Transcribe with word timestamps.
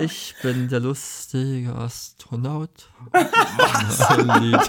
Ich 0.00 0.36
bin 0.42 0.68
der 0.68 0.78
lustige 0.78 1.74
Astronaut. 1.74 2.88
Lied. 3.12 4.60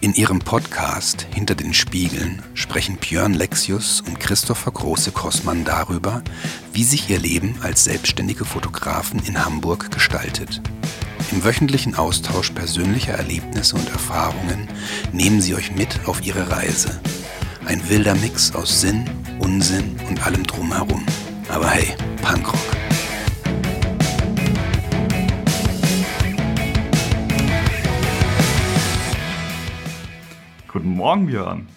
In 0.00 0.14
ihrem 0.14 0.38
Podcast 0.38 1.26
Hinter 1.34 1.56
den 1.56 1.74
Spiegeln 1.74 2.40
sprechen 2.54 2.98
Björn 2.98 3.34
Lexius 3.34 4.00
und 4.00 4.20
Christopher 4.20 4.70
Große-Kossmann 4.70 5.64
darüber, 5.64 6.22
wie 6.72 6.84
sich 6.84 7.10
ihr 7.10 7.18
Leben 7.18 7.56
als 7.62 7.82
selbstständige 7.82 8.44
Fotografen 8.44 9.20
in 9.26 9.44
Hamburg 9.44 9.90
gestaltet. 9.90 10.62
Im 11.32 11.44
wöchentlichen 11.44 11.94
Austausch 11.94 12.50
persönlicher 12.50 13.12
Erlebnisse 13.12 13.76
und 13.76 13.88
Erfahrungen 13.90 14.66
nehmen 15.12 15.40
sie 15.40 15.54
euch 15.54 15.70
mit 15.72 16.00
auf 16.06 16.26
ihre 16.26 16.50
Reise. 16.50 17.00
Ein 17.66 17.88
wilder 17.88 18.16
Mix 18.16 18.52
aus 18.52 18.80
Sinn, 18.80 19.08
Unsinn 19.38 19.96
und 20.08 20.26
allem 20.26 20.42
drumherum. 20.42 21.06
Aber 21.48 21.68
hey, 21.68 21.94
Punkrock. 22.20 22.58
Guten 30.66 30.96
Morgen, 30.96 31.26
Björn. 31.26 31.68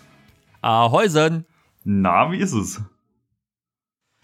Ahäusen. 0.61 1.45
Na, 1.83 2.31
wie 2.31 2.39
ist 2.39 2.53
es? 2.53 2.81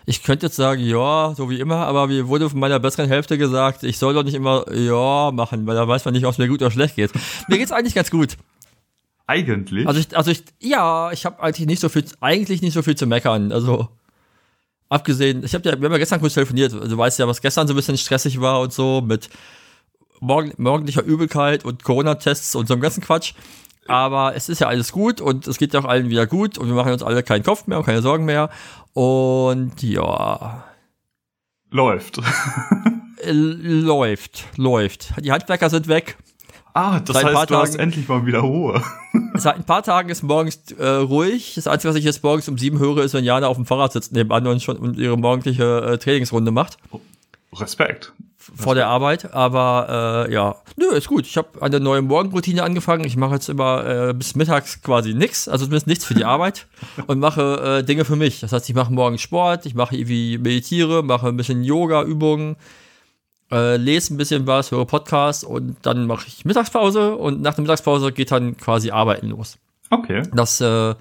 Ich 0.09 0.23
könnte 0.23 0.48
jetzt 0.48 0.55
sagen, 0.55 0.84
ja, 0.84 1.36
so 1.38 1.52
wie 1.52 1.59
immer, 1.59 1.86
aber 1.86 2.08
mir 2.08 2.27
wurde 2.27 2.50
von 2.50 2.59
meiner 2.59 2.80
besseren 2.80 3.08
Hälfte 3.08 3.38
gesagt, 3.38 3.84
ich 3.84 4.00
soll 4.00 4.16
doch 4.16 4.23
nicht 4.23 4.34
immer 4.34 4.66
ja 4.73 5.30
machen, 5.31 5.67
weil 5.67 5.76
da 5.76 5.88
weiß 5.88 6.04
man 6.04 6.16
nicht, 6.16 6.26
ob 6.26 6.31
es 6.31 6.40
mir 6.40 6.48
gut 6.48 6.63
oder 6.63 6.72
schlecht 6.72 6.95
geht. 6.95 7.12
Mir 7.48 7.59
geht's 7.59 7.72
eigentlich 7.72 7.94
ganz 7.94 8.09
gut. 8.09 8.36
Eigentlich? 9.27 9.86
Also 9.86 10.00
ich, 10.00 10.17
also 10.17 10.31
ich, 10.31 10.44
ja, 10.59 11.11
ich 11.11 11.28
habe 11.28 11.39
eigentlich 11.44 11.67
nicht 11.67 11.80
so 11.80 11.89
viel, 11.89 12.06
eigentlich 12.22 12.64
nicht 12.64 12.73
so 12.73 12.81
viel 12.81 12.95
zu 12.95 13.06
meckern. 13.06 13.52
Also 13.52 13.88
abgesehen, 14.89 15.44
ich 15.44 15.53
habe 15.53 15.69
ja, 15.69 15.80
wir 15.80 15.86
haben 15.86 15.92
ja 15.92 16.00
gestern 16.00 16.22
kurz 16.22 16.34
telefoniert. 16.34 16.73
Du 16.73 16.97
weißt 16.97 17.19
ja, 17.19 17.28
was 17.28 17.39
gestern 17.39 17.67
so 17.67 17.73
ein 17.73 17.75
bisschen 17.75 18.00
stressig 18.00 18.41
war 18.41 18.62
und 18.62 18.73
so 18.73 19.02
mit 19.02 19.30
morgen, 20.22 20.53
morgendlicher 20.58 21.03
Übelkeit 21.03 21.66
und 21.66 21.84
Corona-Tests 21.84 22.56
und 22.56 22.67
so 22.67 22.73
einem 22.73 22.81
ganzen 22.81 23.03
Quatsch. 23.03 23.36
Aber 23.90 24.36
es 24.36 24.50
ist 24.50 24.59
ja 24.59 24.68
alles 24.68 24.92
gut 24.92 25.20
und 25.22 25.48
es 25.48 25.58
geht 25.58 25.73
ja 25.73 25.80
auch 25.80 25.86
allen 25.86 26.09
wieder 26.09 26.28
gut 26.28 26.58
und 26.58 26.68
wir 26.68 26.76
machen 26.76 26.92
uns 26.94 27.04
alle 27.04 27.23
keinen 27.23 27.44
Kopf 27.44 27.68
mehr 27.68 27.80
und 27.80 27.86
keine 27.86 28.02
Sorgen 28.02 28.26
mehr. 28.26 28.50
Und 28.94 29.81
ja. 29.81 30.64
Läuft. 31.72 32.20
Äh, 33.22 33.31
läuft, 33.31 34.46
läuft. 34.56 35.14
Die 35.22 35.31
Handwerker 35.31 35.70
sind 35.70 35.88
weg. 35.88 36.18
Ah, 36.73 37.00
das 37.00 37.16
Seit 37.18 37.26
heißt, 37.26 37.50
du 37.50 37.56
hast 37.58 37.72
Tagen- 37.72 37.84
endlich 37.84 38.08
mal 38.08 38.26
wieder 38.26 38.40
Ruhe. 38.40 38.81
Seit 39.34 39.56
ein 39.56 39.64
paar 39.66 39.84
Tagen 39.84 40.09
ist 40.09 40.24
morgens 40.24 40.72
äh, 40.78 40.86
ruhig. 40.88 41.53
Das 41.56 41.68
Einzige, 41.68 41.90
was 41.90 41.98
ich 41.98 42.06
jetzt 42.06 42.24
morgens 42.24 42.48
um 42.48 42.58
sieben 42.58 42.80
höre, 42.80 43.00
ist, 43.03 43.14
wenn 43.14 43.24
Jana 43.26 43.48
auf 43.48 43.58
dem 43.58 43.66
Fahrrad 43.66 43.92
sitzt 43.92 44.14
nebenan 44.14 44.48
und 44.48 44.62
schon 44.64 44.78
und 44.78 44.98
ihre 44.98 45.18
morgendliche 45.18 45.64
äh, 45.81 45.98
Trainingsrunde 45.98 46.52
macht 46.52 46.78
Respekt. 47.53 48.14
Vor 48.55 48.75
der 48.75 48.88
Arbeit. 48.88 49.33
Aber 49.33 50.25
äh, 50.28 50.33
ja, 50.33 50.55
nö, 50.78 50.95
ist 50.95 51.08
gut. 51.08 51.25
Ich 51.25 51.38
habe 51.38 51.61
eine 51.61 51.80
neue 51.80 52.02
Morgenroutine 52.02 52.64
angefangen. 52.64 53.06
Ich 53.06 53.17
mache 53.17 53.36
jetzt 53.36 53.50
immer 53.50 53.86
äh, 54.09 54.14
bis 54.14 54.36
mittags 54.36 54.81
quasi 54.81 55.14
nichts, 55.14 55.47
also 55.47 55.66
zumindest 55.66 55.88
nichts 55.88 56.06
für 56.06 56.14
die 56.14 56.25
Arbeit 56.30 56.67
und 57.08 57.19
mache 57.19 57.80
äh, 57.80 57.83
Dinge 57.83 58.06
für 58.06 58.16
mich. 58.16 58.39
Das 58.39 58.52
heißt, 58.52 58.69
ich 58.69 58.75
mache 58.75 58.94
morgens 58.94 59.22
Sport, 59.22 59.66
ich 59.66 59.75
mache 59.75 59.95
irgendwie 59.95 60.38
meditiere, 60.38 61.03
mache 61.03 61.28
ein 61.28 61.38
bisschen 61.38 61.64
Yoga-Übungen, 61.64 62.56
äh, 63.52 63.78
lese 63.78 64.14
ein 64.14 64.17
bisschen 64.17 64.47
was, 64.47 64.72
höre 64.72 64.86
Podcasts 64.86 65.44
und 65.44 65.78
dann 65.81 66.06
mache 66.06 66.28
ich 66.28 66.45
Mittagspause 66.45 67.16
und 67.16 67.41
nach 67.41 67.56
der 67.56 67.63
Mittagspause 67.63 68.11
geht 68.11 68.31
dann 68.31 68.58
quasi 68.58 68.91
Arbeiten 68.91 69.30
los. 69.30 69.58
Okay. 69.89 70.23
Das 70.34 70.61
äh, 70.61 70.95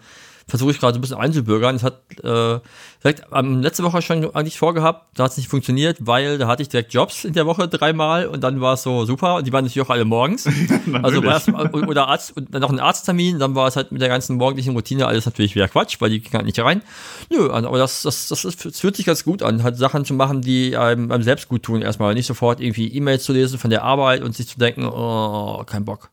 versuche 0.48 0.70
ich 0.70 0.80
gerade 0.80 0.94
so 0.94 0.98
ein 0.98 1.02
bisschen 1.02 1.18
einzubürgern. 1.18 1.76
Das 1.76 1.84
hat 1.84 2.00
äh, 2.24 2.60
direkt 3.04 3.22
ähm, 3.32 3.60
letzte 3.60 3.84
Woche 3.84 4.00
schon 4.02 4.34
eigentlich 4.34 4.58
vorgehabt, 4.58 5.06
da 5.14 5.24
hat 5.24 5.32
es 5.32 5.36
nicht 5.36 5.48
funktioniert, 5.48 5.98
weil 6.00 6.38
da 6.38 6.48
hatte 6.48 6.62
ich 6.62 6.68
direkt 6.68 6.92
Jobs 6.94 7.24
in 7.24 7.34
der 7.34 7.46
Woche 7.46 7.68
dreimal 7.68 8.26
und 8.26 8.42
dann 8.42 8.60
war 8.60 8.74
es 8.74 8.82
so 8.82 9.04
super 9.04 9.36
und 9.36 9.46
die 9.46 9.52
waren 9.52 9.64
natürlich 9.64 9.86
auch 9.86 9.90
alle 9.90 10.06
morgens. 10.06 10.46
also 11.02 11.22
war 11.22 11.34
erst, 11.34 11.48
oder 11.50 12.08
Arzt 12.08 12.36
und 12.36 12.52
dann 12.52 12.62
noch 12.62 12.70
ein 12.70 12.80
Arzttermin, 12.80 13.38
dann 13.38 13.54
war 13.54 13.68
es 13.68 13.76
halt 13.76 13.92
mit 13.92 14.00
der 14.00 14.08
ganzen 14.08 14.36
morgendlichen 14.36 14.74
Routine 14.74 15.06
alles 15.06 15.26
natürlich 15.26 15.54
wieder 15.54 15.68
Quatsch, 15.68 16.00
weil 16.00 16.10
die 16.10 16.20
ging 16.20 16.32
halt 16.32 16.46
nicht 16.46 16.58
rein. 16.58 16.82
Nö, 17.30 17.50
aber 17.50 17.78
das, 17.78 18.02
das, 18.02 18.28
das, 18.28 18.44
ist, 18.44 18.64
das 18.64 18.80
fühlt 18.80 18.96
sich 18.96 19.06
ganz 19.06 19.24
gut 19.24 19.42
an, 19.42 19.62
halt 19.62 19.76
Sachen 19.76 20.04
zu 20.06 20.14
machen, 20.14 20.40
die 20.40 20.76
einem, 20.76 21.12
einem 21.12 21.22
selbst 21.22 21.48
gut 21.48 21.62
tun 21.62 21.82
erstmal. 21.82 22.14
Nicht 22.14 22.26
sofort 22.26 22.60
irgendwie 22.60 22.88
E-Mails 22.88 23.24
zu 23.24 23.32
lesen 23.32 23.58
von 23.58 23.70
der 23.70 23.84
Arbeit 23.84 24.22
und 24.22 24.34
sich 24.34 24.48
zu 24.48 24.58
denken, 24.58 24.86
oh, 24.86 25.62
kein 25.66 25.84
Bock. 25.84 26.10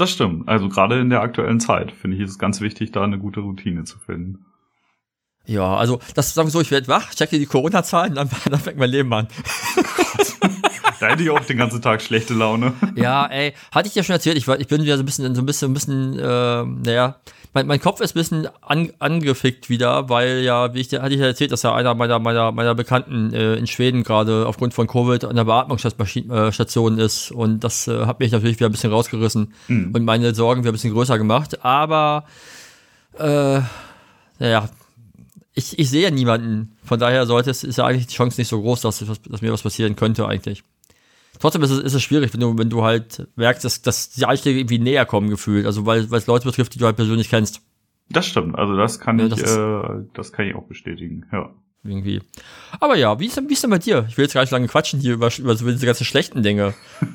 Das 0.00 0.12
stimmt. 0.12 0.48
Also 0.48 0.70
gerade 0.70 0.98
in 0.98 1.10
der 1.10 1.20
aktuellen 1.20 1.60
Zeit 1.60 1.92
finde 1.92 2.16
ich 2.16 2.22
ist 2.22 2.30
es 2.30 2.38
ganz 2.38 2.62
wichtig, 2.62 2.90
da 2.90 3.04
eine 3.04 3.18
gute 3.18 3.40
Routine 3.40 3.84
zu 3.84 3.98
finden. 3.98 4.46
Ja, 5.44 5.76
also 5.76 6.00
das 6.14 6.32
sagen 6.32 6.48
wir 6.48 6.52
so, 6.52 6.62
ich 6.62 6.70
werde 6.70 6.88
wach, 6.88 7.14
checke 7.14 7.38
die 7.38 7.44
Corona-Zahlen, 7.44 8.14
dann, 8.14 8.30
dann 8.50 8.60
fängt 8.60 8.78
mein 8.78 8.88
Leben 8.88 9.12
an. 9.12 9.28
Da 11.00 11.06
hätte 11.06 11.22
ich 11.22 11.30
auch 11.30 11.40
den 11.40 11.56
ganzen 11.56 11.80
Tag 11.80 12.02
schlechte 12.02 12.34
Laune. 12.34 12.74
Ja, 12.94 13.24
ey, 13.24 13.54
hatte 13.72 13.88
ich 13.88 13.94
ja 13.94 14.02
schon 14.02 14.12
erzählt, 14.12 14.36
ich, 14.36 14.46
war, 14.46 14.60
ich 14.60 14.66
bin 14.66 14.82
wieder 14.82 14.98
so 14.98 15.02
ein 15.02 15.06
bisschen, 15.06 15.34
so 15.34 15.40
ein 15.40 15.46
bisschen, 15.46 15.70
ein 15.70 15.74
bisschen, 15.74 16.18
äh, 16.18 16.64
naja, 16.64 17.16
mein, 17.52 17.66
mein 17.66 17.80
Kopf 17.80 18.00
ist 18.00 18.14
ein 18.14 18.18
bisschen 18.20 18.48
an, 18.60 18.92
angefickt 19.00 19.68
wieder, 19.68 20.08
weil 20.08 20.40
ja, 20.40 20.72
wie 20.74 20.80
ich 20.80 20.92
hatte 20.92 21.12
ich 21.14 21.20
ja 21.20 21.26
erzählt, 21.26 21.50
dass 21.52 21.62
ja 21.62 21.74
einer 21.74 21.94
meiner, 21.94 22.18
meiner, 22.18 22.52
meiner 22.52 22.74
Bekannten 22.74 23.32
äh, 23.32 23.54
in 23.56 23.66
Schweden 23.66 24.04
gerade 24.04 24.46
aufgrund 24.46 24.72
von 24.74 24.86
Covid 24.86 25.24
an 25.24 25.36
der 25.36 25.44
Beatmungsstation 25.44 26.98
ist 26.98 27.30
und 27.32 27.60
das 27.64 27.88
äh, 27.88 28.06
hat 28.06 28.20
mich 28.20 28.32
natürlich 28.32 28.58
wieder 28.58 28.68
ein 28.68 28.72
bisschen 28.72 28.92
rausgerissen 28.92 29.52
Mhm. 29.68 29.90
und 29.94 30.04
meine 30.04 30.34
Sorgen 30.34 30.62
wieder 30.62 30.70
ein 30.70 30.74
bisschen 30.74 30.92
größer 30.92 31.18
gemacht, 31.18 31.64
aber 31.64 32.24
äh, 33.18 33.60
naja, 34.38 34.68
ich, 35.54 35.78
ich 35.78 35.90
sehe 35.90 36.02
ja 36.04 36.10
niemanden, 36.10 36.76
von 36.84 36.98
daher 37.00 37.26
sollte 37.26 37.50
es, 37.50 37.64
ist 37.64 37.76
ja 37.78 37.84
eigentlich 37.84 38.06
die 38.06 38.14
Chance 38.14 38.40
nicht 38.40 38.48
so 38.48 38.60
groß, 38.60 38.80
dass, 38.82 38.98
dass 39.28 39.42
mir 39.42 39.52
was 39.52 39.62
passieren 39.62 39.96
könnte 39.96 40.26
eigentlich. 40.26 40.62
Trotzdem 41.40 41.62
ist 41.62 41.70
es, 41.70 41.78
ist 41.80 41.94
es 41.94 42.02
schwierig, 42.02 42.32
wenn 42.32 42.40
du, 42.40 42.56
wenn 42.58 42.70
du 42.70 42.84
halt 42.84 43.26
merkst, 43.34 43.64
dass, 43.64 43.82
dass 43.82 44.10
die 44.10 44.24
Einschläge 44.26 44.60
irgendwie 44.60 44.78
näher 44.78 45.06
kommen 45.06 45.28
gefühlt. 45.30 45.66
Also 45.66 45.86
weil 45.86 46.10
weil 46.10 46.18
es 46.18 46.26
Leute 46.26 46.44
betrifft, 46.46 46.74
die 46.74 46.78
du 46.78 46.86
halt 46.86 46.96
persönlich 46.96 47.28
kennst. 47.30 47.62
Das 48.10 48.26
stimmt. 48.26 48.56
Also 48.58 48.76
das 48.76 49.00
kann 49.00 49.18
Ja, 49.18 49.24
ich, 49.26 49.30
das 49.30 49.40
ist- 49.40 49.56
äh, 49.56 50.04
das 50.14 50.32
kann 50.32 50.46
ich 50.46 50.54
auch 50.54 50.64
bestätigen. 50.64 51.24
Ja. 51.32 51.50
Irgendwie. 51.82 52.20
Aber 52.78 52.94
ja, 52.96 53.18
wie 53.18 53.26
ist, 53.26 53.36
denn, 53.38 53.48
wie 53.48 53.54
ist 53.54 53.62
denn 53.62 53.70
bei 53.70 53.78
dir? 53.78 54.04
Ich 54.08 54.18
will 54.18 54.24
jetzt 54.26 54.34
gar 54.34 54.42
nicht 54.42 54.50
lange 54.50 54.66
quatschen 54.68 55.00
hier 55.00 55.14
über, 55.14 55.30
über 55.38 55.56
so 55.56 55.66
diese 55.70 55.86
ganzen 55.86 56.04
schlechten 56.04 56.42
Dinge. 56.42 56.74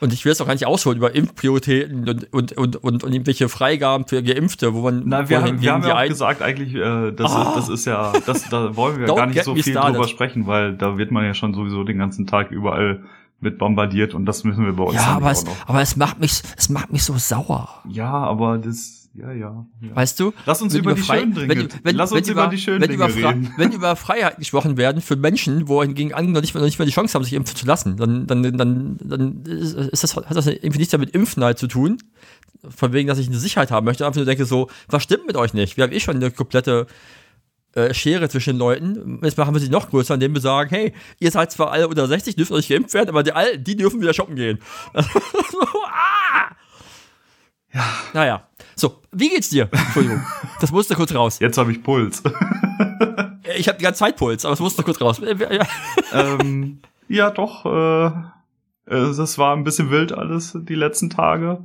Und 0.00 0.12
ich 0.12 0.24
will 0.24 0.30
jetzt 0.32 0.42
auch 0.42 0.46
gar 0.46 0.52
nicht 0.54 0.66
ausholen 0.66 0.98
über 0.98 1.14
Impfprioritäten 1.14 2.06
und, 2.08 2.32
und, 2.32 2.52
und, 2.52 2.76
und, 2.76 3.04
und 3.04 3.12
irgendwelche 3.14 3.48
Freigaben 3.48 4.06
für 4.06 4.22
Geimpfte, 4.22 4.74
wo 4.74 4.82
man 4.82 5.04
Na, 5.06 5.28
wir, 5.30 5.40
haben, 5.40 5.62
wir 5.62 5.72
haben 5.72 5.84
ja 5.86 5.96
auch 5.98 6.08
gesagt, 6.08 6.42
eigentlich, 6.42 6.74
äh, 6.74 7.12
das, 7.12 7.32
Ah. 7.32 7.48
ist, 7.50 7.56
das 7.56 7.68
ist 7.68 7.84
ja, 7.86 8.12
das, 8.26 8.48
da 8.50 8.76
wollen 8.76 8.98
wir 8.98 9.06
gar 9.14 9.26
nicht 9.26 9.42
so 9.44 9.54
viel 9.54 9.62
started. 9.62 9.94
drüber 9.94 10.08
sprechen, 10.08 10.46
weil 10.46 10.74
da 10.76 10.98
wird 10.98 11.10
man 11.12 11.24
ja 11.24 11.32
schon 11.32 11.54
sowieso 11.54 11.84
den 11.84 11.96
ganzen 11.98 12.26
Tag 12.26 12.50
überall 12.50 13.04
mit 13.40 13.58
bombardiert 13.58 14.14
und 14.14 14.26
das 14.26 14.44
müssen 14.44 14.64
wir 14.64 14.72
bei 14.72 14.84
uns 14.84 14.94
Ja, 14.94 15.16
aber 15.16 15.30
es, 15.30 15.44
aber 15.66 15.80
es 15.82 15.96
macht 15.96 16.20
mich, 16.20 16.42
es 16.56 16.68
macht 16.68 16.92
mich 16.92 17.02
so 17.04 17.16
sauer. 17.18 17.82
Ja, 17.88 18.10
aber 18.10 18.58
das, 18.58 19.10
ja, 19.14 19.30
ja. 19.32 19.66
ja. 19.80 19.96
Weißt 19.96 20.18
du? 20.18 20.32
Lass 20.46 20.62
uns 20.62 20.72
Wenn 20.72 20.80
über 20.80 20.94
die 20.94 21.02
Frei- 21.02 21.20
schönen 21.20 21.34
Dinge, 21.34 21.48
wenn, 21.48 21.68
wenn, 21.82 21.96
lass 21.96 22.10
wenn 22.10 22.18
uns 22.18 22.28
über, 22.28 22.46
die 22.46 22.58
schönen 22.58 22.80
wenn 22.80 22.90
Dinge 22.90 23.04
über 23.04 23.14
reden. 23.14 23.52
Wenn 23.58 23.72
über 23.72 23.96
Freiheit 23.96 24.38
gesprochen 24.38 24.76
werden 24.76 25.02
für 25.02 25.16
Menschen, 25.16 25.68
wo 25.68 25.82
hingegen 25.82 26.14
andere 26.14 26.32
noch 26.32 26.40
nicht, 26.40 26.54
nicht 26.54 26.78
mal 26.78 26.84
die 26.86 26.90
Chance 26.92 27.14
haben, 27.14 27.24
sich 27.24 27.34
impfen 27.34 27.54
zu 27.56 27.66
lassen, 27.66 27.96
dann, 27.96 28.26
dann, 28.26 28.42
dann, 28.56 28.96
dann 29.02 29.42
ist 29.44 29.74
ist 29.74 30.02
das, 30.02 30.16
hat 30.16 30.34
das 30.34 30.46
irgendwie 30.46 30.78
nichts 30.78 30.92
damit 30.92 31.10
Impfen 31.10 31.44
halt 31.44 31.58
zu 31.58 31.66
tun. 31.66 31.98
Von 32.66 32.94
wegen, 32.94 33.08
dass 33.08 33.18
ich 33.18 33.28
eine 33.28 33.36
Sicherheit 33.36 33.70
haben 33.70 33.84
möchte. 33.84 34.06
Einfach 34.06 34.16
nur 34.16 34.24
denke 34.24 34.46
so, 34.46 34.70
was 34.88 35.02
stimmt 35.02 35.26
mit 35.26 35.36
euch 35.36 35.52
nicht? 35.52 35.76
Wir 35.76 35.84
haben 35.84 35.92
eh 35.92 36.00
schon 36.00 36.16
eine 36.16 36.30
komplette 36.30 36.86
äh, 37.74 37.92
Schere 37.94 38.28
zwischen 38.28 38.54
den 38.54 38.58
Leuten. 38.58 39.20
Jetzt 39.22 39.36
machen 39.38 39.54
wir 39.54 39.60
sie 39.60 39.68
noch 39.68 39.90
größer, 39.90 40.14
indem 40.14 40.34
wir 40.34 40.40
sagen, 40.40 40.70
hey, 40.70 40.92
ihr 41.18 41.30
seid 41.30 41.52
zwar 41.52 41.70
alle 41.70 41.88
unter 41.88 42.06
60, 42.06 42.36
dürft 42.36 42.52
euch 42.52 42.68
geimpft 42.68 42.94
werden, 42.94 43.08
aber 43.10 43.22
die, 43.22 43.32
all- 43.32 43.58
die 43.58 43.76
dürfen 43.76 44.00
wieder 44.00 44.14
shoppen 44.14 44.36
gehen. 44.36 44.58
ah! 44.94 46.54
Ja. 47.72 47.84
Naja. 48.12 48.48
So, 48.76 49.00
wie 49.12 49.28
geht's 49.28 49.50
dir? 49.50 49.68
Entschuldigung. 49.72 50.24
Das 50.60 50.70
musste 50.72 50.94
kurz 50.94 51.14
raus. 51.14 51.38
Jetzt 51.40 51.58
habe 51.58 51.72
ich 51.72 51.82
Puls. 51.82 52.22
Ich 53.56 53.68
habe 53.68 53.78
die 53.78 53.84
ganze 53.84 53.98
Zeit 54.00 54.16
Puls, 54.16 54.44
aber 54.44 54.54
es 54.54 54.60
musste 54.60 54.82
kurz 54.82 55.00
raus. 55.00 55.20
ähm, 56.12 56.80
ja, 57.08 57.30
doch. 57.30 57.64
Äh, 57.66 58.06
äh, 58.06 58.10
das 59.16 59.38
war 59.38 59.54
ein 59.56 59.64
bisschen 59.64 59.90
wild 59.90 60.12
alles 60.12 60.56
die 60.60 60.74
letzten 60.74 61.10
Tage. 61.10 61.64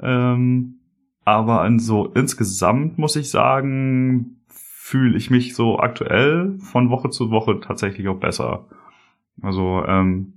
Ähm, 0.00 0.78
aber 1.24 1.60
an 1.62 1.78
so 1.78 2.06
insgesamt 2.06 2.98
muss 2.98 3.16
ich 3.16 3.30
sagen, 3.30 4.41
fühle 4.92 5.16
ich 5.16 5.30
mich 5.30 5.54
so 5.54 5.78
aktuell 5.78 6.58
von 6.58 6.90
Woche 6.90 7.08
zu 7.08 7.30
Woche 7.30 7.60
tatsächlich 7.60 8.08
auch 8.08 8.18
besser. 8.18 8.66
Also 9.40 9.82
ähm, 9.86 10.34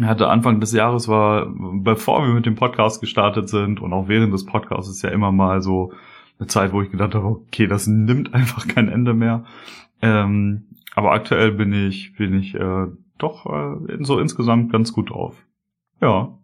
hatte 0.00 0.28
Anfang 0.28 0.60
des 0.60 0.72
Jahres 0.72 1.08
war, 1.08 1.52
bevor 1.52 2.24
wir 2.24 2.32
mit 2.32 2.46
dem 2.46 2.54
Podcast 2.54 3.00
gestartet 3.00 3.48
sind 3.48 3.80
und 3.80 3.92
auch 3.92 4.06
während 4.06 4.32
des 4.32 4.46
Podcasts 4.46 4.88
ist 4.88 5.02
ja 5.02 5.10
immer 5.10 5.32
mal 5.32 5.62
so 5.62 5.92
eine 6.38 6.46
Zeit, 6.46 6.72
wo 6.72 6.80
ich 6.80 6.92
gedacht 6.92 7.16
habe, 7.16 7.26
okay, 7.26 7.66
das 7.66 7.88
nimmt 7.88 8.34
einfach 8.34 8.68
kein 8.68 8.88
Ende 8.88 9.14
mehr. 9.14 9.44
Ähm, 10.00 10.68
aber 10.94 11.10
aktuell 11.10 11.50
bin 11.50 11.72
ich, 11.72 12.14
bin 12.14 12.38
ich 12.38 12.54
äh, 12.54 12.86
doch 13.18 13.46
äh, 13.46 13.96
so 14.04 14.20
insgesamt 14.20 14.70
ganz 14.70 14.92
gut 14.92 15.10
drauf. 15.10 15.42
Ja. 16.00 16.38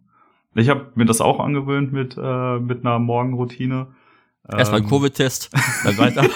Ich 0.55 0.67
habe 0.67 0.91
mir 0.95 1.05
das 1.05 1.21
auch 1.21 1.39
angewöhnt 1.39 1.93
mit, 1.93 2.17
äh, 2.21 2.59
mit 2.59 2.85
einer 2.85 2.99
Morgenroutine. 2.99 3.87
Erstmal 4.49 4.81
Ähm, 4.81 4.89
Covid-Test, 4.89 5.49
dann 5.83 5.97
weiter. 5.97 6.23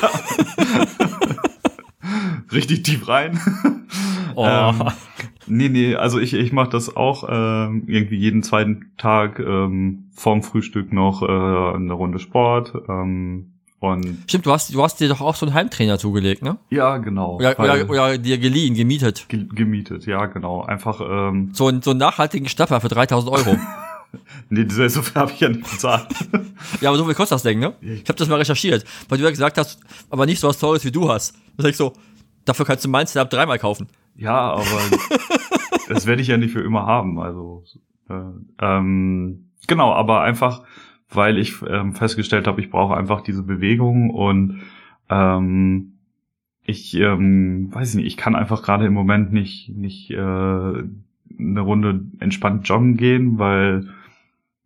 Richtig 2.52 2.84
tief 2.84 3.08
rein. 3.08 3.40
Oh. 4.36 4.46
Ähm, 4.48 4.84
nee, 5.48 5.70
nee, 5.70 5.96
also 5.96 6.20
ich, 6.20 6.34
ich 6.34 6.52
mache 6.52 6.70
das 6.70 6.96
auch 6.96 7.26
ähm, 7.30 7.84
irgendwie 7.88 8.18
jeden 8.18 8.42
zweiten 8.44 8.92
Tag 8.98 9.40
ähm, 9.40 10.06
vorm 10.14 10.42
Frühstück 10.44 10.92
noch 10.94 11.22
äh, 11.22 11.26
eine 11.26 11.94
Runde 11.94 12.20
Sport. 12.20 12.74
Ähm, 12.88 13.54
und 13.80 14.18
Stimmt, 14.28 14.46
du 14.46 14.52
hast, 14.52 14.74
du 14.74 14.82
hast 14.84 15.00
dir 15.00 15.08
doch 15.08 15.22
auch 15.22 15.36
so 15.36 15.46
einen 15.46 15.54
Heimtrainer 15.56 15.98
zugelegt, 16.00 16.42
ne? 16.42 16.58
ja, 16.70 16.98
genau. 16.98 17.36
Oder, 17.36 17.58
oder, 17.60 17.90
oder 17.90 18.18
dir 18.18 18.38
geliehen, 18.38 18.74
gemietet. 18.76 19.26
ge 19.30 19.46
gemietet, 19.54 20.06
ja, 20.06 20.26
genau. 20.26 20.64
Einfach, 20.64 21.00
ähm, 21.02 21.52
So, 21.54 21.68
einen- 21.68 21.82
so 21.82 21.92
einen 21.92 22.00
nachhaltigen 22.00 22.50
Stapper 22.50 22.82
für 22.82 22.90
3000 22.90 23.32
Euro. 23.32 23.56
nee, 24.50 24.66
so 24.70 24.88
so 24.88 25.02
viel 25.02 25.16
habe 25.16 25.32
ich 25.32 25.40
ja 25.40 25.50
nicht 25.50 25.70
bezahlt. 25.70 26.08
ja, 26.82 26.90
aber 26.90 26.98
so 26.98 27.06
viel 27.06 27.14
kostet 27.14 27.36
das 27.36 27.44
Ding, 27.44 27.60
ne? 27.60 27.74
Ich 27.82 28.08
habe 28.10 28.16
das 28.16 28.28
mal 28.28 28.38
recherchiert, 28.38 28.86
weil 29.08 29.18
du 29.18 29.24
ja 29.24 29.30
gesagt 29.30 29.58
hast, 29.58 29.80
aber 30.10 30.26
nicht 30.26 30.40
so 30.40 30.48
was 30.48 30.60
Teures 30.60 30.84
wie 30.86 30.92
du 30.92 31.10
hast. 31.10 31.36
Da 31.58 31.64
sag 31.64 31.70
ich 31.72 31.78
so, 31.78 31.94
dafür 32.46 32.66
kannst 32.66 32.86
du 32.86 32.90
mein 32.90 33.08
Setup 33.08 33.30
dreimal 33.30 33.60
kaufen. 33.60 33.88
ja, 34.16 34.52
aber 34.52 34.66
das 35.90 36.06
werde 36.06 36.22
ich 36.22 36.28
ja 36.28 36.38
nicht 36.38 36.52
für 36.54 36.62
immer 36.62 36.86
haben. 36.86 37.20
Also 37.20 37.64
äh, 38.10 38.14
ähm, 38.62 39.50
genau, 39.68 39.94
aber 39.94 40.22
einfach, 40.22 40.64
weil 41.10 41.38
ich 41.38 41.62
ähm, 41.68 41.94
festgestellt 41.94 42.48
habe, 42.48 42.62
ich 42.62 42.70
brauche 42.70 42.98
einfach 42.98 43.22
diese 43.22 43.44
Bewegung 43.44 44.10
und 44.10 44.62
ähm, 45.10 45.94
ich 46.64 46.94
ähm, 46.96 47.74
weiß 47.74 47.96
nicht, 47.96 48.06
ich 48.06 48.18
kann 48.18 48.36
einfach 48.36 48.62
gerade 48.62 48.86
im 48.86 48.94
Moment 48.94 49.34
nicht 49.34 49.70
nicht 49.70 50.12
äh, 50.12 50.16
eine 50.18 51.62
Runde 51.62 52.02
entspannt 52.20 52.68
joggen 52.68 52.98
gehen, 52.98 53.40
weil 53.40 53.88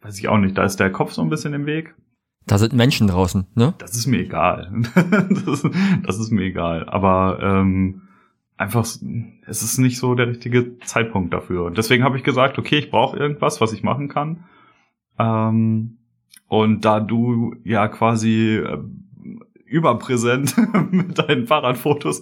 weiß 0.03 0.19
ich 0.19 0.27
auch 0.27 0.37
nicht, 0.37 0.57
da 0.57 0.63
ist 0.63 0.79
der 0.79 0.91
Kopf 0.91 1.13
so 1.13 1.21
ein 1.21 1.29
bisschen 1.29 1.53
im 1.53 1.65
Weg. 1.65 1.95
Da 2.45 2.57
sind 2.57 2.73
Menschen 2.73 3.07
draußen, 3.07 3.47
ne? 3.55 3.73
Das 3.77 3.95
ist 3.95 4.05
mir 4.05 4.19
egal. 4.19 4.69
das, 5.45 5.65
das 6.05 6.19
ist 6.19 6.31
mir 6.31 6.43
egal. 6.43 6.89
Aber 6.89 7.39
ähm, 7.41 8.01
einfach, 8.57 8.81
es 8.81 9.63
ist 9.63 9.77
nicht 9.77 9.97
so 9.97 10.13
der 10.13 10.27
richtige 10.27 10.77
Zeitpunkt 10.79 11.33
dafür. 11.33 11.63
Und 11.63 11.77
deswegen 11.77 12.03
habe 12.03 12.17
ich 12.17 12.23
gesagt, 12.23 12.59
okay, 12.59 12.77
ich 12.77 12.91
brauche 12.91 13.17
irgendwas, 13.17 13.61
was 13.61 13.71
ich 13.71 13.83
machen 13.83 14.09
kann. 14.09 14.43
Ähm, 15.17 15.97
und 16.47 16.83
da 16.83 16.99
du 16.99 17.55
ja 17.63 17.87
quasi 17.87 18.57
äh, 18.57 18.77
überpräsent 19.73 20.55
mit 20.91 21.17
deinen 21.17 21.47
Fahrradfotos 21.47 22.21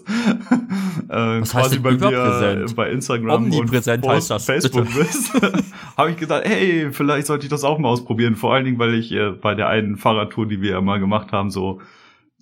äh, 1.09 1.41
Was 1.41 1.51
quasi 1.51 1.79
bei 1.79 1.91
überpräsent? 1.91 2.69
mir 2.69 2.75
bei 2.75 2.89
Instagram 2.89 3.43
Omnipräsent 3.43 4.03
und 4.05 4.09
heißt 4.09 4.29
das, 4.29 4.45
Facebook 4.45 4.85
bitte. 4.85 4.99
bist, 4.99 5.33
habe 5.97 6.11
ich 6.11 6.17
gedacht, 6.17 6.43
hey, 6.45 6.87
vielleicht 6.91 7.27
sollte 7.27 7.45
ich 7.45 7.49
das 7.49 7.63
auch 7.63 7.77
mal 7.77 7.89
ausprobieren. 7.89 8.35
Vor 8.35 8.53
allen 8.53 8.63
Dingen, 8.63 8.79
weil 8.79 8.93
ich 8.93 9.11
äh, 9.11 9.31
bei 9.31 9.53
der 9.53 9.67
einen 9.67 9.97
Fahrradtour, 9.97 10.47
die 10.47 10.61
wir 10.61 10.71
ja 10.71 10.81
mal 10.81 10.99
gemacht 10.99 11.33
haben, 11.33 11.51
so 11.51 11.81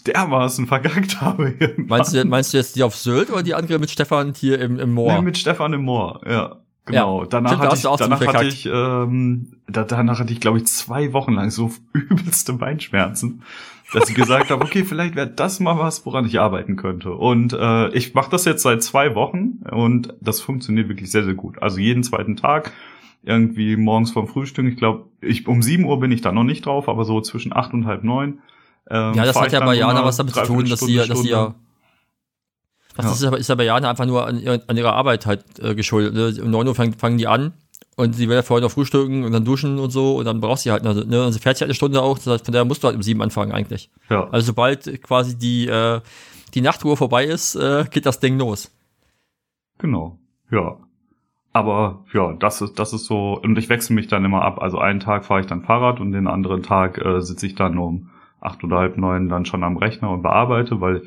dermaßen 0.05 0.67
verkackt 0.67 1.19
habe. 1.21 1.55
Meinst 1.77 2.13
du, 2.13 2.23
meinst 2.25 2.53
du 2.53 2.57
jetzt 2.57 2.75
die 2.75 2.83
auf 2.83 2.95
Sylt 2.95 3.31
oder 3.31 3.41
die 3.41 3.55
andere 3.55 3.79
mit 3.79 3.89
Stefan 3.89 4.33
hier 4.35 4.59
im, 4.59 4.79
im 4.79 4.93
Moor? 4.93 5.13
Nee, 5.13 5.21
mit 5.21 5.37
Stefan 5.37 5.73
im 5.73 5.81
Moor, 5.81 6.21
ja. 6.29 6.57
Genau. 6.85 7.21
Ja, 7.21 7.27
danach 7.29 7.51
stimmt, 7.51 7.63
hatte 7.63 7.75
ich, 7.75 7.99
danach 7.99 8.33
hatte 8.33 8.45
ich, 8.47 8.65
ähm, 8.65 9.51
da, 9.67 9.83
danach 9.83 10.19
hatte 10.19 10.33
ich, 10.33 10.39
glaube 10.39 10.57
ich, 10.57 10.65
zwei 10.65 11.13
Wochen 11.13 11.33
lang 11.33 11.51
so 11.51 11.71
übelste 11.93 12.53
Beinschmerzen, 12.53 13.43
dass 13.93 14.09
ich 14.09 14.15
gesagt 14.15 14.51
habe, 14.51 14.63
okay, 14.63 14.83
vielleicht 14.83 15.15
wäre 15.15 15.27
das 15.27 15.59
mal 15.59 15.77
was, 15.79 16.05
woran 16.05 16.25
ich 16.25 16.39
arbeiten 16.39 16.75
könnte. 16.75 17.11
Und 17.13 17.53
äh, 17.53 17.89
ich 17.89 18.13
mache 18.13 18.29
das 18.29 18.45
jetzt 18.45 18.61
seit 18.63 18.83
zwei 18.83 19.15
Wochen 19.15 19.59
und 19.71 20.13
das 20.21 20.39
funktioniert 20.41 20.89
wirklich 20.89 21.11
sehr, 21.11 21.23
sehr 21.23 21.33
gut. 21.33 21.61
Also 21.61 21.79
jeden 21.79 22.03
zweiten 22.03 22.35
Tag, 22.35 22.71
irgendwie 23.23 23.75
morgens 23.75 24.11
vorm 24.11 24.27
Frühstück, 24.27 24.65
ich 24.67 24.77
glaube, 24.77 25.05
ich, 25.21 25.47
um 25.47 25.61
sieben 25.61 25.85
Uhr 25.85 25.99
bin 25.99 26.11
ich 26.11 26.21
da 26.21 26.31
noch 26.31 26.43
nicht 26.43 26.65
drauf, 26.65 26.87
aber 26.87 27.03
so 27.03 27.19
zwischen 27.21 27.51
acht 27.55 27.73
und 27.73 27.85
halb 27.85 28.03
neun. 28.03 28.39
Ähm, 28.89 29.13
ja, 29.13 29.25
das 29.25 29.35
hat 29.39 29.51
ja 29.51 29.59
bei 29.65 29.75
Jana 29.75 30.03
was 30.05 30.17
damit 30.17 30.33
zu 30.33 30.43
tun, 30.43 30.65
dass 30.69 30.79
sie, 30.79 30.95
dass 30.95 31.21
sie 31.21 31.29
ja. 31.29 31.55
Das 32.95 33.21
Ja. 33.21 33.33
ist, 33.35 33.47
ja 33.47 33.55
bei 33.55 33.63
Jana 33.65 33.89
einfach 33.89 34.05
nur 34.05 34.25
an, 34.27 34.39
ihrer- 34.39 34.61
an 34.67 34.75
ihrer 34.77 34.93
Arbeit 34.93 35.25
halt 35.25 35.43
äh, 35.59 35.73
geschuldet. 35.75 36.13
Ne? 36.13 36.43
Um 36.43 36.51
9 36.51 36.67
Uhr 36.67 36.75
fangen, 36.75 36.93
fangen 36.93 37.17
die 37.17 37.27
an 37.27 37.53
und 37.99 38.13
sie 38.13 38.29
will 38.29 38.35
ja 38.37 38.43
vorher 38.43 38.65
noch 38.65 38.71
frühstücken 38.71 39.25
und 39.25 39.33
dann 39.33 39.43
duschen 39.43 39.77
und 39.77 39.89
so 39.89 40.15
und 40.15 40.23
dann 40.23 40.39
braucht 40.39 40.59
sie 40.59 40.71
halt, 40.71 40.85
also, 40.85 41.03
ne? 41.03 41.25
Und 41.25 41.33
sie 41.33 41.39
fährt 41.39 41.57
sich 41.57 41.61
halt 41.63 41.69
eine 41.69 41.75
Stunde 41.75 42.01
auch, 42.01 42.17
das 42.17 42.27
heißt, 42.27 42.45
von 42.45 42.53
daher 42.53 42.63
musst 42.63 42.81
du 42.81 42.87
halt 42.87 42.95
um 42.95 43.03
sieben 43.03 43.21
anfangen 43.21 43.51
eigentlich. 43.51 43.89
Ja. 44.09 44.29
Also 44.29 44.47
sobald 44.47 45.03
quasi 45.03 45.37
die, 45.37 45.67
äh, 45.67 45.99
die 46.53 46.61
Nachtruhe 46.61 46.95
vorbei 46.95 47.25
ist, 47.25 47.55
äh, 47.55 47.83
geht 47.91 48.05
das 48.05 48.21
Ding 48.21 48.37
los. 48.37 48.71
Genau, 49.79 50.17
ja. 50.49 50.77
Aber 51.51 52.05
ja, 52.13 52.31
das 52.39 52.61
ist, 52.61 52.79
das 52.79 52.93
ist 52.93 53.05
so, 53.05 53.37
und 53.43 53.57
ich 53.57 53.67
wechsle 53.67 53.95
mich 53.95 54.07
dann 54.07 54.23
immer 54.23 54.43
ab. 54.43 54.61
Also 54.61 54.77
einen 54.77 55.01
Tag 55.01 55.25
fahre 55.25 55.41
ich 55.41 55.47
dann 55.47 55.63
Fahrrad 55.63 55.99
und 55.99 56.13
den 56.13 56.27
anderen 56.27 56.63
Tag 56.63 57.03
äh, 57.03 57.19
sitze 57.19 57.47
ich 57.47 57.55
dann 57.55 57.77
um 57.77 58.11
acht 58.39 58.63
oder 58.63 58.77
halb 58.77 58.97
neun 58.97 59.27
dann 59.27 59.45
schon 59.45 59.65
am 59.65 59.75
Rechner 59.75 60.09
und 60.11 60.21
bearbeite, 60.21 60.79
weil 60.79 61.03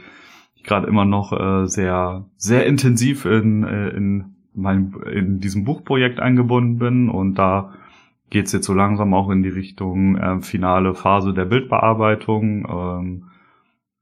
ich 0.57 0.65
gerade 0.65 0.87
immer 0.89 1.07
noch 1.07 1.33
äh, 1.33 1.67
sehr, 1.67 2.27
sehr 2.37 2.67
intensiv 2.67 3.25
in, 3.25 3.65
äh, 3.65 3.89
in 3.91 4.35
meinem, 4.55 5.03
in 5.11 5.41
diesem 5.41 5.65
Buchprojekt 5.65 6.21
eingebunden 6.21 6.79
bin 6.79 7.09
und 7.09 7.35
da 7.37 7.73
geht's 8.31 8.53
jetzt 8.53 8.67
so 8.67 8.75
langsam 8.75 9.13
auch 9.15 9.31
in 9.31 9.43
die 9.43 9.51
Richtung 9.51 10.17
äh, 10.17 10.41
finale 10.41 10.95
Phase 10.95 11.35
der 11.35 11.45
Bildbearbeitung. 11.45 12.67
Ähm, 12.69 13.25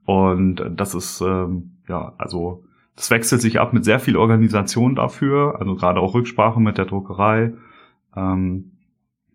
und 0.05 0.63
das 0.77 0.95
ist, 0.95 1.21
ähm, 1.21 1.73
ja, 1.89 2.13
also 2.17 2.63
das 2.95 3.11
wechselt 3.11 3.41
sich 3.41 3.61
ab 3.61 3.73
mit 3.73 3.85
sehr 3.85 3.99
viel 3.99 4.17
Organisation 4.17 4.95
dafür, 4.95 5.57
also 5.59 5.75
gerade 5.75 6.01
auch 6.01 6.15
Rücksprache 6.15 6.61
mit 6.61 6.79
der 6.79 6.85
Druckerei. 6.85 7.53
Ähm, 8.15 8.73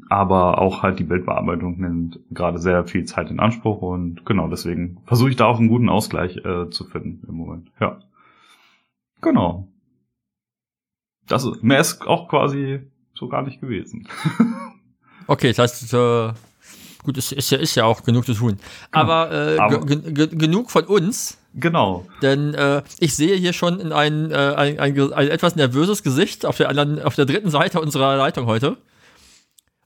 aber 0.09 0.59
auch 0.59 0.83
halt 0.83 0.99
die 0.99 1.03
Bildbearbeitung 1.03 1.79
nimmt 1.79 2.19
gerade 2.31 2.59
sehr 2.59 2.85
viel 2.85 3.05
Zeit 3.05 3.31
in 3.31 3.39
Anspruch 3.39 3.81
und 3.81 4.25
genau 4.25 4.47
deswegen 4.47 4.97
versuche 5.05 5.29
ich 5.29 5.35
da 5.35 5.45
auch 5.45 5.59
einen 5.59 5.67
guten 5.67 5.89
Ausgleich 5.89 6.37
äh, 6.37 6.69
zu 6.69 6.85
finden 6.85 7.27
im 7.27 7.35
Moment. 7.35 7.71
Ja. 7.79 7.99
Genau. 9.21 9.67
Das 11.27 11.43
ist, 11.43 11.63
mehr 11.63 11.79
ist 11.79 12.01
auch 12.01 12.27
quasi 12.29 12.79
so 13.13 13.27
gar 13.27 13.41
nicht 13.43 13.61
gewesen. 13.61 14.07
Okay, 15.27 15.53
das 15.53 15.57
heißt, 15.57 15.93
äh, 15.95 16.33
gut, 17.03 17.17
es 17.17 17.31
ist 17.31 17.49
ja, 17.49 17.57
ist 17.57 17.73
ja 17.73 17.85
auch 17.85 18.03
genug 18.03 18.27
zu 18.27 18.35
tun. 18.35 18.59
Aber, 18.91 19.31
äh, 19.31 19.51
Genau. 19.55 19.63
Aber- 19.63 19.85
ge- 19.87 20.11
ge- 20.13 20.27
genug 20.37 20.69
von 20.69 20.83
uns, 20.83 21.39
Genau. 21.55 22.05
denn 22.21 22.53
äh, 22.53 22.83
ich 22.99 23.15
sehe 23.15 23.35
hier 23.35 23.51
schon 23.53 23.79
in 23.79 23.91
ein, 23.91 24.29
äh, 24.29 24.35
ein, 24.55 24.79
ein, 24.79 25.13
ein 25.13 25.27
etwas 25.29 25.55
nervöses 25.55 26.03
Gesicht 26.03 26.45
auf 26.45 26.57
der 26.57 26.69
anderen, 26.69 27.01
auf 27.01 27.15
der 27.15 27.25
dritten 27.25 27.49
Seite 27.49 27.81
unserer 27.81 28.15
Leitung 28.17 28.45
heute. 28.45 28.77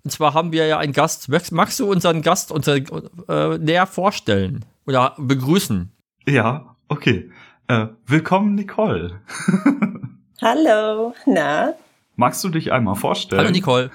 Und 0.04 0.12
zwar 0.12 0.34
haben 0.34 0.52
wir 0.52 0.68
ja 0.68 0.78
einen 0.78 0.92
Gast. 0.92 1.30
Magst, 1.30 1.54
magst 1.54 1.80
du 1.80 1.90
unseren 1.90 2.22
Gast 2.22 2.52
unser, 2.52 2.76
äh, 2.76 3.58
näher 3.60 3.88
vorstellen 3.88 4.66
oder 4.86 5.16
begrüßen? 5.18 5.90
Ja, 6.28 6.76
okay. 6.90 7.32
Äh, 7.68 7.88
willkommen, 8.08 8.56
Nicole. 8.56 9.22
Hallo, 10.42 11.14
na? 11.26 11.74
Magst 12.16 12.42
du 12.46 12.50
dich 12.50 12.72
einmal 12.72 12.96
vorstellen? 12.96 13.42
Hallo 13.42 13.52
Nicole. 13.52 13.92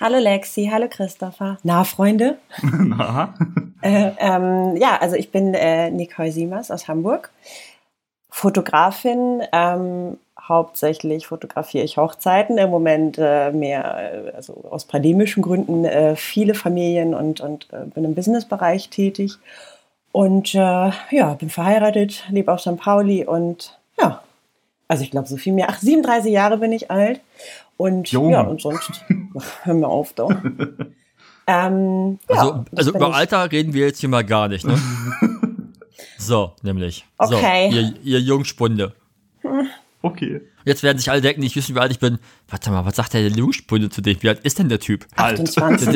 Hallo 0.00 0.18
Lexi, 0.18 0.70
hallo 0.72 0.86
Christopher. 0.88 1.58
Na, 1.64 1.82
Freunde? 1.82 2.38
Na? 2.62 3.34
Äh, 3.80 4.12
ähm, 4.18 4.76
ja, 4.76 4.96
also 5.00 5.16
ich 5.16 5.32
bin 5.32 5.54
äh, 5.54 5.90
Nicole 5.90 6.30
Siemers 6.30 6.70
aus 6.70 6.86
Hamburg. 6.86 7.32
Fotografin, 8.30 9.42
ähm, 9.52 10.18
hauptsächlich 10.40 11.26
fotografiere 11.26 11.84
ich 11.84 11.96
Hochzeiten, 11.96 12.58
im 12.58 12.70
Moment 12.70 13.18
äh, 13.18 13.50
mehr, 13.50 14.12
äh, 14.14 14.30
also 14.36 14.64
aus 14.70 14.84
pandemischen 14.84 15.42
Gründen, 15.42 15.84
äh, 15.84 16.14
viele 16.14 16.54
Familien 16.54 17.12
und, 17.12 17.40
und 17.40 17.66
äh, 17.72 17.86
bin 17.86 18.04
im 18.04 18.14
Businessbereich 18.14 18.88
tätig. 18.90 19.36
Und 20.12 20.54
äh, 20.54 20.90
ja, 21.10 21.34
bin 21.34 21.50
verheiratet, 21.50 22.22
lebe 22.30 22.52
auf 22.52 22.60
St. 22.60 22.76
Pauli 22.76 23.24
und 23.24 23.76
ja, 24.00 24.22
also 24.88 25.04
ich 25.04 25.10
glaube 25.10 25.28
so 25.28 25.36
viel 25.36 25.52
mehr. 25.52 25.68
Ach, 25.70 25.78
37 25.78 26.32
Jahre 26.32 26.58
bin 26.58 26.72
ich 26.72 26.90
alt. 26.90 27.20
Und 27.76 28.10
Junge. 28.10 28.32
ja, 28.32 28.40
und 28.40 28.60
sonst, 28.60 28.90
ach, 29.38 29.44
hör 29.62 29.74
mir 29.74 29.86
auf 29.86 30.12
doch. 30.14 30.32
ähm, 31.46 32.18
ja, 32.28 32.36
Also, 32.36 32.64
das 32.70 32.78
also 32.78 32.92
bin 32.92 33.00
über 33.00 33.10
ich. 33.10 33.14
Alter 33.14 33.52
reden 33.52 33.72
wir 33.72 33.86
jetzt 33.86 34.00
hier 34.00 34.08
mal 34.08 34.24
gar 34.24 34.48
nicht, 34.48 34.66
ne? 34.66 34.76
so, 36.18 36.52
nämlich. 36.62 37.04
Okay. 37.18 37.70
So, 37.70 37.76
ihr, 37.76 37.94
ihr 38.02 38.20
Jungspunde. 38.20 38.94
Okay. 40.02 40.40
Jetzt 40.64 40.82
werden 40.82 40.98
sich 40.98 41.10
alle 41.10 41.20
denken, 41.20 41.40
nicht 41.40 41.56
wissen, 41.56 41.74
wie 41.74 41.80
alt 41.80 41.92
ich 41.92 41.98
bin. 41.98 42.18
Warte 42.48 42.70
mal, 42.70 42.84
was 42.84 42.96
sagt 42.96 43.14
der 43.14 43.26
Jungspunde 43.28 43.88
zu 43.90 44.00
dem? 44.02 44.22
Wie 44.22 44.28
alt 44.28 44.40
ist 44.40 44.58
denn 44.58 44.68
der 44.68 44.80
Typ? 44.80 45.06
Alt. 45.16 45.38
Der, 45.38 45.44
28. 45.44 45.88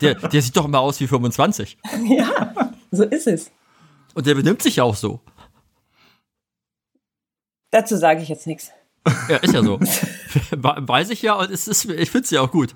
der, 0.00 0.14
der, 0.14 0.28
der 0.28 0.42
sieht 0.42 0.56
doch 0.56 0.66
immer 0.66 0.80
aus 0.80 1.00
wie 1.00 1.06
25. 1.06 1.78
ja, 2.08 2.54
so 2.90 3.04
ist 3.04 3.26
es. 3.26 3.50
Und 4.14 4.26
der 4.26 4.34
benimmt 4.34 4.62
sich 4.62 4.76
ja 4.76 4.84
auch 4.84 4.94
so. 4.96 5.20
Dazu 7.70 7.96
sage 7.96 8.22
ich 8.22 8.28
jetzt 8.28 8.46
nichts. 8.46 8.70
Ja, 9.28 9.36
ist 9.36 9.54
ja 9.54 9.62
so. 9.62 9.80
We- 10.50 10.76
Weiß 10.88 11.10
ich 11.10 11.22
ja 11.22 11.34
und 11.34 11.50
es 11.50 11.68
ist, 11.68 11.84
ich 11.86 12.10
finde 12.10 12.24
es 12.24 12.30
ja 12.30 12.40
auch 12.42 12.50
gut. 12.50 12.74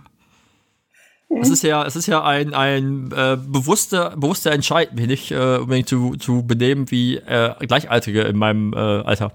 Es 1.40 1.48
ist 1.50 1.62
ja, 1.64 1.84
es 1.84 1.96
ist 1.96 2.06
ja 2.06 2.22
ein, 2.22 2.54
ein 2.54 3.10
äh, 3.10 3.36
bewusster, 3.36 4.10
bewusster 4.16 4.52
Entscheid, 4.52 4.94
mich 4.94 5.06
nicht 5.08 5.30
äh, 5.32 5.56
unbedingt 5.58 5.88
zu, 5.88 6.14
zu 6.16 6.46
benehmen 6.46 6.90
wie 6.92 7.16
äh, 7.16 7.54
Gleichaltrige 7.66 8.22
in 8.22 8.36
meinem 8.36 8.72
äh, 8.72 8.76
Alter. 8.76 9.32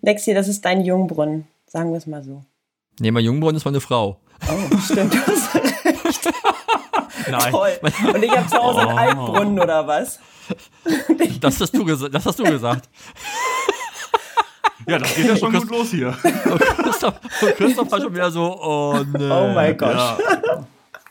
Lexi, 0.00 0.32
das 0.32 0.48
ist 0.48 0.64
dein 0.64 0.82
Jungbrunnen. 0.82 1.46
Sagen 1.66 1.90
wir 1.90 1.98
es 1.98 2.06
mal 2.06 2.22
so. 2.24 2.42
Nee, 3.00 3.10
mein 3.10 3.24
Jungbrunnen 3.24 3.56
ist 3.56 3.64
meine 3.66 3.80
Frau. 3.80 4.18
Oh, 4.48 4.78
stimmt. 4.78 5.12
Du 5.14 5.18
hast 5.18 5.54
recht. 5.54 6.30
Nein. 7.30 7.52
Toll. 7.52 7.72
Und 8.14 8.22
ich 8.22 8.30
habe 8.36 8.48
zu 8.48 8.56
Hause 8.56 8.80
einen 8.80 8.98
Altbrunnen 8.98 9.60
oder 9.60 9.86
was? 9.86 10.18
Das 11.40 11.60
hast 11.60 11.76
du, 11.76 11.84
das 11.84 12.26
hast 12.26 12.38
du 12.38 12.44
gesagt. 12.44 12.88
Ja, 14.86 14.98
das 14.98 15.14
geht 15.14 15.26
ja 15.26 15.36
schon 15.36 15.52
gut 15.52 15.70
los 15.70 15.90
hier. 15.90 16.08
Und 16.50 16.60
Christoph, 16.60 17.14
und 17.40 17.56
Christoph 17.56 17.90
war 17.90 18.00
schon 18.00 18.14
wieder 18.14 18.30
so, 18.30 18.60
oh 18.60 18.96
nee. 19.16 19.30
Oh 19.30 19.52
mein 19.54 19.76
Gott. 19.76 19.94
Ja. 19.94 20.18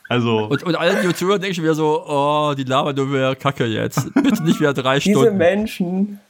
Also, 0.08 0.44
Und, 0.44 0.62
und 0.64 0.76
alle 0.76 1.00
die 1.00 1.14
Zuhörer 1.14 1.38
denken 1.38 1.54
schon 1.54 1.64
wieder 1.64 1.74
so, 1.74 2.04
oh, 2.06 2.52
die 2.54 2.64
labern 2.64 2.94
nur 2.94 3.10
wieder 3.10 3.34
Kacke 3.34 3.64
jetzt. 3.64 4.12
Bitte 4.14 4.42
nicht 4.42 4.60
wieder 4.60 4.74
drei 4.74 4.98
Diese 4.98 5.12
Stunden. 5.18 5.38
Menschen. 5.38 6.20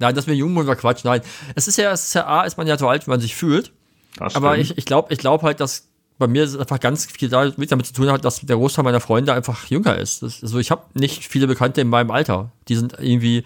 Nein, 0.00 0.14
das 0.16 0.26
mit 0.26 0.36
Jungen 0.36 0.66
war 0.66 0.74
Quatsch. 0.74 1.04
Nein. 1.04 1.20
Es 1.54 1.68
ist 1.68 1.78
ja, 1.78 1.92
es 1.92 2.02
ist 2.02 2.14
ja 2.14 2.26
A, 2.26 2.42
ist 2.42 2.56
man 2.56 2.66
ja 2.66 2.76
so 2.76 2.88
alt, 2.88 3.06
wie 3.06 3.10
man 3.10 3.20
sich 3.20 3.36
fühlt. 3.36 3.70
das 4.16 4.34
Aber 4.34 4.58
ich, 4.58 4.76
ich 4.76 4.84
glaube 4.84 5.12
ich 5.12 5.20
glaub 5.20 5.42
halt, 5.44 5.60
dass 5.60 5.86
bei 6.18 6.26
mir 6.26 6.44
ist 6.44 6.56
einfach 6.56 6.80
ganz 6.80 7.06
viel 7.06 7.28
damit 7.28 7.86
zu 7.86 7.92
tun 7.92 8.10
hat, 8.10 8.24
dass 8.24 8.40
der 8.40 8.56
Großteil 8.56 8.84
meiner 8.84 9.00
Freunde 9.00 9.32
einfach 9.32 9.66
jünger 9.66 9.96
ist. 9.96 10.22
Das, 10.22 10.42
also 10.42 10.58
ich 10.58 10.70
habe 10.70 10.82
nicht 10.94 11.24
viele 11.26 11.46
Bekannte 11.46 11.80
in 11.80 11.88
meinem 11.88 12.10
Alter. 12.10 12.50
Die 12.68 12.74
sind 12.74 12.96
irgendwie 12.98 13.44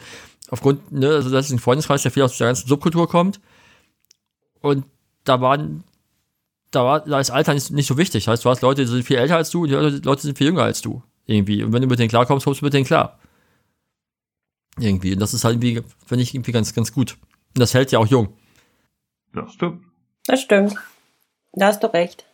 aufgrund, 0.50 0.92
ne, 0.92 1.08
also 1.08 1.30
das 1.30 1.46
ist 1.46 1.52
ein 1.52 1.58
Freundeskreis, 1.58 2.02
der 2.02 2.10
viel 2.10 2.22
aus 2.22 2.36
der 2.36 2.48
ganzen 2.48 2.68
Subkultur 2.68 3.08
kommt. 3.08 3.40
Und 4.60 4.84
da 5.24 5.40
waren, 5.40 5.84
da 6.70 6.84
war, 6.84 7.00
da 7.00 7.20
ist 7.20 7.30
Alter 7.30 7.54
nicht, 7.54 7.70
nicht 7.70 7.86
so 7.86 7.96
wichtig. 7.96 8.24
Das 8.24 8.32
heißt, 8.32 8.44
du 8.44 8.50
hast 8.50 8.62
Leute, 8.62 8.82
die 8.82 8.88
sind 8.88 9.04
viel 9.04 9.16
älter 9.16 9.36
als 9.36 9.50
du 9.50 9.62
und 9.62 9.68
die 9.68 9.74
Leute 9.74 10.22
sind 10.22 10.38
viel 10.38 10.48
jünger 10.48 10.62
als 10.62 10.80
du. 10.80 11.02
Irgendwie. 11.26 11.62
Und 11.62 11.72
wenn 11.72 11.82
du 11.82 11.88
mit 11.88 11.98
denen 11.98 12.08
klarkommst, 12.08 12.44
kommst 12.44 12.60
du 12.60 12.64
mit 12.64 12.74
denen 12.74 12.84
klar. 12.84 13.18
Irgendwie. 14.78 15.12
Und 15.12 15.20
das 15.20 15.34
ist 15.34 15.44
halt 15.44 15.62
irgendwie, 15.62 15.82
finde 16.06 16.22
ich, 16.22 16.34
irgendwie 16.34 16.52
ganz, 16.52 16.72
ganz 16.74 16.92
gut. 16.92 17.16
Und 17.54 17.60
das 17.60 17.74
hält 17.74 17.92
ja 17.92 17.98
auch 17.98 18.06
jung. 18.06 18.36
das 19.32 19.52
stimmt. 19.52 19.84
Das 20.26 20.40
stimmt. 20.40 20.74
Da 21.52 21.66
hast 21.66 21.82
du 21.82 21.92
recht. 21.92 22.26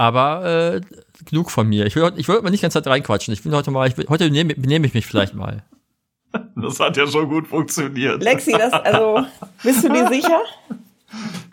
Aber 0.00 0.44
äh, 0.76 0.80
genug 1.28 1.50
von 1.50 1.68
mir. 1.68 1.84
Ich 1.84 1.94
will, 1.94 2.02
heute- 2.04 2.18
ich 2.18 2.26
will 2.26 2.36
heute 2.36 2.44
mal 2.44 2.50
nicht 2.50 2.60
die 2.62 2.64
ganze 2.64 2.82
Zeit 2.82 2.90
reinquatschen. 2.90 3.34
Ich 3.34 3.44
will 3.44 3.52
heute 3.52 3.70
mal, 3.70 3.86
ich 3.86 3.98
will, 3.98 4.06
heute 4.08 4.24
benehme, 4.24 4.54
benehme 4.54 4.86
ich 4.86 4.94
mich 4.94 5.04
vielleicht 5.06 5.34
mal. 5.34 5.62
Das 6.54 6.78
hat 6.78 6.96
ja 6.96 7.06
schon 7.08 7.28
gut 7.28 7.48
funktioniert. 7.48 8.22
Lexi, 8.22 8.52
das, 8.52 8.72
also, 8.72 9.26
bist 9.64 9.82
du 9.82 9.88
dir 9.92 10.06
sicher? 10.08 10.40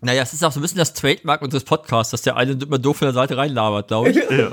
Naja, 0.02 0.22
es 0.22 0.34
ist 0.34 0.44
auch 0.46 0.52
so 0.52 0.60
ein 0.60 0.62
bisschen 0.62 0.78
das 0.78 0.94
Trademark 0.94 1.42
unseres 1.42 1.64
Podcasts, 1.64 2.12
dass 2.12 2.22
der 2.22 2.36
eine 2.38 2.52
immer 2.52 2.78
doof 2.78 2.98
von 2.98 3.08
der 3.08 3.14
Seite 3.14 3.36
reinlabert, 3.38 3.88
glaube 3.88 4.12
ich. 4.12 4.18
Ja. 4.30 4.52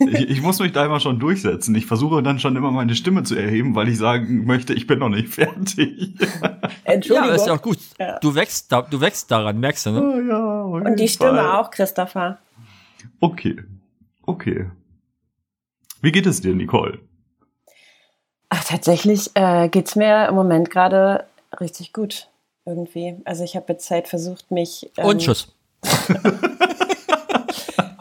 Ich, 0.00 0.30
ich 0.30 0.42
muss 0.42 0.58
mich 0.58 0.72
da 0.72 0.84
immer 0.86 0.98
schon 0.98 1.20
durchsetzen. 1.20 1.74
Ich 1.76 1.86
versuche 1.86 2.20
dann 2.22 2.40
schon 2.40 2.56
immer 2.56 2.72
meine 2.72 2.96
Stimme 2.96 3.22
zu 3.22 3.36
erheben, 3.36 3.74
weil 3.76 3.86
ich 3.88 3.98
sagen 3.98 4.44
möchte, 4.44 4.74
ich 4.74 4.86
bin 4.88 4.98
noch 4.98 5.08
nicht 5.10 5.28
fertig. 5.28 6.14
Ja, 6.84 6.94
Entschuldigung. 6.94 7.28
aber 7.28 7.34
ist 7.36 7.46
ja 7.46 7.52
auch 7.54 7.62
gut. 7.62 7.78
Ja. 8.00 8.18
Du 8.18 8.34
wächst, 8.34 8.72
da, 8.72 8.82
du 8.82 9.00
wächst 9.00 9.30
daran, 9.30 9.60
merkst 9.60 9.86
du, 9.86 9.90
ne? 9.92 10.02
Oh 10.02 10.20
ja, 10.28 10.62
Und 10.90 10.98
die 10.98 11.06
Stimme 11.08 11.36
Fall. 11.36 11.50
auch, 11.52 11.70
Christopher. 11.70 12.38
Okay. 13.20 13.56
Okay. 14.24 14.70
Wie 16.00 16.12
geht 16.12 16.26
es 16.26 16.40
dir, 16.40 16.54
Nicole? 16.54 16.98
Ach, 18.48 18.64
tatsächlich 18.64 19.30
äh, 19.34 19.68
geht's 19.68 19.96
mir 19.96 20.28
im 20.28 20.34
Moment 20.34 20.70
gerade 20.70 21.26
richtig 21.60 21.92
gut. 21.92 22.28
Irgendwie. 22.64 23.16
Also 23.24 23.42
ich 23.44 23.56
habe 23.56 23.72
jetzt 23.72 23.90
halt 23.90 24.08
versucht, 24.08 24.50
mich. 24.50 24.90
ähm, 24.96 25.06
Und 25.06 25.18
tschüss. 25.20 25.48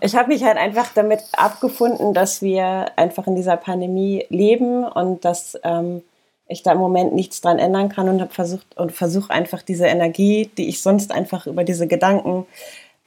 Ich 0.03 0.15
habe 0.15 0.29
mich 0.29 0.43
halt 0.43 0.57
einfach 0.57 0.89
damit 0.95 1.21
abgefunden, 1.33 2.15
dass 2.15 2.41
wir 2.41 2.91
einfach 2.97 3.27
in 3.27 3.35
dieser 3.35 3.55
Pandemie 3.55 4.25
leben 4.29 4.83
und 4.83 5.23
dass 5.23 5.55
ähm, 5.63 6.01
ich 6.47 6.63
da 6.63 6.71
im 6.71 6.79
Moment 6.79 7.13
nichts 7.13 7.39
dran 7.39 7.59
ändern 7.59 7.89
kann 7.89 8.09
und 8.09 8.19
habe 8.19 8.33
versucht 8.33 8.75
und 8.75 8.91
versuche 8.91 9.31
einfach 9.31 9.61
diese 9.61 9.85
Energie, 9.85 10.49
die 10.57 10.69
ich 10.69 10.81
sonst 10.81 11.11
einfach 11.11 11.45
über 11.45 11.63
diese 11.63 11.87
Gedanken 11.87 12.47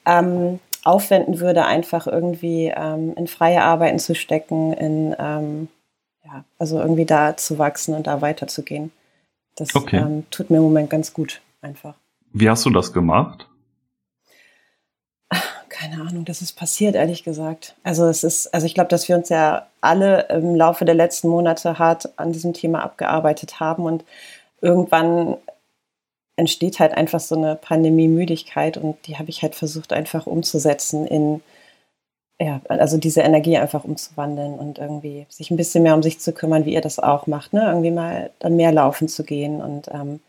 ähm, 0.07 0.61
aufwenden 0.85 1.41
würde, 1.41 1.65
einfach 1.65 2.07
irgendwie 2.07 2.73
ähm, 2.75 3.15
in 3.17 3.27
freie 3.27 3.63
Arbeiten 3.63 3.99
zu 3.99 4.15
stecken, 4.15 4.73
in 4.75 5.17
ähm, 5.19 5.69
ja, 6.25 6.45
also 6.59 6.81
irgendwie 6.81 7.05
da 7.05 7.37
zu 7.37 7.59
wachsen 7.59 7.95
und 7.95 8.07
da 8.07 8.21
weiterzugehen. 8.21 8.93
Das 9.57 9.75
Okay. 9.75 9.99
ähm, 9.99 10.25
tut 10.31 10.51
mir 10.51 10.59
im 10.59 10.65
Moment 10.65 10.91
ganz 10.91 11.13
gut, 11.13 11.41
einfach. 11.63 11.95
Wie 12.33 12.49
hast 12.51 12.65
du 12.65 12.71
das 12.71 12.93
gemacht? 12.93 13.49
Keine 15.69 16.03
Ahnung, 16.03 16.25
das 16.25 16.41
ist 16.41 16.53
passiert, 16.53 16.95
ehrlich 16.95 17.25
gesagt. 17.25 17.75
Also 17.83 18.07
es 18.07 18.23
ist, 18.23 18.53
also 18.55 18.65
ich 18.65 18.75
glaube, 18.75 18.89
dass 18.89 19.09
wir 19.09 19.17
uns 19.17 19.29
ja 19.29 19.67
alle 19.81 20.29
im 20.29 20.55
Laufe 20.55 20.85
der 20.85 20.95
letzten 20.95 21.29
Monate 21.29 21.79
hart 21.79 22.17
an 22.17 22.33
diesem 22.33 22.53
Thema 22.53 22.83
abgearbeitet 22.85 23.59
haben 23.61 23.85
und 23.85 24.05
irgendwann 24.61 25.37
entsteht 26.37 26.81
halt 26.81 26.93
einfach 26.95 27.21
so 27.21 27.37
eine 27.37 27.57
Pandemie-Müdigkeit 27.57 28.77
und 28.77 29.07
die 29.07 29.19
habe 29.19 29.31
ich 29.31 29.43
halt 29.43 29.55
versucht 29.55 29.93
einfach 29.93 30.27
umzusetzen 30.27 31.07
in, 31.07 31.43
ja, 32.41 32.61
also 32.69 32.97
diese 32.99 33.21
Energie 33.21 33.57
einfach 33.57 33.85
umzuwandeln 33.85 34.55
und 34.55 34.79
irgendwie 34.79 35.27
sich 35.29 35.51
ein 35.51 35.57
bisschen 35.57 35.85
mehr 35.85 35.95
um 35.95 36.03
sich 36.03 36.19
zu 36.19 36.33
kümmern, 36.33 36.65
wie 36.65 36.75
ihr 36.75 36.81
das 36.81 36.99
auch 36.99 37.27
macht, 37.27 37.53
ne? 37.53 37.65
Irgendwie 37.67 37.93
mal 37.93 38.31
dann 38.41 38.57
mehr 38.57 38.73
laufen 38.73 39.09
zu 39.09 39.23
gehen 39.25 39.63
und 39.63 39.89
ähm, 39.93 40.21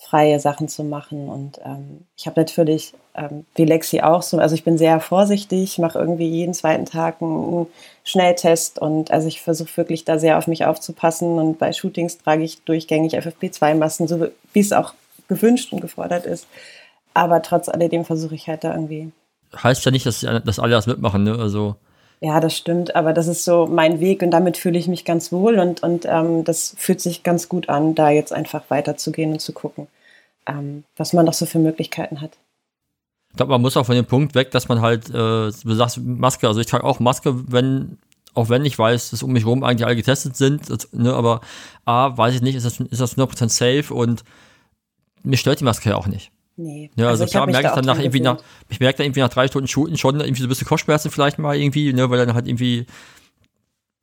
freie 0.00 0.40
Sachen 0.40 0.66
zu 0.66 0.82
machen. 0.82 1.28
Und 1.28 1.60
ähm, 1.64 2.06
ich 2.16 2.26
habe 2.26 2.40
natürlich, 2.40 2.94
ähm, 3.14 3.44
wie 3.54 3.64
Lexi 3.64 4.00
auch 4.00 4.22
so, 4.22 4.38
also 4.38 4.54
ich 4.54 4.64
bin 4.64 4.78
sehr 4.78 4.98
vorsichtig, 4.98 5.78
mache 5.78 5.98
irgendwie 5.98 6.28
jeden 6.28 6.54
zweiten 6.54 6.86
Tag 6.86 7.20
einen 7.20 7.66
Schnelltest 8.02 8.78
und 8.78 9.10
also 9.10 9.28
ich 9.28 9.42
versuche 9.42 9.76
wirklich 9.76 10.04
da 10.04 10.18
sehr 10.18 10.38
auf 10.38 10.46
mich 10.46 10.64
aufzupassen 10.64 11.38
und 11.38 11.58
bei 11.58 11.72
Shootings 11.72 12.18
trage 12.18 12.42
ich 12.42 12.62
durchgängig 12.64 13.14
FFP2-Masken, 13.14 14.08
so 14.08 14.26
wie 14.52 14.60
es 14.60 14.72
auch 14.72 14.94
gewünscht 15.30 15.72
und 15.72 15.80
gefordert 15.80 16.26
ist. 16.26 16.46
Aber 17.14 17.40
trotz 17.40 17.70
alledem 17.70 18.04
versuche 18.04 18.34
ich 18.34 18.46
halt 18.48 18.64
da 18.64 18.74
irgendwie 18.74 19.12
Heißt 19.56 19.84
ja 19.84 19.90
nicht, 19.90 20.06
dass, 20.06 20.20
dass 20.20 20.58
alle 20.58 20.72
das 20.72 20.86
mitmachen, 20.86 21.24
ne? 21.24 21.36
Also, 21.36 21.76
ja, 22.20 22.38
das 22.38 22.56
stimmt, 22.56 22.94
aber 22.94 23.12
das 23.12 23.26
ist 23.26 23.44
so 23.44 23.66
mein 23.66 23.98
Weg 23.98 24.22
und 24.22 24.30
damit 24.30 24.56
fühle 24.58 24.78
ich 24.78 24.86
mich 24.88 25.04
ganz 25.04 25.32
wohl 25.32 25.58
und, 25.58 25.82
und 25.82 26.04
ähm, 26.06 26.44
das 26.44 26.74
fühlt 26.76 27.00
sich 27.00 27.22
ganz 27.22 27.48
gut 27.48 27.68
an, 27.68 27.94
da 27.94 28.10
jetzt 28.10 28.32
einfach 28.32 28.62
weiterzugehen 28.68 29.32
und 29.32 29.40
zu 29.40 29.52
gucken, 29.52 29.88
ähm, 30.46 30.84
was 30.96 31.14
man 31.14 31.24
noch 31.24 31.32
so 31.32 31.46
für 31.46 31.58
Möglichkeiten 31.58 32.20
hat. 32.20 32.32
ich 33.30 33.36
glaube, 33.38 33.52
man 33.52 33.62
muss 33.62 33.76
auch 33.76 33.86
von 33.86 33.94
dem 33.94 34.04
Punkt 34.04 34.34
weg, 34.34 34.50
dass 34.50 34.68
man 34.68 34.82
halt, 34.82 35.08
äh, 35.08 35.12
du 35.12 35.74
sagst 35.74 35.98
Maske, 35.98 36.46
also 36.46 36.60
ich 36.60 36.66
trage 36.66 36.84
auch 36.84 37.00
Maske, 37.00 37.50
wenn, 37.50 37.98
auch 38.34 38.50
wenn 38.50 38.66
ich 38.66 38.78
weiß, 38.78 39.10
dass 39.10 39.22
um 39.22 39.32
mich 39.32 39.46
rum 39.46 39.64
eigentlich 39.64 39.86
alle 39.86 39.96
getestet 39.96 40.36
sind, 40.36 40.68
das, 40.68 40.92
ne, 40.92 41.14
aber 41.14 41.40
A, 41.86 42.16
weiß 42.16 42.34
ich 42.34 42.42
nicht, 42.42 42.54
ist 42.54 42.66
das, 42.66 42.80
ist 42.80 43.00
das 43.00 43.16
100% 43.16 43.48
safe 43.48 43.94
und 43.94 44.24
mich 45.22 45.40
stört 45.40 45.60
die 45.60 45.64
Maske 45.64 45.90
ja 45.90 45.96
auch 45.96 46.06
nicht. 46.06 46.30
Nee. 46.56 46.90
Ja, 46.96 47.08
also, 47.08 47.24
ich 47.24 47.30
klar 47.30 47.46
merke 47.46 47.68
ich 47.68 47.72
da 47.72 47.76
dann 47.76 47.86
nach 47.86 47.98
irgendwie 47.98 48.20
nach, 48.20 48.38
ich 48.68 48.80
merke 48.80 48.98
dann 48.98 49.06
irgendwie 49.06 49.20
nach 49.20 49.30
drei 49.30 49.48
Stunden 49.48 49.66
Shooten 49.66 49.96
schon 49.96 50.20
irgendwie 50.20 50.42
so 50.42 50.46
ein 50.46 50.50
bisschen 50.50 50.66
Kopfschmerzen 50.66 51.10
vielleicht 51.10 51.38
mal 51.38 51.56
irgendwie, 51.56 51.92
ne, 51.92 52.10
weil 52.10 52.18
dann 52.18 52.34
halt 52.34 52.46
irgendwie, 52.46 52.86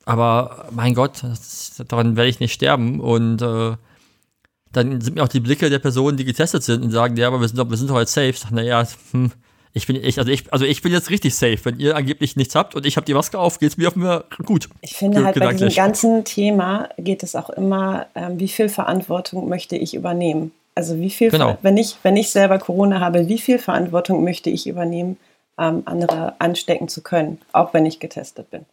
aber 0.06 0.68
mein 0.72 0.96
Gott, 0.96 1.22
das, 1.22 1.82
daran 1.88 2.16
werde 2.16 2.30
ich 2.30 2.40
nicht 2.40 2.54
sterben 2.54 3.00
und 3.00 3.42
äh, 3.42 3.76
dann 4.72 5.02
sind 5.02 5.16
mir 5.16 5.24
auch 5.24 5.28
die 5.28 5.40
Blicke 5.40 5.70
der 5.70 5.80
Personen, 5.80 6.18
die 6.18 6.26
getestet 6.26 6.64
sind 6.64 6.84
und 6.84 6.92
sagen, 6.92 7.16
ja, 7.16 7.28
aber 7.28 7.42
wir 7.42 7.48
sind 7.48 7.58
doch, 7.58 7.70
wir 7.70 7.78
sind 7.78 7.90
doch 7.90 7.96
halt 7.96 8.10
safe. 8.10 8.30
Ich 8.30 8.40
sag, 8.40 8.52
naja, 8.52 8.88
hm, 9.12 9.32
ich 9.74 9.88
bin 9.88 9.96
ich, 9.96 10.18
also 10.20 10.32
ich, 10.32 10.52
also 10.52 10.66
ich 10.66 10.82
bin 10.82 10.92
jetzt 10.92 11.10
richtig 11.10 11.36
safe. 11.36 11.60
Wenn 11.64 11.80
ihr 11.80 11.96
angeblich 11.96 12.36
nichts 12.36 12.56
habt 12.56 12.76
und 12.76 12.86
ich 12.86 12.98
habe 12.98 13.06
die 13.06 13.14
Maske 13.14 13.38
auf, 13.40 13.60
geht's 13.60 13.78
mir 13.78 13.88
auf 13.88 13.96
mir 13.96 14.26
gut. 14.46 14.70
Ich 14.82 14.94
finde 14.94 15.24
halt 15.24 15.40
bei 15.40 15.54
diesem 15.54 15.70
ganzen 15.70 16.26
Thema 16.26 16.90
geht 16.98 17.24
es 17.24 17.36
auch 17.36 17.50
immer, 17.50 18.08
ähm, 18.16 18.40
wie 18.40 18.48
viel 18.48 18.70
Verantwortung 18.70 19.48
möchte 19.48 19.76
ich 19.76 19.94
übernehmen? 19.94 20.52
Also 20.78 21.00
wie 21.00 21.10
viel, 21.10 21.32
Genau. 21.32 21.58
Wenn 21.64 21.76
ich, 21.76 21.98
wenn 22.04 22.16
ich 22.18 22.30
selber 22.30 22.60
Corona 22.60 23.00
habe, 23.00 23.28
wie 23.28 23.40
viel 23.40 23.58
Verantwortung 23.58 24.24
möchte 24.24 24.52
ich 24.52 24.68
übernehmen, 24.68 25.18
ähm, 25.58 25.82
andere 25.86 26.36
anstecken 26.40 26.88
zu 26.88 27.02
können, 27.02 27.42
auch 27.52 27.74
wenn 27.74 27.88
ich 27.88 28.00
getestet 28.00 28.52
bin? 28.52 28.66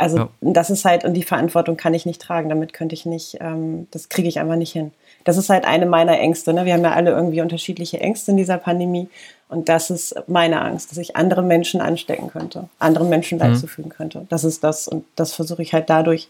Also 0.00 0.18
Ja. 0.18 0.28
das 0.40 0.70
ist 0.70 0.84
halt, 0.84 1.04
und 1.04 1.14
die 1.14 1.24
Verantwortung 1.24 1.76
kann 1.76 1.94
ich 1.94 2.06
nicht 2.06 2.22
tragen, 2.22 2.48
damit 2.48 2.72
könnte 2.72 2.94
ich 2.94 3.04
nicht, 3.06 3.38
ähm, 3.40 3.88
das 3.90 4.08
kriege 4.08 4.28
ich 4.28 4.38
einfach 4.38 4.54
nicht 4.54 4.70
hin. 4.72 4.92
Das 5.24 5.36
ist 5.36 5.48
halt 5.50 5.64
eine 5.64 5.86
meiner 5.86 6.16
Ängste. 6.20 6.52
Ne? 6.54 6.64
Wir 6.64 6.74
haben 6.74 6.84
ja 6.84 6.92
alle 6.92 7.10
irgendwie 7.10 7.40
unterschiedliche 7.40 7.98
Ängste 8.00 8.30
in 8.30 8.36
dieser 8.36 8.58
Pandemie. 8.58 9.08
Und 9.48 9.68
das 9.68 9.90
ist 9.90 10.14
meine 10.28 10.60
Angst, 10.60 10.92
dass 10.92 10.98
ich 10.98 11.16
andere 11.16 11.42
Menschen 11.42 11.80
anstecken 11.80 12.28
könnte, 12.28 12.68
anderen 12.78 13.08
Menschen 13.08 13.40
Leid 13.40 13.50
Mhm. 13.50 13.56
zufügen 13.56 13.90
könnte. 13.90 14.26
Das 14.28 14.44
ist 14.44 14.62
das. 14.62 14.86
Und 14.86 15.04
das 15.16 15.32
versuche 15.32 15.62
ich 15.62 15.72
halt 15.72 15.90
dadurch 15.90 16.28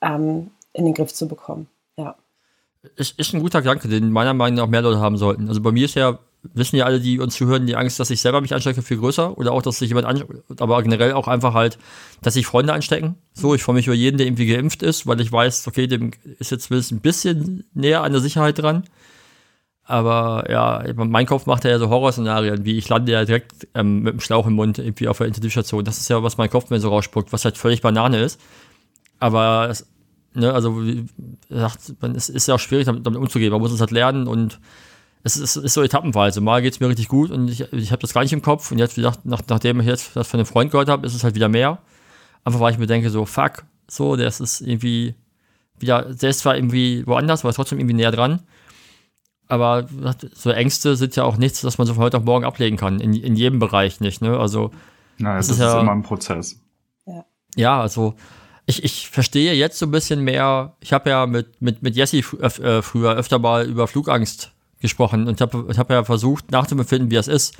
ähm, 0.00 0.50
in 0.72 0.86
den 0.86 0.94
Griff 0.94 1.12
zu 1.12 1.28
bekommen. 1.28 1.68
Ja. 1.98 2.14
Ist, 2.96 3.18
ist 3.18 3.32
ein 3.32 3.40
guter 3.40 3.62
Gedanke, 3.62 3.86
den 3.88 4.10
meiner 4.10 4.34
Meinung 4.34 4.58
nach 4.58 4.66
mehr 4.66 4.82
Leute 4.82 4.98
haben 4.98 5.16
sollten. 5.16 5.48
Also 5.48 5.60
bei 5.60 5.70
mir 5.70 5.84
ist 5.84 5.94
ja, 5.94 6.18
wissen 6.42 6.76
ja 6.76 6.84
alle, 6.84 6.98
die 6.98 7.20
uns 7.20 7.34
zuhören, 7.34 7.66
die 7.66 7.76
Angst, 7.76 8.00
dass 8.00 8.10
ich 8.10 8.20
selber 8.20 8.40
mich 8.40 8.54
anstecke, 8.54 8.82
viel 8.82 8.96
größer. 8.96 9.38
Oder 9.38 9.52
auch, 9.52 9.62
dass 9.62 9.78
sich 9.78 9.88
jemand 9.88 10.06
ansteckt, 10.06 10.60
aber 10.60 10.82
generell 10.82 11.12
auch 11.12 11.28
einfach 11.28 11.54
halt, 11.54 11.78
dass 12.22 12.34
sich 12.34 12.46
Freunde 12.46 12.72
anstecken. 12.72 13.14
So, 13.34 13.54
ich 13.54 13.62
freue 13.62 13.76
mich 13.76 13.86
über 13.86 13.94
jeden, 13.94 14.18
der 14.18 14.26
irgendwie 14.26 14.46
geimpft 14.46 14.82
ist, 14.82 15.06
weil 15.06 15.20
ich 15.20 15.30
weiß, 15.30 15.68
okay, 15.68 15.86
dem 15.86 16.10
ist 16.40 16.50
jetzt 16.50 16.64
zumindest 16.64 16.90
ein 16.90 17.00
bisschen 17.00 17.64
näher 17.72 18.02
an 18.02 18.12
der 18.12 18.20
Sicherheit 18.20 18.58
dran. 18.58 18.84
Aber 19.84 20.46
ja, 20.48 20.84
mein 20.94 21.26
Kopf 21.26 21.46
macht 21.46 21.64
ja 21.64 21.78
so 21.78 21.88
Horrorszenarien, 21.88 22.64
wie 22.64 22.78
ich 22.78 22.88
lande 22.88 23.12
ja 23.12 23.24
direkt 23.24 23.68
ähm, 23.74 24.02
mit 24.02 24.14
dem 24.14 24.20
Schlauch 24.20 24.46
im 24.46 24.54
Mund 24.54 24.78
irgendwie 24.78 25.08
auf 25.08 25.18
der 25.18 25.26
Intensivstation. 25.26 25.84
Das 25.84 25.98
ist 25.98 26.08
ja, 26.08 26.22
was 26.22 26.36
mein 26.36 26.50
Kopf 26.50 26.70
mir 26.70 26.80
so 26.80 26.88
rausspuckt, 26.88 27.32
was 27.32 27.44
halt 27.44 27.58
völlig 27.58 27.80
Banane 27.80 28.20
ist. 28.20 28.40
Aber 29.18 29.68
es, 29.70 29.86
ne, 30.34 30.52
also 30.52 30.84
wie 30.84 31.06
gesagt, 31.48 31.94
man, 32.00 32.14
es 32.14 32.28
ist 32.28 32.48
ja 32.48 32.54
auch 32.54 32.60
schwierig, 32.60 32.86
damit, 32.86 33.06
damit 33.06 33.20
umzugehen. 33.20 33.52
Man 33.52 33.60
muss 33.60 33.72
es 33.72 33.80
halt 33.80 33.90
lernen 33.90 34.26
und 34.26 34.60
es 35.24 35.36
ist, 35.36 35.56
es 35.56 35.64
ist 35.64 35.74
so 35.74 35.82
etappenweise. 35.82 36.40
Mal 36.40 36.62
geht's 36.62 36.80
mir 36.80 36.88
richtig 36.88 37.08
gut 37.08 37.30
und 37.30 37.48
ich, 37.48 37.72
ich 37.72 37.92
habe 37.92 38.02
das 38.02 38.12
gar 38.12 38.22
nicht 38.22 38.32
im 38.32 38.42
Kopf. 38.42 38.72
Und 38.72 38.78
jetzt, 38.78 38.96
wie 38.96 39.02
gesagt, 39.02 39.24
nach, 39.24 39.42
nachdem 39.48 39.80
ich 39.80 39.86
jetzt 39.86 40.16
das 40.16 40.28
von 40.28 40.40
einem 40.40 40.46
Freund 40.46 40.70
gehört 40.70 40.88
habe, 40.88 41.06
ist 41.06 41.14
es 41.14 41.24
halt 41.24 41.34
wieder 41.34 41.48
mehr. 41.48 41.78
Einfach 42.44 42.60
weil 42.60 42.72
ich 42.72 42.78
mir 42.78 42.86
denke, 42.86 43.08
so, 43.10 43.24
fuck, 43.24 43.64
so, 43.86 44.16
das 44.16 44.40
ist 44.40 44.60
irgendwie 44.60 45.14
wieder, 45.78 46.02
der 46.14 46.30
ist 46.30 46.40
zwar 46.40 46.56
irgendwie 46.56 47.06
woanders, 47.06 47.44
aber 47.44 47.52
trotzdem 47.52 47.78
irgendwie 47.78 47.96
näher 47.96 48.10
dran. 48.10 48.42
Aber 49.46 49.86
so 50.34 50.50
Ängste 50.50 50.96
sind 50.96 51.14
ja 51.14 51.24
auch 51.24 51.36
nichts, 51.36 51.60
das 51.60 51.78
man 51.78 51.86
so 51.86 51.94
von 51.94 52.02
heute 52.02 52.16
auf 52.16 52.24
morgen 52.24 52.44
ablegen 52.44 52.76
kann. 52.76 53.00
In, 53.00 53.12
in 53.12 53.36
jedem 53.36 53.58
Bereich 53.58 54.00
nicht, 54.00 54.22
ne? 54.22 54.38
Also. 54.38 54.70
Naja, 55.18 55.36
das, 55.36 55.48
das 55.48 55.56
ist, 55.58 55.62
ja, 55.62 55.80
immer 55.80 55.92
ein 55.92 56.02
Prozess. 56.02 56.60
Ja, 57.06 57.24
ja 57.54 57.80
also 57.80 58.14
ich, 58.66 58.84
ich 58.84 59.10
verstehe 59.10 59.54
jetzt 59.54 59.78
so 59.78 59.86
ein 59.86 59.90
bisschen 59.90 60.20
mehr. 60.20 60.76
Ich 60.80 60.92
habe 60.92 61.10
ja 61.10 61.26
mit, 61.26 61.60
mit, 61.60 61.82
mit 61.82 61.96
Jesse 61.96 62.18
äh, 62.18 62.82
früher 62.82 63.14
öfter 63.14 63.38
mal 63.38 63.66
über 63.66 63.88
Flugangst 63.88 64.52
gesprochen 64.80 65.28
und 65.28 65.40
habe 65.40 65.66
hab 65.76 65.90
ja 65.90 66.04
versucht 66.04 66.50
nachzubefinden, 66.50 67.10
wie 67.10 67.16
das 67.16 67.28
ist. 67.28 67.56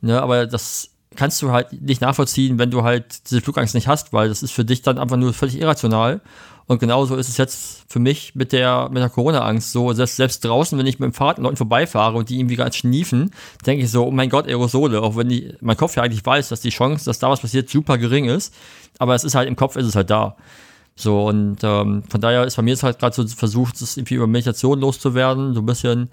Ne, 0.00 0.20
aber 0.20 0.46
das 0.46 0.90
kannst 1.16 1.40
du 1.42 1.52
halt 1.52 1.72
nicht 1.72 2.00
nachvollziehen, 2.00 2.58
wenn 2.58 2.70
du 2.70 2.82
halt 2.82 3.30
diese 3.30 3.40
Flugangst 3.40 3.74
nicht 3.74 3.88
hast, 3.88 4.12
weil 4.12 4.28
das 4.28 4.42
ist 4.42 4.52
für 4.52 4.64
dich 4.64 4.82
dann 4.82 4.98
einfach 4.98 5.16
nur 5.16 5.32
völlig 5.32 5.60
irrational. 5.60 6.20
Und 6.66 6.78
genauso 6.78 7.16
ist 7.16 7.28
es 7.28 7.36
jetzt 7.36 7.84
für 7.88 7.98
mich 7.98 8.34
mit 8.34 8.52
der, 8.52 8.88
mit 8.88 9.02
der 9.02 9.10
Corona-Angst 9.10 9.72
so. 9.72 9.92
Selbst, 9.92 10.16
selbst 10.16 10.44
draußen, 10.44 10.78
wenn 10.78 10.86
ich 10.86 10.98
mit 10.98 11.10
dem 11.10 11.12
Fahrrad 11.12 11.36
an 11.36 11.44
Leuten 11.44 11.56
vorbeifahre 11.56 12.16
und 12.16 12.30
die 12.30 12.38
irgendwie 12.38 12.56
ganz 12.56 12.76
schniefen, 12.76 13.32
denke 13.66 13.84
ich 13.84 13.90
so, 13.90 14.06
oh 14.06 14.10
mein 14.10 14.30
Gott, 14.30 14.46
Aerosole. 14.46 15.02
Auch 15.02 15.16
wenn 15.16 15.28
die, 15.28 15.54
mein 15.60 15.76
Kopf 15.76 15.96
ja 15.96 16.02
eigentlich 16.02 16.24
weiß, 16.24 16.48
dass 16.48 16.60
die 16.60 16.70
Chance, 16.70 17.04
dass 17.04 17.18
da 17.18 17.28
was 17.28 17.40
passiert, 17.40 17.68
super 17.68 17.98
gering 17.98 18.24
ist. 18.26 18.54
Aber 18.98 19.14
es 19.14 19.24
ist 19.24 19.34
halt 19.34 19.48
im 19.48 19.56
Kopf, 19.56 19.76
ist 19.76 19.86
es 19.86 19.94
halt 19.94 20.08
da. 20.10 20.36
So, 20.96 21.26
und 21.26 21.58
ähm, 21.62 22.04
von 22.08 22.20
daher 22.20 22.44
ist 22.44 22.56
bei 22.56 22.62
mir 22.62 22.70
jetzt 22.70 22.82
halt 22.82 22.98
gerade 22.98 23.14
so 23.14 23.26
versucht, 23.26 23.80
es 23.80 23.96
irgendwie 23.96 24.14
über 24.14 24.26
Meditation 24.26 24.80
loszuwerden, 24.80 25.54
so 25.54 25.60
ein 25.60 25.66
bisschen 25.66 26.10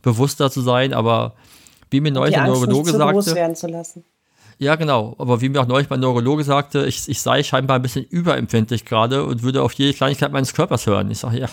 bewusster 0.00 0.50
zu 0.50 0.62
sein, 0.62 0.94
aber 0.94 1.34
wie 1.90 2.00
mir 2.00 2.12
neulich 2.12 2.36
ein 2.36 2.48
Neurologe 2.48 2.90
sagte. 2.98 3.34
Ja, 4.58 4.76
genau. 4.76 5.14
Aber 5.18 5.40
wie 5.40 5.48
mir 5.48 5.60
auch 5.60 5.66
neulich 5.66 5.90
mein 5.90 6.00
Neurologe 6.00 6.44
sagte, 6.44 6.86
ich, 6.86 7.08
ich 7.08 7.20
sei 7.20 7.42
scheinbar 7.42 7.76
ein 7.76 7.82
bisschen 7.82 8.04
überempfindlich 8.04 8.84
gerade 8.84 9.24
und 9.24 9.42
würde 9.42 9.62
auf 9.62 9.72
jede 9.72 9.94
Kleinigkeit 9.94 10.32
meines 10.32 10.54
Körpers 10.54 10.86
hören. 10.86 11.10
Ich 11.10 11.18
sage, 11.18 11.40
ja, 11.40 11.48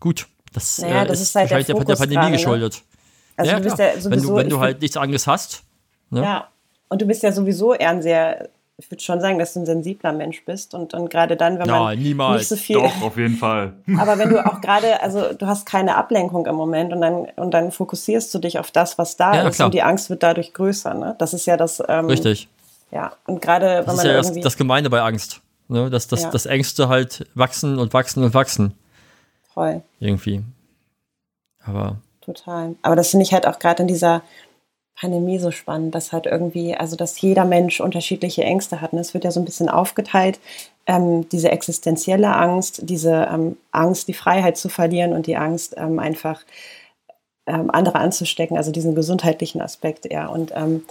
gut. 0.00 0.26
Das, 0.52 0.78
naja, 0.78 1.02
äh, 1.02 1.06
das 1.06 1.20
ist, 1.20 1.28
ist 1.28 1.34
halt 1.34 1.50
wahrscheinlich 1.50 1.66
der, 1.66 1.84
der 1.84 1.96
Pandemie 1.96 2.14
grade, 2.14 2.30
ne? 2.30 2.36
geschuldet. 2.36 2.82
Also 3.36 3.50
ja, 3.50 3.58
du 3.58 3.64
bist 3.64 3.78
ja 3.78 4.00
sowieso, 4.00 4.10
wenn 4.10 4.22
du, 4.22 4.34
wenn 4.36 4.48
du 4.48 4.60
halt 4.60 4.80
nichts 4.80 4.96
anderes 4.96 5.26
hast. 5.26 5.62
Ne? 6.10 6.22
Ja, 6.22 6.48
und 6.88 7.02
du 7.02 7.06
bist 7.06 7.22
ja 7.22 7.32
sowieso 7.32 7.74
eher 7.74 7.90
ein 7.90 8.02
sehr 8.02 8.48
ich 8.76 8.90
würde 8.90 9.02
schon 9.02 9.20
sagen, 9.20 9.38
dass 9.38 9.54
du 9.54 9.60
ein 9.60 9.66
sensibler 9.66 10.12
Mensch 10.12 10.44
bist 10.44 10.74
und, 10.74 10.94
und 10.94 11.08
gerade 11.08 11.36
dann, 11.36 11.58
wenn 11.58 11.68
man 11.68 11.96
niemals. 11.96 12.40
nicht 12.40 12.48
so 12.48 12.56
viel. 12.56 12.76
Doch, 12.76 13.02
auf 13.02 13.16
jeden 13.16 13.36
Fall. 13.36 13.74
Aber 13.98 14.18
wenn 14.18 14.30
du 14.30 14.44
auch 14.44 14.60
gerade, 14.60 15.00
also 15.00 15.32
du 15.32 15.46
hast 15.46 15.64
keine 15.64 15.96
Ablenkung 15.96 16.46
im 16.46 16.56
Moment 16.56 16.92
und 16.92 17.00
dann, 17.00 17.26
und 17.36 17.52
dann 17.52 17.70
fokussierst 17.70 18.34
du 18.34 18.40
dich 18.40 18.58
auf 18.58 18.72
das, 18.72 18.98
was 18.98 19.16
da 19.16 19.34
ja, 19.34 19.48
ist 19.48 19.56
klar. 19.56 19.66
und 19.66 19.74
die 19.74 19.82
Angst 19.82 20.10
wird 20.10 20.24
dadurch 20.24 20.52
größer. 20.54 20.92
Ne? 20.94 21.14
Das 21.18 21.34
ist 21.34 21.46
ja 21.46 21.56
das. 21.56 21.82
Ähm, 21.86 22.06
Richtig. 22.06 22.48
Ja, 22.90 23.12
und 23.26 23.40
gerade 23.40 23.66
wenn 23.66 23.76
das 23.76 23.86
man. 23.86 23.96
ist 23.96 24.04
ja 24.04 24.12
irgendwie 24.12 24.40
das, 24.40 24.52
das 24.52 24.56
Gemeine 24.56 24.90
bei 24.90 25.02
Angst. 25.02 25.40
Ne? 25.68 25.88
Dass, 25.88 26.08
dass, 26.08 26.22
ja. 26.22 26.30
dass 26.30 26.46
Ängste 26.46 26.88
halt 26.88 27.26
wachsen 27.34 27.78
und 27.78 27.92
wachsen 27.92 28.24
und 28.24 28.34
wachsen. 28.34 28.74
Voll. 29.52 29.82
Irgendwie. 30.00 30.42
Aber. 31.64 31.98
Total. 32.20 32.74
Aber 32.82 32.96
das 32.96 33.10
finde 33.10 33.24
ich 33.24 33.32
halt 33.32 33.46
auch 33.46 33.58
gerade 33.58 33.82
in 33.82 33.88
dieser 33.88 34.22
Pandemie 34.96 35.38
so 35.38 35.50
spannend, 35.50 35.94
dass 35.94 36.12
halt 36.12 36.26
irgendwie, 36.26 36.76
also 36.76 36.96
dass 36.96 37.20
jeder 37.20 37.44
Mensch 37.44 37.80
unterschiedliche 37.80 38.44
Ängste 38.44 38.80
hat. 38.80 38.92
Und 38.92 39.00
es 39.00 39.12
wird 39.14 39.24
ja 39.24 39.30
so 39.30 39.40
ein 39.40 39.44
bisschen 39.44 39.68
aufgeteilt, 39.68 40.38
ähm, 40.86 41.28
diese 41.30 41.50
existenzielle 41.50 42.34
Angst, 42.34 42.82
diese 42.84 43.28
ähm, 43.32 43.56
Angst, 43.72 44.08
die 44.08 44.14
Freiheit 44.14 44.56
zu 44.56 44.68
verlieren 44.68 45.12
und 45.12 45.26
die 45.26 45.36
Angst, 45.36 45.74
ähm, 45.76 45.98
einfach 45.98 46.42
ähm, 47.46 47.70
andere 47.70 47.96
anzustecken, 47.96 48.56
also 48.56 48.70
diesen 48.70 48.94
gesundheitlichen 48.94 49.60
Aspekt 49.60 50.06
eher. 50.06 50.30
Und 50.30 50.52
ähm, 50.54 50.84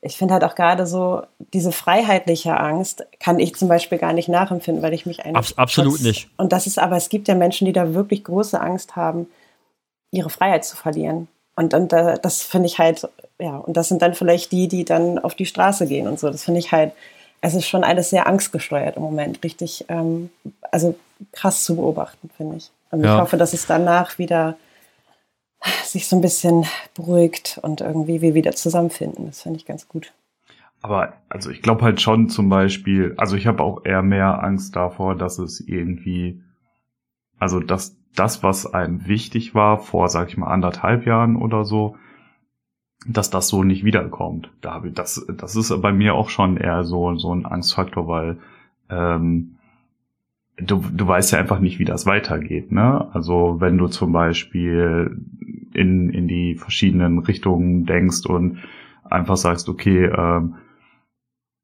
ich 0.00 0.16
finde 0.16 0.34
halt 0.34 0.44
auch 0.44 0.54
gerade 0.54 0.86
so, 0.86 1.22
diese 1.52 1.70
freiheitliche 1.72 2.58
Angst 2.58 3.06
kann 3.20 3.38
ich 3.38 3.54
zum 3.54 3.68
Beispiel 3.68 3.98
gar 3.98 4.12
nicht 4.12 4.28
nachempfinden, 4.28 4.82
weil 4.82 4.94
ich 4.94 5.06
mich 5.06 5.20
eigentlich. 5.24 5.36
Abs 5.36 5.58
absolut 5.58 5.94
trotz, 5.94 6.02
nicht. 6.02 6.30
Und 6.36 6.52
das 6.52 6.66
ist 6.66 6.78
aber, 6.78 6.96
es 6.96 7.08
gibt 7.08 7.28
ja 7.28 7.34
Menschen, 7.34 7.66
die 7.66 7.72
da 7.72 7.94
wirklich 7.94 8.24
große 8.24 8.60
Angst 8.60 8.96
haben, 8.96 9.28
ihre 10.10 10.30
Freiheit 10.30 10.64
zu 10.64 10.76
verlieren. 10.76 11.28
Und, 11.54 11.74
und 11.74 11.92
äh, 11.92 12.18
das 12.20 12.42
finde 12.42 12.66
ich 12.66 12.78
halt, 12.78 13.08
ja, 13.42 13.56
und 13.56 13.76
das 13.76 13.88
sind 13.88 14.02
dann 14.02 14.14
vielleicht 14.14 14.52
die, 14.52 14.68
die 14.68 14.84
dann 14.84 15.18
auf 15.18 15.34
die 15.34 15.46
Straße 15.46 15.88
gehen 15.88 16.06
und 16.06 16.20
so. 16.20 16.30
Das 16.30 16.44
finde 16.44 16.60
ich 16.60 16.70
halt, 16.70 16.92
es 17.40 17.54
ist 17.54 17.66
schon 17.66 17.82
alles 17.82 18.10
sehr 18.10 18.28
angstgesteuert 18.28 18.96
im 18.96 19.02
Moment, 19.02 19.42
richtig, 19.42 19.84
ähm, 19.88 20.30
also 20.70 20.94
krass 21.32 21.64
zu 21.64 21.74
beobachten, 21.74 22.30
finde 22.36 22.58
ich. 22.58 22.70
Und 22.92 23.02
ja. 23.02 23.16
ich 23.16 23.20
hoffe, 23.20 23.36
dass 23.36 23.52
es 23.52 23.66
danach 23.66 24.18
wieder 24.18 24.56
sich 25.84 26.06
so 26.06 26.14
ein 26.14 26.22
bisschen 26.22 26.66
beruhigt 26.94 27.58
und 27.62 27.80
irgendwie 27.80 28.20
wir 28.22 28.34
wieder 28.34 28.52
zusammenfinden. 28.52 29.26
Das 29.26 29.42
finde 29.42 29.58
ich 29.58 29.66
ganz 29.66 29.88
gut. 29.88 30.12
Aber 30.80 31.14
also 31.28 31.50
ich 31.50 31.62
glaube 31.62 31.82
halt 31.82 32.00
schon 32.00 32.28
zum 32.28 32.48
Beispiel, 32.48 33.14
also 33.16 33.34
ich 33.34 33.48
habe 33.48 33.64
auch 33.64 33.84
eher 33.84 34.02
mehr 34.02 34.42
Angst 34.44 34.76
davor, 34.76 35.16
dass 35.16 35.40
es 35.40 35.60
irgendwie, 35.60 36.42
also 37.40 37.58
dass 37.58 37.96
das, 38.14 38.44
was 38.44 38.72
einem 38.72 39.06
wichtig 39.08 39.52
war 39.52 39.78
vor, 39.78 40.08
sag 40.08 40.28
ich 40.28 40.36
mal, 40.36 40.46
anderthalb 40.46 41.06
Jahren 41.06 41.34
oder 41.34 41.64
so, 41.64 41.96
dass 43.06 43.30
das 43.30 43.48
so 43.48 43.64
nicht 43.64 43.84
wiederkommt. 43.84 44.50
Da 44.60 44.74
habe 44.74 44.88
ich, 44.88 44.94
das, 44.94 45.26
das 45.36 45.56
ist 45.56 45.80
bei 45.82 45.92
mir 45.92 46.14
auch 46.14 46.30
schon 46.30 46.56
eher 46.56 46.84
so, 46.84 47.16
so 47.16 47.34
ein 47.34 47.46
Angstfaktor, 47.46 48.06
weil 48.06 48.38
ähm, 48.90 49.56
du, 50.56 50.84
du 50.92 51.06
weißt 51.06 51.32
ja 51.32 51.38
einfach 51.38 51.60
nicht, 51.60 51.78
wie 51.78 51.84
das 51.84 52.06
weitergeht. 52.06 52.72
Ne? 52.72 53.08
Also 53.12 53.56
wenn 53.60 53.78
du 53.78 53.88
zum 53.88 54.12
Beispiel 54.12 55.16
in, 55.74 56.10
in 56.10 56.28
die 56.28 56.54
verschiedenen 56.54 57.18
Richtungen 57.18 57.86
denkst 57.86 58.26
und 58.26 58.58
einfach 59.04 59.36
sagst, 59.36 59.68
okay, 59.68 60.06
ähm, 60.06 60.54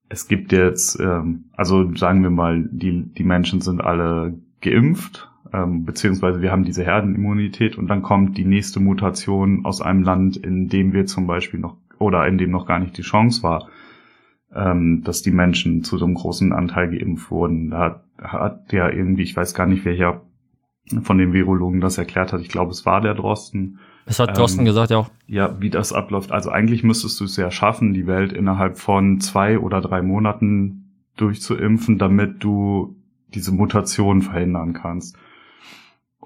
es 0.09 0.27
gibt 0.27 0.53
jetzt, 0.53 0.98
ähm, 1.01 1.44
also 1.53 1.94
sagen 1.94 2.22
wir 2.22 2.31
mal, 2.31 2.66
die, 2.70 3.03
die 3.03 3.24
Menschen 3.24 3.61
sind 3.61 3.83
alle 3.83 4.38
geimpft 4.61 5.31
ähm, 5.52 5.84
beziehungsweise 5.84 6.42
wir 6.42 6.52
haben 6.52 6.64
diese 6.64 6.84
Herdenimmunität 6.84 7.76
und 7.78 7.88
dann 7.88 8.02
kommt 8.02 8.37
die 8.37 8.44
nächste 8.44 8.80
Mutation 8.80 9.64
aus 9.64 9.80
einem 9.80 10.02
Land, 10.02 10.37
in 10.37 10.68
dem 10.68 10.92
wir 10.92 11.06
zum 11.06 11.26
Beispiel 11.26 11.61
noch 11.61 11.76
oder 11.98 12.26
in 12.26 12.38
dem 12.38 12.50
noch 12.50 12.66
gar 12.66 12.78
nicht 12.78 12.96
die 12.96 13.02
Chance 13.02 13.42
war, 13.42 13.68
ähm, 14.54 15.02
dass 15.04 15.22
die 15.22 15.30
Menschen 15.30 15.84
zu 15.84 15.98
so 15.98 16.04
einem 16.04 16.14
großen 16.14 16.52
Anteil 16.52 16.90
geimpft 16.90 17.30
wurden. 17.30 17.70
Da 17.70 17.78
hat, 17.78 18.04
hat 18.18 18.72
ja 18.72 18.88
irgendwie, 18.88 19.22
ich 19.22 19.37
weiß 19.37 19.54
gar 19.54 19.66
nicht, 19.66 19.84
wer 19.84 19.94
hier 19.94 20.22
von 21.02 21.18
den 21.18 21.32
Virologen 21.32 21.80
das 21.80 21.98
erklärt 21.98 22.32
hat. 22.32 22.40
Ich 22.40 22.48
glaube, 22.48 22.70
es 22.70 22.87
war 22.87 23.00
der 23.00 23.14
Drosten. 23.14 23.78
Es 24.06 24.18
hat 24.18 24.37
Drosten 24.37 24.61
ähm, 24.61 24.66
gesagt, 24.66 24.90
ja 24.90 24.98
auch. 24.98 25.11
Ja, 25.26 25.61
wie 25.61 25.70
das 25.70 25.92
abläuft. 25.92 26.32
Also 26.32 26.50
eigentlich 26.50 26.82
müsstest 26.82 27.20
du 27.20 27.24
es 27.24 27.37
ja 27.37 27.50
schaffen, 27.50 27.92
die 27.92 28.06
Welt 28.06 28.32
innerhalb 28.32 28.78
von 28.78 29.20
zwei 29.20 29.58
oder 29.58 29.80
drei 29.80 30.00
Monaten 30.00 31.04
durchzuimpfen, 31.16 31.98
damit 31.98 32.42
du 32.42 32.96
diese 33.34 33.52
Mutation 33.52 34.22
verhindern 34.22 34.72
kannst. 34.72 35.16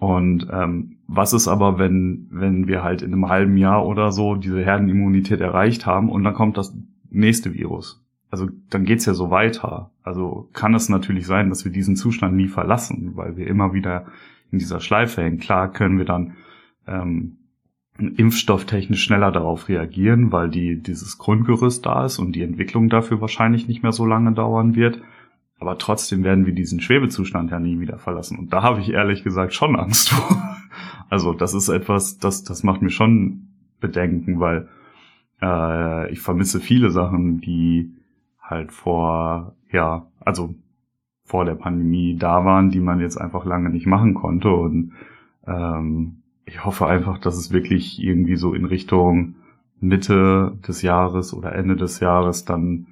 Und 0.03 0.49
ähm, 0.51 0.97
was 1.07 1.33
ist 1.33 1.47
aber, 1.47 1.79
wenn, 1.79 2.27
wenn 2.33 2.67
wir 2.67 2.83
halt 2.83 3.03
in 3.03 3.12
einem 3.12 3.29
halben 3.29 3.57
Jahr 3.57 3.87
oder 3.87 4.11
so 4.11 4.35
diese 4.35 4.61
Herdenimmunität 4.61 5.41
erreicht 5.41 5.87
haben 5.87 6.11
und 6.11 6.25
dann 6.25 6.35
kommt 6.35 6.57
das 6.57 6.77
nächste 7.09 7.55
Virus? 7.55 8.05
Also 8.29 8.49
dann 8.69 8.85
geht's 8.85 9.07
ja 9.07 9.15
so 9.15 9.31
weiter. 9.31 9.93
Also 10.03 10.49
kann 10.55 10.75
es 10.75 10.88
natürlich 10.88 11.25
sein, 11.25 11.51
dass 11.51 11.65
wir 11.65 11.71
diesen 11.71 11.95
Zustand 11.95 12.35
nie 12.35 12.49
verlassen, 12.49 13.12
weil 13.15 13.37
wir 13.37 13.47
immer 13.47 13.75
wieder 13.75 14.07
in 14.51 14.59
dieser 14.59 14.81
Schleife 14.81 15.23
hängen. 15.23 15.38
Klar 15.38 15.71
können 15.71 15.99
wir 15.99 16.05
dann 16.05 16.33
ähm, 16.88 17.37
impfstofftechnisch 17.97 19.05
schneller 19.05 19.31
darauf 19.31 19.69
reagieren, 19.69 20.33
weil 20.33 20.51
die, 20.51 20.83
dieses 20.83 21.17
Grundgerüst 21.19 21.87
da 21.87 22.07
ist 22.07 22.19
und 22.19 22.33
die 22.33 22.43
Entwicklung 22.43 22.88
dafür 22.88 23.21
wahrscheinlich 23.21 23.69
nicht 23.69 23.85
mehr 23.85 23.93
so 23.93 24.05
lange 24.05 24.33
dauern 24.33 24.75
wird. 24.75 25.01
Aber 25.62 25.79
trotzdem 25.79 26.25
werden 26.25 26.44
wir 26.44 26.55
diesen 26.55 26.81
Schwebezustand 26.81 27.53
ja 27.53 27.61
nie 27.61 27.79
wieder 27.79 27.96
verlassen. 27.96 28.37
Und 28.37 28.53
da 28.53 28.64
habe 28.64 28.81
ich 28.81 28.90
ehrlich 28.90 29.22
gesagt 29.22 29.55
schon 29.55 29.79
Angst 29.79 30.11
vor. 30.11 30.37
Also 31.09 31.35
das 31.35 31.53
ist 31.53 31.68
etwas, 31.68 32.16
das, 32.16 32.42
das 32.42 32.62
macht 32.62 32.81
mir 32.81 32.88
schon 32.88 33.48
Bedenken, 33.81 34.40
weil 34.40 34.68
äh, 35.42 36.11
ich 36.11 36.20
vermisse 36.20 36.59
viele 36.59 36.90
Sachen, 36.90 37.42
die 37.42 37.92
halt 38.40 38.72
vor, 38.72 39.55
ja, 39.70 40.07
also 40.20 40.55
vor 41.25 41.44
der 41.44 41.55
Pandemie 41.55 42.16
da 42.16 42.46
waren, 42.46 42.70
die 42.70 42.81
man 42.81 42.98
jetzt 42.98 43.18
einfach 43.18 43.44
lange 43.44 43.68
nicht 43.68 43.87
machen 43.87 44.14
konnte. 44.14 44.48
Und 44.48 44.94
ähm, 45.46 46.22
ich 46.46 46.64
hoffe 46.64 46.87
einfach, 46.87 47.18
dass 47.18 47.37
es 47.37 47.53
wirklich 47.53 48.03
irgendwie 48.03 48.37
so 48.37 48.55
in 48.55 48.64
Richtung 48.64 49.35
Mitte 49.81 50.59
des 50.66 50.81
Jahres 50.81 51.35
oder 51.35 51.55
Ende 51.55 51.77
des 51.77 52.01
Jahres 52.01 52.46
dann 52.46 52.87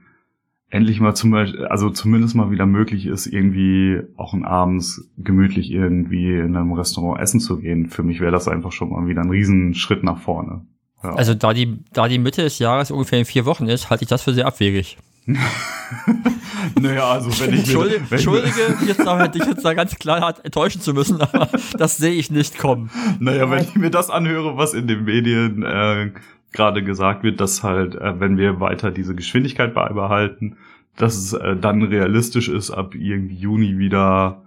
endlich 0.71 1.01
mal 1.01 1.15
zum 1.15 1.33
Beispiel, 1.33 1.67
also 1.67 1.91
zumindest 1.91 2.35
mal 2.37 2.51
wieder 2.51 2.67
möglich 2.67 3.07
ist, 3.07 3.27
irgendwie 3.27 4.01
auch 4.17 4.33
ein 4.33 4.45
abends 4.45 5.09
gemütlich 5.19 5.71
irgendwie 5.71 6.33
in 6.33 6.57
einem 6.57 6.73
Restaurant 6.73 7.21
essen 7.21 7.41
zu 7.41 7.59
gehen. 7.59 7.89
Für 7.89 8.03
mich 8.03 8.21
wäre 8.21 8.33
das 8.33 8.49
einfach 8.49 8.73
schon 8.73 8.91
mal 8.91 9.07
wieder 9.07 9.21
ein 9.21 9.31
Riesenschritt 9.31 10.05
nach 10.05 10.19
vorne. 10.19 10.65
Ja. 11.03 11.15
Also 11.15 11.35
da 11.35 11.53
die, 11.53 11.79
da 11.93 12.09
die 12.09 12.19
Mitte 12.19 12.43
des 12.43 12.59
Jahres 12.59 12.91
ungefähr 12.91 13.19
in 13.19 13.25
vier 13.25 13.45
Wochen 13.47 13.67
ist, 13.67 13.91
halte 13.91 14.05
ich 14.05 14.09
das 14.09 14.23
für 14.23 14.33
sehr 14.33 14.47
abwegig. 14.47 14.97
naja, 16.81 17.11
also 17.11 17.31
wenn 17.41 17.53
ich 17.55 17.61
Entschuldige, 17.61 18.01
mir, 18.01 18.07
wenn, 18.11 18.19
Entschuldige 18.19 18.77
dich 18.81 18.89
jetzt, 18.89 19.01
da, 19.01 19.29
dich 19.29 19.45
jetzt 19.45 19.65
da 19.65 19.75
ganz 19.75 19.97
klar 19.97 20.35
enttäuschen 20.43 20.81
zu 20.81 20.95
müssen, 20.95 21.21
aber 21.21 21.49
das 21.77 21.97
sehe 21.97 22.15
ich 22.15 22.31
nicht 22.31 22.59
kommen. 22.59 22.91
Naja, 23.19 23.51
wenn 23.51 23.65
ich 23.65 23.75
mir 23.75 23.91
das 23.91 24.11
anhöre, 24.11 24.57
was 24.57 24.75
in 24.75 24.87
den 24.87 25.05
Medien 25.05 25.63
äh, 25.63 26.11
gerade 26.53 26.83
gesagt 26.83 27.23
wird, 27.23 27.41
dass 27.41 27.63
halt, 27.63 27.95
äh, 27.95 28.19
wenn 28.21 28.37
wir 28.37 28.61
weiter 28.61 28.91
diese 28.91 29.15
Geschwindigkeit 29.15 29.75
beibehalten, 29.75 30.57
dass 30.97 31.17
es 31.17 31.33
äh, 31.33 31.57
dann 31.57 31.83
realistisch 31.83 32.49
ist, 32.49 32.71
ab 32.71 32.95
irgendwie 32.95 33.37
Juni 33.37 33.79
wieder 33.79 34.43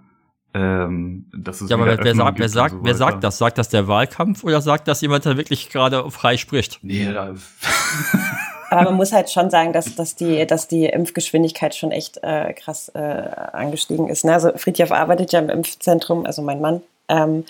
ähm, 0.56 1.26
dass 1.36 1.60
es 1.60 1.68
Ja, 1.68 1.76
aber 1.76 1.86
wer, 1.86 1.98
wer, 2.04 2.14
sagt, 2.14 2.38
wer, 2.38 2.48
sagt, 2.48 2.74
so 2.74 2.84
wer 2.84 2.94
sagt 2.94 3.24
das? 3.24 3.38
Sagt 3.38 3.58
das 3.58 3.70
der 3.70 3.88
Wahlkampf 3.88 4.44
oder 4.44 4.60
sagt 4.60 4.86
das 4.86 5.00
jemand, 5.00 5.24
der 5.24 5.36
wirklich 5.36 5.68
gerade 5.68 6.08
frei 6.12 6.36
spricht? 6.36 6.78
Nee, 6.82 7.12
da, 7.12 7.34
Aber 8.70 8.84
man 8.84 8.94
muss 8.94 9.12
halt 9.12 9.30
schon 9.30 9.50
sagen, 9.50 9.72
dass, 9.72 9.94
dass, 9.94 10.16
die, 10.16 10.46
dass 10.46 10.68
die 10.68 10.86
Impfgeschwindigkeit 10.86 11.74
schon 11.74 11.92
echt 11.92 12.18
äh, 12.22 12.52
krass 12.54 12.88
äh, 12.94 12.98
angestiegen 12.98 14.08
ist. 14.08 14.24
Ne? 14.24 14.32
Also 14.32 14.50
Friedhof 14.56 14.90
arbeitet 14.90 15.32
ja 15.32 15.40
im 15.40 15.50
Impfzentrum, 15.50 16.26
also 16.26 16.42
mein 16.42 16.60
Mann. 16.60 16.82
Ähm, 17.08 17.44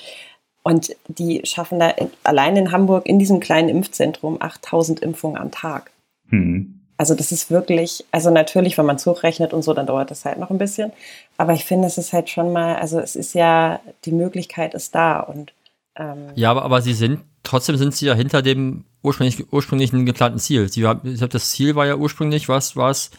und 0.65 0.97
die 1.09 1.43
schaffen 1.45 1.79
da 1.79 1.91
in, 1.91 2.11
allein 2.25 2.57
in 2.57 2.73
Hamburg 2.73 3.07
in 3.07 3.19
diesem 3.19 3.39
kleinen 3.39 3.69
Impfzentrum 3.69 4.39
8000 4.41 5.01
Impfungen 5.01 5.37
am 5.37 5.53
Tag. 5.53 5.93
hm. 6.29 6.81
Also 6.97 7.17
das 7.17 7.33
ist 7.33 7.51
wirklich, 7.51 8.05
also 8.13 8.31
natürlich, 8.31 8.79
wenn 8.79 8.87
man 8.87 8.97
es 8.97 9.05
hochrechnet 9.05 9.53
und 9.53 9.63
so, 9.63 9.75
dann 9.75 9.87
dauert 9.87 10.13
das 10.13 10.25
halt 10.25 10.39
noch 10.39 10.51
ein 10.51 10.59
bisschen. 10.59 10.93
Aber 11.37 11.53
ich 11.53 11.65
finde, 11.65 11.89
es 11.89 11.99
ist 11.99 12.13
halt 12.13 12.31
schon 12.31 12.53
mal, 12.53 12.77
also 12.77 13.01
es 13.01 13.17
ist 13.17 13.35
ja, 13.35 13.81
die 14.05 14.13
Möglichkeit 14.13 14.75
ist 14.75 14.95
da 14.95 15.19
und 15.19 15.53
ähm, 15.97 16.29
Ja, 16.37 16.53
aber, 16.53 16.63
aber 16.63 16.83
sie 16.83 16.95
sind, 16.95 17.21
trotzdem 17.43 17.77
sind 17.77 17.97
sie 17.97 18.07
ja 18.07 18.15
hinter 18.15 18.43
dem 18.43 18.85
ursprünglich, 19.03 19.53
ursprünglichen 19.53 20.07
geplanten 20.07 20.39
Ziel. 20.39 20.69
Sie 20.69 20.87
haben, 20.87 21.01
ich 21.11 21.19
glaube, 21.19 21.33
das 21.33 21.51
Ziel 21.51 21.75
war 21.75 21.85
ja 21.85 21.97
ursprünglich, 21.97 22.49
was 22.49 22.77
war 22.77 22.91
es, 22.91 23.11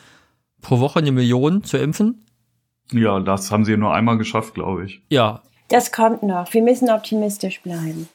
pro 0.61 0.79
Woche 0.79 0.99
eine 0.99 1.11
Million 1.11 1.65
zu 1.65 1.77
impfen? 1.77 2.23
Ja, 2.93 3.19
das 3.19 3.51
haben 3.51 3.65
sie 3.65 3.75
nur 3.75 3.93
einmal 3.93 4.17
geschafft, 4.17 4.53
glaube 4.53 4.85
ich. 4.85 5.01
Ja, 5.09 5.41
das 5.69 5.91
kommt 5.91 6.23
noch. 6.23 6.53
Wir 6.53 6.61
müssen 6.61 6.89
optimistisch 6.89 7.61
bleiben. 7.61 8.07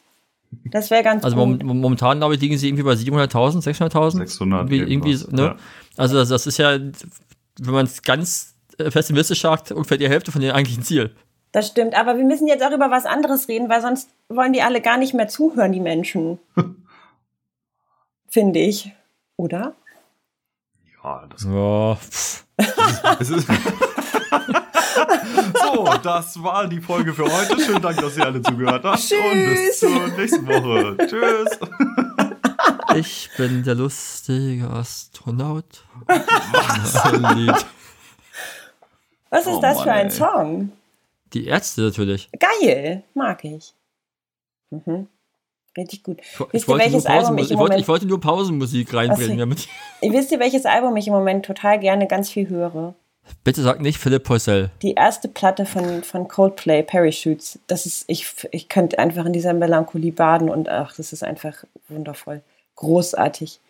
Das 0.65 0.91
wäre 0.91 1.03
ganz 1.03 1.25
also 1.25 1.37
gut. 1.37 1.63
mom 1.63 1.81
momentan, 1.81 2.19
glaube 2.19 2.35
ich, 2.35 2.41
liegen 2.41 2.59
sie 2.59 2.69
irgendwie 2.69 2.83
bei 2.83 2.93
700.000, 2.93 3.63
600.000. 3.63 4.19
600 4.19 4.61
Irgendwie, 4.61 4.93
irgendwie 4.93 5.13
irgendwas, 5.13 5.33
ne? 5.33 5.43
ja. 5.43 5.57
Also 5.97 6.17
das, 6.17 6.29
das 6.29 6.47
ist 6.47 6.59
ja, 6.59 6.73
wenn 6.73 7.75
man 7.75 7.87
es 7.87 8.03
ganz 8.03 8.55
äh, 8.79 8.91
pessimistisch 8.91 9.41
sagt, 9.41 9.71
ungefähr 9.71 9.99
die 9.99 10.09
Hälfte 10.09 10.33
von 10.33 10.41
dem 10.41 10.53
eigentlichen 10.53 10.83
Ziel. 10.83 11.15
Das 11.53 11.69
stimmt, 11.69 11.95
aber 11.95 12.17
wir 12.17 12.25
müssen 12.25 12.47
jetzt 12.47 12.65
auch 12.65 12.73
über 12.73 12.91
was 12.91 13.07
anderes 13.07 13.49
reden, 13.49 13.69
weil 13.69 13.81
sonst 13.81 14.11
wollen 14.29 14.53
die 14.53 14.63
alle 14.63 14.81
gar 14.81 14.99
nicht 14.99 15.15
mehr 15.15 15.29
zuhören, 15.29 15.73
die 15.73 15.81
Menschen. 15.81 16.39
Finde 18.29 18.61
ich. 18.61 18.93
Oder? 19.37 19.75
Ja, 21.03 21.27
das 21.29 21.45
Ja. 21.45 21.99
Es 23.19 23.31
ist 23.31 23.49
so, 25.55 25.89
das 26.03 26.43
war 26.43 26.67
die 26.67 26.81
Folge 26.81 27.13
für 27.13 27.25
heute. 27.25 27.61
Schönen 27.61 27.83
Dank, 27.83 27.97
dass 27.99 28.17
ihr 28.17 28.25
alle 28.25 28.43
zugehört 28.43 28.85
habt. 28.85 29.13
Und 29.13 29.45
bis 29.47 29.61
Tschüss. 29.61 29.79
zur 29.81 30.09
nächsten 30.09 30.47
Woche. 30.47 30.97
Tschüss. 31.07 31.59
ich 32.97 33.31
bin 33.37 33.63
der 33.63 33.75
lustige 33.75 34.69
Astronaut. 34.69 35.85
Was? 36.07 37.13
Lied. 37.35 37.67
Was 39.31 39.47
ist 39.47 39.55
Oh 39.55 39.61
das 39.61 39.77
Mann, 39.77 39.85
für 39.85 39.93
ein 39.93 40.07
ey. 40.07 40.11
Song? 40.11 40.73
Die 41.33 41.47
Ärzte 41.47 41.83
natürlich. 41.83 42.29
Geil, 42.39 43.05
mag 43.15 43.45
ich. 43.45 43.75
Mhm. 44.71 45.07
Richtig 45.77 46.03
gut. 46.03 46.19
Ich, 46.21 46.41
ich, 46.41 46.53
Wisst 46.53 46.69
ihr, 46.69 46.69
wollte 46.69 46.91
nur 46.91 46.93
welches 46.93 47.07
Album 47.07 47.23
Pausenmusik, 47.23 47.45
ich 47.45 47.51
im 47.53 47.59
wollte, 47.59 47.71
Moment, 47.71 47.81
ich 47.81 47.89
wollte 47.89 48.07
nur 48.07 48.21
Pausenmusik 48.21 48.95
reinbringen. 48.95 49.39
Damit, 49.39 49.69
wisst 50.03 50.33
ihr, 50.33 50.41
welches 50.41 50.67
Album 50.67 50.97
ich 50.97 51.07
im 51.07 51.13
Moment 51.13 51.47
total 51.47 51.79
gerne 51.79 52.09
ganz 52.09 52.29
viel 52.29 52.49
höre? 52.49 52.95
Bitte 53.45 53.63
sag 53.63 53.81
nicht 53.81 53.99
Philipp 53.99 54.25
Poisel. 54.25 54.71
Die 54.83 54.95
erste 54.95 55.29
Platte 55.29 55.67
von, 55.67 56.03
von 56.03 56.29
Coldplay, 56.29 56.83
Parachutes. 56.83 57.59
Das 57.67 57.87
ist, 57.87 58.05
ich, 58.09 58.27
ich 58.51 58.69
könnte 58.69 58.99
einfach 58.99 59.25
in 59.25 59.33
dieser 59.33 59.53
Melancholie 59.53 60.13
baden 60.13 60.49
und 60.49 60.69
ach, 60.69 60.95
das 60.97 61.13
ist 61.13 61.23
einfach 61.23 61.65
wundervoll. 61.89 62.43
Großartig. 62.77 63.61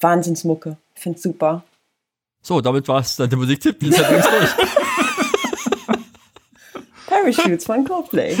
Wahnsinnsmucke. 0.00 0.76
Ich 0.94 1.02
finde 1.02 1.18
super. 1.18 1.62
So, 2.42 2.60
damit 2.60 2.86
war 2.88 3.00
es 3.00 3.16
dann 3.16 3.28
der 3.28 3.38
Musiktipp. 3.38 3.82
Halt 3.82 3.92
übrigens 3.92 4.26
durch. 4.26 4.66
Parachutes 7.06 7.64
von 7.64 7.84
Coldplay. 7.84 8.36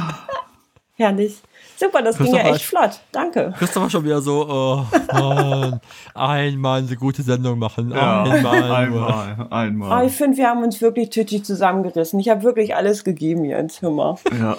Herrlich. 0.94 1.40
Super, 1.78 2.00
das 2.02 2.16
ging 2.16 2.34
ja 2.34 2.54
echt 2.54 2.64
flott. 2.64 3.00
Danke. 3.12 3.52
Christopher 3.58 3.90
schon 3.90 4.04
wieder 4.04 4.22
so, 4.22 4.46
oh, 4.48 4.86
Mann, 5.12 5.80
einmal 6.14 6.78
eine 6.80 6.96
gute 6.96 7.22
Sendung 7.22 7.58
machen. 7.58 7.90
Ja, 7.90 8.22
einmal. 8.22 8.88
nur. 8.88 9.04
einmal, 9.06 9.36
Oh, 9.38 9.54
einmal. 9.54 10.06
ich 10.06 10.12
finde, 10.14 10.38
wir 10.38 10.48
haben 10.48 10.62
uns 10.62 10.80
wirklich 10.80 11.10
tüchtig 11.10 11.44
zusammengerissen. 11.44 12.18
Ich 12.18 12.30
habe 12.30 12.42
wirklich 12.44 12.74
alles 12.74 13.04
gegeben 13.04 13.44
jetzt. 13.44 13.82
Hör 13.82 13.90
mal. 13.90 14.14
Ja. 14.40 14.56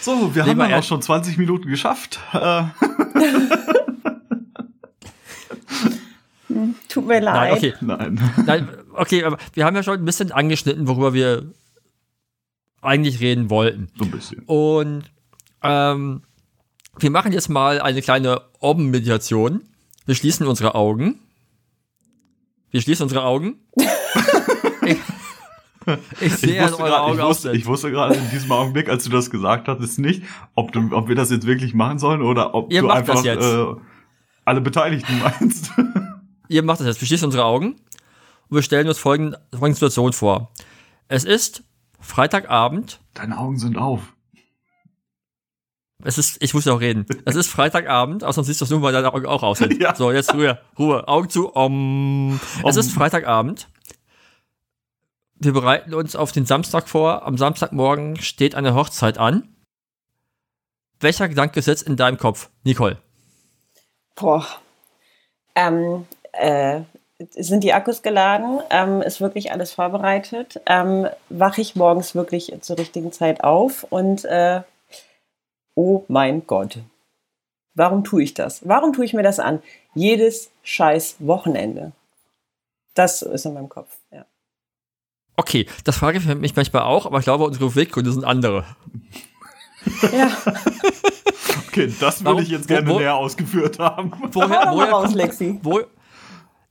So, 0.00 0.34
wir 0.34 0.44
Nee, 0.44 0.50
haben 0.50 0.58
dann 0.58 0.74
auch 0.74 0.82
schon 0.82 1.02
20 1.02 1.36
Minuten 1.38 1.68
geschafft. 1.68 2.18
Äh, 2.32 2.62
Tut 6.88 7.06
mir 7.06 7.20
leid. 7.20 7.34
Nein, 7.34 7.52
okay. 7.52 7.74
nein. 7.80 8.32
Nein, 8.46 8.68
okay, 8.94 9.24
aber 9.24 9.36
wir 9.52 9.64
haben 9.64 9.76
ja 9.76 9.82
schon 9.82 9.98
ein 9.98 10.04
bisschen 10.04 10.32
angeschnitten, 10.32 10.88
worüber 10.88 11.12
wir 11.12 11.42
eigentlich 12.80 13.20
reden 13.20 13.50
wollten. 13.50 13.88
So 13.96 14.04
ein 14.04 14.10
bisschen. 14.10 14.42
Und 14.46 15.04
ähm, 15.62 16.22
wir 17.00 17.10
machen 17.10 17.32
jetzt 17.32 17.48
mal 17.48 17.80
eine 17.80 18.02
kleine 18.02 18.42
Om-Meditation. 18.60 19.62
Wir 20.06 20.14
schließen 20.14 20.46
unsere 20.46 20.74
Augen. 20.74 21.20
Wir 22.70 22.80
schließen 22.80 23.04
unsere 23.04 23.24
Augen. 23.24 23.56
ich, 24.84 24.98
ich 26.20 26.34
sehe, 26.34 26.62
wusste 26.62 26.82
eure 26.82 27.00
Augen 27.00 27.30
ich, 27.30 27.36
sind. 27.38 27.54
ich 27.54 27.66
wusste 27.66 27.90
gerade 27.90 28.14
in 28.14 28.30
diesem 28.30 28.52
Augenblick, 28.52 28.88
als 28.88 29.04
du 29.04 29.10
das 29.10 29.30
gesagt 29.30 29.68
hattest, 29.68 29.98
nicht, 29.98 30.22
ob, 30.54 30.72
du, 30.72 30.90
ob 30.92 31.08
wir 31.08 31.14
das 31.14 31.30
jetzt 31.30 31.46
wirklich 31.46 31.74
machen 31.74 31.98
sollen 31.98 32.22
oder 32.22 32.54
ob 32.54 32.72
Ihr 32.72 32.82
du 32.82 32.90
einfach. 32.90 33.24
Äh, 33.24 33.76
alle 34.44 34.60
Beteiligten 34.62 35.18
meinst. 35.18 35.70
Ihr 36.48 36.62
macht 36.62 36.80
das 36.80 36.86
jetzt. 36.86 37.00
Wir 37.00 37.06
schließen 37.06 37.26
unsere 37.26 37.44
Augen 37.44 37.76
und 38.48 38.56
wir 38.56 38.62
stellen 38.62 38.88
uns 38.88 38.98
folgende, 38.98 39.38
folgende 39.52 39.74
Situation 39.74 40.12
vor. 40.12 40.50
Es 41.08 41.24
ist 41.24 41.62
Freitagabend. 42.00 43.00
Deine 43.14 43.36
Augen 43.38 43.58
sind 43.58 43.76
auf. 43.76 44.14
Es 46.04 46.16
ist, 46.16 46.40
ich 46.40 46.54
muss 46.54 46.64
ja 46.64 46.72
auch 46.74 46.80
reden. 46.80 47.06
Es 47.24 47.34
ist 47.34 47.48
Freitagabend, 47.48 48.22
außer 48.22 48.34
sonst 48.34 48.46
siehst 48.46 48.60
du 48.60 48.64
das 48.64 48.70
nur, 48.70 48.82
weil 48.82 48.92
deine 48.92 49.12
Augen 49.12 49.26
auch 49.26 49.42
aus 49.42 49.58
sind. 49.58 49.68
Ja. 49.80 49.94
So, 49.94 50.12
jetzt 50.12 50.32
Ruhe, 50.32 50.58
Ruhe, 50.78 51.06
Augen 51.08 51.28
zu. 51.28 51.54
Om. 51.54 52.40
Es 52.64 52.76
ist 52.76 52.92
Freitagabend. 52.92 53.68
Wir 55.34 55.52
bereiten 55.52 55.94
uns 55.94 56.16
auf 56.16 56.32
den 56.32 56.46
Samstag 56.46 56.88
vor. 56.88 57.24
Am 57.24 57.36
Samstagmorgen 57.36 58.16
steht 58.16 58.54
eine 58.54 58.74
Hochzeit 58.74 59.18
an. 59.18 59.54
Welcher 61.00 61.28
Gedanke 61.28 61.62
sitzt 61.62 61.86
in 61.86 61.96
deinem 61.96 62.18
Kopf, 62.18 62.50
Nicole? 62.64 62.98
Boah. 64.16 64.46
Ähm, 65.54 66.06
äh, 66.32 66.80
sind 67.30 67.62
die 67.62 67.72
Akkus 67.72 68.02
geladen? 68.02 68.60
Ähm, 68.70 69.02
ist 69.02 69.20
wirklich 69.20 69.52
alles 69.52 69.72
vorbereitet? 69.72 70.60
Ähm, 70.66 71.08
Wache 71.28 71.60
ich 71.60 71.76
morgens 71.76 72.14
wirklich 72.14 72.52
zur 72.60 72.78
richtigen 72.78 73.12
Zeit 73.12 73.44
auf? 73.44 73.84
Und 73.90 74.24
äh, 74.24 74.62
oh 75.78 76.04
mein 76.08 76.44
Gott, 76.46 76.78
warum 77.74 78.02
tue 78.02 78.24
ich 78.24 78.34
das? 78.34 78.66
Warum 78.66 78.92
tue 78.92 79.04
ich 79.04 79.12
mir 79.14 79.22
das 79.22 79.38
an? 79.38 79.62
Jedes 79.94 80.50
scheiß 80.64 81.16
Wochenende. 81.20 81.92
Das 82.94 83.22
ist 83.22 83.46
in 83.46 83.54
meinem 83.54 83.68
Kopf, 83.68 83.96
ja. 84.10 84.24
Okay, 85.36 85.66
das 85.84 85.96
frage 85.98 86.18
ich 86.18 86.24
mich 86.34 86.56
manchmal 86.56 86.82
auch, 86.82 87.06
aber 87.06 87.18
ich 87.20 87.24
glaube, 87.24 87.44
unsere 87.44 87.72
Weggründe 87.76 88.10
sind 88.10 88.24
andere. 88.24 88.64
Ja, 90.12 90.36
Okay, 91.68 91.92
das 92.00 92.24
würde 92.24 92.42
ich 92.42 92.48
jetzt 92.48 92.66
gerne 92.66 92.88
wo- 92.90 92.98
näher 92.98 93.14
ausgeführt 93.14 93.78
haben. 93.78 94.10
Woher, 94.32 94.72
woher 94.72 94.90
raus, 94.90 95.04
kommt, 95.04 95.14
Lexi. 95.14 95.60
wo, 95.62 95.80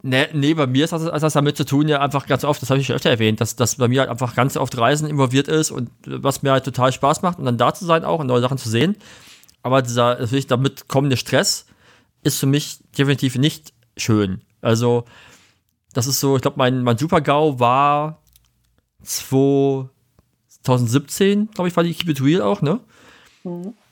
nee, 0.04 0.28
nee, 0.34 0.54
bei 0.54 0.68
mir 0.68 0.84
ist 0.84 0.94
das, 0.94 1.04
das 1.04 1.34
damit 1.34 1.58
zu 1.58 1.66
tun, 1.66 1.88
ja 1.88 2.02
einfach 2.02 2.28
ganz 2.28 2.44
oft, 2.44 2.62
das 2.62 2.70
habe 2.70 2.80
ich 2.80 2.88
schon 2.88 2.96
öfter 2.96 3.10
erwähnt, 3.10 3.42
dass, 3.42 3.56
dass 3.56 3.76
bei 3.76 3.88
mir 3.88 4.02
halt 4.02 4.10
einfach 4.10 4.36
ganz 4.36 4.58
oft 4.58 4.78
Reisen 4.78 5.10
involviert 5.10 5.48
ist 5.48 5.72
und 5.72 5.90
äh, 6.08 6.24
was 6.24 6.44
mir 6.44 6.52
halt 6.52 6.66
total 6.66 6.92
Spaß 6.92 7.22
macht 7.22 7.40
und 7.40 7.46
dann 7.46 7.58
da 7.58 7.74
zu 7.74 7.86
sein 7.86 8.06
auch 8.06 8.20
und 8.20 8.28
neue 8.28 8.42
Sachen 8.42 8.58
zu 8.58 8.70
sehen. 8.70 8.98
Aber 9.64 9.82
dieser 9.82 10.20
natürlich 10.20 10.48
damit 10.48 10.88
kommende 10.88 11.18
Stress 11.18 11.66
ist 12.24 12.40
für 12.40 12.46
mich 12.46 12.80
definitiv 12.98 13.38
nicht 13.38 13.74
schön. 13.96 14.42
Also, 14.62 15.06
das 15.94 16.08
ist 16.08 16.20
so, 16.20 16.36
ich 16.36 16.42
glaube, 16.42 16.58
mein, 16.58 16.84
mein 16.84 16.98
Super-GAU 16.98 17.60
war 17.60 18.22
2017, 19.04 21.52
glaube 21.52 21.70
ich, 21.70 21.76
war 21.76 21.84
die 21.84 21.94
Keep 21.94 22.10
It 22.10 22.22
Real 22.22 22.42
auch, 22.42 22.62
ne? 22.62 22.80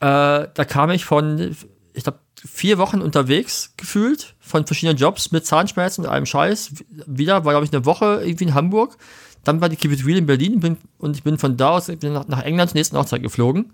da 0.00 0.64
kam 0.66 0.90
ich 0.90 1.04
von, 1.04 1.56
ich 1.94 2.04
glaube, 2.04 2.18
vier 2.44 2.78
Wochen 2.78 3.00
unterwegs 3.00 3.72
gefühlt, 3.76 4.34
von 4.40 4.66
verschiedenen 4.66 4.98
Jobs 4.98 5.32
mit 5.32 5.46
Zahnschmerzen 5.46 6.04
und 6.04 6.10
allem 6.10 6.26
Scheiß. 6.26 6.72
Wieder 7.06 7.44
war, 7.44 7.52
glaube 7.52 7.66
ich, 7.66 7.72
eine 7.72 7.84
Woche 7.84 8.22
irgendwie 8.24 8.44
in 8.44 8.54
Hamburg. 8.54 8.96
Dann 9.44 9.60
war 9.60 9.68
die 9.68 9.76
It 9.76 10.04
Real 10.04 10.18
in 10.18 10.26
Berlin 10.26 10.60
bin, 10.60 10.76
und 10.98 11.16
ich 11.16 11.22
bin 11.22 11.38
von 11.38 11.56
da 11.56 11.70
aus 11.70 11.88
nach, 11.88 12.28
nach 12.28 12.42
England 12.42 12.70
zur 12.70 12.78
nächsten 12.78 12.96
Hochzeit 12.96 13.22
geflogen. 13.22 13.72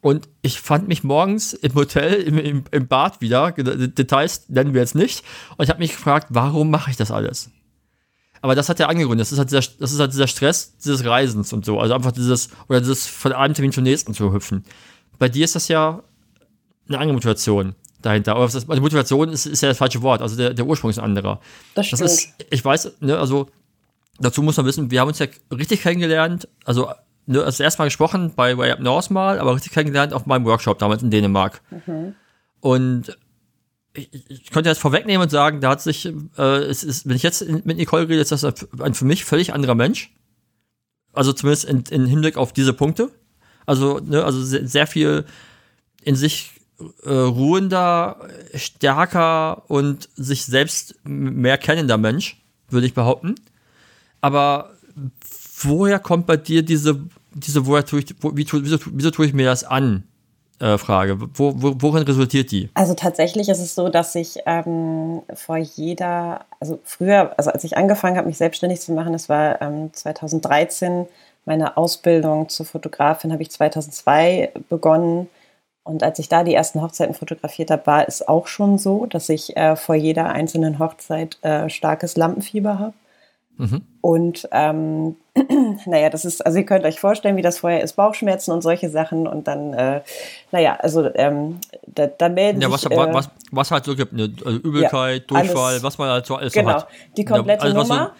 Und 0.00 0.28
ich 0.42 0.60
fand 0.60 0.88
mich 0.88 1.04
morgens 1.04 1.54
im 1.54 1.74
Hotel, 1.74 2.14
im, 2.14 2.36
im, 2.36 2.64
im 2.70 2.88
Bad 2.88 3.20
wieder, 3.20 3.52
Details 3.52 4.48
nennen 4.48 4.74
wir 4.74 4.80
jetzt 4.80 4.96
nicht. 4.96 5.24
Und 5.56 5.64
ich 5.64 5.70
habe 5.70 5.78
mich 5.78 5.92
gefragt, 5.92 6.26
warum 6.30 6.70
mache 6.70 6.90
ich 6.90 6.96
das 6.96 7.10
alles? 7.10 7.50
Aber 8.42 8.56
das 8.56 8.68
hat 8.68 8.80
ja 8.80 8.88
angegründet. 8.88 9.30
Das 9.30 9.38
halt 9.38 9.52
das 9.52 9.92
ist 9.92 10.00
halt 10.00 10.12
dieser 10.12 10.26
Stress 10.26 10.76
dieses 10.78 11.04
Reisens 11.04 11.52
und 11.52 11.64
so. 11.64 11.78
Also 11.78 11.94
einfach 11.94 12.10
dieses, 12.10 12.48
oder 12.68 12.80
dieses 12.80 13.06
von 13.06 13.32
einem 13.32 13.54
Termin 13.54 13.70
zum 13.70 13.84
nächsten 13.84 14.12
zu 14.12 14.32
hüpfen. 14.32 14.64
Bei 15.20 15.28
dir 15.28 15.44
ist 15.44 15.54
das 15.54 15.68
ja 15.68 16.02
eine 16.88 16.98
andere 16.98 17.14
Motivation 17.14 17.74
dahinter. 18.00 18.34
Aber 18.34 18.46
das, 18.46 18.68
also 18.68 18.82
Motivation 18.82 19.28
ist, 19.28 19.46
ist 19.46 19.62
ja 19.62 19.68
das 19.68 19.78
falsche 19.78 20.02
Wort. 20.02 20.22
Also 20.22 20.36
der, 20.36 20.54
der 20.54 20.66
Ursprung 20.66 20.90
ist 20.90 20.98
ein 20.98 21.04
anderer. 21.04 21.40
Das 21.74 21.86
stimmt. 21.86 22.02
Das 22.02 22.24
ist, 22.24 22.34
ich 22.50 22.64
weiß, 22.64 22.92
ne, 23.00 23.18
also 23.18 23.48
dazu 24.18 24.42
muss 24.42 24.56
man 24.56 24.66
wissen, 24.66 24.90
wir 24.90 25.00
haben 25.00 25.08
uns 25.08 25.18
ja 25.18 25.26
richtig 25.50 25.82
kennengelernt. 25.82 26.48
Also 26.64 26.90
ne, 27.26 27.38
das 27.38 27.60
erste 27.60 27.80
Mal 27.80 27.86
gesprochen 27.86 28.32
bei 28.34 28.56
Way 28.56 28.72
Up 28.72 28.80
North 28.80 29.10
mal, 29.10 29.38
aber 29.38 29.54
richtig 29.54 29.72
kennengelernt 29.72 30.12
auf 30.12 30.26
meinem 30.26 30.44
Workshop 30.44 30.78
damals 30.78 31.02
in 31.02 31.10
Dänemark. 31.10 31.62
Und 32.60 33.16
ich, 33.94 34.08
ich 34.30 34.50
könnte 34.50 34.70
jetzt 34.70 34.78
vorwegnehmen 34.78 35.22
und 35.22 35.30
sagen, 35.30 35.60
da 35.60 35.70
hat 35.70 35.82
sich, 35.82 36.06
äh, 36.38 36.42
es 36.42 36.82
ist, 36.82 37.08
wenn 37.08 37.16
ich 37.16 37.22
jetzt 37.22 37.46
mit 37.64 37.76
Nicole 37.76 38.08
rede, 38.08 38.20
ist 38.20 38.32
das 38.32 38.44
ein 38.44 38.94
für 38.94 39.04
mich 39.04 39.24
völlig 39.24 39.52
anderer 39.52 39.74
Mensch. 39.74 40.14
Also 41.12 41.32
zumindest 41.32 41.66
in, 41.66 41.84
in 41.90 42.06
Hinblick 42.06 42.38
auf 42.38 42.52
diese 42.52 42.72
Punkte. 42.72 43.10
Also, 43.66 43.98
ne, 43.98 44.24
also 44.24 44.42
sehr, 44.42 44.66
sehr 44.66 44.86
viel 44.86 45.24
in 46.02 46.16
sich 46.16 46.52
äh, 47.04 47.10
ruhender, 47.10 48.28
stärker 48.54 49.70
und 49.70 50.08
sich 50.16 50.44
selbst 50.44 50.96
mehr 51.04 51.58
kennender 51.58 51.98
Mensch, 51.98 52.42
würde 52.68 52.86
ich 52.86 52.94
behaupten. 52.94 53.34
Aber 54.20 54.70
woher 55.60 55.98
kommt 55.98 56.26
bei 56.26 56.36
dir 56.36 56.62
diese, 56.62 57.00
diese 57.34 57.66
woher 57.66 57.84
tue 57.84 58.00
ich, 58.00 58.14
wo, 58.20 58.36
wie, 58.36 58.46
wieso, 58.50 58.78
wieso 58.86 59.10
tue 59.10 59.26
ich 59.26 59.32
mir 59.32 59.46
das 59.46 59.64
an? 59.64 60.04
Äh, 60.62 60.78
Frage. 60.78 61.18
Wo, 61.18 61.54
wo, 61.56 61.74
worin 61.78 62.04
resultiert 62.04 62.52
die? 62.52 62.70
Also 62.74 62.94
tatsächlich 62.94 63.48
ist 63.48 63.58
es 63.58 63.74
so, 63.74 63.88
dass 63.88 64.14
ich 64.14 64.38
ähm, 64.46 65.22
vor 65.34 65.56
jeder, 65.56 66.44
also 66.60 66.78
früher, 66.84 67.32
also 67.36 67.50
als 67.50 67.64
ich 67.64 67.76
angefangen 67.76 68.16
habe, 68.16 68.28
mich 68.28 68.36
selbstständig 68.36 68.80
zu 68.80 68.92
machen, 68.92 69.12
das 69.12 69.28
war 69.28 69.60
ähm, 69.60 69.92
2013, 69.92 71.06
meine 71.46 71.76
Ausbildung 71.76 72.48
zur 72.48 72.64
Fotografin 72.64 73.32
habe 73.32 73.42
ich 73.42 73.50
2002 73.50 74.52
begonnen. 74.68 75.28
Und 75.84 76.02
als 76.04 76.18
ich 76.20 76.28
da 76.28 76.44
die 76.44 76.54
ersten 76.54 76.80
Hochzeiten 76.80 77.14
fotografiert 77.14 77.70
habe, 77.70 77.86
war 77.86 78.06
es 78.06 78.26
auch 78.26 78.46
schon 78.46 78.78
so, 78.78 79.06
dass 79.06 79.28
ich 79.28 79.56
äh, 79.56 79.74
vor 79.76 79.94
jeder 79.96 80.26
einzelnen 80.28 80.78
Hochzeit 80.78 81.38
äh, 81.42 81.68
starkes 81.68 82.16
Lampenfieber 82.16 82.78
habe. 82.78 82.94
Und 84.00 84.48
ähm, 84.50 85.16
naja, 85.86 86.10
das 86.10 86.24
ist, 86.24 86.44
also 86.44 86.58
ihr 86.58 86.64
könnt 86.66 86.84
euch 86.84 86.98
vorstellen, 86.98 87.36
wie 87.36 87.42
das 87.42 87.58
vorher 87.60 87.80
ist, 87.82 87.92
Bauchschmerzen 87.94 88.50
und 88.50 88.60
solche 88.62 88.90
Sachen. 88.90 89.28
Und 89.28 89.46
dann, 89.46 89.72
äh, 89.74 90.00
naja, 90.50 90.76
also 90.80 91.08
ähm, 91.14 91.58
da, 91.86 92.06
da 92.08 92.28
melden 92.28 92.60
Ja, 92.60 92.70
was, 92.72 92.80
sich, 92.80 92.90
was, 92.90 93.08
äh, 93.08 93.14
was, 93.14 93.30
was 93.52 93.70
halt 93.70 93.84
so 93.84 93.94
gibt, 93.94 94.14
ne? 94.14 94.32
also 94.44 94.58
Übelkeit, 94.58 95.30
Ja, 95.30 95.38
Durchfall, 95.42 95.64
alles- 95.72 95.82
was 95.84 95.98
man 95.98 96.08
halt 96.08 96.26
so 96.26 96.34
alles 96.36 96.52
genau, 96.52 96.70
so 96.70 96.74
hat. 96.76 96.88
die 97.16 97.24
komplette 97.24 97.68
Ja, 97.68 97.74
also 97.74 97.78
was 97.80 97.88
so- 97.88 97.94
Nummer. 97.94 98.12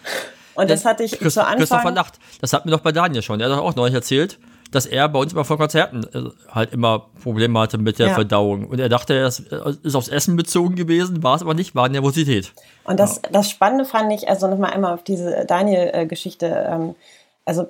und 0.55 0.69
das 0.69 0.85
hatte 0.85 1.03
ich 1.03 1.11
Christ 1.19 1.35
zu 1.35 1.41
Christopher 1.41 1.79
Anfang. 1.79 1.95
lacht. 1.95 2.13
Das 2.39 2.53
hat 2.53 2.63
mir 2.65 2.71
doch 2.71 2.81
bei 2.81 2.93
Daniel 2.93 3.21
schon. 3.21 3.39
Der 3.39 3.49
hat 3.51 3.59
auch 3.59 3.75
neulich 3.75 3.95
erzählt, 3.95 4.39
dass 4.73 4.85
er 4.85 5.07
bei 5.09 5.19
uns 5.19 5.33
immer 5.33 5.45
vor 5.45 5.57
Konzerten 5.57 6.03
äh, 6.13 6.29
halt 6.51 6.73
immer 6.73 7.07
Probleme 7.21 7.59
hatte 7.59 7.77
mit 7.77 7.99
der 7.99 8.07
Ja. 8.07 8.13
Verdauung. 8.13 8.65
Und 8.65 8.79
er 8.79 8.89
dachte, 8.89 9.21
das 9.21 9.39
äh, 9.39 9.75
ist 9.83 9.95
aufs 9.95 10.07
Essen 10.07 10.35
bezogen 10.35 10.75
gewesen, 10.75 11.23
war 11.23 11.35
es 11.35 11.41
aber 11.41 11.53
nicht, 11.53 11.75
war 11.75 11.87
Nervosität. 11.89 12.51
Und 12.83 12.99
das, 12.99 13.21
das 13.31 13.49
Spannende 13.49 13.85
fand 13.85 14.11
ich, 14.11 14.27
also 14.27 14.47
nochmal 14.47 14.71
einmal 14.71 14.93
auf 14.93 15.03
diese 15.03 15.45
Daniel-Geschichte, 15.45 16.67
ähm, 16.69 16.95
also 17.45 17.67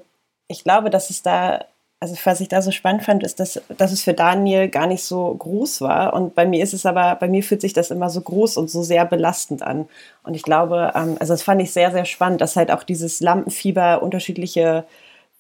ich 0.47 0.63
glaube, 0.63 0.89
dass 0.89 1.09
es 1.09 1.21
da, 1.21 1.65
also 1.99 2.15
was 2.23 2.41
ich 2.41 2.49
da 2.49 2.61
so 2.61 2.71
spannend 2.71 3.03
fand, 3.03 3.23
ist, 3.23 3.39
dass, 3.39 3.61
dass 3.77 3.91
es 3.91 4.03
für 4.03 4.13
Daniel 4.13 4.67
gar 4.67 4.87
nicht 4.87 5.03
so 5.03 5.33
groß 5.33 5.81
war. 5.81 6.13
Und 6.13 6.35
bei 6.35 6.45
mir 6.45 6.63
ist 6.63 6.73
es 6.73 6.85
aber, 6.85 7.15
bei 7.15 7.27
mir 7.27 7.43
fühlt 7.43 7.61
sich 7.61 7.73
das 7.73 7.91
immer 7.91 8.09
so 8.09 8.21
groß 8.21 8.57
und 8.57 8.69
so 8.69 8.83
sehr 8.83 9.05
belastend 9.05 9.63
an. 9.63 9.87
Und 10.23 10.35
ich 10.35 10.43
glaube, 10.43 10.91
ähm, 10.95 11.17
also 11.19 11.33
das 11.33 11.43
fand 11.43 11.61
ich 11.61 11.71
sehr, 11.71 11.91
sehr 11.91 12.05
spannend, 12.05 12.41
dass 12.41 12.55
halt 12.55 12.71
auch 12.71 12.83
dieses 12.83 13.19
Lampenfieber 13.21 14.03
unterschiedliche 14.03 14.83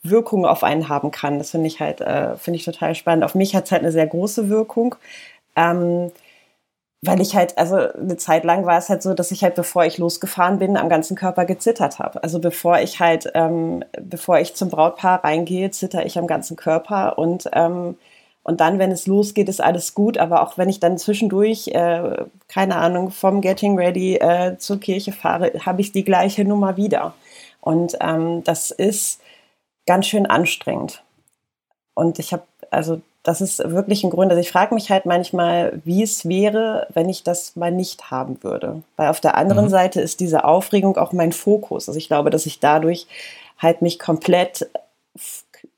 Wirkungen 0.03 0.45
auf 0.45 0.63
einen 0.63 0.89
haben 0.89 1.11
kann. 1.11 1.39
Das 1.39 1.51
finde 1.51 1.67
ich 1.67 1.79
halt, 1.79 2.01
äh, 2.01 2.35
finde 2.37 2.57
ich 2.57 2.65
total 2.65 2.95
spannend. 2.95 3.23
Auf 3.23 3.35
mich 3.35 3.55
hat 3.55 3.65
es 3.65 3.71
halt 3.71 3.81
eine 3.83 3.91
sehr 3.91 4.07
große 4.07 4.49
Wirkung. 4.49 4.95
Ähm, 5.55 6.11
weil 7.05 7.19
ich 7.19 7.35
halt, 7.35 7.57
also 7.57 7.75
eine 7.75 8.15
Zeit 8.17 8.45
lang 8.45 8.65
war 8.65 8.77
es 8.77 8.87
halt 8.87 9.03
so, 9.03 9.13
dass 9.13 9.31
ich 9.31 9.43
halt, 9.43 9.55
bevor 9.55 9.83
ich 9.85 9.97
losgefahren 9.97 10.57
bin, 10.59 10.77
am 10.77 10.87
ganzen 10.87 11.17
Körper 11.17 11.43
gezittert 11.45 11.99
habe. 11.99 12.23
Also 12.23 12.39
bevor 12.39 12.79
ich 12.79 12.99
halt, 13.01 13.29
ähm, 13.35 13.83
bevor 14.01 14.39
ich 14.39 14.55
zum 14.55 14.69
Brautpaar 14.69 15.23
reingehe, 15.23 15.69
zitter 15.71 16.05
ich 16.05 16.17
am 16.17 16.27
ganzen 16.27 16.55
Körper 16.55 17.17
und 17.17 17.49
ähm, 17.53 17.97
und 18.43 18.59
dann, 18.59 18.77
wenn 18.77 18.91
es 18.91 19.07
losgeht, 19.07 19.47
ist 19.47 19.61
alles 19.61 19.93
gut. 19.95 20.17
Aber 20.17 20.43
auch 20.43 20.57
wenn 20.57 20.69
ich 20.69 20.79
dann 20.81 20.97
zwischendurch, 20.97 21.69
äh, 21.69 22.25
keine 22.49 22.75
Ahnung, 22.75 23.09
vom 23.09 23.39
Getting 23.41 23.77
Ready 23.77 24.15
äh, 24.17 24.57
zur 24.57 24.79
Kirche 24.79 25.13
fahre, 25.13 25.53
habe 25.65 25.81
ich 25.81 25.93
die 25.93 26.03
gleiche 26.03 26.43
Nummer 26.43 26.75
wieder. 26.77 27.13
Und 27.61 27.97
ähm, 28.01 28.43
das 28.43 28.71
ist 28.71 29.21
ganz 29.85 30.07
schön 30.07 30.25
anstrengend. 30.25 31.03
Und 31.93 32.19
ich 32.19 32.33
habe, 32.33 32.43
also 32.71 33.01
das 33.23 33.39
ist 33.39 33.59
wirklich 33.59 34.03
ein 34.03 34.09
Grund. 34.09 34.31
Also 34.31 34.41
ich 34.41 34.51
frage 34.51 34.75
mich 34.75 34.89
halt 34.91 35.05
manchmal, 35.05 35.79
wie 35.85 36.03
es 36.03 36.27
wäre, 36.27 36.87
wenn 36.93 37.07
ich 37.07 37.23
das 37.23 37.55
mal 37.55 37.71
nicht 37.71 38.11
haben 38.11 38.43
würde. 38.43 38.83
Weil 38.97 39.09
auf 39.09 39.21
der 39.21 39.35
anderen 39.35 39.65
Mhm. 39.65 39.69
Seite 39.69 40.01
ist 40.01 40.19
diese 40.19 40.43
Aufregung 40.43 40.97
auch 40.97 41.13
mein 41.13 41.31
Fokus. 41.31 41.87
Also 41.87 41.97
ich 41.97 42.07
glaube, 42.07 42.29
dass 42.29 42.45
ich 42.45 42.59
dadurch 42.59 43.07
halt 43.57 43.81
mich 43.81 43.97
komplett 43.97 44.67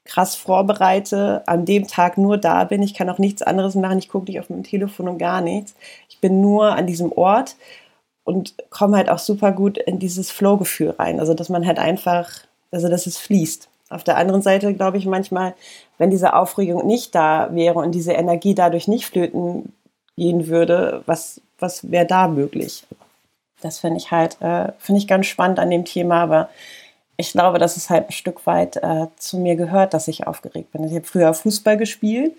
krass 0.06 0.36
vorbereite, 0.36 1.44
an 1.48 1.66
dem 1.66 1.88
Tag 1.88 2.18
nur 2.18 2.38
da 2.38 2.64
bin. 2.64 2.82
Ich 2.82 2.94
kann 2.94 3.10
auch 3.10 3.18
nichts 3.18 3.42
anderes 3.42 3.76
machen. 3.76 4.00
Ich 4.00 4.10
gucke 4.10 4.26
nicht 4.26 4.40
auf 4.40 4.50
mein 4.50 4.64
Telefon 4.64 5.08
und 5.08 5.18
gar 5.18 5.42
nichts. 5.42 5.76
Ich 6.10 6.20
bin 6.20 6.42
nur 6.42 6.74
an 6.76 6.88
diesem 6.88 7.12
Ort 7.12 7.56
und 8.24 8.56
komme 8.70 8.98
halt 8.98 9.10
auch 9.10 9.20
super 9.20 9.52
gut 9.52 9.78
in 9.78 10.00
dieses 10.00 10.32
Flow-Gefühl 10.32 10.92
rein. 10.92 11.20
Also 11.20 11.34
dass 11.34 11.50
man 11.50 11.66
halt 11.66 11.80
einfach, 11.80 12.30
also 12.72 12.88
dass 12.88 13.06
es 13.06 13.18
fließt. 13.18 13.68
Auf 13.90 14.04
der 14.04 14.18
anderen 14.18 14.42
Seite 14.42 14.74
glaube 14.74 14.98
ich 14.98 15.06
manchmal, 15.06 15.54
wenn 15.98 16.10
diese 16.10 16.34
Aufregung 16.34 16.86
nicht 16.88 17.14
da 17.14 17.50
wäre 17.54 17.80
und 17.80 17.92
diese 17.92 18.14
Energie 18.14 18.56
dadurch 18.56 18.88
nicht 18.88 19.06
flöten 19.06 19.74
gehen 20.18 20.48
würde, 20.48 21.04
was, 21.06 21.42
was 21.60 21.92
wäre 21.92 22.06
da 22.06 22.28
möglich? 22.28 22.86
Das 23.62 23.80
finde 23.80 23.98
ich 23.98 24.12
halt, 24.12 24.42
äh, 24.42 24.72
finde 24.80 25.00
ich 25.00 25.08
ganz 25.08 25.28
spannend 25.28 25.60
an 25.60 25.70
dem 25.70 25.86
Thema, 25.86 26.22
aber 26.24 26.50
ich 27.18 27.32
glaube, 27.32 27.60
dass 27.60 27.78
es 27.78 27.90
halt 27.90 28.10
ein 28.10 28.12
Stück 28.12 28.46
weit 28.46 28.78
äh, 28.78 29.08
zu 29.18 29.38
mir 29.38 29.56
gehört, 29.56 29.94
dass 29.94 30.08
ich 30.08 30.28
aufgeregt 30.28 30.72
bin. 30.72 30.84
Ich 30.84 30.94
habe 30.94 31.06
früher 31.06 31.34
Fußball 31.34 31.78
gespielt 31.78 32.36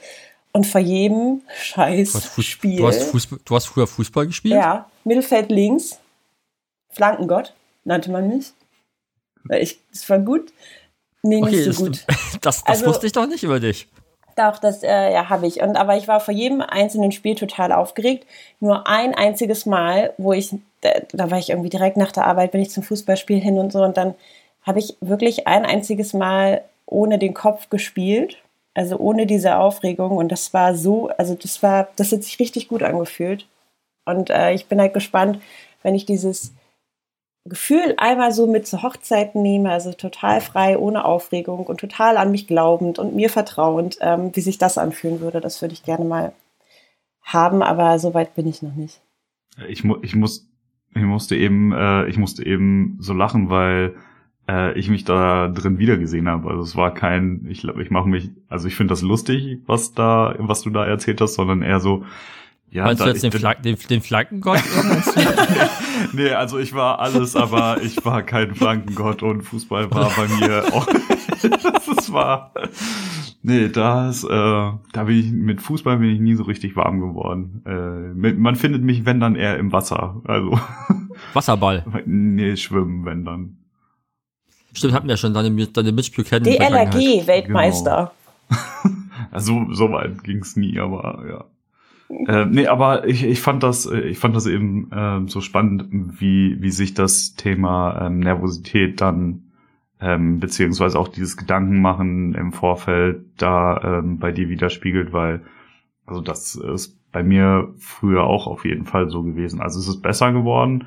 und 0.53 0.67
vor 0.67 0.81
jedem 0.81 1.43
Scheiß 1.55 2.13
Du 2.13 2.19
hast, 2.19 2.45
Spiel. 2.45 2.77
du, 2.79 2.87
hast 2.87 3.03
Fußball, 3.05 3.39
du 3.45 3.55
hast 3.55 3.67
früher 3.67 3.87
Fußball 3.87 4.27
gespielt? 4.27 4.55
Ja, 4.55 4.91
Mittelfeld 5.05 5.51
links, 5.51 5.99
Flankengott 6.91 7.55
nannte 7.85 8.11
man 8.11 8.29
mich. 8.29 8.53
Weil 9.45 9.63
Ich, 9.63 9.79
das 9.93 10.09
war 10.11 10.19
gut. 10.19 10.53
Nee, 11.29 11.43
Okay, 11.43 11.57
nicht 11.57 11.67
das, 11.69 11.77
so 11.77 11.85
gut. 11.85 12.05
das, 12.41 12.63
das 12.63 12.67
Also- 12.67 12.87
wusste 12.87 13.07
ich 13.07 13.13
doch 13.13 13.27
nicht 13.27 13.43
über 13.43 13.61
dich. 13.61 13.89
Doch, 14.37 14.59
das 14.59 14.83
äh, 14.83 15.13
ja, 15.15 15.31
habe 15.31 15.47
ich. 15.47 15.63
Und, 15.63 15.77
aber 15.77 15.97
ich 15.97 16.09
war 16.09 16.21
vor 16.21 16.35
jedem 16.35 16.61
einzelnen 16.61 17.11
Spiel 17.11 17.37
total 17.37 17.73
aufgeregt. 17.73 18.27
Nur 18.61 18.87
ein 18.87 19.15
einziges 19.15 19.65
Mal, 19.65 20.13
wo 20.19 20.35
ich, 20.35 20.55
da, 20.83 20.91
da 21.13 21.31
war 21.31 21.39
ich 21.39 21.49
irgendwie 21.49 21.71
direkt 21.71 21.97
nach 21.97 22.13
der 22.13 22.27
Arbeit, 22.27 22.53
bin 22.53 22.61
ich 22.61 22.71
zum 22.71 22.83
Fußballspiel 22.83 23.41
hin 23.41 23.59
und 23.59 23.73
so. 23.73 23.83
Und 23.83 23.97
dann 23.97 24.15
habe 24.63 24.79
ich 24.79 24.95
wirklich 25.01 25.47
ein 25.47 25.65
einziges 25.65 26.13
Mal 26.13 26.61
ohne 26.85 27.19
den 27.19 27.33
Kopf 27.33 27.71
gespielt. 27.71 28.37
Also 28.75 28.99
ohne 28.99 29.25
diese 29.25 29.57
Aufregung. 29.57 30.19
Und 30.19 30.31
das 30.31 30.53
war 30.53 30.75
so, 30.75 31.09
also 31.17 31.35
das 31.35 31.63
war, 31.63 31.89
das 31.97 32.13
hat 32.13 32.23
sich 32.23 32.39
richtig 32.39 32.69
gut 32.69 32.83
angefühlt. 32.83 33.47
Und 34.05 34.29
äh, 34.29 34.53
ich 34.53 34.67
bin 34.67 34.79
halt 34.83 34.93
gespannt, 34.93 35.41
wenn 35.83 35.95
ich 35.95 36.05
dieses 36.05 36.53
Gefühl 37.49 37.95
einmal 37.97 38.33
so 38.33 38.47
mit 38.47 38.67
zur 38.67 38.83
Hochzeit 38.83 39.35
nehme, 39.35 39.71
also 39.71 39.93
total 39.93 40.41
frei, 40.41 40.79
ohne 40.79 41.05
Aufregung 41.05 41.67
und 41.67 41.81
total 41.81 42.17
an 42.17 42.31
mich 42.31 42.47
glaubend 42.47 42.99
und 42.99 43.15
mir 43.15 43.31
vertrauend, 43.31 43.99
ähm, 44.01 44.31
wie 44.35 44.41
sich 44.41 44.59
das 44.59 44.79
anfühlen 44.79 45.21
würde. 45.21 45.41
Das 45.41 45.61
würde 45.63 45.75
ich 45.75 45.83
gerne 45.83 46.05
mal 46.05 46.33
haben, 47.23 47.63
aber 47.63 47.99
so 47.99 48.15
weit 48.15 48.35
bin 48.35 48.47
ich 48.47 48.63
noch 48.63 48.75
nicht. 48.75 49.01
Ich, 49.69 49.85
mu 49.85 49.97
ich, 50.03 50.15
muss, 50.15 50.49
ich 50.95 51.03
musste 51.03 51.37
eben, 51.37 51.73
äh, 51.73 52.07
ich 52.07 52.19
musste 52.19 52.45
eben 52.45 52.99
so 53.01 53.13
lachen, 53.13 53.51
weil 53.51 53.97
äh, 54.49 54.79
ich 54.79 54.89
mich 54.89 55.05
da 55.05 55.49
drin 55.49 55.79
wiedergesehen 55.79 56.29
habe. 56.29 56.51
Also 56.51 56.63
es 56.63 56.77
war 56.77 56.95
kein, 56.95 57.47
ich 57.49 57.61
glaube, 57.61 57.83
ich 57.83 57.91
mache 57.91 58.09
mich, 58.09 58.31
also 58.49 58.69
ich 58.69 58.77
finde 58.77 58.93
das 58.93 59.03
lustig, 59.03 59.59
was 59.67 59.93
da, 59.93 60.35
was 60.39 60.63
du 60.63 60.71
da 60.71 60.87
erzählt 60.87 61.21
hast, 61.21 61.35
sondern 61.35 61.63
eher 61.63 61.81
so, 61.81 62.05
ja, 62.77 62.85
Meinst 62.85 63.03
du 63.03 63.09
jetzt 63.09 63.23
den, 63.23 63.33
Flank, 63.33 63.63
den, 63.63 63.79
den 63.89 64.03
Flankengott? 64.03 64.63
nee, 66.13 66.29
also 66.29 66.59
ich 66.59 66.75
war 66.75 66.99
alles, 66.99 67.35
aber 67.35 67.81
ich 67.83 68.05
war 68.05 68.23
kein 68.23 68.55
Flankengott 68.55 69.23
und 69.23 69.41
Fußball 69.41 69.91
war 69.91 70.13
bei 70.15 70.29
mir 70.29 70.63
auch. 70.75 70.87
das 71.87 72.13
war. 72.13 72.53
Nee, 73.43 73.71
das, 73.71 74.25
äh, 74.25 74.29
da 74.29 75.05
bin 75.05 75.19
ich, 75.19 75.33
mit 75.33 75.63
Fußball 75.63 75.97
bin 75.97 76.11
ich 76.11 76.21
nie 76.21 76.35
so 76.35 76.43
richtig 76.43 76.77
warm 76.77 77.01
geworden. 77.01 77.63
Äh, 77.65 78.15
mit, 78.15 78.39
man 78.39 78.57
findet 78.57 78.83
mich, 78.83 79.07
wenn 79.07 79.21
dann 79.21 79.37
eher 79.37 79.57
im 79.57 79.73
Wasser. 79.73 80.21
Also, 80.25 80.61
Wasserball. 81.33 81.83
nee, 82.05 82.57
schwimmen, 82.59 83.07
wenn 83.07 83.25
dann. 83.25 83.57
Stimmt, 84.75 84.93
hatten 84.93 85.09
wir 85.09 85.17
schon 85.17 85.33
deine, 85.33 85.67
deine 85.69 85.93
Mitspiel 85.93 86.25
kennen. 86.25 86.45
DLRG, 86.45 87.27
Weltmeister. 87.27 88.13
Also, 89.31 89.65
so 89.73 89.91
weit 89.93 90.23
ging's 90.25 90.57
nie, 90.57 90.79
aber 90.79 91.25
ja. 91.27 91.45
Äh, 92.09 92.45
nee, 92.47 92.67
aber 92.67 93.07
ich, 93.07 93.25
ich 93.25 93.41
fand 93.41 93.63
das, 93.63 93.87
ich 93.87 94.19
fand 94.19 94.37
das 94.37 94.47
eben 94.47 94.91
äh, 94.93 95.29
so 95.29 95.41
spannend, 95.41 96.21
wie, 96.21 96.61
wie 96.61 96.71
sich 96.71 96.95
das 96.95 97.35
Thema 97.35 98.07
ähm, 98.07 98.21
Nervosität 98.21 99.01
dann 99.01 99.43
ähm, 100.01 100.41
beziehungsweise 100.41 100.99
auch 100.99 101.09
dieses 101.09 101.37
Gedankenmachen 101.37 102.35
im 102.35 102.53
Vorfeld 102.53 103.25
da 103.39 103.99
ähm, 103.99 104.19
bei 104.19 104.31
dir 104.31 104.49
widerspiegelt, 104.49 105.13
weil 105.13 105.43
also 106.05 106.21
das 106.21 106.55
ist 106.55 106.97
bei 107.13 107.23
mir 107.23 107.73
früher 107.79 108.25
auch 108.25 108.47
auf 108.47 108.65
jeden 108.65 108.85
Fall 108.85 109.09
so 109.09 109.23
gewesen. 109.23 109.61
Also 109.61 109.81
es 109.81 109.89
ist 109.89 110.03
besser 110.03 110.33
geworden, 110.33 110.87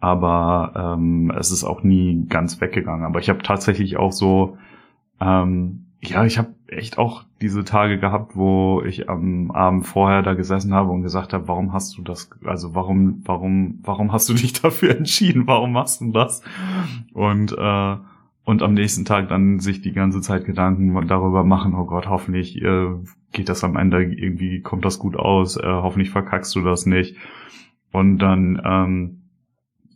aber 0.00 0.96
ähm, 0.98 1.32
es 1.38 1.50
ist 1.50 1.64
auch 1.64 1.82
nie 1.82 2.26
ganz 2.28 2.60
weggegangen. 2.60 3.06
Aber 3.06 3.20
ich 3.20 3.28
habe 3.28 3.42
tatsächlich 3.42 3.96
auch 3.96 4.12
so, 4.12 4.58
ähm, 5.20 5.86
ja, 6.02 6.24
ich 6.24 6.38
habe 6.38 6.54
echt 6.66 6.98
auch 6.98 7.24
diese 7.40 7.64
Tage 7.64 7.98
gehabt, 7.98 8.36
wo 8.36 8.82
ich 8.82 9.08
am 9.08 9.50
Abend 9.50 9.86
vorher 9.86 10.22
da 10.22 10.34
gesessen 10.34 10.72
habe 10.72 10.90
und 10.90 11.02
gesagt 11.02 11.32
habe, 11.32 11.48
warum 11.48 11.72
hast 11.72 11.96
du 11.98 12.02
das, 12.02 12.30
also 12.44 12.74
warum, 12.74 13.22
warum, 13.24 13.80
warum 13.82 14.12
hast 14.12 14.28
du 14.28 14.34
dich 14.34 14.52
dafür 14.62 14.96
entschieden? 14.96 15.46
Warum 15.46 15.72
machst 15.72 16.00
du 16.00 16.12
das? 16.12 16.42
Und 17.12 17.56
äh, 17.56 17.96
und 18.44 18.62
am 18.62 18.74
nächsten 18.74 19.04
Tag 19.04 19.28
dann 19.28 19.60
sich 19.60 19.80
die 19.80 19.92
ganze 19.92 20.20
Zeit 20.20 20.44
Gedanken 20.44 21.06
darüber 21.06 21.44
machen, 21.44 21.74
oh 21.74 21.84
Gott, 21.84 22.08
hoffentlich 22.08 22.60
äh, 22.60 22.88
geht 23.32 23.48
das 23.48 23.62
am 23.62 23.76
Ende 23.76 24.02
irgendwie, 24.02 24.60
kommt 24.60 24.84
das 24.84 24.98
gut 24.98 25.14
aus, 25.14 25.56
äh, 25.56 25.62
hoffentlich 25.62 26.10
verkackst 26.10 26.54
du 26.56 26.62
das 26.62 26.84
nicht. 26.86 27.16
Und 27.92 28.18
dann 28.18 28.60
ähm, 28.64 29.22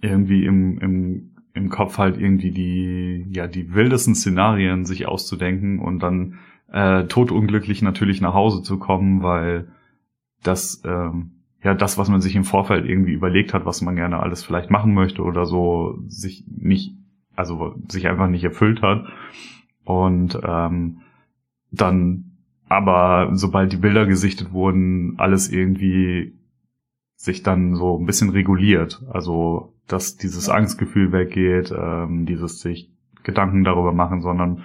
irgendwie 0.00 0.44
im, 0.44 0.78
im, 0.78 1.33
im 1.54 1.70
Kopf 1.70 1.98
halt 1.98 2.20
irgendwie 2.20 2.50
die, 2.50 3.26
ja, 3.30 3.46
die 3.46 3.74
wildesten 3.74 4.14
Szenarien 4.14 4.84
sich 4.84 5.06
auszudenken 5.06 5.78
und 5.78 6.00
dann 6.00 6.38
äh, 6.72 7.04
totunglücklich 7.04 7.80
natürlich 7.82 8.20
nach 8.20 8.34
Hause 8.34 8.62
zu 8.62 8.78
kommen, 8.78 9.22
weil 9.22 9.68
das, 10.42 10.82
ähm, 10.84 11.30
ja, 11.62 11.74
das, 11.74 11.96
was 11.96 12.08
man 12.08 12.20
sich 12.20 12.36
im 12.36 12.44
Vorfeld 12.44 12.84
irgendwie 12.84 13.12
überlegt 13.12 13.54
hat, 13.54 13.64
was 13.64 13.80
man 13.80 13.96
gerne 13.96 14.20
alles 14.20 14.42
vielleicht 14.42 14.70
machen 14.70 14.92
möchte 14.92 15.22
oder 15.22 15.46
so, 15.46 15.98
sich 16.08 16.44
nicht 16.48 16.94
also 17.36 17.74
sich 17.88 18.06
einfach 18.08 18.28
nicht 18.28 18.44
erfüllt 18.44 18.82
hat. 18.82 19.06
Und 19.84 20.38
ähm, 20.42 21.00
dann 21.70 22.30
aber 22.68 23.30
sobald 23.34 23.72
die 23.72 23.76
Bilder 23.76 24.06
gesichtet 24.06 24.52
wurden, 24.52 25.14
alles 25.18 25.50
irgendwie 25.50 26.38
sich 27.16 27.42
dann 27.42 27.74
so 27.74 27.98
ein 27.98 28.06
bisschen 28.06 28.30
reguliert. 28.30 29.02
Also 29.10 29.73
dass 29.86 30.16
dieses 30.16 30.48
Angstgefühl 30.48 31.12
weggeht, 31.12 31.72
ähm, 31.76 32.26
dieses 32.26 32.60
sich 32.60 32.90
Gedanken 33.22 33.64
darüber 33.64 33.92
machen, 33.92 34.20
sondern 34.22 34.64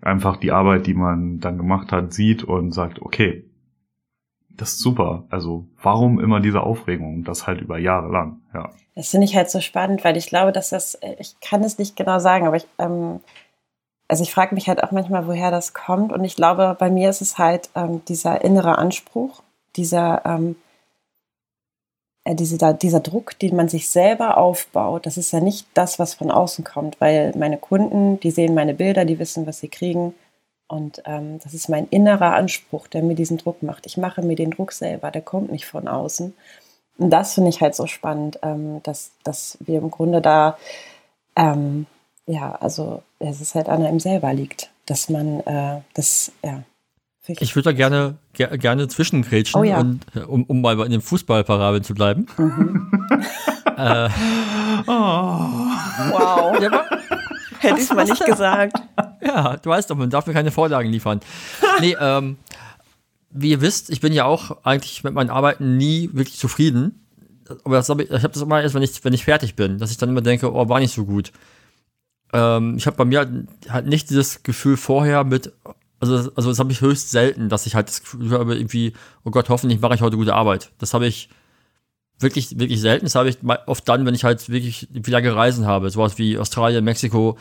einfach 0.00 0.36
die 0.36 0.52
Arbeit, 0.52 0.86
die 0.86 0.94
man 0.94 1.40
dann 1.40 1.58
gemacht 1.58 1.92
hat, 1.92 2.12
sieht 2.12 2.44
und 2.44 2.72
sagt, 2.72 3.02
okay, 3.02 3.44
das 4.50 4.72
ist 4.72 4.80
super. 4.80 5.24
Also 5.30 5.66
warum 5.82 6.20
immer 6.20 6.40
diese 6.40 6.62
Aufregung? 6.62 7.24
Das 7.24 7.46
halt 7.46 7.60
über 7.60 7.78
Jahre 7.78 8.10
lang, 8.10 8.40
ja. 8.54 8.70
Das 8.94 9.08
finde 9.08 9.26
ich 9.26 9.36
halt 9.36 9.50
so 9.50 9.60
spannend, 9.60 10.04
weil 10.04 10.16
ich 10.16 10.26
glaube, 10.26 10.52
dass 10.52 10.70
das, 10.70 10.98
ich 11.18 11.38
kann 11.40 11.62
es 11.62 11.78
nicht 11.78 11.96
genau 11.96 12.18
sagen, 12.18 12.46
aber 12.46 12.56
ich, 12.56 12.66
ähm, 12.78 13.20
also 14.08 14.22
ich 14.22 14.34
frage 14.34 14.54
mich 14.54 14.68
halt 14.68 14.82
auch 14.82 14.90
manchmal, 14.90 15.26
woher 15.26 15.50
das 15.50 15.72
kommt. 15.72 16.12
Und 16.12 16.24
ich 16.24 16.36
glaube, 16.36 16.76
bei 16.78 16.90
mir 16.90 17.08
ist 17.08 17.22
es 17.22 17.38
halt 17.38 17.70
ähm, 17.74 18.04
dieser 18.06 18.44
innere 18.44 18.76
Anspruch, 18.76 19.42
dieser, 19.76 20.22
ähm, 20.26 20.56
äh, 22.30 22.34
diese, 22.34 22.58
dieser 22.74 23.00
Druck, 23.00 23.38
den 23.38 23.56
man 23.56 23.68
sich 23.68 23.88
selber 23.88 24.38
aufbaut. 24.38 25.06
Das 25.06 25.16
ist 25.16 25.32
ja 25.32 25.40
nicht 25.40 25.66
das, 25.74 25.98
was 25.98 26.14
von 26.14 26.30
außen 26.30 26.64
kommt, 26.64 27.00
weil 27.00 27.32
meine 27.36 27.58
Kunden, 27.58 28.20
die 28.20 28.30
sehen 28.30 28.54
meine 28.54 28.74
Bilder, 28.74 29.04
die 29.04 29.18
wissen, 29.18 29.46
was 29.46 29.60
sie 29.60 29.68
kriegen. 29.68 30.14
Und 30.68 31.02
ähm, 31.06 31.40
das 31.42 31.54
ist 31.54 31.68
mein 31.68 31.88
innerer 31.88 32.34
Anspruch, 32.34 32.86
der 32.86 33.02
mir 33.02 33.16
diesen 33.16 33.38
Druck 33.38 33.62
macht. 33.62 33.86
Ich 33.86 33.96
mache 33.96 34.22
mir 34.22 34.36
den 34.36 34.52
Druck 34.52 34.72
selber, 34.72 35.10
der 35.10 35.22
kommt 35.22 35.50
nicht 35.50 35.66
von 35.66 35.88
außen. 35.88 36.32
Und 36.98 37.10
das 37.10 37.34
finde 37.34 37.50
ich 37.50 37.60
halt 37.60 37.74
so 37.74 37.86
spannend, 37.86 38.38
ähm, 38.42 38.80
dass, 38.84 39.10
dass 39.24 39.58
wir 39.60 39.78
im 39.78 39.90
Grunde 39.90 40.20
da, 40.20 40.56
ähm, 41.34 41.86
ja, 42.26 42.52
also 42.52 43.02
es 43.18 43.40
ist 43.40 43.54
halt 43.56 43.68
an 43.68 43.84
einem 43.84 43.98
selber 43.98 44.32
liegt, 44.32 44.70
dass 44.86 45.08
man 45.08 45.40
äh, 45.40 45.80
das, 45.94 46.30
ja. 46.44 46.62
Ich 47.26 47.54
würde 47.54 47.70
da 47.70 47.72
gerne, 47.72 48.16
ger 48.32 48.56
gerne 48.56 48.88
zwischengrätschen, 48.88 49.60
oh, 49.60 49.64
ja. 49.64 49.78
und, 49.78 50.04
äh, 50.14 50.20
um, 50.20 50.44
um 50.44 50.60
mal 50.60 50.78
in 50.80 50.90
dem 50.90 51.02
Fußballparabel 51.02 51.82
zu 51.82 51.94
bleiben. 51.94 52.26
Mhm. 52.36 53.06
äh, 53.76 54.08
oh. 54.86 54.90
Wow. 56.10 56.60
Ja, 56.60 56.84
Hätte 57.60 57.76
ich 57.76 57.82
es 57.82 57.94
mal 57.94 58.04
nicht 58.04 58.24
gesagt. 58.24 58.76
Ja, 59.22 59.58
du 59.58 59.70
weißt 59.70 59.90
doch, 59.90 59.96
man 59.96 60.08
darf 60.08 60.26
mir 60.26 60.32
keine 60.32 60.50
Vorlagen 60.50 60.88
liefern. 60.88 61.20
nee, 61.80 61.94
ähm, 62.00 62.38
wie 63.30 63.50
ihr 63.50 63.60
wisst, 63.60 63.90
ich 63.90 64.00
bin 64.00 64.12
ja 64.12 64.24
auch 64.24 64.64
eigentlich 64.64 65.04
mit 65.04 65.12
meinen 65.12 65.30
Arbeiten 65.30 65.76
nie 65.76 66.08
wirklich 66.12 66.38
zufrieden. 66.38 67.06
Aber 67.64 67.76
das 67.76 67.88
hab 67.88 68.00
ich, 68.00 68.10
ich 68.10 68.22
habe 68.22 68.32
das 68.32 68.42
immer 68.42 68.62
erst, 68.62 68.74
wenn 68.74 68.82
ich, 68.82 69.04
wenn 69.04 69.12
ich 69.12 69.24
fertig 69.24 69.56
bin, 69.56 69.78
dass 69.78 69.90
ich 69.90 69.98
dann 69.98 70.08
immer 70.08 70.22
denke, 70.22 70.52
oh, 70.52 70.68
war 70.68 70.80
nicht 70.80 70.94
so 70.94 71.04
gut. 71.04 71.32
Ähm, 72.32 72.76
ich 72.76 72.86
habe 72.86 72.96
bei 72.96 73.04
mir 73.04 73.46
halt 73.68 73.86
nicht 73.86 74.08
dieses 74.08 74.42
Gefühl 74.42 74.76
vorher 74.76 75.24
mit, 75.24 75.52
also, 76.00 76.30
also 76.34 76.48
das 76.48 76.58
habe 76.58 76.72
ich 76.72 76.80
höchst 76.80 77.10
selten, 77.10 77.48
dass 77.48 77.66
ich 77.66 77.74
halt 77.74 77.88
das 77.88 78.00
Gefühl 78.00 78.30
habe, 78.30 78.56
irgendwie, 78.56 78.94
oh 79.24 79.30
Gott, 79.30 79.48
hoffentlich 79.48 79.80
mache 79.80 79.94
ich 79.94 80.00
heute 80.00 80.16
gute 80.16 80.34
Arbeit. 80.34 80.72
Das 80.78 80.94
habe 80.94 81.06
ich 81.06 81.28
wirklich, 82.18 82.58
wirklich 82.58 82.80
selten. 82.80 83.06
Das 83.06 83.14
habe 83.14 83.28
ich 83.28 83.38
oft 83.66 83.88
dann, 83.88 84.06
wenn 84.06 84.14
ich 84.14 84.24
halt 84.24 84.48
wirklich 84.48 84.88
wieder 84.90 85.20
gereisen 85.22 85.66
habe. 85.66 85.90
Sowas 85.90 86.18
wie 86.18 86.38
Australien, 86.38 86.84
Mexiko, 86.84 87.36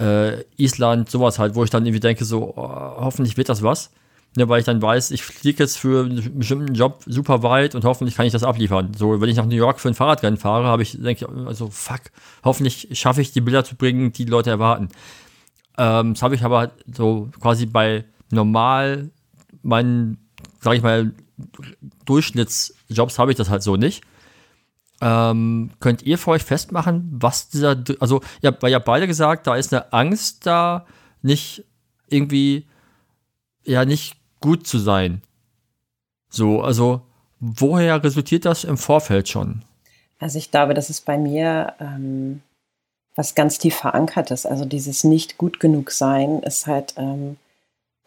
äh, 0.00 0.44
Island, 0.56 1.10
sowas 1.10 1.38
halt, 1.38 1.54
wo 1.54 1.64
ich 1.64 1.70
dann 1.70 1.84
irgendwie 1.84 2.00
denke, 2.00 2.24
so, 2.24 2.54
oh, 2.56 2.68
hoffentlich 3.00 3.36
wird 3.36 3.48
das 3.48 3.62
was. 3.62 3.90
Ja, 4.36 4.48
weil 4.48 4.60
ich 4.60 4.66
dann 4.66 4.80
weiß, 4.80 5.10
ich 5.10 5.24
fliege 5.24 5.64
jetzt 5.64 5.76
für 5.76 6.04
einen 6.04 6.38
bestimmten 6.38 6.74
Job 6.74 7.02
super 7.04 7.42
weit 7.42 7.74
und 7.74 7.84
hoffentlich 7.84 8.16
kann 8.16 8.26
ich 8.26 8.32
das 8.32 8.44
abliefern. 8.44 8.92
So, 8.96 9.20
wenn 9.20 9.28
ich 9.28 9.36
nach 9.36 9.46
New 9.46 9.56
York 9.56 9.80
für 9.80 9.88
ein 9.88 9.94
Fahrradrennen 9.94 10.38
fahre, 10.38 10.66
habe 10.66 10.82
ich, 10.82 10.92
denke 10.92 11.26
ich, 11.26 11.46
also 11.46 11.68
fuck, 11.68 12.02
hoffentlich 12.44 12.88
schaffe 12.92 13.22
ich 13.22 13.32
die 13.32 13.40
Bilder 13.40 13.64
zu 13.64 13.74
bringen, 13.74 14.12
die, 14.12 14.24
die 14.24 14.30
Leute 14.30 14.50
erwarten. 14.50 14.88
Ähm, 15.80 16.12
das 16.12 16.22
habe 16.22 16.34
ich 16.34 16.44
aber 16.44 16.72
so 16.92 17.30
quasi 17.40 17.64
bei 17.64 18.04
normal 18.30 19.10
meinen, 19.62 20.18
sag 20.60 20.74
ich 20.74 20.82
mal, 20.82 21.14
Durchschnittsjobs 22.04 23.18
habe 23.18 23.30
ich 23.30 23.38
das 23.38 23.48
halt 23.48 23.62
so 23.62 23.76
nicht. 23.76 24.04
Ähm, 25.00 25.70
könnt 25.80 26.02
ihr 26.02 26.18
für 26.18 26.32
euch 26.32 26.42
festmachen, 26.42 27.08
was 27.10 27.48
dieser, 27.48 27.82
also 27.98 28.20
ihr 28.42 28.48
habt 28.48 28.62
ja 28.62 28.78
beide 28.78 29.06
gesagt, 29.06 29.46
da 29.46 29.56
ist 29.56 29.72
eine 29.72 29.90
Angst 29.94 30.46
da, 30.46 30.84
nicht 31.22 31.64
irgendwie, 32.10 32.66
ja, 33.64 33.86
nicht 33.86 34.16
gut 34.40 34.66
zu 34.66 34.78
sein. 34.78 35.22
So, 36.28 36.60
also 36.60 37.06
woher 37.38 38.04
resultiert 38.04 38.44
das 38.44 38.64
im 38.64 38.76
Vorfeld 38.76 39.30
schon? 39.30 39.62
Also 40.18 40.36
ich 40.36 40.50
glaube, 40.50 40.74
das 40.74 40.90
ist 40.90 41.06
bei 41.06 41.16
mir 41.16 41.72
ähm, 41.80 42.42
was 43.20 43.34
ganz 43.34 43.58
tief 43.58 43.76
verankert 43.76 44.30
ist. 44.30 44.46
Also 44.46 44.64
dieses 44.64 45.04
nicht 45.04 45.36
gut 45.36 45.60
genug 45.60 45.90
sein 45.90 46.42
ist 46.42 46.66
halt 46.66 46.94
ähm, 46.96 47.36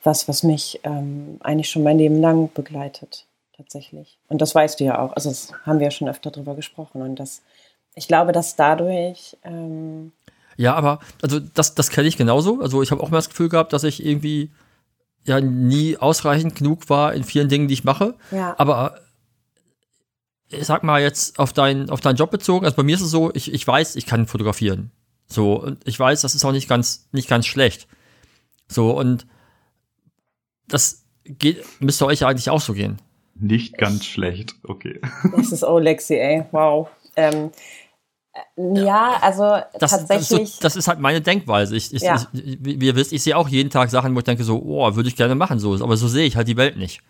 was, 0.02 0.28
was 0.28 0.42
mich 0.42 0.80
ähm, 0.84 1.38
eigentlich 1.42 1.70
schon 1.70 1.84
mein 1.84 2.00
Leben 2.00 2.20
lang 2.20 2.50
begleitet, 2.52 3.28
tatsächlich. 3.56 4.18
Und 4.28 4.42
das 4.42 4.56
weißt 4.56 4.80
du 4.80 4.86
ja 4.86 4.98
auch. 4.98 5.14
Also 5.14 5.30
das 5.30 5.52
haben 5.68 5.78
wir 5.78 5.86
ja 5.86 5.92
schon 5.92 6.10
öfter 6.10 6.32
drüber 6.32 6.56
gesprochen. 6.56 7.04
Und 7.04 7.18
das, 7.18 7.44
ich 7.94 8.08
glaube, 8.08 8.32
dass 8.32 8.56
dadurch 8.56 9.38
ähm, 9.44 10.14
ja, 10.58 10.74
aber 10.74 10.98
also 11.22 11.40
das, 11.40 11.76
das 11.76 11.92
kenne 11.92 12.08
ich 12.08 12.18
genauso. 12.18 12.60
Also 12.62 12.82
ich 12.82 12.90
habe 12.90 13.04
auch 13.04 13.12
mal 13.12 13.18
das 13.20 13.30
Gefühl 13.30 13.50
gehabt, 13.50 13.72
dass 13.72 13.84
ich 13.84 14.04
irgendwie 14.04 14.50
ja 15.26 15.40
nie 15.42 15.96
ausreichend 15.96 16.56
genug 16.56 16.90
war 16.90 17.14
in 17.14 17.24
vielen 17.24 17.50
Dingen, 17.50 17.68
die 17.68 17.76
ich 17.76 17.84
mache. 17.84 18.16
Ja. 18.32 18.56
Aber 18.58 18.96
ich 20.50 20.66
sag 20.66 20.82
mal 20.82 21.04
jetzt 21.04 21.38
auf, 21.38 21.54
dein, 21.54 21.92
auf 21.92 22.02
deinen 22.02 22.16
Job 22.16 22.32
bezogen, 22.32 22.66
also 22.66 22.76
bei 22.76 22.84
mir 22.84 22.96
ist 22.96 23.02
es 23.02 23.12
so, 23.12 23.30
ich, 23.36 23.54
ich 23.54 23.66
weiß, 23.68 23.96
ich 23.96 24.08
kann 24.08 24.26
fotografieren. 24.26 24.90
So, 25.34 25.56
und 25.56 25.88
ich 25.88 26.00
weiß, 26.00 26.22
das 26.22 26.36
ist 26.36 26.46
auch 26.46 26.52
nicht 26.52 26.70
ganz, 26.70 27.08
nicht 27.12 27.28
ganz 27.28 27.48
schlecht. 27.48 27.88
So, 28.68 28.92
und 28.92 29.26
das 30.68 31.06
geht, 31.26 31.64
müsste 31.80 32.06
euch 32.06 32.24
eigentlich 32.26 32.50
auch 32.50 32.62
so 32.62 32.74
gehen. 32.74 33.02
Nicht 33.36 33.78
ganz 33.78 34.02
ich, 34.02 34.12
schlecht, 34.12 34.56
okay. 34.64 35.02
Das 35.36 35.52
ist 35.52 35.64
oh 35.64 35.80
Lexi, 35.80 36.16
ey, 36.16 36.46
wow. 36.52 36.88
Ähm, 37.16 37.52
ja, 38.56 39.18
also 39.22 39.58
das, 39.80 39.92
tatsächlich. 39.92 40.52
Das, 40.52 40.56
so, 40.56 40.62
das, 40.62 40.76
ist 40.76 40.88
halt 40.88 41.00
meine 41.00 41.22
Denkweise. 41.22 41.76
Ich, 41.76 41.94
ich, 41.94 42.04
ja. 42.04 42.28
ich, 42.34 42.58
wie 42.62 42.86
ihr 42.86 42.96
wisst, 42.96 43.12
ich 43.12 43.24
sehe 43.24 43.36
auch 43.36 43.48
jeden 43.48 43.70
Tag 43.70 43.90
Sachen, 43.90 44.14
wo 44.14 44.20
ich 44.20 44.26
denke 44.26 44.44
so, 44.44 44.62
oh, 44.64 44.96
würde 44.96 45.10
ich 45.10 45.16
gerne 45.16 45.36
machen 45.36 45.60
so, 45.60 45.74
aber 45.74 45.98
so 45.98 46.08
sehe 46.08 46.26
ich 46.26 46.36
halt 46.36 46.48
die 46.48 46.58
Welt 46.58 46.78
nicht. 46.78 47.02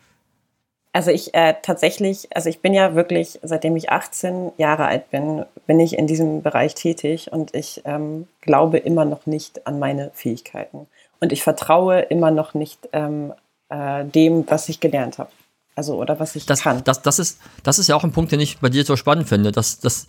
Also 0.93 1.11
ich 1.11 1.33
äh, 1.33 1.55
tatsächlich, 1.61 2.27
also 2.35 2.49
ich 2.49 2.61
bin 2.61 2.73
ja 2.73 2.95
wirklich, 2.95 3.39
seitdem 3.41 3.75
ich 3.75 3.89
18 3.89 4.51
Jahre 4.57 4.85
alt 4.85 5.09
bin, 5.09 5.45
bin 5.65 5.79
ich 5.79 5.97
in 5.97 6.07
diesem 6.07 6.43
Bereich 6.43 6.75
tätig 6.75 7.31
und 7.31 7.53
ich 7.55 7.81
ähm, 7.85 8.27
glaube 8.41 8.77
immer 8.77 9.03
noch 9.03 9.25
nicht 9.25 9.65
an 9.65 9.79
meine 9.79 10.11
Fähigkeiten. 10.13 10.87
Und 11.19 11.31
ich 11.31 11.43
vertraue 11.43 11.99
immer 11.99 12.31
noch 12.31 12.53
nicht 12.53 12.89
ähm, 12.93 13.33
äh, 13.69 14.05
dem, 14.05 14.45
was 14.47 14.69
ich 14.69 14.79
gelernt 14.79 15.17
habe. 15.17 15.31
Also 15.75 15.95
oder 15.95 16.19
was 16.19 16.35
ich 16.35 16.45
das, 16.45 16.61
kann. 16.61 16.83
Das, 16.83 17.01
das, 17.01 17.17
ist, 17.17 17.39
das 17.63 17.79
ist 17.79 17.87
ja 17.87 17.95
auch 17.95 18.03
ein 18.03 18.11
Punkt, 18.11 18.31
den 18.31 18.39
ich 18.39 18.59
bei 18.59 18.69
dir 18.69 18.85
so 18.85 18.95
spannend 18.95 19.27
finde, 19.27 19.51
dass, 19.51 19.79
dass 19.79 20.05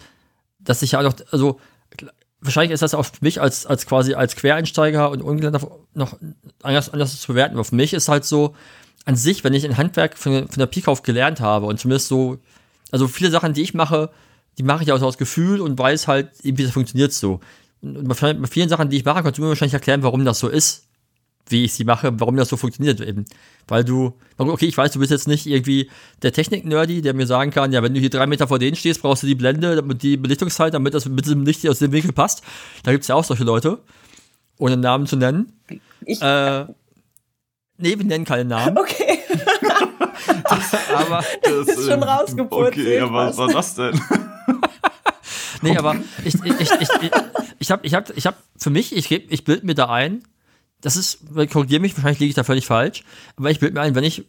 dass 0.64 0.82
ich 0.82 0.92
ja 0.92 1.02
noch, 1.02 1.14
also 1.30 1.60
wahrscheinlich 2.40 2.72
ist 2.72 2.82
das 2.82 2.94
auch 2.94 3.04
für 3.04 3.22
mich 3.22 3.40
als, 3.40 3.66
als 3.66 3.86
quasi 3.86 4.14
als 4.14 4.36
Quereinsteiger 4.36 5.10
und 5.10 5.22
Ungelernter 5.22 5.70
noch 5.94 6.18
anders, 6.62 6.90
anders 6.90 7.20
zu 7.20 7.28
bewerten. 7.28 7.54
Aber 7.54 7.64
für 7.64 7.74
mich 7.74 7.94
ist 7.94 8.08
halt 8.08 8.24
so, 8.24 8.54
an 9.04 9.16
sich, 9.16 9.44
wenn 9.44 9.52
ich 9.54 9.64
ein 9.64 9.76
Handwerk 9.76 10.16
von, 10.18 10.48
von 10.48 10.58
der 10.58 10.66
Pike 10.66 10.90
auf 10.90 11.02
gelernt 11.02 11.40
habe 11.40 11.66
und 11.66 11.78
zumindest 11.78 12.08
so, 12.08 12.38
also 12.90 13.08
viele 13.08 13.30
Sachen, 13.30 13.52
die 13.52 13.62
ich 13.62 13.74
mache, 13.74 14.10
die 14.58 14.62
mache 14.62 14.84
ich 14.84 14.92
aus, 14.92 15.02
aus 15.02 15.18
Gefühl 15.18 15.60
und 15.60 15.78
weiß 15.78 16.08
halt, 16.08 16.30
wie 16.42 16.52
das 16.52 16.72
funktioniert 16.72 17.12
so. 17.12 17.40
Und 17.82 18.08
bei 18.08 18.46
vielen 18.46 18.68
Sachen, 18.68 18.88
die 18.88 18.96
ich 18.96 19.04
mache, 19.04 19.22
kannst 19.22 19.38
du 19.38 19.42
mir 19.42 19.48
wahrscheinlich 19.48 19.74
erklären, 19.74 20.02
warum 20.02 20.24
das 20.24 20.38
so 20.38 20.48
ist, 20.48 20.86
wie 21.48 21.64
ich 21.64 21.74
sie 21.74 21.84
mache, 21.84 22.12
warum 22.18 22.36
das 22.36 22.48
so 22.48 22.56
funktioniert 22.56 23.00
eben. 23.00 23.26
Weil 23.68 23.84
du, 23.84 24.14
okay, 24.38 24.66
ich 24.66 24.76
weiß, 24.76 24.92
du 24.92 25.00
bist 25.00 25.10
jetzt 25.10 25.28
nicht 25.28 25.46
irgendwie 25.46 25.90
der 26.22 26.32
Technik-Nerdy, 26.32 27.02
der 27.02 27.12
mir 27.12 27.26
sagen 27.26 27.50
kann, 27.50 27.72
ja, 27.72 27.82
wenn 27.82 27.92
du 27.92 28.00
hier 28.00 28.08
drei 28.08 28.26
Meter 28.26 28.48
vor 28.48 28.58
denen 28.58 28.76
stehst, 28.76 29.02
brauchst 29.02 29.22
du 29.22 29.26
die 29.26 29.34
Blende, 29.34 29.82
die 29.94 30.16
Belichtungszeit, 30.16 30.72
damit 30.72 30.94
das 30.94 31.06
mit 31.06 31.26
diesem 31.26 31.44
Licht 31.44 31.68
aus 31.68 31.80
dem 31.80 31.92
Winkel 31.92 32.12
passt. 32.12 32.42
Da 32.82 32.92
gibt 32.92 33.02
es 33.02 33.08
ja 33.08 33.14
auch 33.14 33.24
solche 33.24 33.44
Leute, 33.44 33.80
ohne 34.56 34.78
Namen 34.78 35.06
zu 35.06 35.16
nennen. 35.16 35.52
Ich, 36.06 36.22
äh, 36.22 36.64
nee, 37.76 37.98
wir 37.98 38.04
nennen 38.04 38.24
keine 38.24 38.44
Namen. 38.44 38.76
Okay. 38.84 39.18
das, 40.48 40.90
aber 40.90 41.24
das, 41.42 41.68
ist 41.68 41.88
schon 41.90 42.02
rausgeputzt. 42.02 42.68
Okay, 42.68 42.96
ja, 42.96 43.12
was 43.12 43.36
war 43.36 43.48
das 43.48 43.74
denn? 43.74 44.00
nee, 45.62 45.76
aber 45.76 45.96
ich, 46.24 46.34
ich, 46.34 46.60
ich, 46.60 46.70
ich, 46.70 47.10
ich 47.58 47.70
habe 47.70 47.86
ich 47.86 47.94
hab, 47.94 48.16
ich 48.16 48.26
hab 48.26 48.36
für 48.56 48.70
mich, 48.70 48.94
ich, 48.94 49.10
ich 49.10 49.44
bild 49.44 49.64
mir 49.64 49.74
da 49.74 49.86
ein, 49.86 50.22
das 50.80 50.96
ist, 50.96 51.20
korrigiere 51.50 51.80
mich, 51.80 51.96
wahrscheinlich 51.96 52.20
liege 52.20 52.30
ich 52.30 52.36
da 52.36 52.44
völlig 52.44 52.66
falsch, 52.66 53.04
aber 53.36 53.50
ich 53.50 53.58
bild 53.58 53.74
mir 53.74 53.80
ein, 53.80 53.94
wenn 53.94 54.04
ich, 54.04 54.26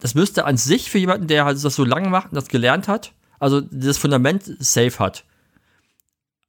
das 0.00 0.14
müsste 0.14 0.44
an 0.44 0.56
sich 0.56 0.90
für 0.90 0.98
jemanden, 0.98 1.26
der 1.26 1.44
halt 1.44 1.62
das 1.62 1.74
so 1.74 1.84
lange 1.84 2.10
macht 2.10 2.30
und 2.30 2.36
das 2.36 2.48
gelernt 2.48 2.88
hat, 2.88 3.12
also 3.38 3.60
das 3.60 3.98
Fundament 3.98 4.44
safe 4.60 4.98
hat, 4.98 5.24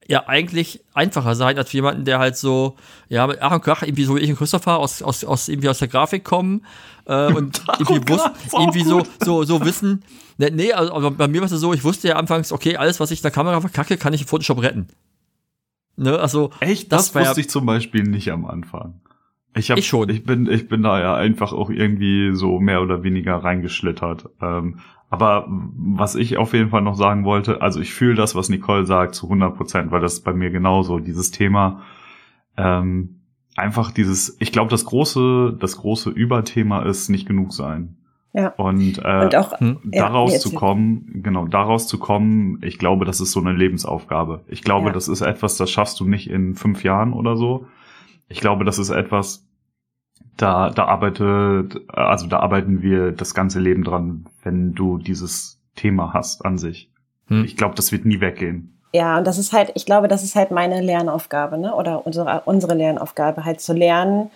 ja 0.08 0.28
eigentlich 0.28 0.84
einfacher 0.94 1.36
sein 1.36 1.58
als 1.58 1.70
für 1.70 1.78
jemanden, 1.78 2.06
der 2.06 2.20
halt 2.20 2.38
so, 2.38 2.76
ja, 3.10 3.28
mit 3.28 3.42
Ach 3.42 3.52
und 3.52 3.62
Krach, 3.62 3.84
irgendwie 3.84 4.06
so 4.06 4.16
wie 4.16 4.22
ich 4.22 4.30
und 4.30 4.38
Christopher 4.38 4.78
aus, 4.80 5.02
aus, 5.02 5.24
aus, 5.24 5.50
irgendwie 5.50 5.70
aus 5.70 5.80
der 5.80 5.90
Grafik 5.90 6.24
kommen 6.24 6.66
äh, 7.06 7.32
und 7.34 7.62
irgendwie, 7.78 8.10
wussten, 8.10 8.32
irgendwie 8.54 8.84
so, 8.84 9.04
so, 9.24 9.44
so 9.44 9.64
wissen, 9.66 10.04
nee, 10.38 10.50
nee 10.50 10.74
also 10.74 11.12
bei 11.12 11.28
mir 11.28 11.42
war 11.42 11.52
es 11.52 11.60
so, 11.60 11.74
ich 11.74 11.84
wusste 11.84 12.08
ja 12.08 12.16
anfangs, 12.16 12.52
okay, 12.52 12.78
alles, 12.78 13.00
was 13.00 13.12
ich 13.12 13.20
in 13.20 13.24
der 13.24 13.32
Kamera 13.32 13.60
verkacke, 13.62 13.98
kann 13.98 14.14
ich 14.14 14.22
in 14.22 14.28
Photoshop 14.28 14.62
retten. 14.62 14.88
Ne, 15.98 16.18
also. 16.18 16.52
Echt? 16.60 16.92
Das, 16.92 17.12
das 17.12 17.16
wusste 17.16 17.42
ja, 17.42 17.46
ich 17.46 17.50
zum 17.50 17.66
Beispiel 17.66 18.04
nicht 18.04 18.32
am 18.32 18.46
Anfang. 18.46 19.02
Ich, 19.56 19.72
hab, 19.72 19.80
ich 19.80 19.88
schon. 19.88 20.10
Ich 20.10 20.24
bin, 20.24 20.50
ich 20.50 20.68
bin 20.68 20.84
da 20.84 21.00
ja 21.00 21.16
einfach 21.16 21.52
auch 21.52 21.72
irgendwie 21.72 22.36
so 22.36 22.60
mehr 22.60 22.82
oder 22.82 23.04
weniger 23.04 23.38
reingeschlittert. 23.38 24.30
Ähm, 24.40 24.80
aber 25.10 25.46
was 25.48 26.16
ich 26.16 26.38
auf 26.38 26.54
jeden 26.54 26.70
Fall 26.70 26.82
noch 26.82 26.96
sagen 26.96 27.24
wollte, 27.24 27.62
also 27.62 27.80
ich 27.80 27.94
fühle 27.94 28.16
das, 28.16 28.36
was 28.36 28.50
Nicole 28.50 28.86
sagt, 28.86 29.16
zu 29.16 29.28
100 29.28 29.56
Prozent, 29.56 29.92
weil 29.92 30.02
das 30.02 30.16
ist 30.16 30.24
bei 30.24 30.34
mir 30.34 30.50
genauso. 30.50 31.00
Dieses 31.00 31.32
Thema, 31.32 31.82
ähm, 32.58 33.22
einfach 33.56 33.92
dieses, 33.92 34.36
ich 34.40 34.52
glaube, 34.52 34.70
das 34.70 34.86
große, 34.86 35.56
das 35.60 35.78
große 35.78 36.10
Überthema 36.10 36.84
ist 36.84 37.10
nicht 37.10 37.28
genug 37.28 37.54
sein. 37.54 37.96
Ja. 38.34 38.50
Und, 38.50 39.00
äh, 39.04 39.24
und 39.24 39.36
auch, 39.36 39.60
hm, 39.60 39.80
daraus 39.86 40.34
ja, 40.34 40.40
zu 40.40 40.54
kommen, 40.54 41.22
genau, 41.24 41.48
daraus 41.48 41.88
zu 41.88 41.98
kommen, 41.98 42.60
ich 42.62 42.78
glaube, 42.78 43.06
das 43.06 43.22
ist 43.22 43.32
so 43.32 43.40
eine 43.40 43.54
Lebensaufgabe. 43.54 44.44
Ich 44.48 44.62
glaube, 44.62 44.88
ja. 44.88 44.94
das 44.94 45.08
ist 45.08 45.22
etwas, 45.22 45.58
das 45.58 45.72
schaffst 45.72 46.00
du 46.00 46.06
nicht 46.06 46.30
in 46.30 46.54
fünf 46.54 46.84
Jahren 46.84 47.14
oder 47.14 47.38
so. 47.38 47.66
Ich 48.28 48.42
glaube, 48.42 48.66
das 48.66 48.78
ist 48.78 48.90
etwas, 48.90 49.47
da, 50.38 50.70
da 50.70 50.86
arbeitet, 50.86 51.82
also 51.90 52.28
da 52.28 52.40
arbeiten 52.40 52.82
wir 52.82 53.12
das 53.12 53.34
ganze 53.34 53.60
Leben 53.60 53.84
dran, 53.84 54.26
wenn 54.44 54.74
du 54.74 54.98
dieses 54.98 55.60
Thema 55.76 56.14
hast 56.14 56.46
an 56.46 56.58
sich. 56.58 56.90
Hm. 57.28 57.44
Ich 57.46 57.58
glaube, 57.58 57.76
das 57.76 57.92
wird 57.92 58.06
nie 58.06 58.22
weggehen. 58.22 58.78
Ja, 58.94 59.18
und 59.18 59.28
das 59.28 59.38
ist 59.38 59.54
halt, 59.54 59.72
ich 59.76 59.86
glaube, 59.86 60.08
das 60.08 60.24
ist 60.24 60.36
halt 60.36 60.52
meine 60.52 60.82
Lernaufgabe, 60.82 61.58
ne? 61.58 61.76
Oder 61.76 62.06
unsere, 62.06 62.42
unsere 62.46 62.74
Lernaufgabe, 62.74 63.44
halt 63.46 63.62
zu 63.62 63.74
lernen, 63.74 64.32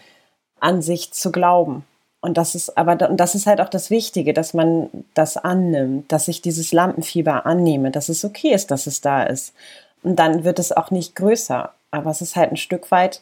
an 0.59 0.81
sich 0.81 1.13
zu 1.13 1.31
glauben. 1.31 1.83
Und 2.19 2.37
das 2.37 2.53
ist 2.53 2.77
aber, 2.77 3.09
und 3.09 3.17
das 3.17 3.33
ist 3.33 3.47
halt 3.47 3.61
auch 3.61 3.69
das 3.69 3.89
Wichtige, 3.89 4.33
dass 4.33 4.53
man 4.53 4.89
das 5.15 5.37
annimmt, 5.37 6.11
dass 6.11 6.27
ich 6.27 6.41
dieses 6.41 6.71
Lampenfieber 6.71 7.45
annehme, 7.45 7.89
dass 7.89 8.09
es 8.09 8.23
okay 8.23 8.53
ist, 8.53 8.69
dass 8.69 8.85
es 8.85 9.01
da 9.01 9.23
ist. 9.23 9.55
Und 10.03 10.17
dann 10.17 10.43
wird 10.43 10.59
es 10.59 10.71
auch 10.71 10.91
nicht 10.91 11.15
größer. 11.15 11.71
Aber 11.89 12.11
es 12.11 12.21
ist 12.21 12.35
halt 12.35 12.51
ein 12.51 12.57
Stück 12.57 12.91
weit 12.91 13.21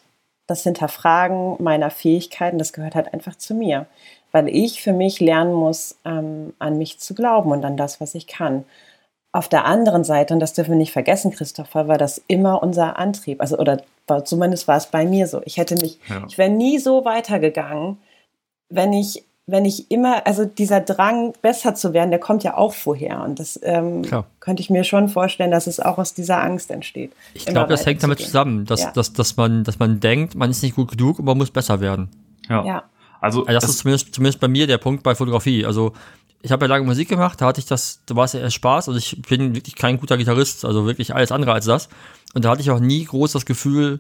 das 0.50 0.64
Hinterfragen 0.64 1.56
meiner 1.60 1.90
Fähigkeiten, 1.90 2.58
das 2.58 2.74
gehört 2.74 2.96
halt 2.96 3.14
einfach 3.14 3.36
zu 3.36 3.54
mir, 3.54 3.86
weil 4.32 4.48
ich 4.50 4.82
für 4.82 4.94
mich 4.94 5.20
lernen 5.20 5.54
muss, 5.54 5.98
ähm, 6.06 6.54
an 6.60 6.78
mich 6.78 7.00
zu 7.00 7.14
glauben 7.16 7.52
und 7.52 7.66
an 7.66 7.78
das, 7.78 8.02
was 8.02 8.16
ich 8.16 8.28
kann. 8.28 8.66
Auf 9.32 9.48
der 9.48 9.66
anderen 9.66 10.04
Seite, 10.04 10.34
und 10.34 10.40
das 10.40 10.54
dürfen 10.54 10.72
wir 10.72 10.78
nicht 10.78 10.92
vergessen, 10.92 11.32
Christopher, 11.32 11.88
war 11.88 11.98
das 11.98 12.22
immer 12.28 12.64
unser 12.64 12.98
Antrieb. 12.98 13.42
Also, 13.42 13.58
oder 13.60 13.82
zumindest 14.24 14.68
war 14.68 14.78
es 14.78 14.88
bei 14.88 15.06
mir 15.06 15.28
so. 15.28 15.42
Ich 15.46 15.58
hätte 15.58 15.76
mich, 15.76 16.00
ja. 16.10 16.26
ich 16.28 16.38
wäre 16.38 16.50
nie 16.50 16.80
so 16.80 17.06
weitergegangen, 17.06 18.00
wenn 18.70 18.92
ich 18.94 19.24
wenn 19.52 19.66
ich 19.66 19.90
immer, 19.92 20.26
also 20.26 20.46
dieser 20.46 20.82
Drang, 20.82 21.34
besser 21.42 21.76
zu 21.76 21.94
werden, 21.94 22.10
der 22.10 22.20
kommt 22.20 22.44
ja 22.44 22.58
auch 22.58 22.74
vorher. 22.74 23.24
Und 23.24 23.40
das 23.40 23.60
ähm, 23.64 24.04
könnte 24.40 24.62
ich 24.62 24.70
mir 24.70 24.84
schon 24.84 25.10
vorstellen, 25.10 25.52
dass 25.52 25.68
es 25.68 25.80
auch 25.80 25.98
aus 25.98 26.14
dieser 26.14 26.44
Angst 26.44 26.72
entsteht. 26.72 27.12
Ich 27.34 27.46
glaube, 27.46 27.70
das 27.70 27.86
hängt 27.86 28.04
damit 28.04 28.20
zusammen, 28.20 28.66
dass, 28.66 28.82
ja. 28.84 28.92
dass, 28.92 29.14
dass, 29.14 29.38
man, 29.38 29.64
dass 29.64 29.80
man 29.80 30.00
denkt, 30.00 30.36
man 30.36 30.50
ist 30.50 30.64
nicht 30.64 30.76
gut 30.76 30.92
genug 30.92 31.20
und 31.20 31.26
man 31.26 31.38
muss 31.38 31.52
besser 31.52 31.80
werden. 31.80 32.10
Ja. 32.50 32.66
ja. 32.66 32.84
Also, 33.22 33.46
also 33.46 33.60
das 33.60 33.70
ist 33.70 33.80
zumindest, 33.80 34.14
zumindest 34.14 34.40
bei 34.40 34.48
mir 34.48 34.68
der 34.68 34.78
Punkt 34.78 35.04
bei 35.04 35.16
Fotografie. 35.16 35.66
Also 35.66 35.94
ich 36.42 36.52
habe 36.52 36.66
ja 36.66 36.70
lange 36.70 36.86
Musik 36.86 37.10
gemacht, 37.10 37.42
da 37.42 37.48
hatte 37.48 37.60
ich 37.60 37.66
das, 37.66 38.02
da 38.06 38.16
war 38.16 38.26
es 38.26 38.34
ja 38.34 38.40
erst 38.40 38.56
Spaß. 38.56 38.88
Also 38.88 38.98
ich 38.98 39.22
bin 39.24 39.56
wirklich 39.56 39.76
kein 39.76 40.00
guter 40.00 40.18
Gitarrist, 40.18 40.64
also 40.64 40.86
wirklich 40.86 41.14
alles 41.14 41.32
andere 41.32 41.52
als 41.52 41.66
das. 41.66 41.90
Und 42.34 42.46
da 42.46 42.50
hatte 42.50 42.62
ich 42.62 42.72
auch 42.72 42.80
nie 42.80 43.04
groß 43.04 43.34
das 43.34 43.46
Gefühl, 43.46 44.00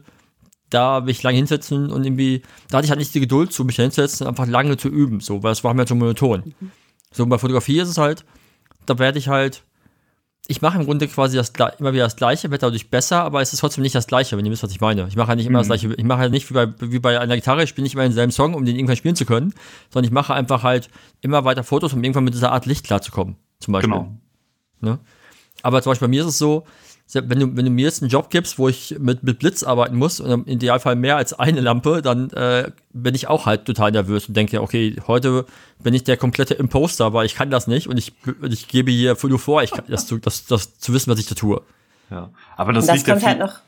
da 0.70 1.02
mich 1.02 1.24
lange 1.24 1.38
hinsetzen 1.38 1.92
und 1.92 2.06
irgendwie, 2.06 2.42
da 2.70 2.78
hatte 2.78 2.86
ich 2.86 2.92
halt 2.92 3.00
nicht 3.00 3.14
die 3.14 3.20
Geduld 3.20 3.52
zu, 3.54 3.66
mich 3.66 3.78
hinsetzen 3.78 4.26
und 4.26 4.30
einfach 4.30 4.48
lange 4.48 4.78
zu 4.78 4.88
üben, 4.90 5.20
so, 5.20 5.44
weil 5.44 5.52
es 5.52 5.64
war 5.64 5.74
mir 5.74 5.88
so 5.88 5.96
monoton. 5.96 6.54
Mhm. 6.60 6.72
So, 7.12 7.26
bei 7.26 7.38
Fotografie 7.38 7.80
ist 7.80 7.90
es 7.90 7.98
halt, 7.98 8.26
da 8.86 9.00
werde 9.00 9.18
ich 9.18 9.28
halt, 9.28 9.64
ich 10.48 10.62
mache 10.62 10.80
im 10.80 10.86
Grunde 10.86 11.08
quasi 11.08 11.38
das, 11.38 11.54
immer 11.80 11.94
wieder 11.94 12.04
das 12.04 12.16
Gleiche, 12.16 12.50
werde 12.50 12.62
dadurch 12.62 12.90
besser, 12.90 13.24
aber 13.24 13.42
es 13.42 13.54
ist 13.54 13.60
trotzdem 13.60 13.82
nicht 13.84 13.96
das 13.96 14.08
Gleiche, 14.08 14.38
wenn 14.38 14.46
ihr 14.46 14.52
wisst, 14.52 14.64
was 14.64 14.72
ich 14.72 14.82
meine. 14.82 15.08
Ich 15.08 15.16
mache 15.16 15.28
halt 15.28 15.38
nicht 15.38 15.48
immer 15.48 15.60
mhm. 15.60 15.62
das 15.62 15.68
Gleiche, 15.68 15.94
ich 15.94 16.04
mache 16.04 16.20
halt 16.20 16.32
nicht 16.32 16.50
wie 16.50 16.54
bei, 16.54 16.68
wie 16.80 17.00
bei 17.00 17.20
einer 17.20 17.36
Gitarre, 17.36 17.64
ich 17.64 17.70
spiele 17.70 17.84
nicht 17.84 17.94
immer 17.94 18.04
denselben 18.04 18.32
Song, 18.32 18.54
um 18.54 18.66
den 18.66 18.76
irgendwann 18.76 18.98
spielen 18.98 19.16
zu 19.16 19.26
können, 19.26 19.54
sondern 19.90 20.08
ich 20.08 20.12
mache 20.12 20.34
einfach 20.34 20.64
halt 20.64 20.90
immer 21.22 21.46
weiter 21.46 21.64
Fotos, 21.64 21.94
um 21.94 22.04
irgendwann 22.04 22.24
mit 22.24 22.34
dieser 22.34 22.52
Art 22.52 22.66
Licht 22.66 22.86
klarzukommen, 22.86 23.36
zum 23.60 23.74
Beispiel. 23.74 23.92
Genau. 23.92 24.18
Ne? 24.82 25.00
Aber 25.62 25.82
zum 25.82 25.92
Beispiel 25.92 26.08
bei 26.08 26.12
mir 26.12 26.22
ist 26.22 26.30
es 26.30 26.38
so, 26.38 26.66
wenn 27.14 27.40
du, 27.40 27.56
wenn 27.56 27.66
du 27.66 27.72
mir 27.72 27.86
jetzt 27.86 28.04
einen 28.04 28.10
Job 28.10 28.30
gibst, 28.30 28.60
wo 28.60 28.68
ich 28.70 28.96
mit, 29.00 29.24
mit 29.24 29.40
Blitz 29.40 29.64
arbeiten 29.64 29.96
muss 29.96 30.20
und 30.20 30.30
im 30.30 30.46
Idealfall 30.46 30.96
mehr 30.96 31.18
als 31.18 31.34
eine 31.34 31.60
Lampe, 31.60 32.02
dann 32.02 32.30
äh, 32.32 32.72
bin 32.94 33.16
ich 33.16 33.28
auch 33.28 33.46
halt 33.46 33.66
total 33.66 33.92
nervös 33.92 34.28
und 34.28 34.38
denke, 34.38 34.62
okay, 34.62 34.96
heute 35.08 35.46
bin 35.82 35.94
ich 35.94 36.04
der 36.04 36.18
komplette 36.18 36.54
Imposter, 36.54 37.06
aber 37.06 37.26
ich 37.26 37.34
kann 37.34 37.50
das 37.50 37.68
nicht 37.68 37.88
und 37.88 37.98
ich, 37.98 38.14
ich 38.48 38.68
gebe 38.68 38.92
hier 38.92 39.18
nur 39.24 39.40
vor, 39.40 39.64
ich 39.64 39.72
kann, 39.72 39.86
das, 39.88 40.06
zu, 40.06 40.20
das, 40.20 40.46
das 40.46 40.78
zu 40.78 40.94
wissen, 40.94 41.12
was 41.12 41.20
ich 41.20 41.26
da 41.26 41.36
tue. 41.36 41.62
Ja, 42.12 42.30
aber 42.56 42.74
das, 42.74 42.84
und 42.84 42.88
das 42.90 42.96
liegt 42.98 43.08
kommt 43.08 43.22
ja 43.22 43.28
halt 43.28 43.40
noch. 43.40 43.60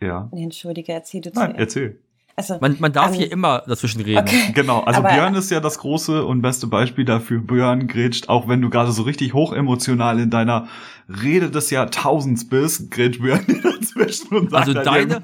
Ja. 0.00 0.28
Nee, 0.32 0.44
Entschuldige, 0.44 0.92
erzähl 0.92 1.20
du 1.20 1.30
Nein, 1.34 1.54
erzähl. 1.56 1.98
Also, 2.38 2.58
man, 2.60 2.76
man 2.80 2.92
darf 2.92 3.12
um, 3.12 3.14
hier 3.14 3.32
immer 3.32 3.62
dazwischen 3.66 4.02
reden. 4.02 4.18
Okay. 4.18 4.52
Genau, 4.54 4.80
also 4.80 5.00
Aber, 5.00 5.08
Björn 5.08 5.34
ist 5.34 5.50
ja 5.50 5.58
das 5.58 5.78
große 5.78 6.22
und 6.22 6.42
beste 6.42 6.66
Beispiel 6.66 7.06
dafür. 7.06 7.40
Björn 7.40 7.86
grätscht, 7.86 8.28
auch 8.28 8.46
wenn 8.46 8.60
du 8.60 8.68
gerade 8.68 8.92
so 8.92 9.04
richtig 9.04 9.32
hochemotional 9.32 10.20
in 10.20 10.28
deiner 10.28 10.68
Rede 11.08 11.50
des 11.50 11.70
Jahrtausends 11.70 12.46
bist, 12.46 12.90
grätscht 12.90 13.22
Björn 13.22 13.46
dazwischen 13.62 14.36
und 14.36 14.50
sagt 14.50 14.68
Also 14.68 14.82
deine. 14.82 15.18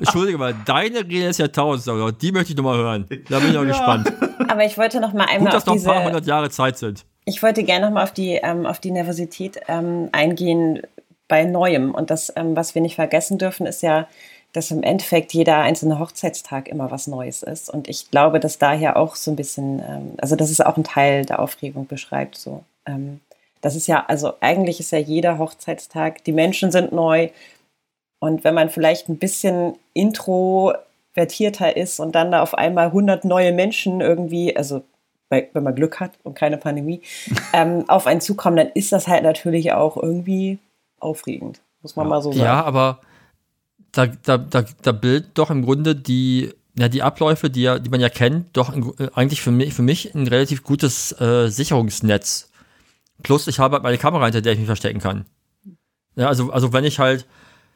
Entschuldige 0.00 0.38
mal, 0.38 0.52
deine 0.64 0.98
Rede 0.98 1.28
des 1.28 1.38
Jahrtausends, 1.38 1.86
aber 1.86 2.10
die 2.10 2.32
möchte 2.32 2.50
ich 2.50 2.56
nochmal 2.56 2.78
hören. 2.78 3.06
Da 3.28 3.38
bin 3.38 3.52
ich 3.52 3.56
auch 3.56 3.62
ja. 3.62 3.68
gespannt. 3.68 4.12
Aber 4.48 4.64
ich 4.64 4.76
wollte 4.76 5.00
noch 5.00 5.12
mal 5.12 5.26
einmal 5.26 5.52
Gut, 5.52 5.54
dass 5.54 5.66
noch 5.66 5.74
ein 5.74 5.84
paar 5.84 6.04
hundert 6.04 6.26
Jahre 6.26 6.50
Zeit 6.50 6.78
sind. 6.78 7.04
Ich 7.26 7.44
wollte 7.44 7.62
gerne 7.62 7.86
noch 7.86 7.92
mal 7.92 8.02
auf 8.02 8.12
die, 8.12 8.40
ähm, 8.42 8.66
auf 8.66 8.80
die 8.80 8.90
Nervosität 8.90 9.60
ähm, 9.68 10.08
eingehen 10.10 10.80
bei 11.28 11.44
Neuem. 11.44 11.94
Und 11.94 12.10
das, 12.10 12.32
ähm, 12.34 12.56
was 12.56 12.74
wir 12.74 12.82
nicht 12.82 12.96
vergessen 12.96 13.38
dürfen, 13.38 13.66
ist 13.66 13.82
ja, 13.82 14.08
dass 14.52 14.70
im 14.70 14.82
Endeffekt 14.82 15.32
jeder 15.32 15.58
einzelne 15.58 15.98
Hochzeitstag 15.98 16.68
immer 16.68 16.90
was 16.90 17.06
Neues 17.06 17.42
ist. 17.42 17.70
Und 17.70 17.88
ich 17.88 18.10
glaube, 18.10 18.40
dass 18.40 18.58
daher 18.58 18.96
auch 18.96 19.14
so 19.14 19.30
ein 19.30 19.36
bisschen, 19.36 19.80
ähm, 19.80 20.14
also 20.18 20.36
das 20.36 20.50
ist 20.50 20.64
auch 20.64 20.76
ein 20.76 20.84
Teil 20.84 21.24
der 21.24 21.38
Aufregung 21.40 21.86
beschreibt. 21.86 22.36
So, 22.36 22.64
ähm, 22.86 23.20
das 23.60 23.76
ist 23.76 23.86
ja, 23.86 24.04
also 24.06 24.34
eigentlich 24.40 24.80
ist 24.80 24.90
ja 24.90 24.98
jeder 24.98 25.38
Hochzeitstag, 25.38 26.24
die 26.24 26.32
Menschen 26.32 26.72
sind 26.72 26.92
neu. 26.92 27.28
Und 28.18 28.44
wenn 28.44 28.54
man 28.54 28.70
vielleicht 28.70 29.08
ein 29.08 29.18
bisschen 29.18 29.74
introvertierter 29.94 31.76
ist 31.76 32.00
und 32.00 32.14
dann 32.14 32.32
da 32.32 32.42
auf 32.42 32.54
einmal 32.54 32.86
100 32.86 33.24
neue 33.24 33.52
Menschen 33.52 34.00
irgendwie, 34.00 34.56
also 34.56 34.82
wenn 35.28 35.62
man 35.62 35.76
Glück 35.76 36.00
hat 36.00 36.12
und 36.24 36.34
keine 36.34 36.56
Pandemie, 36.56 37.02
ähm, 37.52 37.84
auf 37.88 38.06
einen 38.08 38.20
zukommen, 38.20 38.56
dann 38.56 38.70
ist 38.74 38.90
das 38.90 39.06
halt 39.06 39.22
natürlich 39.22 39.72
auch 39.72 39.96
irgendwie 39.96 40.58
aufregend, 40.98 41.60
muss 41.82 41.94
man 41.94 42.08
mal 42.08 42.20
so 42.20 42.32
sagen. 42.32 42.44
Ja, 42.44 42.64
aber 42.64 42.98
da, 43.92 44.06
da, 44.06 44.38
da, 44.38 44.64
da 44.82 44.92
bildet 44.92 45.30
doch 45.34 45.50
im 45.50 45.62
Grunde 45.62 45.94
die, 45.96 46.52
ja, 46.78 46.88
die 46.88 47.02
Abläufe, 47.02 47.50
die, 47.50 47.62
ja, 47.62 47.78
die 47.78 47.90
man 47.90 48.00
ja 48.00 48.08
kennt, 48.08 48.56
doch 48.56 48.74
in, 48.74 48.92
eigentlich 49.14 49.42
für 49.42 49.50
mich, 49.50 49.74
für 49.74 49.82
mich 49.82 50.14
ein 50.14 50.26
relativ 50.26 50.62
gutes 50.62 51.12
äh, 51.20 51.48
Sicherungsnetz. 51.48 52.50
Plus, 53.22 53.46
ich 53.46 53.58
habe 53.58 53.74
halt 53.74 53.82
meine 53.82 53.98
Kamera, 53.98 54.24
hinter 54.24 54.40
der 54.40 54.52
ich 54.52 54.58
mich 54.58 54.66
verstecken 54.66 55.00
kann. 55.00 55.26
Ja, 56.16 56.28
also, 56.28 56.50
also 56.50 56.72
wenn 56.72 56.84
ich 56.84 56.98
halt, 56.98 57.26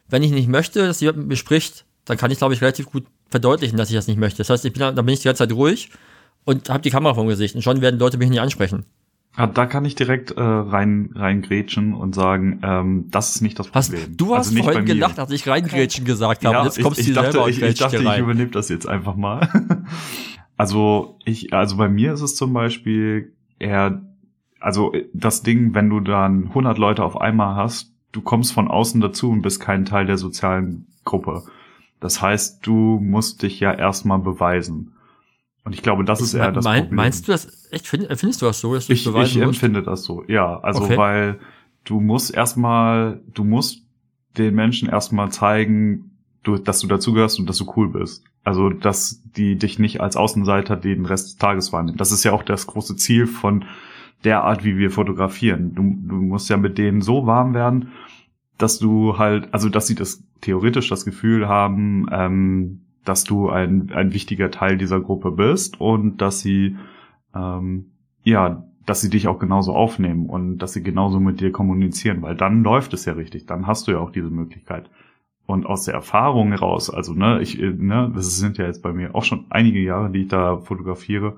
wenn 0.07 0.23
ich 0.23 0.31
nicht 0.31 0.47
möchte, 0.47 0.85
dass 0.85 1.01
jemand 1.01 1.19
mit 1.19 1.27
mir 1.27 1.35
spricht, 1.35 1.85
dann 2.05 2.17
kann 2.17 2.31
ich, 2.31 2.37
glaube 2.37 2.53
ich, 2.53 2.61
relativ 2.61 2.87
gut 2.87 3.05
verdeutlichen, 3.29 3.77
dass 3.77 3.89
ich 3.89 3.95
das 3.95 4.07
nicht 4.07 4.17
möchte. 4.17 4.37
Das 4.37 4.49
heißt, 4.49 4.65
ich 4.65 4.73
bin, 4.73 4.81
da 4.81 4.91
bin 4.91 5.09
ich 5.09 5.21
die 5.21 5.25
ganze 5.25 5.47
Zeit 5.47 5.55
ruhig 5.55 5.89
und 6.45 6.69
habe 6.69 6.81
die 6.81 6.91
Kamera 6.91 7.13
vom 7.13 7.27
Gesicht 7.27 7.55
und 7.55 7.61
schon 7.61 7.81
werden 7.81 7.99
Leute 7.99 8.17
mich 8.17 8.29
nicht 8.29 8.41
ansprechen. 8.41 8.85
Ja, 9.37 9.47
da 9.47 9.65
kann 9.65 9.83
ich 9.83 9.95
direkt 9.95 10.31
äh, 10.31 10.41
rein 10.41 11.09
reingrätschen 11.13 11.93
und 11.93 12.15
sagen, 12.15 12.61
ähm, 12.63 13.05
das 13.09 13.35
ist 13.35 13.41
nicht 13.41 13.59
das 13.59 13.71
Hast, 13.73 13.91
Problem. 13.91 14.15
du 14.15 14.35
hast 14.35 14.47
also 14.47 14.53
nicht 14.53 14.63
vorhin 14.63 14.81
bei 14.81 14.87
mir. 14.87 14.93
gelacht, 14.93 15.19
als 15.19 15.31
ich 15.31 15.47
reingrätschen 15.47 16.05
gesagt 16.05 16.45
habe. 16.45 16.55
Ja, 16.55 16.63
jetzt 16.63 16.81
kommst 16.81 16.99
ich, 16.99 17.07
du 17.07 17.11
ich 17.11 17.15
selber 17.15 17.31
dachte, 17.31 17.43
und 17.43 17.49
ich, 17.49 17.61
ich 17.61 17.77
dachte, 17.77 17.97
ich 17.97 18.17
übernehme 18.17 18.51
das 18.51 18.69
jetzt 18.69 18.87
einfach 18.87 19.15
mal. 19.15 19.49
also 20.57 21.19
ich, 21.25 21.53
also 21.53 21.75
bei 21.77 21.89
mir 21.89 22.13
ist 22.13 22.21
es 22.21 22.35
zum 22.35 22.53
Beispiel 22.53 23.33
eher, 23.59 24.01
also 24.59 24.93
das 25.13 25.43
Ding, 25.43 25.73
wenn 25.73 25.89
du 25.89 25.99
dann 25.99 26.47
100 26.47 26.77
Leute 26.77 27.03
auf 27.03 27.19
einmal 27.19 27.55
hast, 27.55 27.93
du 28.13 28.21
kommst 28.21 28.53
von 28.53 28.69
außen 28.69 29.01
dazu 29.01 29.29
und 29.29 29.41
bist 29.41 29.59
kein 29.59 29.83
Teil 29.83 30.05
der 30.05 30.17
sozialen 30.17 30.87
Gruppe. 31.03 31.43
Das 31.99 32.21
heißt, 32.21 32.65
du 32.65 32.99
musst 33.01 33.41
dich 33.41 33.59
ja 33.59 33.73
erstmal 33.73 34.19
beweisen. 34.19 34.94
Und 35.65 35.73
ich 35.73 35.81
glaube, 35.81 36.03
das 36.05 36.21
ist 36.21 36.33
eher 36.35 36.51
das 36.51 36.63
mein, 36.63 36.83
Problem. 36.83 36.95
Meinst 36.95 37.27
du 37.27 37.31
das, 37.33 37.67
echt, 37.71 37.87
find, 37.87 38.05
findest 38.17 38.41
du 38.41 38.45
das 38.45 38.59
so, 38.61 38.73
dass 38.73 38.87
du 38.87 38.93
Ich, 38.93 38.99
es 38.99 39.05
beweisen 39.11 39.41
ich 39.41 39.47
musst? 39.47 39.63
empfinde 39.63 39.83
das 39.83 40.03
so, 40.03 40.23
ja. 40.27 40.59
Also 40.59 40.83
Okay. 40.83 40.95
weil 40.97 41.39
du 41.83 41.99
musst 41.99 42.33
erstmal, 42.33 43.19
du 43.33 43.43
musst 43.43 43.81
den 44.37 44.53
Menschen 44.55 44.87
erstmal 44.89 45.31
zeigen, 45.31 46.11
du, 46.43 46.57
dass 46.57 46.79
du 46.81 46.87
dazugehörst 46.87 47.39
und 47.39 47.49
dass 47.49 47.57
du 47.57 47.71
cool 47.75 47.89
bist. 47.89 48.23
Also 48.43 48.69
dass 48.69 49.21
die 49.35 49.55
dich 49.57 49.79
nicht 49.79 50.01
als 50.01 50.15
Außenseiter 50.15 50.75
den 50.75 51.05
Rest 51.07 51.27
des 51.29 51.37
Tages 51.37 51.73
wahrnehmen. 51.73 51.97
Das 51.97 52.11
ist 52.11 52.23
ja 52.23 52.31
auch 52.31 52.43
das 52.43 52.67
große 52.67 52.95
Ziel 52.95 53.25
von 53.25 53.65
der 54.23 54.43
Art, 54.43 54.63
wie 54.63 54.77
wir 54.77 54.91
fotografieren. 54.91 55.73
Du, 55.73 55.81
du 55.81 56.15
musst 56.21 56.47
ja 56.49 56.57
mit 56.57 56.77
denen 56.77 57.01
so 57.01 57.25
warm 57.25 57.55
werden, 57.55 57.89
dass 58.59 58.77
du 58.77 59.17
halt, 59.17 59.51
also 59.51 59.69
dass 59.69 59.87
sie 59.87 59.95
das 59.95 60.21
theoretisch 60.41 60.89
das 60.89 61.05
Gefühl 61.05 61.47
haben, 61.47 62.05
ähm, 62.11 62.81
dass 63.05 63.23
du 63.23 63.49
ein, 63.49 63.91
ein 63.93 64.13
wichtiger 64.13 64.51
Teil 64.51 64.77
dieser 64.77 64.99
Gruppe 64.99 65.31
bist 65.31 65.79
und 65.79 66.17
dass 66.17 66.41
sie 66.41 66.75
ähm, 67.33 67.91
ja, 68.23 68.63
dass 68.85 69.01
sie 69.01 69.09
dich 69.09 69.27
auch 69.27 69.39
genauso 69.39 69.73
aufnehmen 69.73 70.27
und 70.27 70.59
dass 70.59 70.73
sie 70.73 70.83
genauso 70.83 71.19
mit 71.19 71.39
dir 71.39 71.51
kommunizieren, 71.51 72.21
weil 72.21 72.35
dann 72.35 72.63
läuft 72.63 72.93
es 72.93 73.05
ja 73.05 73.13
richtig, 73.13 73.45
dann 73.45 73.67
hast 73.67 73.87
du 73.87 73.93
ja 73.93 73.99
auch 73.99 74.11
diese 74.11 74.29
Möglichkeit. 74.29 74.89
Und 75.47 75.65
aus 75.65 75.85
der 75.85 75.93
Erfahrung 75.93 76.49
heraus, 76.49 76.89
also 76.89 77.13
ne, 77.13 77.39
ich, 77.41 77.59
äh, 77.61 77.71
ne, 77.71 78.11
das 78.13 78.37
sind 78.37 78.57
ja 78.57 78.65
jetzt 78.65 78.81
bei 78.81 78.93
mir 78.93 79.13
auch 79.13 79.23
schon 79.23 79.45
einige 79.49 79.79
Jahre, 79.79 80.09
die 80.09 80.23
ich 80.23 80.27
da 80.27 80.57
fotografiere, 80.57 81.37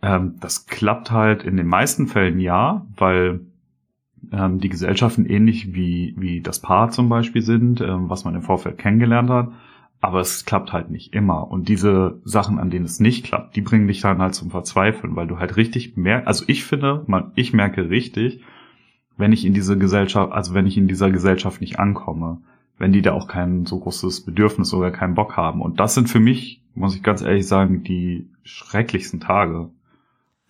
ähm, 0.00 0.36
das 0.40 0.66
klappt 0.66 1.10
halt 1.10 1.42
in 1.42 1.56
den 1.56 1.66
meisten 1.66 2.06
Fällen 2.06 2.40
ja, 2.40 2.86
weil 2.96 3.40
ähm, 4.32 4.58
die 4.60 4.68
Gesellschaften 4.68 5.26
ähnlich 5.26 5.74
wie, 5.74 6.14
wie 6.16 6.40
das 6.40 6.60
Paar 6.60 6.90
zum 6.90 7.08
Beispiel 7.08 7.42
sind, 7.42 7.80
ähm, 7.80 8.08
was 8.08 8.24
man 8.24 8.34
im 8.34 8.42
Vorfeld 8.42 8.78
kennengelernt 8.78 9.30
hat. 9.30 9.52
Aber 10.02 10.18
es 10.18 10.44
klappt 10.44 10.72
halt 10.72 10.90
nicht 10.90 11.14
immer. 11.14 11.48
Und 11.48 11.68
diese 11.68 12.20
Sachen, 12.24 12.58
an 12.58 12.70
denen 12.70 12.84
es 12.84 12.98
nicht 12.98 13.24
klappt, 13.24 13.54
die 13.54 13.60
bringen 13.60 13.86
dich 13.86 14.00
dann 14.00 14.20
halt 14.20 14.34
zum 14.34 14.50
Verzweifeln, 14.50 15.14
weil 15.14 15.28
du 15.28 15.38
halt 15.38 15.56
richtig 15.56 15.96
merkst, 15.96 16.26
also 16.26 16.44
ich 16.48 16.64
finde, 16.64 17.04
man, 17.06 17.30
ich 17.36 17.52
merke 17.52 17.88
richtig, 17.88 18.42
wenn 19.16 19.32
ich 19.32 19.44
in 19.44 19.54
diese 19.54 19.78
Gesellschaft, 19.78 20.32
also 20.32 20.54
wenn 20.54 20.66
ich 20.66 20.76
in 20.76 20.88
dieser 20.88 21.12
Gesellschaft 21.12 21.60
nicht 21.60 21.78
ankomme, 21.78 22.38
wenn 22.78 22.92
die 22.92 23.00
da 23.00 23.12
auch 23.12 23.28
kein 23.28 23.64
so 23.64 23.78
großes 23.78 24.24
Bedürfnis 24.24 24.74
oder 24.74 24.90
keinen 24.90 25.14
Bock 25.14 25.36
haben. 25.36 25.62
Und 25.62 25.78
das 25.78 25.94
sind 25.94 26.10
für 26.10 26.18
mich, 26.18 26.60
muss 26.74 26.96
ich 26.96 27.04
ganz 27.04 27.22
ehrlich 27.22 27.46
sagen, 27.46 27.84
die 27.84 28.28
schrecklichsten 28.42 29.20
Tage. 29.20 29.70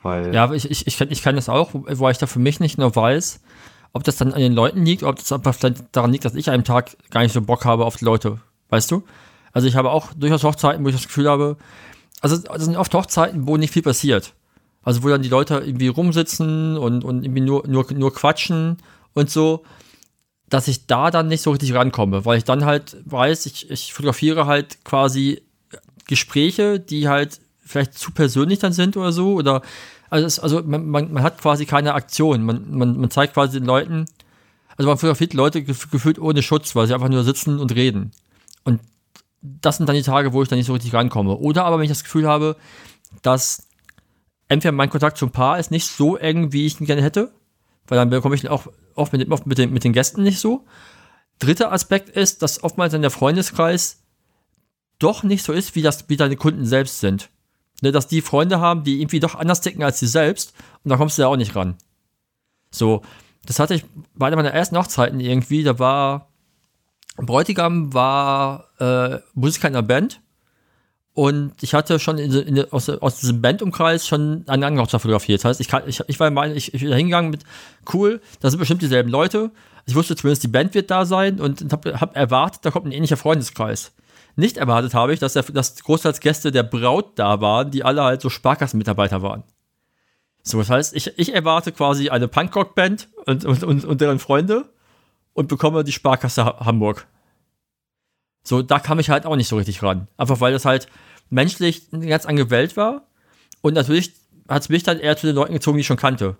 Weil, 0.00 0.34
Ja, 0.34 0.50
ich, 0.54 0.70
ich, 0.70 0.86
ich, 0.86 0.96
kann, 0.96 1.10
ich 1.10 1.22
kann 1.22 1.36
das 1.36 1.50
auch, 1.50 1.70
wo 1.74 2.08
ich 2.08 2.16
da 2.16 2.26
für 2.26 2.38
mich 2.38 2.58
nicht 2.58 2.78
nur 2.78 2.96
weiß, 2.96 3.42
ob 3.92 4.04
das 4.04 4.16
dann 4.16 4.32
an 4.32 4.40
den 4.40 4.54
Leuten 4.54 4.86
liegt, 4.86 5.02
oder 5.02 5.10
ob 5.10 5.18
das 5.18 5.30
einfach 5.30 5.54
vielleicht 5.54 5.94
daran 5.94 6.10
liegt, 6.10 6.24
dass 6.24 6.34
ich 6.34 6.48
einen 6.48 6.64
Tag 6.64 6.96
gar 7.10 7.20
nicht 7.20 7.32
so 7.32 7.42
Bock 7.42 7.66
habe 7.66 7.84
auf 7.84 7.96
die 7.96 8.06
Leute. 8.06 8.40
Weißt 8.70 8.90
du? 8.90 9.02
Also 9.52 9.68
ich 9.68 9.76
habe 9.76 9.90
auch 9.90 10.12
durchaus 10.14 10.44
Hochzeiten, 10.44 10.84
wo 10.84 10.88
ich 10.88 10.94
das 10.94 11.06
Gefühl 11.06 11.28
habe, 11.28 11.56
also 12.20 12.36
das 12.38 12.64
sind 12.64 12.76
oft 12.76 12.94
Hochzeiten, 12.94 13.46
wo 13.46 13.56
nicht 13.56 13.72
viel 13.72 13.82
passiert. 13.82 14.34
Also 14.82 15.02
wo 15.02 15.08
dann 15.08 15.22
die 15.22 15.28
Leute 15.28 15.62
irgendwie 15.64 15.88
rumsitzen 15.88 16.76
und, 16.76 17.04
und 17.04 17.24
irgendwie 17.24 17.42
nur, 17.42 17.66
nur, 17.68 17.86
nur 17.92 18.12
quatschen 18.14 18.78
und 19.14 19.30
so, 19.30 19.62
dass 20.48 20.68
ich 20.68 20.86
da 20.86 21.10
dann 21.10 21.28
nicht 21.28 21.42
so 21.42 21.50
richtig 21.50 21.74
rankomme, 21.74 22.24
weil 22.24 22.38
ich 22.38 22.44
dann 22.44 22.64
halt 22.64 22.96
weiß, 23.04 23.46
ich, 23.46 23.70
ich 23.70 23.92
fotografiere 23.92 24.46
halt 24.46 24.84
quasi 24.84 25.42
Gespräche, 26.06 26.80
die 26.80 27.08
halt 27.08 27.40
vielleicht 27.64 27.94
zu 27.94 28.10
persönlich 28.10 28.58
dann 28.58 28.72
sind 28.72 28.96
oder 28.96 29.12
so. 29.12 29.34
Oder 29.34 29.62
also, 30.10 30.26
es, 30.26 30.38
also 30.40 30.62
man, 30.62 30.86
man, 30.86 31.12
man 31.12 31.22
hat 31.22 31.40
quasi 31.40 31.64
keine 31.64 31.94
Aktion. 31.94 32.42
Man, 32.42 32.76
man, 32.76 32.98
man 33.00 33.10
zeigt 33.10 33.34
quasi 33.34 33.58
den 33.60 33.66
Leuten, 33.66 34.04
also 34.76 34.88
man 34.88 34.98
fotografiert 34.98 35.32
Leute 35.32 35.60
gef- 35.60 35.90
gefühlt 35.90 36.18
ohne 36.18 36.42
Schutz, 36.42 36.74
weil 36.74 36.86
sie 36.86 36.94
einfach 36.94 37.08
nur 37.08 37.24
sitzen 37.24 37.58
und 37.58 37.74
reden. 37.74 38.10
Das 39.42 39.76
sind 39.76 39.88
dann 39.88 39.96
die 39.96 40.02
Tage, 40.02 40.32
wo 40.32 40.42
ich 40.42 40.48
dann 40.48 40.58
nicht 40.58 40.66
so 40.66 40.72
richtig 40.72 40.94
rankomme. 40.94 41.36
Oder 41.36 41.64
aber 41.64 41.76
wenn 41.76 41.84
ich 41.84 41.90
das 41.90 42.04
Gefühl 42.04 42.28
habe, 42.28 42.56
dass 43.22 43.66
entweder 44.48 44.72
mein 44.72 44.90
Kontakt 44.90 45.18
zum 45.18 45.30
Paar 45.30 45.58
ist 45.58 45.70
nicht 45.70 45.86
so 45.86 46.16
eng, 46.16 46.52
wie 46.52 46.66
ich 46.66 46.80
ihn 46.80 46.86
gerne 46.86 47.02
hätte, 47.02 47.32
weil 47.88 47.98
dann 47.98 48.10
bekomme 48.10 48.34
ich 48.36 48.44
ihn 48.44 48.50
auch 48.50 48.68
oft 48.94 49.12
mit, 49.12 49.20
den- 49.20 49.32
oft 49.32 49.46
mit, 49.46 49.58
den, 49.58 49.72
mit 49.72 49.84
den 49.84 49.92
Gästen 49.92 50.22
nicht 50.22 50.38
so. 50.38 50.64
Dritter 51.38 51.72
Aspekt 51.72 52.08
ist, 52.08 52.42
dass 52.42 52.62
oftmals 52.62 52.92
dann 52.92 53.02
der 53.02 53.10
Freundeskreis 53.10 54.02
doch 55.00 55.24
nicht 55.24 55.42
so 55.44 55.52
ist, 55.52 55.74
wie 55.74 55.82
das, 55.82 56.08
wie 56.08 56.16
deine 56.16 56.36
Kunden 56.36 56.64
selbst 56.64 57.00
sind. 57.00 57.30
Ne, 57.82 57.90
dass 57.90 58.06
die 58.06 58.20
Freunde 58.20 58.60
haben, 58.60 58.84
die 58.84 59.00
irgendwie 59.00 59.18
doch 59.18 59.34
anders 59.34 59.60
ticken 59.60 59.82
als 59.82 59.98
sie 59.98 60.06
selbst 60.06 60.54
und 60.84 60.90
da 60.90 60.96
kommst 60.96 61.18
du 61.18 61.22
ja 61.22 61.28
auch 61.28 61.36
nicht 61.36 61.56
ran. 61.56 61.74
So, 62.70 63.02
das 63.44 63.58
hatte 63.58 63.74
ich 63.74 63.84
bei 64.14 64.28
einer 64.28 64.36
meiner 64.36 64.52
ersten 64.52 64.76
Hochzeiten 64.78 65.18
irgendwie, 65.18 65.64
da 65.64 65.80
war 65.80 66.28
Bräutigam 67.16 67.92
war 67.92 68.68
äh, 68.82 69.20
Musiker 69.34 69.68
in 69.68 69.74
einer 69.76 69.86
Band 69.86 70.20
und 71.14 71.52
ich 71.62 71.74
hatte 71.74 71.98
schon 71.98 72.18
in, 72.18 72.32
in, 72.32 72.72
aus, 72.72 72.88
aus 72.88 73.20
diesem 73.20 73.42
Bandumkreis 73.42 74.06
schon 74.06 74.44
eine 74.46 74.66
andere 74.66 74.84
Hochzeit 74.84 75.02
fotografiert. 75.02 75.44
Das 75.44 75.60
heißt, 75.60 75.60
ich, 75.60 75.72
ich, 75.86 76.00
ich 76.08 76.20
war 76.20 76.30
meine, 76.30 76.54
ich, 76.54 76.72
ich 76.72 76.80
hingegangen 76.80 77.30
mit, 77.30 77.44
cool, 77.92 78.20
da 78.40 78.50
sind 78.50 78.58
bestimmt 78.58 78.82
dieselben 78.82 79.10
Leute. 79.10 79.50
Ich 79.84 79.94
wusste 79.94 80.16
zumindest, 80.16 80.42
die 80.44 80.48
Band 80.48 80.74
wird 80.74 80.90
da 80.90 81.04
sein 81.04 81.40
und 81.40 81.70
habe 81.72 82.00
hab 82.00 82.16
erwartet, 82.16 82.64
da 82.64 82.70
kommt 82.70 82.86
ein 82.86 82.92
ähnlicher 82.92 83.16
Freundeskreis. 83.16 83.92
Nicht 84.36 84.56
erwartet 84.56 84.94
habe 84.94 85.12
ich, 85.12 85.20
dass, 85.20 85.34
der, 85.34 85.42
dass 85.42 85.82
großteils 85.82 86.20
Gäste 86.20 86.50
der 86.50 86.62
Braut 86.62 87.18
da 87.18 87.40
waren, 87.42 87.70
die 87.70 87.84
alle 87.84 88.02
halt 88.02 88.22
so 88.22 88.30
Sparkassenmitarbeiter 88.30 89.20
waren. 89.20 89.44
So, 90.42 90.58
das 90.58 90.70
heißt, 90.70 90.96
ich, 90.96 91.18
ich 91.18 91.34
erwarte 91.34 91.72
quasi 91.72 92.08
eine 92.08 92.26
Punkrock-Band 92.26 93.08
und, 93.26 93.44
und, 93.44 93.84
und, 93.84 94.00
deren 94.00 94.18
Freunde 94.18 94.64
und 95.34 95.48
bekomme 95.48 95.84
die 95.84 95.92
Sparkasse 95.92 96.44
Ha- 96.44 96.64
Hamburg. 96.64 97.06
So, 98.42 98.62
da 98.62 98.78
kam 98.78 98.98
ich 98.98 99.10
halt 99.10 99.26
auch 99.26 99.36
nicht 99.36 99.48
so 99.48 99.56
richtig 99.56 99.82
ran. 99.82 100.08
Einfach 100.16 100.40
weil 100.40 100.52
das 100.52 100.64
halt 100.64 100.88
menschlich 101.30 101.82
eine 101.92 102.06
ganz 102.06 102.26
andere 102.26 102.50
Welt 102.50 102.76
war. 102.76 103.06
Und 103.60 103.74
natürlich 103.74 104.12
hat 104.48 104.62
es 104.62 104.68
mich 104.68 104.82
dann 104.82 104.98
eher 104.98 105.16
zu 105.16 105.26
den 105.26 105.36
Leuten 105.36 105.52
gezogen, 105.54 105.76
die 105.76 105.82
ich 105.82 105.86
schon 105.86 105.96
kannte. 105.96 106.36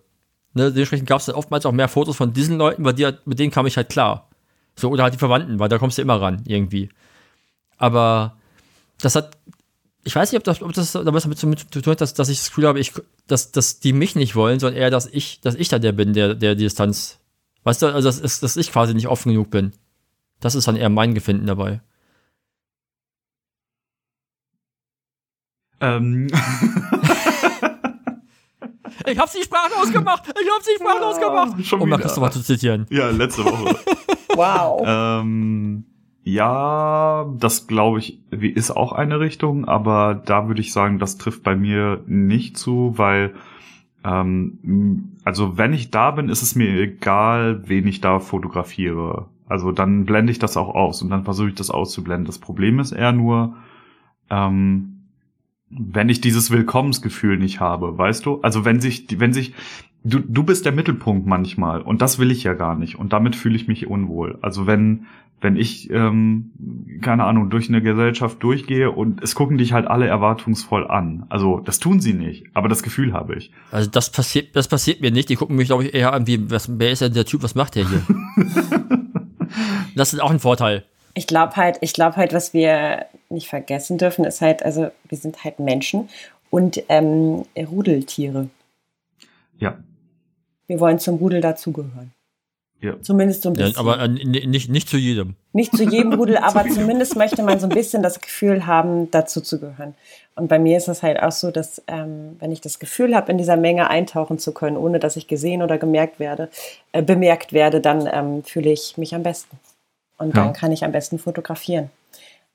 Ne, 0.55 0.71
dementsprechend 0.71 1.09
gab 1.09 1.21
es 1.21 1.27
dann 1.27 1.35
oftmals 1.35 1.65
auch 1.65 1.73
mehr 1.73 1.89
Fotos 1.89 2.17
von 2.17 2.33
diesen 2.33 2.59
Leuten, 2.59 2.85
weil 2.85 2.93
die, 2.93 3.05
halt- 3.07 3.27
mit 3.27 3.39
denen 3.39 3.51
kam 3.53 3.67
ich 3.67 3.77
halt 3.77 3.89
klar. 3.89 4.29
So, 4.77 4.91
oder 4.91 5.03
halt 5.05 5.15
die 5.15 5.19
Verwandten, 5.19 5.59
weil 5.59 5.69
da 5.69 5.79
kommst 5.79 5.97
du 5.99 6.03
immer 6.03 6.21
ran, 6.21 6.43
irgendwie. 6.47 6.91
Aber 7.79 8.37
das 9.01 9.15
hat, 9.15 9.37
ich 10.05 10.15
weiß 10.15 10.33
nicht, 10.33 10.39
ob 10.39 10.45
das, 10.45 10.63
ob 10.63 10.73
das 10.73 10.93
damit 10.93 11.39
zu 11.39 11.47
tun 11.55 11.91
hat, 11.93 12.01
dass, 12.01 12.15
dass 12.15 12.29
ich 12.29 12.39
das 12.39 12.49
Gefühl 12.49 12.67
habe, 12.67 12.81
ich, 12.81 12.93
dass, 13.27 13.53
dass 13.53 13.81
die 13.81 13.93
mich 13.93 14.15
nicht 14.15 14.35
wollen, 14.35 14.61
sondern 14.61 14.81
eher, 14.81 14.91
dass 14.91 15.07
ich, 15.07 15.41
dass 15.41 15.55
ich 15.55 15.69
da 15.69 15.79
der 15.79 15.93
bin, 15.93 16.13
der, 16.13 16.35
der 16.35 16.55
die 16.55 16.65
Distanz. 16.65 17.19
Weißt 17.65 17.83
du, 17.83 17.87
also 17.87 18.09
das 18.09 18.19
ist, 18.19 18.43
dass 18.43 18.57
ich 18.57 18.73
quasi 18.73 18.93
nicht 18.95 19.09
offen 19.09 19.31
genug 19.31 19.51
bin. 19.51 19.73
Das 20.41 20.55
ist 20.55 20.67
dann 20.67 20.77
eher 20.77 20.89
mein 20.89 21.15
Gefinden 21.15 21.47
dabei. 21.47 21.81
Ähm, 25.83 26.29
Ich 29.07 29.19
hab's 29.19 29.35
nicht 29.35 29.47
sprachlos 29.47 29.93
gemacht! 29.93 30.23
Ich 30.29 30.49
hab's 30.55 30.67
nicht 30.67 30.81
sprachlos 30.81 31.19
gemacht! 31.19 31.67
schon 31.67 31.81
Um 31.81 31.87
wieder. 31.89 31.99
Christopher 31.99 32.31
zu 32.31 32.43
zitieren. 32.43 32.87
ja, 32.91 33.11
letzte 33.11 33.45
Woche. 33.45 33.77
Wow. 34.35 34.83
Ähm, 34.87 35.85
ja, 36.25 37.27
das 37.39 37.67
glaube 37.67 37.99
ich, 37.99 38.19
wie- 38.31 38.49
ist 38.49 38.71
auch 38.71 38.93
eine 38.93 39.21
Richtung, 39.21 39.67
aber 39.67 40.15
da 40.15 40.49
würde 40.49 40.63
ich 40.63 40.73
sagen, 40.73 40.99
das 40.99 41.19
trifft 41.19 41.43
bei 41.43 41.55
mir 41.55 42.03
nicht 42.07 42.57
zu, 42.57 42.95
weil 42.97 43.35
ähm, 44.05 45.13
also 45.27 45.59
wenn 45.59 45.75
ich 45.75 45.91
da 45.91 46.13
bin, 46.13 46.31
ist 46.31 46.41
es 46.41 46.55
mir 46.55 46.69
egal, 46.81 47.63
wen 47.69 47.87
ich 47.87 48.01
da 48.01 48.21
fotografiere. 48.21 49.27
Also 49.47 49.71
dann 49.71 50.07
blende 50.07 50.33
ich 50.33 50.39
das 50.39 50.57
auch 50.57 50.75
aus 50.75 51.03
und 51.03 51.11
dann 51.11 51.25
versuche 51.25 51.49
ich 51.51 51.55
das 51.55 51.69
auszublenden. 51.69 52.25
Das 52.25 52.39
Problem 52.39 52.79
ist 52.81 52.93
eher 52.93 53.13
nur, 53.13 53.57
ähm, 54.31 54.92
wenn 55.79 56.09
ich 56.09 56.21
dieses 56.21 56.51
Willkommensgefühl 56.51 57.39
nicht 57.39 57.61
habe, 57.61 57.97
weißt 57.97 58.27
du? 58.27 58.41
Also 58.43 58.65
wenn 58.65 58.81
sich, 58.81 59.07
wenn 59.19 59.33
sich, 59.33 59.55
du, 60.05 60.19
du 60.19 60.43
bist 60.43 60.65
der 60.65 60.73
Mittelpunkt 60.73 61.27
manchmal 61.27 61.81
und 61.81 62.03
das 62.03 62.19
will 62.19 62.31
ich 62.31 62.45
ja 62.45 62.55
gar 62.55 62.77
nicht 62.77 62.97
und 62.97 63.13
damit 63.13 63.37
fühle 63.37 63.57
ich 63.57 63.69
mich 63.69 63.87
unwohl. 63.87 64.39
Also 64.43 64.67
wenn, 64.67 65.07
wenn 65.41 65.57
ich, 65.57 65.91
ähm, 65.91 66.53
keine 67.01 67.25
Ahnung, 67.25 67.49
durch 67.49 67.69
eine 67.69 67.83
Gesellschaft 67.83 68.43
durchgehe 68.43 68.91
und 68.91 69.23
es 69.23 69.35
gucken 69.35 69.59
dich 69.59 69.73
halt 69.73 69.87
alle 69.87 70.07
erwartungsvoll 70.07 70.87
an. 70.87 71.25
Also 71.31 71.61
das 71.61 71.79
tun 71.79 72.01
sie 72.01 72.13
nicht, 72.13 72.47
aber 72.53 72.69
das 72.69 72.83
Gefühl 72.83 73.13
habe 73.13 73.37
ich. 73.37 73.51
Also 73.71 73.91
das 73.91 74.11
passiert, 74.11 74.55
das 74.55 74.69
passiert 74.69 75.01
mir 75.01 75.11
nicht. 75.11 75.31
Die 75.31 75.37
gucken 75.37 75.57
mich, 75.57 75.67
glaube 75.67 75.85
ich, 75.85 75.95
eher 75.95 76.13
an, 76.13 76.27
wie, 76.27 76.51
was, 76.51 76.79
wer 76.79 76.91
ist 76.93 77.03
denn 77.03 77.15
der 77.15 77.25
Typ, 77.25 77.43
was 77.43 77.55
macht 77.55 77.77
der 77.77 77.89
hier? 77.89 78.03
das 79.97 80.13
ist 80.13 80.21
auch 80.21 80.31
ein 80.31 80.39
Vorteil. 80.39 80.85
Ich 81.15 81.27
glaube 81.27 81.57
halt, 81.57 81.79
ich 81.81 81.93
glaube 81.93 82.17
halt, 82.17 82.33
was 82.33 82.55
wir 82.55 83.07
nicht 83.33 83.49
vergessen 83.49 83.99
dürfen, 83.99 84.25
ist 84.25 84.41
halt, 84.41 84.63
also 84.63 84.91
wir 85.09 85.19
sind 85.19 85.45
halt 85.45 85.59
Menschen 85.59 86.09
und 86.51 86.83
ähm, 86.89 87.45
Rudeltiere. 87.57 88.49
Ja. 89.59 89.79
Wir 90.67 90.81
wollen 90.81 90.99
zum 90.99 91.17
Rudel 91.17 91.41
dazugehören. 91.41 92.13
Ja. 92.81 93.01
Zumindest 93.01 93.43
so 93.43 93.51
ein 93.51 93.53
bisschen. 93.53 93.75
Ja, 93.75 93.79
aber 93.79 94.01
äh, 94.01 94.09
nicht, 94.09 94.69
nicht 94.69 94.89
zu 94.89 94.97
jedem. 94.97 95.37
Nicht 95.53 95.77
zu 95.77 95.85
jedem 95.85 96.15
Rudel, 96.15 96.37
aber 96.43 96.67
zumindest 96.69 97.15
möchte 97.17 97.43
man 97.45 97.61
so 97.61 97.67
ein 97.67 97.75
bisschen 97.75 98.03
das 98.03 98.21
Gefühl 98.21 98.67
haben, 98.67 99.09
dazu 99.13 99.41
zu 99.41 99.61
gehören. 99.61 99.95
Und 100.35 100.49
bei 100.49 100.59
mir 100.59 100.77
ist 100.77 100.89
es 100.89 101.03
halt 101.03 101.23
auch 101.23 101.31
so, 101.31 101.53
dass 101.53 101.81
ähm, 101.87 102.37
wenn 102.41 102.51
ich 102.51 102.61
das 102.61 102.81
Gefühl 102.81 103.15
habe, 103.15 103.31
in 103.31 103.39
dieser 103.39 103.57
Menge 103.57 103.89
eintauchen 103.89 104.39
zu 104.39 104.53
können, 104.53 104.77
ohne 104.77 104.99
dass 104.99 105.17
ich 105.17 105.29
gesehen 105.29 105.63
oder 105.63 105.79
gemerkt 105.79 106.19
werde, 106.19 106.49
äh, 106.91 107.03
bemerkt 107.03 107.53
werde, 107.53 107.81
dann 107.81 108.09
ähm, 108.13 108.43
fühle 108.43 108.73
ich 108.73 108.97
mich 108.99 109.15
am 109.15 109.23
besten. 109.23 109.59
Und 110.19 110.35
Ja. 110.37 110.45
dann 110.45 110.53
kann 110.53 110.73
ich 110.73 110.85
am 110.85 110.91
besten 110.93 111.19
fotografieren. 111.21 111.91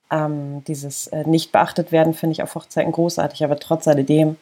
Ähm, 0.10 0.64
dieses 0.68 1.08
äh, 1.08 1.28
nicht 1.28 1.52
beachtet 1.52 1.92
werden 1.92 2.14
finde 2.14 2.32
ich 2.34 2.42
auf 2.44 2.56
Hochzeiten 2.56 2.92
großartig, 2.94 3.44
aber 3.44 3.58
trotz 3.60 3.88
alledem 3.88 4.38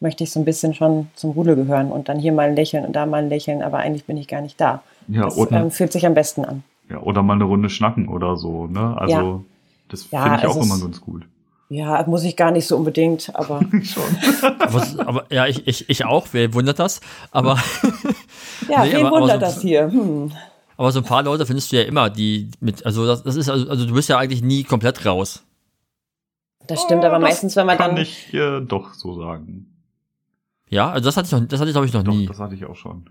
möchte 0.00 0.24
ich 0.24 0.30
so 0.30 0.40
ein 0.40 0.46
bisschen 0.46 0.72
schon 0.72 1.08
zum 1.14 1.32
Rudel 1.32 1.56
gehören 1.56 1.92
und 1.92 2.08
dann 2.08 2.18
hier 2.18 2.32
mal 2.32 2.48
ein 2.48 2.56
Lächeln 2.56 2.86
und 2.86 2.94
da 2.96 3.04
mal 3.04 3.18
ein 3.22 3.28
Lächeln, 3.28 3.60
aber 3.62 3.78
eigentlich 3.78 4.06
bin 4.06 4.16
ich 4.16 4.28
gar 4.28 4.40
nicht 4.40 4.58
da. 4.58 4.82
Ja, 5.08 5.24
das 5.24 5.36
oder, 5.36 5.60
ähm, 5.60 5.70
fühlt 5.70 5.92
sich 5.92 6.06
am 6.06 6.14
besten 6.14 6.44
an. 6.46 6.62
ja, 6.88 6.98
oder 7.00 7.22
mal 7.22 7.34
eine 7.34 7.44
Runde 7.44 7.68
schnacken 7.68 8.08
oder 8.08 8.36
so, 8.38 8.66
ne? 8.66 8.96
Also, 8.98 9.14
Ja. 9.14 9.40
das 9.90 10.10
Ja, 10.10 10.22
finde 10.22 10.38
ich 10.38 10.44
es 10.44 10.50
auch 10.56 10.62
immer 10.62 10.78
ganz 10.80 11.00
gut. 11.02 11.24
Ja, 11.68 12.02
muss 12.08 12.24
ich 12.24 12.34
gar 12.36 12.50
nicht 12.50 12.66
so 12.66 12.76
unbedingt, 12.78 13.30
aber 13.36 13.60
Schon. 13.82 14.02
Aber, 14.58 14.86
aber 15.06 15.24
ja, 15.30 15.46
ich, 15.46 15.66
ich, 15.68 15.88
ich 15.90 16.04
auch, 16.06 16.28
wer 16.32 16.52
wundert 16.54 16.78
das? 16.78 17.00
Aber, 17.30 17.58
ja, 18.68 18.84
Nee, 18.84 18.92
wen 18.92 18.96
aber- 19.04 19.08
aber 19.08 19.20
wundert 19.20 19.40
so- 19.40 19.46
das 19.46 19.60
hier? 19.60 19.82
Hm. 19.92 20.32
Aber 20.80 20.92
so 20.92 21.00
ein 21.00 21.04
paar 21.04 21.22
Leute 21.22 21.44
findest 21.44 21.70
du 21.70 21.76
ja 21.76 21.82
immer, 21.82 22.08
die 22.08 22.50
mit, 22.60 22.86
also 22.86 23.06
das, 23.06 23.22
das 23.22 23.36
ist, 23.36 23.50
also, 23.50 23.68
also 23.68 23.84
du 23.84 23.92
bist 23.92 24.08
ja 24.08 24.16
eigentlich 24.16 24.40
nie 24.40 24.64
komplett 24.64 25.04
raus. 25.04 25.42
Das 26.66 26.80
stimmt, 26.80 27.04
aber 27.04 27.18
Oh, 27.18 27.20
das 27.20 27.28
meistens, 27.28 27.54
wenn 27.54 27.66
man 27.66 27.76
kann 27.76 27.96
dann. 27.96 28.02
ich 28.02 28.32
äh, 28.32 28.60
doch 28.62 28.94
so 28.94 29.14
sagen. 29.20 29.66
Ja, 30.70 30.88
also 30.90 31.04
das 31.04 31.18
hatte 31.18 31.26
ich 31.26 31.32
noch, 31.32 31.46
das 31.46 31.60
hatte 31.60 31.68
ich 31.68 31.74
glaube 31.74 31.86
ich 31.86 31.92
noch 31.92 32.02
Doch, 32.02 32.14
nie. 32.14 32.24
das 32.24 32.38
hatte 32.38 32.54
ich 32.54 32.64
auch 32.64 32.76
schon. 32.76 33.10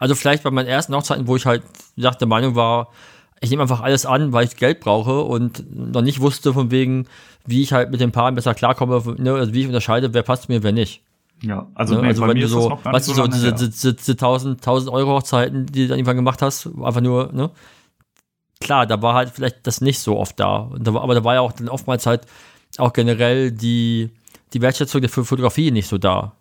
Also 0.00 0.16
vielleicht 0.16 0.42
bei 0.42 0.50
meinen 0.50 0.66
ersten 0.66 0.92
Hochzeiten, 0.92 1.28
wo 1.28 1.36
ich 1.36 1.46
halt 1.46 1.62
wie 1.94 2.00
gesagt, 2.00 2.20
der 2.20 2.26
Meinung 2.26 2.56
war, 2.56 2.88
ich 3.40 3.48
nehme 3.48 3.62
einfach 3.62 3.80
alles 3.82 4.06
an, 4.06 4.32
weil 4.32 4.46
ich 4.46 4.56
Geld 4.56 4.80
brauche 4.80 5.20
und 5.20 5.64
noch 5.72 6.02
nicht 6.02 6.20
wusste 6.20 6.52
von 6.52 6.72
wegen, 6.72 7.06
wie 7.46 7.62
ich 7.62 7.72
halt 7.72 7.92
mit 7.92 8.00
den 8.00 8.10
Paaren 8.10 8.34
besser 8.34 8.54
klarkomme, 8.54 9.00
ne, 9.18 9.34
also 9.34 9.54
wie 9.54 9.60
ich 9.60 9.66
unterscheide, 9.68 10.12
wer 10.14 10.24
passt 10.24 10.48
mir, 10.48 10.64
wer 10.64 10.72
nicht. 10.72 11.03
Ja, 11.44 11.66
also, 11.74 11.94
Ne? 11.96 12.02
nee, 12.02 12.08
also 12.08 12.26
wenn 12.26 12.36
du 12.38 12.48
so, 12.48 12.78
weißt 12.82 13.08
du, 13.08 13.12
so 13.12 13.22
so 13.22 13.28
diese, 13.28 13.52
diese, 13.52 13.94
diese 13.94 14.12
1000, 14.12 14.60
1000 14.60 14.90
Euro 14.90 15.12
Hochzeiten, 15.16 15.66
die 15.66 15.82
du 15.82 15.88
dann 15.88 15.98
irgendwann 15.98 16.16
gemacht 16.16 16.42
hast, 16.42 16.66
einfach 16.66 17.00
nur, 17.00 17.32
ne? 17.32 17.50
Klar, 18.60 18.86
da 18.86 19.02
war 19.02 19.14
halt 19.14 19.30
vielleicht 19.30 19.66
das 19.66 19.80
nicht 19.80 19.98
so 20.00 20.18
oft 20.18 20.40
da. 20.40 20.70
Da 20.78 20.94
war, 20.94 21.02
aber 21.02 21.14
da 21.14 21.22
war 21.24 21.34
ja 21.34 21.40
auch 21.40 21.52
dann 21.52 21.68
oftmals 21.68 22.06
halt 22.06 22.22
auch 22.78 22.92
generell 22.92 23.52
die, 23.52 24.10
die 24.52 24.62
Wertschätzung 24.62 25.00
der 25.00 25.10
für 25.10 25.24
Fotografie 25.24 25.70
nicht 25.70 25.88
so 25.88 25.98
da. 25.98 26.32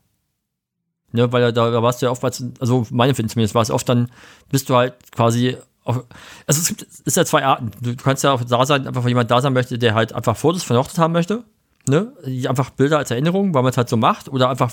Ne, 1.11 1.31
weil 1.31 1.51
da, 1.51 1.69
da 1.69 1.83
warst 1.83 2.01
du 2.01 2.05
ja 2.07 2.11
oftmals, 2.11 2.43
also 2.59 2.87
meine 2.91 3.13
Finden 3.13 3.29
zumindest, 3.29 3.53
war 3.55 3.61
es 3.61 3.69
oft 3.71 3.87
dann, 3.89 4.09
bist 4.49 4.69
du 4.69 4.75
halt 4.75 4.93
quasi 5.11 5.57
auf, 5.83 5.97
also 6.47 6.61
es 6.61 6.67
gibt, 6.69 6.81
ist 6.81 7.17
ja 7.17 7.25
zwei 7.25 7.43
Arten. 7.43 7.71
Du 7.81 7.95
kannst 7.95 8.23
ja 8.23 8.31
auch 8.31 8.43
da 8.43 8.65
sein, 8.65 8.87
einfach 8.87 9.03
weil 9.03 9.09
jemand 9.09 9.29
da 9.29 9.41
sein 9.41 9.53
möchte, 9.53 9.77
der 9.77 9.93
halt 9.93 10.13
einfach 10.13 10.37
Fotos 10.37 10.63
von 10.63 10.75
der 10.75 10.83
Hochzeit 10.83 10.99
haben 10.99 11.11
möchte, 11.13 11.43
ne, 11.87 12.13
die 12.25 12.47
einfach 12.47 12.69
Bilder 12.71 12.97
als 12.97 13.11
Erinnerung, 13.11 13.53
weil 13.53 13.63
man 13.63 13.71
es 13.71 13.77
halt 13.77 13.89
so 13.89 13.97
macht, 13.97 14.29
oder 14.29 14.49
einfach 14.49 14.71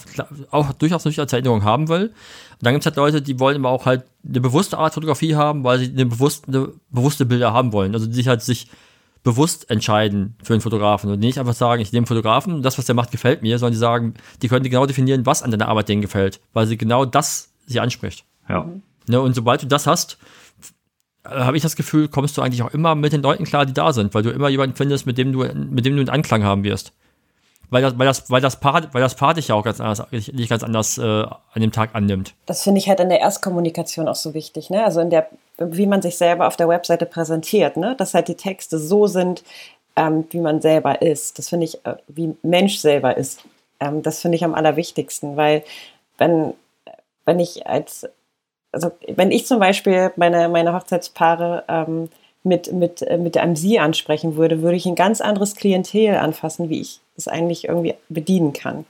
auch 0.50 0.72
durchaus 0.72 1.04
nicht 1.04 1.18
als 1.18 1.32
Erinnerung 1.32 1.64
haben 1.64 1.88
will. 1.88 2.06
Und 2.06 2.62
dann 2.62 2.74
gibt 2.74 2.82
es 2.82 2.86
halt 2.86 2.96
Leute, 2.96 3.22
die 3.22 3.40
wollen 3.40 3.56
aber 3.56 3.70
auch 3.70 3.86
halt 3.86 4.04
eine 4.26 4.40
bewusste 4.40 4.78
Art 4.78 4.94
Fotografie 4.94 5.34
haben, 5.34 5.64
weil 5.64 5.78
sie 5.78 5.90
eine 5.90 6.06
bewusste, 6.06 6.74
bewusste 6.90 7.26
Bilder 7.26 7.52
haben 7.52 7.72
wollen. 7.72 7.94
Also 7.94 8.06
die 8.06 8.14
sich 8.14 8.28
halt 8.28 8.42
sich 8.42 8.68
bewusst 9.22 9.68
entscheiden 9.70 10.34
für 10.42 10.54
einen 10.54 10.62
Fotografen 10.62 11.10
und 11.10 11.18
nicht 11.18 11.38
einfach 11.38 11.54
sagen, 11.54 11.82
ich 11.82 11.92
nehme 11.92 12.00
einen 12.00 12.06
Fotografen, 12.06 12.62
das, 12.62 12.78
was 12.78 12.86
der 12.86 12.94
macht, 12.94 13.10
gefällt 13.10 13.42
mir, 13.42 13.58
sondern 13.58 13.72
die 13.72 13.78
sagen, 13.78 14.14
die 14.40 14.48
können 14.48 14.64
genau 14.64 14.86
definieren, 14.86 15.26
was 15.26 15.42
an 15.42 15.50
deiner 15.50 15.68
Arbeit 15.68 15.88
denen 15.88 16.00
gefällt, 16.00 16.40
weil 16.54 16.66
sie 16.66 16.78
genau 16.78 17.04
das 17.04 17.52
sie 17.66 17.80
anspricht. 17.80 18.24
Ja. 18.48 18.66
Ne, 19.06 19.20
und 19.20 19.34
sobald 19.34 19.62
du 19.62 19.66
das 19.66 19.86
hast, 19.86 20.18
habe 21.24 21.56
ich 21.56 21.62
das 21.62 21.76
Gefühl, 21.76 22.08
kommst 22.08 22.36
du 22.36 22.42
eigentlich 22.42 22.62
auch 22.62 22.72
immer 22.72 22.94
mit 22.94 23.12
den 23.12 23.22
Leuten 23.22 23.44
klar, 23.44 23.66
die 23.66 23.74
da 23.74 23.92
sind, 23.92 24.14
weil 24.14 24.22
du 24.22 24.30
immer 24.30 24.48
jemanden 24.48 24.76
findest, 24.76 25.06
mit 25.06 25.18
dem 25.18 25.32
du, 25.32 25.40
mit 25.40 25.84
dem 25.84 25.96
du 25.96 26.00
einen 26.00 26.08
Anklang 26.08 26.44
haben 26.44 26.64
wirst. 26.64 26.92
Weil 27.70 27.82
das, 27.82 27.98
weil 27.98 28.06
das, 28.06 28.30
weil 28.30 28.40
das 28.40 28.58
Paar, 28.58 28.92
weil 28.92 29.00
das 29.00 29.14
Paar 29.14 29.34
dich 29.34 29.48
ja 29.48 29.54
auch 29.54 29.62
ganz 29.62 29.80
anders, 29.80 30.04
nicht 30.10 30.48
ganz 30.48 30.64
anders 30.64 30.98
äh, 30.98 31.02
an 31.02 31.60
dem 31.60 31.70
Tag 31.70 31.90
annimmt. 31.94 32.34
Das 32.46 32.62
finde 32.64 32.78
ich 32.78 32.88
halt 32.88 32.98
in 32.98 33.08
der 33.08 33.20
Erstkommunikation 33.20 34.08
auch 34.08 34.16
so 34.16 34.34
wichtig, 34.34 34.70
ne? 34.70 34.84
Also 34.84 35.00
in 35.00 35.10
der, 35.10 35.28
wie 35.58 35.86
man 35.86 36.02
sich 36.02 36.16
selber 36.16 36.48
auf 36.48 36.56
der 36.56 36.68
Webseite 36.68 37.06
präsentiert, 37.06 37.76
ne? 37.76 37.94
Dass 37.96 38.14
halt 38.14 38.26
die 38.26 38.34
Texte 38.34 38.78
so 38.78 39.06
sind, 39.06 39.44
ähm, 39.94 40.24
wie 40.30 40.40
man 40.40 40.60
selber 40.60 41.00
ist. 41.00 41.38
Das 41.38 41.48
finde 41.48 41.66
ich, 41.66 41.84
äh, 41.86 41.94
wie 42.08 42.34
Mensch 42.42 42.78
selber 42.78 43.16
ist. 43.16 43.44
Ähm, 43.78 44.02
das 44.02 44.20
finde 44.20 44.36
ich 44.36 44.44
am 44.44 44.54
allerwichtigsten, 44.54 45.36
weil 45.36 45.62
wenn, 46.18 46.54
wenn 47.24 47.38
ich 47.38 47.68
als, 47.68 48.08
also 48.72 48.90
wenn 49.08 49.30
ich 49.30 49.46
zum 49.46 49.58
Beispiel 49.58 50.12
meine, 50.16 50.48
meine 50.48 50.72
Hochzeitspaare 50.72 51.64
ähm, 51.68 52.08
mit, 52.42 52.72
mit, 52.72 53.02
äh, 53.02 53.18
mit 53.18 53.36
einem 53.36 53.56
Sie 53.56 53.78
ansprechen 53.78 54.36
würde, 54.36 54.62
würde 54.62 54.76
ich 54.76 54.86
ein 54.86 54.94
ganz 54.94 55.20
anderes 55.20 55.56
Klientel 55.56 56.16
anfassen, 56.16 56.70
wie 56.70 56.80
ich 56.80 57.00
es 57.16 57.28
eigentlich 57.28 57.68
irgendwie 57.68 57.94
bedienen 58.08 58.52
kann. 58.52 58.86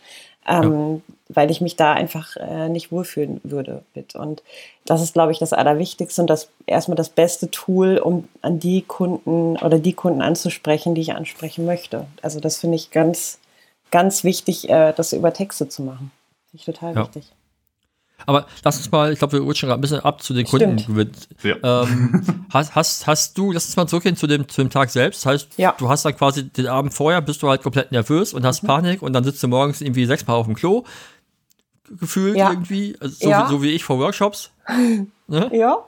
Ähm, 0.47 1.03
Weil 1.29 1.51
ich 1.51 1.61
mich 1.61 1.77
da 1.77 1.93
einfach 1.93 2.35
äh, 2.37 2.69
nicht 2.69 2.91
wohlfühlen 2.91 3.41
würde 3.45 3.83
mit. 3.95 4.15
Und 4.15 4.43
das 4.85 5.03
ist, 5.03 5.13
glaube 5.13 5.33
ich, 5.33 5.39
das 5.39 5.53
Allerwichtigste 5.53 6.23
und 6.23 6.29
das 6.29 6.49
erstmal 6.67 6.97
das 6.97 7.11
beste 7.11 7.51
Tool, 7.51 7.99
um 7.99 8.27
an 8.43 8.59
die 8.59 8.83
Kunden 8.83 9.57
oder 9.59 9.79
die 9.79 9.93
Kunden 9.93 10.23
anzusprechen, 10.23 10.95
die 10.95 11.03
ich 11.03 11.15
ansprechen 11.15 11.67
möchte. 11.67 12.07
Also 12.23 12.41
das 12.41 12.57
finde 12.59 12.77
ich 12.77 12.91
ganz, 12.91 13.39
ganz 13.91 14.25
wichtig, 14.25 14.69
äh, 14.71 14.93
das 14.97 15.13
über 15.13 15.33
Texte 15.33 15.69
zu 15.69 15.83
machen. 15.83 16.11
Finde 16.51 16.61
ich 16.61 16.65
total 16.65 16.95
Ja. 16.95 17.03
wichtig. 17.03 17.31
Aber 18.27 18.47
lass 18.65 18.77
uns 18.79 18.91
mal, 18.91 19.13
ich 19.13 19.19
glaube, 19.19 19.35
wir 19.35 19.41
rutschen 19.41 19.69
gerade 19.69 19.79
ein 19.79 19.83
bisschen 19.83 20.01
ab 20.01 20.23
zu 20.23 20.35
den 20.35 20.47
Stimmt. 20.47 20.87
Kunden. 20.87 21.13
Ja. 21.43 21.83
Ähm, 21.83 22.47
hast, 22.53 22.75
hast, 22.75 23.07
hast 23.07 23.39
du, 23.39 23.53
lass 23.53 23.67
uns 23.67 23.77
mal 23.77 23.87
zurückgehen 23.87 24.17
zu 24.17 24.27
dem, 24.27 24.49
zu 24.49 24.63
dem 24.63 24.71
Tag 24.71 24.91
selbst. 24.91 25.25
Das 25.25 25.33
heißt, 25.33 25.49
Ja. 25.59 25.75
du 25.79 25.89
hast 25.89 26.05
dann 26.05 26.17
quasi 26.17 26.49
den 26.49 26.67
Abend 26.69 26.93
vorher, 26.95 27.21
bist 27.21 27.43
du 27.43 27.49
halt 27.49 27.63
komplett 27.63 27.93
nervös 27.93 28.33
und 28.35 28.43
Mhm. 28.43 28.47
hast 28.47 28.61
Panik 28.67 29.03
und 29.03 29.13
dann 29.13 29.25
sitzt 29.25 29.43
du 29.43 29.49
morgens 29.49 29.81
irgendwie 29.81 30.05
sechsmal 30.07 30.37
auf 30.37 30.47
dem 30.47 30.55
Klo. 30.55 30.85
Gefühlt 31.99 32.37
Ja. 32.37 32.51
irgendwie. 32.51 32.97
Also 33.01 33.17
so, 33.17 33.29
Ja. 33.31 33.45
wie, 33.47 33.51
so 33.51 33.63
wie 33.63 33.71
ich 33.71 33.85
vor 33.85 33.99
Workshops. 33.99 34.51
Ne? 35.27 35.49
Ja, 35.53 35.79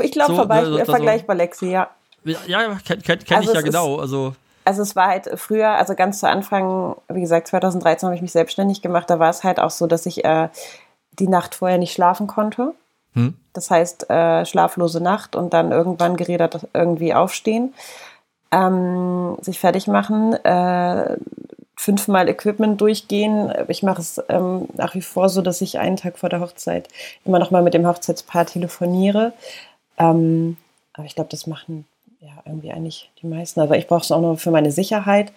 ich 0.00 0.12
glaube, 0.12 0.32
So, 0.32 0.36
vorbei, 0.36 0.60
ne, 0.62 0.84
vergleichbar, 0.84 1.34
Lexi, 1.36 1.70
ja. 1.70 1.88
Ja, 2.24 2.38
ja 2.46 2.78
kenn, 2.84 3.00
kenn, 3.02 3.18
Also 3.36 3.50
ich 3.50 3.54
ja 3.54 3.60
genau. 3.62 3.96
Also, 3.96 4.34
Also 4.66 4.82
es 4.82 4.94
war 4.96 5.06
halt 5.08 5.30
früher, 5.36 5.70
also 5.70 5.94
ganz 5.94 6.20
zu 6.20 6.28
Anfang, 6.28 6.96
wie 7.08 7.20
gesagt, 7.22 7.48
2013 7.48 8.06
habe 8.08 8.16
ich 8.16 8.20
mich 8.22 8.32
selbstständig 8.32 8.82
gemacht, 8.82 9.08
da 9.08 9.18
war 9.18 9.30
es 9.30 9.44
halt 9.44 9.60
auch 9.60 9.70
so, 9.70 9.86
dass 9.86 10.04
ich 10.06 10.24
äh, 10.24 10.48
die 11.18 11.28
Nacht 11.28 11.54
vorher 11.54 11.78
nicht 11.78 11.92
schlafen 11.92 12.26
konnte. 12.26 12.74
Hm. 13.14 13.34
Das 13.52 13.70
heißt, 13.70 14.10
äh, 14.10 14.44
schlaflose 14.44 15.00
Nacht 15.00 15.36
und 15.36 15.54
dann 15.54 15.72
irgendwann 15.72 16.16
geredet 16.16 16.68
irgendwie 16.74 17.14
aufstehen, 17.14 17.74
ähm, 18.52 19.36
sich 19.40 19.58
fertig 19.58 19.86
machen, 19.86 20.34
äh, 20.44 21.16
fünfmal 21.76 22.28
Equipment 22.28 22.80
durchgehen. 22.80 23.52
Ich 23.68 23.82
mache 23.82 24.00
es 24.00 24.22
ähm, 24.28 24.68
nach 24.74 24.94
wie 24.94 25.02
vor 25.02 25.28
so, 25.28 25.42
dass 25.42 25.60
ich 25.60 25.78
einen 25.78 25.96
Tag 25.96 26.18
vor 26.18 26.28
der 26.28 26.40
Hochzeit 26.40 26.88
immer 27.24 27.38
noch 27.38 27.50
mal 27.50 27.62
mit 27.62 27.74
dem 27.74 27.86
Hochzeitspaar 27.86 28.46
telefoniere. 28.46 29.32
Ähm, 29.98 30.56
aber 30.94 31.06
ich 31.06 31.14
glaube, 31.14 31.30
das 31.30 31.46
machen 31.46 31.86
ja 32.20 32.32
irgendwie 32.44 32.72
eigentlich 32.72 33.10
die 33.22 33.26
meisten. 33.26 33.60
Aber 33.60 33.76
ich 33.76 33.86
brauche 33.86 34.02
es 34.02 34.12
auch 34.12 34.20
nur 34.20 34.38
für 34.38 34.50
meine 34.50 34.72
Sicherheit. 34.72 35.32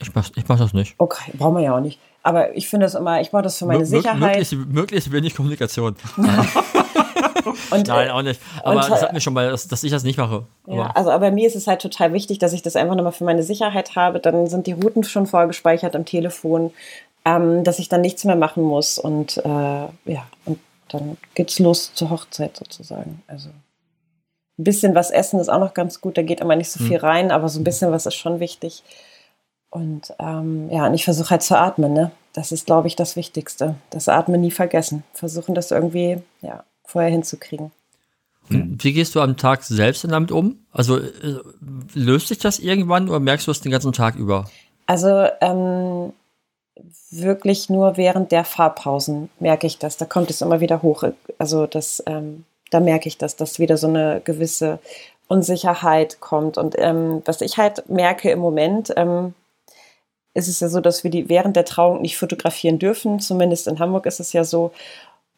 Ich 0.00 0.14
mach, 0.14 0.30
ich 0.36 0.46
mach 0.48 0.58
das 0.58 0.72
nicht. 0.74 0.94
Okay, 0.98 1.32
brauchen 1.36 1.56
wir 1.56 1.62
ja 1.62 1.76
auch 1.76 1.80
nicht. 1.80 1.98
Aber 2.22 2.56
ich 2.56 2.68
finde 2.68 2.86
es 2.86 2.94
immer, 2.94 3.20
ich 3.20 3.30
brauche 3.30 3.42
das 3.42 3.58
für 3.58 3.66
meine 3.66 3.82
mö- 3.84 3.86
Sicherheit. 3.86 4.20
Möglichst, 4.20 4.52
möglichst 4.54 5.12
wenig 5.12 5.34
Kommunikation. 5.34 5.96
Und, 7.70 7.86
Nein, 7.88 8.10
auch 8.10 8.22
nicht. 8.22 8.40
Aber 8.62 8.76
und, 8.76 8.90
das 8.90 9.02
hat 9.02 9.12
mir 9.12 9.20
schon 9.20 9.32
mal, 9.32 9.50
dass, 9.50 9.68
dass 9.68 9.82
ich 9.82 9.90
das 9.90 10.02
nicht 10.02 10.18
mache. 10.18 10.44
Ja, 10.66 10.74
Aber, 10.84 10.96
also 10.96 11.10
aber 11.10 11.30
mir 11.30 11.46
ist 11.46 11.56
es 11.56 11.66
halt 11.66 11.80
total 11.80 12.12
wichtig, 12.12 12.38
dass 12.38 12.52
ich 12.52 12.60
das 12.62 12.76
einfach 12.76 12.94
nochmal 12.94 13.12
für 13.12 13.24
meine 13.24 13.42
Sicherheit 13.42 13.96
habe. 13.96 14.20
Dann 14.20 14.46
sind 14.48 14.66
die 14.66 14.72
Routen 14.72 15.02
schon 15.04 15.26
vorgespeichert 15.26 15.96
am 15.96 16.04
Telefon, 16.04 16.72
ähm, 17.24 17.64
dass 17.64 17.78
ich 17.78 17.88
dann 17.88 18.02
nichts 18.02 18.24
mehr 18.24 18.36
machen 18.36 18.62
muss. 18.62 18.98
Und 18.98 19.38
äh, 19.38 19.48
ja, 19.48 20.26
und 20.44 20.58
dann 20.88 21.16
geht's 21.34 21.58
los 21.58 21.92
zur 21.94 22.10
Hochzeit 22.10 22.56
sozusagen. 22.56 23.22
Also 23.28 23.48
ein 23.48 24.64
bisschen 24.64 24.94
was 24.94 25.10
essen 25.10 25.40
ist 25.40 25.48
auch 25.48 25.60
noch 25.60 25.72
ganz 25.74 26.00
gut. 26.02 26.18
Da 26.18 26.22
geht 26.22 26.40
immer 26.40 26.56
nicht 26.56 26.70
so 26.70 26.82
viel 26.84 26.98
rein, 26.98 27.30
aber 27.30 27.48
so 27.48 27.60
ein 27.60 27.64
bisschen 27.64 27.92
was 27.92 28.04
ist 28.06 28.14
schon 28.16 28.40
wichtig. 28.40 28.82
Und 29.70 30.14
ähm, 30.18 30.70
ja, 30.70 30.86
und 30.86 30.94
ich 30.94 31.04
versuche 31.04 31.30
halt 31.30 31.42
zu 31.42 31.58
atmen, 31.58 31.92
ne? 31.92 32.10
Das 32.32 32.52
ist, 32.52 32.66
glaube 32.66 32.88
ich, 32.88 32.96
das 32.96 33.16
Wichtigste. 33.16 33.74
Das 33.90 34.08
Atmen 34.08 34.40
nie 34.40 34.50
vergessen. 34.50 35.02
Versuchen 35.12 35.54
das 35.54 35.70
irgendwie, 35.70 36.18
ja, 36.40 36.64
vorher 36.84 37.10
hinzukriegen. 37.10 37.72
Und 38.50 38.82
wie 38.82 38.92
gehst 38.92 39.14
du 39.14 39.20
am 39.20 39.36
Tag 39.36 39.62
selbst 39.62 40.04
denn 40.04 40.10
damit 40.10 40.30
um? 40.30 40.58
Also 40.72 40.98
äh, 40.98 41.40
löst 41.94 42.28
sich 42.28 42.38
das 42.38 42.58
irgendwann 42.58 43.08
oder 43.08 43.20
merkst 43.20 43.46
du 43.46 43.50
es 43.50 43.60
den 43.60 43.72
ganzen 43.72 43.92
Tag 43.92 44.14
über? 44.14 44.48
Also 44.86 45.26
ähm, 45.40 46.12
wirklich 47.10 47.68
nur 47.68 47.96
während 47.96 48.32
der 48.32 48.44
Fahrpausen 48.44 49.28
merke 49.38 49.66
ich 49.66 49.78
das. 49.78 49.96
Da 49.96 50.06
kommt 50.06 50.30
es 50.30 50.40
immer 50.40 50.60
wieder 50.60 50.82
hoch. 50.82 51.04
Also 51.38 51.66
das, 51.66 52.02
ähm, 52.06 52.44
da 52.70 52.80
merke 52.80 53.08
ich 53.08 53.18
das, 53.18 53.36
dass 53.36 53.58
wieder 53.58 53.76
so 53.76 53.88
eine 53.88 54.22
gewisse 54.24 54.78
Unsicherheit 55.26 56.20
kommt. 56.20 56.56
Und 56.56 56.74
ähm, 56.78 57.22
was 57.26 57.40
ich 57.42 57.58
halt 57.58 57.88
merke 57.90 58.30
im 58.30 58.38
Moment, 58.38 58.92
ähm, 58.96 59.34
ist 60.34 60.48
es 60.48 60.60
ja 60.60 60.68
so, 60.68 60.80
dass 60.80 61.04
wir 61.04 61.10
die 61.10 61.28
während 61.28 61.56
der 61.56 61.64
Trauung 61.64 62.00
nicht 62.00 62.16
fotografieren 62.16 62.78
dürfen. 62.78 63.20
Zumindest 63.20 63.66
in 63.66 63.78
Hamburg 63.78 64.06
ist 64.06 64.20
es 64.20 64.32
ja 64.32 64.44
so. 64.44 64.72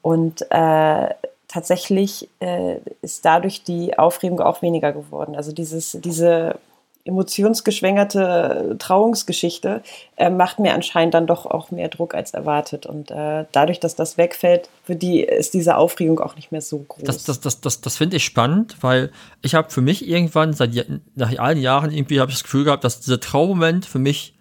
Und 0.02 0.42
äh, 0.50 1.08
tatsächlich 1.48 2.28
äh, 2.40 2.76
ist 3.02 3.24
dadurch 3.24 3.64
die 3.64 3.98
Aufregung 3.98 4.40
auch 4.40 4.62
weniger 4.62 4.92
geworden. 4.92 5.34
Also 5.36 5.52
dieses, 5.52 5.98
diese 6.00 6.56
emotionsgeschwängerte 7.04 8.76
Trauungsgeschichte 8.78 9.82
äh, 10.16 10.30
macht 10.30 10.58
mir 10.58 10.74
anscheinend 10.74 11.14
dann 11.14 11.26
doch 11.26 11.46
auch 11.46 11.70
mehr 11.70 11.88
Druck 11.88 12.14
als 12.14 12.32
erwartet. 12.32 12.86
Und 12.86 13.10
äh, 13.10 13.46
dadurch, 13.52 13.80
dass 13.80 13.96
das 13.96 14.18
wegfällt, 14.18 14.68
für 14.84 14.94
die 14.94 15.22
ist 15.22 15.54
diese 15.54 15.76
Aufregung 15.76 16.20
auch 16.20 16.36
nicht 16.36 16.52
mehr 16.52 16.60
so 16.60 16.84
groß. 16.86 17.04
Das, 17.04 17.24
das, 17.24 17.40
das, 17.40 17.60
das, 17.60 17.80
das 17.80 17.96
finde 17.96 18.16
ich 18.16 18.24
spannend, 18.24 18.76
weil 18.82 19.10
ich 19.42 19.54
habe 19.54 19.70
für 19.70 19.80
mich 19.80 20.06
irgendwann, 20.06 20.52
seit 20.52 20.70
nach 21.14 21.36
allen 21.38 21.58
Jahren, 21.58 21.90
irgendwie 21.90 22.20
habe 22.20 22.30
ich 22.30 22.36
das 22.36 22.44
Gefühl 22.44 22.64
gehabt, 22.64 22.84
dass 22.84 23.00
dieser 23.00 23.18
Traumoment 23.18 23.86
für 23.86 23.98
mich 23.98 24.34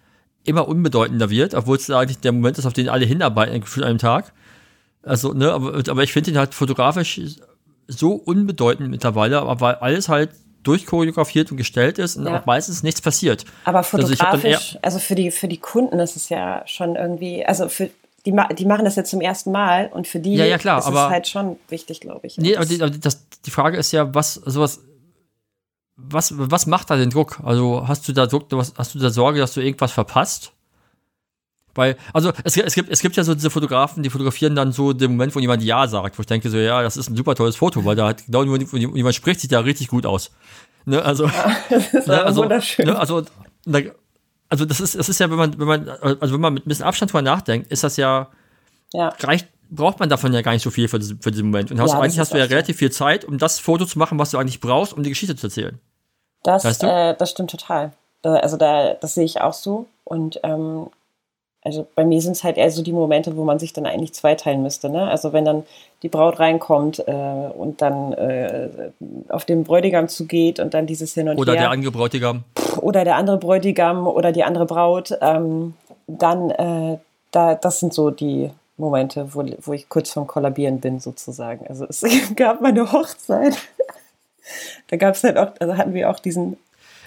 immer 0.44 0.68
unbedeutender 0.68 1.30
wird, 1.30 1.54
obwohl 1.54 1.78
es 1.78 1.90
eigentlich 1.90 2.20
der 2.20 2.32
Moment 2.32 2.58
ist, 2.58 2.66
auf 2.66 2.74
den 2.74 2.90
alle 2.90 3.06
hinarbeiten, 3.06 3.60
gefühlt 3.62 3.86
einem 3.86 4.00
Tag. 4.00 4.34
Also, 5.04 5.34
ne, 5.34 5.52
aber, 5.52 5.78
aber 5.90 6.04
ich 6.04 6.14
finde 6.14 6.32
ihn 6.32 6.38
halt 6.38 6.54
fotografisch 6.54 7.22
so 7.88 8.14
unbedeutend 8.14 8.90
mittlerweile, 8.90 9.40
aber 9.40 9.60
weil 9.62 9.76
alles 9.76 10.10
halt 10.10 10.32
durchchoreografiert 10.64 11.52
und 11.52 11.58
gestellt 11.58 12.00
ist 12.00 12.18
und 12.18 12.26
ja. 12.26 12.40
auch 12.40 12.46
meistens 12.46 12.84
nichts 12.84 13.02
passiert. 13.02 13.46
Aber 13.64 13.84
fotografisch, 13.84 14.76
also, 14.76 14.80
also, 14.82 15.00
für 15.00 15.16
die 15.16 15.32
für 15.32 15.48
die 15.48 15.58
Kunden 15.58 16.00
ist 16.00 16.16
es 16.16 16.30
ja 16.30 16.64
schon 16.66 16.96
irgendwie, 16.96 17.46
also 17.46 17.70
für 17.70 17.90
die, 18.26 18.36
die 18.58 18.66
machen 18.66 18.86
das 18.86 18.96
jetzt 18.96 19.10
zum 19.10 19.22
ersten 19.22 19.52
Mal 19.52 19.90
und 19.94 20.08
für 20.08 20.20
die 20.20 20.36
ja, 20.36 20.46
ja, 20.46 20.58
klar, 20.58 20.80
ist 20.80 20.86
aber, 20.86 21.06
es 21.06 21.12
halt 21.12 21.28
schon 21.28 21.58
wichtig, 21.70 22.02
glaube 22.02 22.28
ich. 22.28 22.38
Nee, 22.38 22.56
aber 22.56 22.66
die, 22.66 22.82
aber 22.82 22.92
das, 22.92 23.26
die 23.46 23.52
Frage 23.52 23.78
ist 23.78 23.92
ja, 23.94 24.14
was 24.14 24.34
sowas 24.34 24.82
was, 26.10 26.34
was 26.38 26.66
macht 26.66 26.90
da 26.90 26.96
den 26.96 27.10
Druck? 27.10 27.40
Also 27.44 27.88
hast 27.88 28.08
du 28.08 28.14
da 28.14 28.26
Druck, 28.28 28.48
hast 28.52 28.96
du 28.96 29.00
da 29.00 29.10
Sorge, 29.10 29.40
dass 29.40 29.54
du 29.54 29.62
irgendwas 29.62 29.92
verpasst? 29.92 30.54
Weil, 31.76 31.98
also 32.14 32.34
es, 32.44 32.58
es, 32.58 32.76
gibt, 32.76 32.90
es 32.90 33.02
gibt 33.02 33.16
ja 33.16 33.24
so 33.24 33.34
diese 33.34 33.50
Fotografen, 33.50 34.04
die 34.04 34.10
fotografieren 34.10 34.56
dann 34.56 34.72
so 34.72 34.92
den 34.92 35.12
Moment, 35.12 35.36
wo 35.36 35.40
jemand 35.40 35.64
Ja 35.64 35.88
sagt, 35.88 36.18
wo 36.18 36.22
ich 36.22 36.28
denke 36.28 36.50
so, 36.50 36.58
ja, 36.58 36.82
das 36.82 36.98
ist 36.98 37.10
ein 37.10 37.16
super 37.16 37.36
tolles 37.36 37.56
Foto, 37.56 37.86
weil 37.86 37.96
da 37.96 38.10
hat 38.10 38.26
genau 38.26 38.44
jemand 38.44 39.16
spricht 39.16 39.40
sich 39.40 39.50
da 39.50 39.60
richtig 39.60 39.88
gut 39.88 40.06
aus. 40.06 40.32
Ne, 40.86 41.02
also, 41.02 41.26
ja, 41.26 41.56
das 41.70 41.94
ist 41.94 42.08
ne, 42.08 42.24
also, 42.24 42.42
wunderschön. 42.42 42.86
Ne, 42.88 42.98
also, 42.98 43.24
also 44.50 44.66
das 44.66 44.80
ist, 44.80 44.96
das 44.96 45.10
ist 45.10 45.20
ja, 45.20 45.30
wenn 45.30 45.38
man, 45.38 45.60
wenn 45.60 45.68
man, 45.68 45.90
also 45.90 46.34
wenn 46.34 46.42
man 46.42 46.54
mit 46.56 46.66
ein 46.66 46.70
bisschen 46.70 46.86
Abstand 46.86 47.12
drüber 47.12 47.22
nachdenkt, 47.22 47.72
ist 47.72 47.84
das 47.84 47.98
ja, 47.98 48.30
ja. 48.94 49.10
reicht, 49.22 49.48
braucht 49.70 50.00
man 50.00 50.10
davon 50.10 50.34
ja 50.34 50.42
gar 50.42 50.54
nicht 50.54 50.64
so 50.64 50.72
viel 50.72 50.88
für, 50.88 51.00
für 51.00 51.32
diesen 51.32 51.46
Moment. 51.46 51.72
Und 51.72 51.80
hast, 51.80 51.92
ja, 51.92 52.00
eigentlich 52.00 52.20
hast 52.20 52.34
du 52.34 52.38
ja 52.40 52.46
relativ 52.46 52.78
viel 52.78 52.92
Zeit, 52.92 53.24
um 53.24 53.38
das 53.38 53.60
Foto 53.60 53.86
zu 53.86 54.00
machen, 54.00 54.18
was 54.18 54.32
du 54.32 54.38
eigentlich 54.38 54.60
brauchst, 54.60 54.94
um 54.94 55.04
die 55.04 55.10
Geschichte 55.10 55.36
zu 55.36 55.48
erzählen. 55.48 55.80
Das, 56.44 56.64
weißt 56.66 56.84
du? 56.84 56.88
äh, 56.88 57.16
das 57.18 57.32
stimmt 57.32 57.52
total. 57.52 57.92
Also 58.24 58.58
da, 58.58 58.96
das 58.96 59.14
sehe 59.14 59.26
ich 59.26 59.42
auch 59.42 59.54
so. 59.54 59.86
Und 60.04 60.40
ähm, 60.44 60.88
also 61.62 61.88
bei 61.96 62.06
mir 62.06 62.22
sind 62.22 62.34
es 62.34 62.44
halt 62.44 62.58
eher 62.58 62.72
so 62.72 62.82
die 62.82 62.94
Momente, 62.94 63.36
wo 63.36 63.44
man 63.44 63.60
sich 63.60 63.74
dann 63.74 63.86
eigentlich 63.86 64.14
zweiteilen 64.14 64.64
müsste. 64.64 64.90
Ne? 64.90 65.10
Also 65.10 65.34
wenn 65.34 65.46
dann 65.46 65.64
die 66.04 66.10
Braut 66.10 66.40
reinkommt 66.40 67.00
äh, 67.00 67.12
und 67.12 67.82
dann 67.82 68.14
äh, 68.14 68.70
auf 69.28 69.46
den 69.46 69.66
Bräutigam 69.66 70.08
zugeht 70.08 70.60
und 70.60 70.74
dann 70.74 70.88
dieses 70.88 71.14
Hin 71.14 71.28
und 71.28 71.38
oder 71.38 71.54
Her. 71.54 71.60
Oder 71.60 71.62
der 71.62 71.72
andere 71.72 71.92
Bräutigam. 71.92 72.44
Oder 72.78 73.04
der 73.04 73.16
andere 73.18 73.38
Bräutigam 73.38 74.08
oder 74.08 74.32
die 74.32 74.44
andere 74.44 74.66
Braut. 74.66 75.18
Ähm, 75.22 75.74
dann, 76.08 76.50
äh, 76.50 76.98
da, 77.32 77.56
das 77.56 77.82
sind 77.82 77.94
so 77.94 78.10
die 78.10 78.50
Momente, 78.78 79.34
wo, 79.34 79.46
wo 79.62 79.74
ich 79.74 79.90
kurz 79.90 80.12
vorm 80.12 80.28
Kollabieren 80.28 80.80
bin 80.80 81.02
sozusagen. 81.02 81.68
Also 81.68 81.86
es 81.86 82.04
gab 82.36 82.62
meine 82.62 82.90
Hochzeit. 82.92 83.58
Da 84.88 84.98
gab 84.98 85.16
es 85.16 85.24
halt 85.24 85.38
auch, 85.38 85.54
also 85.60 85.78
hatten 85.78 85.94
wir 85.94 86.10
auch 86.10 86.20
diesen 86.20 86.58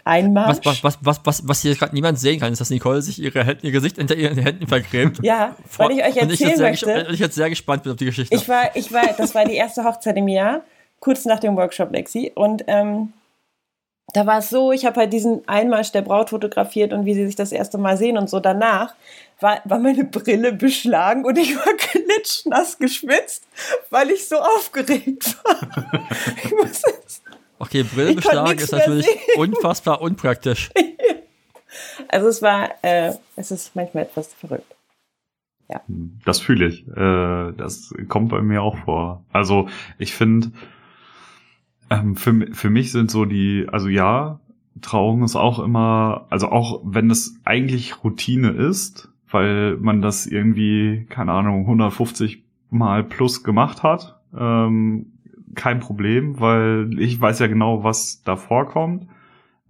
Einmarsch. 0.05 0.59
Was, 0.65 0.83
was, 0.83 0.99
was, 1.01 1.21
was, 1.25 1.49
was 1.49 1.63
hier 1.63 1.75
gerade 1.77 1.95
niemand 1.95 2.19
sehen 2.19 2.41
kann, 2.41 2.53
ist, 2.53 2.61
dass 2.61 2.71
Nicole 2.71 3.03
sich 3.03 3.21
ihre, 3.21 3.57
ihr 3.63 3.71
Gesicht 3.71 3.97
hinter 3.97 4.17
ihren 4.17 4.39
Händen 4.39 4.67
vergräbt. 4.67 5.21
Ja, 5.23 5.55
weil 5.77 5.93
ich 5.93 6.05
euch 6.05 6.17
erzählen 6.17 6.53
ich 6.55 6.59
möchte. 6.59 7.07
ich 7.11 7.21
jetzt 7.21 7.35
sehr 7.35 7.51
gespannt 7.51 7.85
bin 7.85 7.93
auf 7.93 7.99
die 7.99 8.07
Geschichte. 8.07 8.35
Ich 8.35 8.49
war, 8.49 8.75
ich 8.75 8.93
war, 8.93 9.07
das 9.17 9.35
war 9.35 9.45
die 9.45 9.55
erste 9.55 9.85
Hochzeit 9.85 10.17
im 10.17 10.29
Jahr, 10.29 10.63
kurz 11.01 11.25
nach 11.25 11.39
dem 11.39 11.57
Workshop 11.57 11.93
Lexi. 11.93 12.33
Und 12.35 12.65
ähm, 12.67 13.13
da 14.13 14.27
war 14.27 14.39
es 14.39 14.51
so, 14.51 14.73
ich 14.73 14.85
habe 14.85 15.01
halt 15.01 15.13
diesen 15.13 15.47
Einmarsch 15.49 15.93
der 15.93 16.03
Braut 16.03 16.31
fotografiert 16.31 16.93
und 16.93 17.07
wie 17.07 17.15
sie 17.15 17.27
sich 17.27 17.37
das 17.37 17.53
erste 17.53 17.79
Mal 17.79 17.97
sehen 17.97 18.19
und 18.19 18.29
so. 18.29 18.41
Danach 18.41 18.95
war, 19.41 19.61
war 19.65 19.79
meine 19.79 20.05
Brille 20.05 20.53
beschlagen 20.53 21.25
und 21.25 21.39
ich 21.39 21.57
war 21.57 21.73
klitschnass 21.79 22.79
geschwitzt, 22.79 23.45
weil 23.91 24.11
ich 24.11 24.29
so 24.29 24.37
aufgeregt 24.37 25.37
war. 25.45 26.03
ich 26.45 26.51
muss 26.51 26.83
jetzt 26.87 27.22
Okay, 27.63 27.85
Brillenbeschlag 27.85 28.61
ist 28.61 28.73
natürlich 28.73 29.07
unfassbar 29.37 30.01
unpraktisch. 30.01 30.71
also 32.09 32.27
es 32.27 32.43
war, 32.43 32.71
äh, 32.83 33.13
es 33.37 33.53
ist 33.53 33.77
manchmal 33.77 34.03
etwas 34.03 34.35
verrückt. 34.35 34.75
Ja. 35.71 35.81
Das 36.25 36.41
fühle 36.41 36.67
ich. 36.67 36.89
Äh, 36.89 37.53
das 37.53 37.95
kommt 38.09 38.31
bei 38.31 38.43
mir 38.43 38.63
auch 38.63 38.79
vor. 38.79 39.25
Also 39.33 39.69
ich 39.99 40.13
finde, 40.13 40.51
ähm, 41.89 42.17
für, 42.17 42.49
für 42.53 42.69
mich 42.69 42.91
sind 42.91 43.13
so 43.13 43.27
die, 43.27 43.69
also 43.71 43.87
ja, 43.87 44.41
Trauung 44.81 45.23
ist 45.23 45.37
auch 45.37 45.61
immer, 45.61 46.27
also 46.31 46.49
auch 46.49 46.81
wenn 46.83 47.13
es 47.13 47.37
eigentlich 47.45 48.03
Routine 48.03 48.51
ist, 48.51 49.09
weil 49.31 49.77
man 49.77 50.03
das 50.03 50.27
irgendwie, 50.27 51.07
keine 51.09 51.31
Ahnung, 51.31 51.61
150 51.61 52.43
mal 52.71 53.05
plus 53.05 53.45
gemacht 53.45 53.85
hat, 53.85 54.21
ähm, 54.37 55.13
kein 55.55 55.81
Problem, 55.81 56.41
weil 56.41 56.91
ich 56.99 57.21
weiß 57.21 57.39
ja 57.39 57.47
genau, 57.47 57.85
was 57.85 58.23
da 58.25 58.37
vorkommt. 58.37 59.07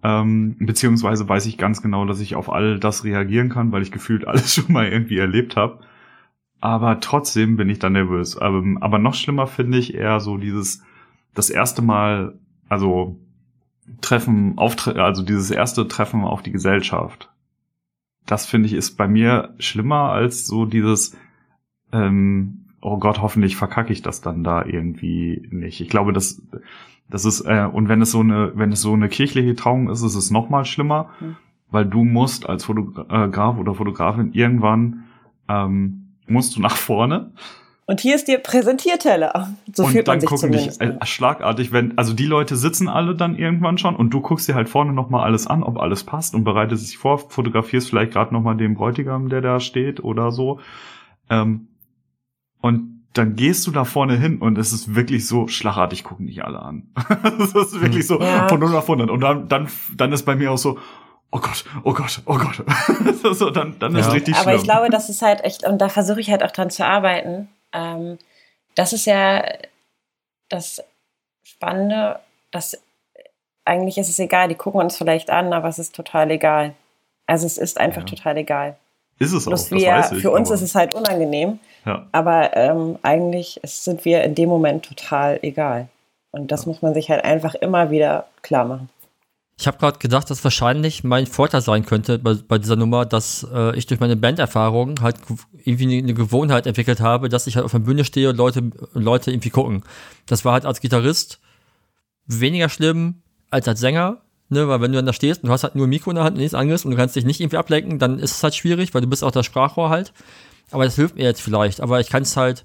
Ähm, 0.02 0.56
beziehungsweise 0.58 1.28
weiß 1.28 1.46
ich 1.46 1.58
ganz 1.58 1.80
genau, 1.80 2.04
dass 2.04 2.20
ich 2.20 2.34
auf 2.34 2.50
all 2.50 2.78
das 2.80 3.04
reagieren 3.04 3.48
kann, 3.48 3.70
weil 3.70 3.82
ich 3.82 3.92
gefühlt 3.92 4.26
alles 4.26 4.54
schon 4.54 4.72
mal 4.72 4.88
irgendwie 4.88 5.18
erlebt 5.18 5.56
habe. 5.56 5.80
Aber 6.60 7.00
trotzdem 7.00 7.56
bin 7.56 7.68
ich 7.68 7.78
dann 7.78 7.92
nervös. 7.92 8.36
Aber, 8.36 8.58
ähm, 8.58 8.78
aber 8.80 8.98
noch 8.98 9.14
schlimmer 9.14 9.46
finde 9.46 9.78
ich 9.78 9.94
eher 9.94 10.20
so 10.20 10.36
dieses, 10.36 10.82
das 11.34 11.50
erste 11.50 11.82
Mal, 11.82 12.38
also 12.68 13.18
Treffen, 14.00 14.58
Auftre 14.58 15.02
also 15.02 15.22
dieses 15.22 15.50
erste 15.50 15.88
Treffen 15.88 16.24
auf 16.24 16.42
die 16.42 16.52
Gesellschaft. 16.52 17.30
Das 18.26 18.46
finde 18.46 18.68
ich 18.68 18.74
ist 18.74 18.96
bei 18.96 19.08
mir 19.08 19.54
schlimmer 19.58 20.10
als 20.10 20.46
so 20.46 20.64
dieses, 20.64 21.16
ähm, 21.92 22.61
oh 22.82 22.98
Gott, 22.98 23.22
hoffentlich 23.22 23.56
verkacke 23.56 23.92
ich 23.92 24.02
das 24.02 24.20
dann 24.20 24.44
da 24.44 24.64
irgendwie 24.64 25.48
nicht. 25.50 25.80
Ich 25.80 25.88
glaube, 25.88 26.12
das, 26.12 26.42
das 27.08 27.24
ist, 27.24 27.40
äh, 27.42 27.66
und 27.72 27.88
wenn 27.88 28.02
es 28.02 28.10
so 28.10 28.20
eine, 28.20 28.52
wenn 28.54 28.72
es 28.72 28.82
so 28.82 28.92
eine 28.92 29.08
kirchliche 29.08 29.54
Trauung 29.54 29.88
ist, 29.88 30.02
ist 30.02 30.16
es 30.16 30.30
noch 30.30 30.50
mal 30.50 30.64
schlimmer, 30.64 31.10
mhm. 31.20 31.36
weil 31.70 31.86
du 31.86 32.04
musst 32.04 32.48
als 32.48 32.64
Fotograf 32.64 33.56
oder 33.56 33.74
Fotografin 33.74 34.32
irgendwann, 34.32 35.04
ähm, 35.48 36.08
musst 36.26 36.56
du 36.56 36.60
nach 36.60 36.76
vorne. 36.76 37.30
Und 37.86 38.00
hier 38.00 38.16
ist 38.16 38.26
dir 38.26 38.38
Präsentierteller. 38.38 39.54
So 39.72 39.84
und 39.84 40.08
dann 40.08 40.20
gucken 40.20 40.52
dich 40.52 40.80
äh, 40.80 40.94
schlagartig, 41.04 41.72
wenn, 41.72 41.96
also 41.98 42.14
die 42.14 42.26
Leute 42.26 42.56
sitzen 42.56 42.88
alle 42.88 43.14
dann 43.14 43.36
irgendwann 43.36 43.78
schon 43.78 43.94
und 43.94 44.10
du 44.10 44.20
guckst 44.20 44.48
dir 44.48 44.54
halt 44.54 44.68
vorne 44.68 44.92
nochmal 44.92 45.24
alles 45.24 45.46
an, 45.46 45.62
ob 45.62 45.78
alles 45.78 46.02
passt 46.04 46.34
und 46.34 46.42
bereitest 46.42 46.88
dich 46.88 46.98
vor, 46.98 47.18
fotografierst 47.18 47.88
vielleicht 47.88 48.12
gerade 48.12 48.32
nochmal 48.32 48.56
den 48.56 48.74
Bräutigam, 48.74 49.28
der 49.28 49.40
da 49.40 49.60
steht 49.60 50.02
oder 50.02 50.32
so. 50.32 50.60
Ähm, 51.28 51.68
und 52.62 52.92
dann 53.12 53.36
gehst 53.36 53.66
du 53.66 53.70
da 53.70 53.84
vorne 53.84 54.16
hin 54.16 54.38
und 54.38 54.56
es 54.56 54.72
ist 54.72 54.94
wirklich 54.94 55.26
so 55.28 55.46
schlagartig 55.46 56.02
gucken 56.02 56.26
dich 56.26 56.42
alle 56.42 56.60
an. 56.60 56.88
das 57.38 57.54
ist 57.54 57.78
wirklich 57.80 58.06
so 58.06 58.18
ja. 58.18 58.48
von 58.48 58.58
0 58.58 58.74
auf 58.74 58.84
100. 58.84 59.10
Und 59.10 59.20
dann, 59.20 59.48
dann, 59.48 59.68
dann 59.94 60.12
ist 60.12 60.24
bei 60.24 60.34
mir 60.34 60.50
auch 60.50 60.56
so, 60.56 60.78
oh 61.30 61.38
Gott, 61.38 61.64
oh 61.84 61.92
Gott, 61.92 62.22
oh 62.24 62.38
Gott. 62.38 62.64
so, 63.36 63.50
dann 63.50 63.78
dann 63.78 63.92
ja. 63.92 64.00
ist 64.00 64.12
richtig 64.12 64.34
Aber 64.36 64.44
schlimm. 64.44 64.56
ich 64.56 64.62
glaube, 64.62 64.88
das 64.88 65.10
ist 65.10 65.20
halt 65.20 65.44
echt, 65.44 65.66
und 65.66 65.78
da 65.78 65.90
versuche 65.90 66.20
ich 66.20 66.30
halt 66.30 66.42
auch 66.42 66.52
dran 66.52 66.70
zu 66.70 66.86
arbeiten. 66.86 67.48
Ähm, 67.74 68.16
das 68.76 68.94
ist 68.94 69.04
ja 69.04 69.44
das 70.48 70.82
Spannende, 71.42 72.18
dass 72.50 72.78
eigentlich 73.64 73.98
ist 73.98 74.08
es 74.08 74.18
egal, 74.18 74.48
die 74.48 74.54
gucken 74.54 74.80
uns 74.80 74.96
vielleicht 74.96 75.28
an, 75.28 75.52
aber 75.52 75.68
es 75.68 75.78
ist 75.78 75.94
total 75.94 76.30
egal. 76.30 76.74
Also 77.26 77.46
es 77.46 77.58
ist 77.58 77.78
einfach 77.78 78.02
ja. 78.02 78.06
total 78.06 78.38
egal. 78.38 78.76
Ist 79.18 79.32
es 79.32 79.46
auch, 79.46 79.52
das 79.52 79.70
wir, 79.70 79.92
weiß 79.92 80.12
ich, 80.12 80.22
Für 80.22 80.30
uns 80.30 80.50
ist 80.50 80.62
es 80.62 80.74
halt 80.74 80.94
unangenehm. 80.94 81.60
Ja. 81.84 82.06
Aber 82.12 82.56
ähm, 82.56 82.98
eigentlich 83.02 83.60
sind 83.64 84.04
wir 84.04 84.22
in 84.22 84.34
dem 84.34 84.48
Moment 84.48 84.84
total 84.84 85.38
egal. 85.42 85.88
Und 86.30 86.50
das 86.50 86.62
ja. 86.64 86.68
muss 86.68 86.82
man 86.82 86.94
sich 86.94 87.10
halt 87.10 87.24
einfach 87.24 87.54
immer 87.54 87.90
wieder 87.90 88.26
klar 88.42 88.64
machen. 88.64 88.88
Ich 89.58 89.66
habe 89.66 89.78
gerade 89.78 89.98
gedacht, 89.98 90.28
dass 90.30 90.42
wahrscheinlich 90.42 91.04
mein 91.04 91.26
Vorteil 91.26 91.60
sein 91.60 91.84
könnte 91.84 92.18
bei, 92.18 92.34
bei 92.34 92.58
dieser 92.58 92.74
Nummer, 92.74 93.04
dass 93.04 93.46
äh, 93.52 93.76
ich 93.76 93.86
durch 93.86 94.00
meine 94.00 94.16
Banderfahrung 94.16 95.00
halt 95.02 95.16
irgendwie 95.62 95.98
eine 95.98 96.14
Gewohnheit 96.14 96.66
entwickelt 96.66 97.00
habe, 97.00 97.28
dass 97.28 97.46
ich 97.46 97.56
halt 97.56 97.64
auf 97.64 97.72
der 97.72 97.78
Bühne 97.80 98.04
stehe 98.04 98.30
und 98.30 98.36
Leute, 98.36 98.70
Leute 98.94 99.30
irgendwie 99.30 99.50
gucken. 99.50 99.84
Das 100.26 100.44
war 100.44 100.54
halt 100.54 100.64
als 100.64 100.80
Gitarrist 100.80 101.38
weniger 102.26 102.68
schlimm 102.68 103.22
als 103.50 103.68
als 103.68 103.80
Sänger, 103.80 104.22
ne, 104.48 104.66
weil 104.66 104.80
wenn 104.80 104.92
du 104.92 104.96
dann 104.96 105.06
da 105.06 105.12
stehst 105.12 105.42
und 105.42 105.48
du 105.48 105.52
hast 105.52 105.62
halt 105.62 105.74
nur 105.74 105.86
ein 105.86 105.90
Mikro 105.90 106.10
in 106.10 106.16
der 106.16 106.24
Hand 106.24 106.36
und 106.36 106.40
nichts 106.40 106.54
anderes 106.54 106.84
und 106.84 106.90
du 106.90 106.96
kannst 106.96 107.14
dich 107.14 107.24
nicht 107.24 107.40
irgendwie 107.40 107.58
ablenken, 107.58 107.98
dann 107.98 108.18
ist 108.18 108.32
es 108.32 108.42
halt 108.42 108.54
schwierig, 108.54 108.94
weil 108.94 109.02
du 109.02 109.06
bist 109.06 109.22
auch 109.22 109.30
das 109.30 109.46
Sprachrohr 109.46 109.90
halt. 109.90 110.12
Aber 110.72 110.84
das 110.84 110.96
hilft 110.96 111.16
mir 111.16 111.24
jetzt 111.24 111.42
vielleicht. 111.42 111.80
Aber 111.80 112.00
ich 112.00 112.08
kann 112.08 112.22
es 112.22 112.36
halt, 112.36 112.64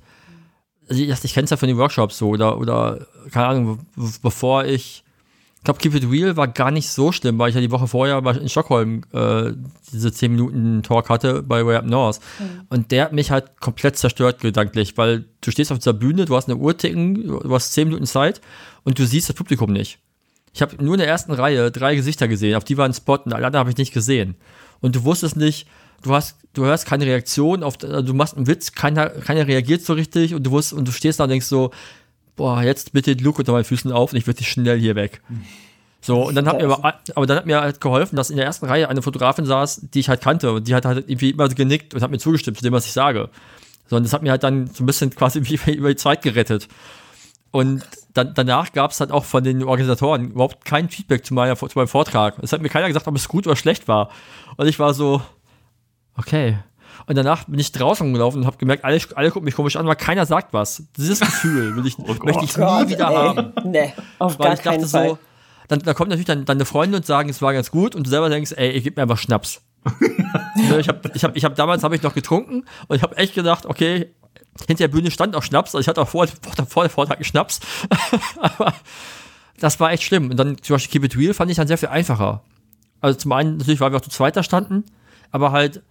also 0.89 1.01
ich, 1.01 1.09
ich 1.09 1.33
kenne 1.33 1.45
es 1.45 1.51
ja 1.51 1.57
von 1.57 1.67
den 1.67 1.77
Workshops 1.77 2.17
so 2.17 2.29
oder, 2.29 2.57
oder 2.57 3.05
keine 3.31 3.47
Ahnung, 3.47 3.79
bevor 4.21 4.65
ich 4.65 5.03
Ich 5.57 5.63
glaube, 5.63 5.79
Keep 5.79 5.95
It 5.95 6.09
Real 6.09 6.37
war 6.37 6.47
gar 6.47 6.71
nicht 6.71 6.89
so 6.89 7.11
schlimm, 7.11 7.37
weil 7.37 7.49
ich 7.49 7.55
ja 7.55 7.61
die 7.61 7.71
Woche 7.71 7.87
vorher 7.87 8.17
in 8.39 8.47
Stockholm 8.47 9.03
äh, 9.11 9.51
diese 9.91 10.11
10 10.11 10.31
Minuten 10.31 10.83
Talk 10.83 11.09
hatte 11.09 11.43
bei 11.43 11.65
Way 11.65 11.77
Up 11.77 11.85
North. 11.85 12.19
Mhm. 12.39 12.61
Und 12.69 12.91
der 12.91 13.05
hat 13.05 13.13
mich 13.13 13.31
halt 13.31 13.59
komplett 13.59 13.97
zerstört 13.97 14.39
gedanklich, 14.39 14.97
weil 14.97 15.25
du 15.41 15.51
stehst 15.51 15.71
auf 15.71 15.79
dieser 15.79 15.93
Bühne, 15.93 16.25
du 16.25 16.35
hast 16.35 16.47
eine 16.47 16.57
Uhr 16.57 16.77
ticken, 16.77 17.27
du 17.27 17.53
hast 17.53 17.73
10 17.73 17.89
Minuten 17.89 18.05
Zeit 18.05 18.39
und 18.83 18.97
du 18.97 19.05
siehst 19.05 19.27
das 19.29 19.35
Publikum 19.35 19.73
nicht. 19.73 19.99
Ich 20.53 20.61
habe 20.61 20.83
nur 20.83 20.95
in 20.95 20.99
der 20.99 21.07
ersten 21.07 21.33
Reihe 21.33 21.69
drei 21.69 21.95
Gesichter 21.95 22.27
gesehen, 22.27 22.55
auf 22.55 22.63
die 22.63 22.77
waren 22.77 22.93
Spot 22.93 23.17
und 23.17 23.33
alle 23.33 23.45
anderen 23.45 23.59
habe 23.59 23.69
ich 23.69 23.77
nicht 23.77 23.93
gesehen. 23.93 24.35
Und 24.79 24.95
du 24.95 25.03
wusstest 25.03 25.35
nicht, 25.35 25.67
du 26.01 26.13
hast, 26.13 26.37
du 26.57 26.65
hörst 26.65 26.85
keine 26.85 27.05
Reaktion 27.05 27.63
auf, 27.63 27.75
also 27.83 28.01
du 28.01 28.13
machst 28.13 28.35
einen 28.35 28.47
Witz, 28.47 28.71
keiner, 28.71 29.09
keiner 29.09 29.47
reagiert 29.47 29.83
so 29.83 29.93
richtig 29.93 30.33
und 30.33 30.43
du 30.43 30.51
wusst, 30.51 30.73
und 30.73 30.87
du 30.87 30.91
stehst 30.91 31.19
da 31.19 31.25
und 31.25 31.29
denkst 31.29 31.45
so, 31.45 31.71
boah, 32.35 32.61
jetzt 32.63 32.93
bitte 32.93 33.13
Luke 33.13 33.39
unter 33.39 33.51
meinen 33.51 33.63
Füßen 33.63 33.91
auf 33.91 34.11
und 34.11 34.17
ich 34.17 34.27
würde 34.27 34.39
dich 34.39 34.49
schnell 34.49 34.79
hier 34.79 34.95
weg. 34.95 35.21
So, 36.01 36.27
und 36.27 36.35
dann 36.35 36.47
hat 36.47 36.57
mir 36.57 36.65
aber, 36.65 36.99
aber 37.15 37.25
dann 37.25 37.37
hat 37.37 37.45
mir 37.45 37.61
halt 37.61 37.81
geholfen, 37.81 38.15
dass 38.15 38.29
in 38.29 38.37
der 38.37 38.45
ersten 38.45 38.65
Reihe 38.65 38.89
eine 38.89 39.01
Fotografin 39.01 39.45
saß, 39.45 39.87
die 39.93 39.99
ich 39.99 40.09
halt 40.09 40.21
kannte 40.21 40.51
und 40.51 40.67
die 40.67 40.75
hat 40.75 40.85
halt 40.85 41.09
irgendwie 41.09 41.31
immer 41.31 41.49
genickt 41.49 41.93
und 41.93 42.01
hat 42.01 42.11
mir 42.11 42.19
zugestimmt 42.19 42.57
zu 42.57 42.63
dem, 42.63 42.73
was 42.73 42.85
ich 42.85 42.93
sage. 42.93 43.29
So, 43.87 43.95
und 43.95 44.03
das 44.03 44.13
hat 44.13 44.23
mir 44.23 44.31
halt 44.31 44.43
dann 44.43 44.67
so 44.67 44.83
ein 44.83 44.87
bisschen 44.87 45.09
quasi 45.15 45.39
über 45.39 45.89
die 45.89 45.95
Zeit 45.95 46.21
gerettet. 46.21 46.67
Und 47.51 47.83
dann, 48.13 48.33
danach 48.33 48.73
gab 48.73 48.91
es 48.91 48.99
halt 48.99 49.11
auch 49.11 49.25
von 49.25 49.43
den 49.43 49.63
Organisatoren 49.63 50.31
überhaupt 50.31 50.65
kein 50.65 50.89
Feedback 50.89 51.25
zu, 51.25 51.33
meiner, 51.33 51.55
zu 51.55 51.67
meinem 51.75 51.87
Vortrag. 51.87 52.35
Es 52.41 52.51
hat 52.51 52.61
mir 52.61 52.69
keiner 52.69 52.87
gesagt, 52.87 53.07
ob 53.07 53.15
es 53.15 53.27
gut 53.27 53.47
oder 53.47 53.55
schlecht 53.55 53.87
war. 53.87 54.09
Und 54.57 54.67
ich 54.67 54.79
war 54.79 54.93
so, 54.93 55.21
okay. 56.17 56.57
Und 57.05 57.15
danach 57.15 57.45
bin 57.45 57.59
ich 57.59 57.71
draußen 57.71 58.11
gelaufen 58.11 58.39
und 58.39 58.45
habe 58.45 58.57
gemerkt, 58.57 58.83
alle, 58.83 58.99
alle 59.15 59.31
gucken 59.31 59.45
mich 59.45 59.55
komisch 59.55 59.75
an, 59.75 59.85
weil 59.85 59.95
keiner 59.95 60.25
sagt 60.25 60.53
was. 60.53 60.83
Dieses 60.97 61.19
Gefühl 61.19 61.75
will 61.75 61.85
ich, 61.85 61.97
oh 61.99 62.15
möchte 62.23 62.45
ich 62.45 62.53
Gott, 62.53 62.85
nie 62.87 62.93
wieder 62.93 63.09
ey. 63.09 63.15
haben. 63.15 63.53
Nee, 63.63 63.93
auf 64.19 64.39
weil 64.39 64.47
gar 64.47 64.53
ich 64.53 64.59
dachte 64.61 64.77
keinen 64.77 64.87
Fall. 64.87 65.09
so, 65.09 65.17
dann, 65.67 65.79
dann 65.79 65.95
kommt 65.95 66.09
natürlich 66.09 66.25
dann 66.27 66.45
deine 66.45 66.65
Freunde 66.65 66.97
und 66.97 67.05
sagen, 67.05 67.29
es 67.29 67.41
war 67.41 67.53
ganz 67.53 67.71
gut 67.71 67.95
und 67.95 68.05
du 68.05 68.09
selber 68.09 68.29
denkst, 68.29 68.53
ey, 68.55 68.71
ich 68.71 68.83
gib 68.83 68.95
mir 68.97 69.03
einfach 69.03 69.17
Schnaps. 69.17 69.61
ich 70.55 70.89
habe 70.89 71.01
ich 71.13 71.23
hab, 71.23 71.35
ich 71.35 71.45
hab, 71.45 71.55
damals 71.55 71.83
habe 71.83 71.95
ich 71.95 72.01
noch 72.01 72.13
getrunken 72.13 72.65
und 72.87 72.95
ich 72.95 73.03
habe 73.03 73.15
echt 73.15 73.35
gedacht, 73.35 73.65
okay, 73.65 74.13
hinter 74.65 74.83
der 74.83 74.87
Bühne 74.89 75.11
stand 75.11 75.35
auch 75.35 75.43
Schnaps, 75.43 75.75
also 75.75 75.79
ich 75.79 75.87
hatte 75.87 76.01
auch 76.01 76.09
vor, 76.09 76.27
vor, 76.27 76.65
vor 76.65 76.83
der 76.83 76.89
Vortrag 76.89 77.25
Schnaps. 77.25 77.59
Aber 78.41 78.73
das 79.59 79.79
war 79.79 79.91
echt 79.91 80.03
schlimm. 80.03 80.29
Und 80.31 80.37
dann 80.37 80.57
zum 80.61 80.75
Beispiel 80.75 80.91
Keep 80.91 81.03
It 81.05 81.17
Real 81.17 81.33
fand 81.33 81.51
ich 81.51 81.57
dann 81.57 81.67
sehr 81.67 81.77
viel 81.77 81.89
einfacher. 81.89 82.41
Also 83.01 83.17
zum 83.19 83.31
einen 83.31 83.57
natürlich, 83.57 83.79
weil 83.79 83.91
wir 83.91 83.97
auch 83.97 84.01
zu 84.01 84.09
zweiter 84.09 84.43
standen, 84.43 84.83
aber 85.31 85.51
halt 85.51 85.83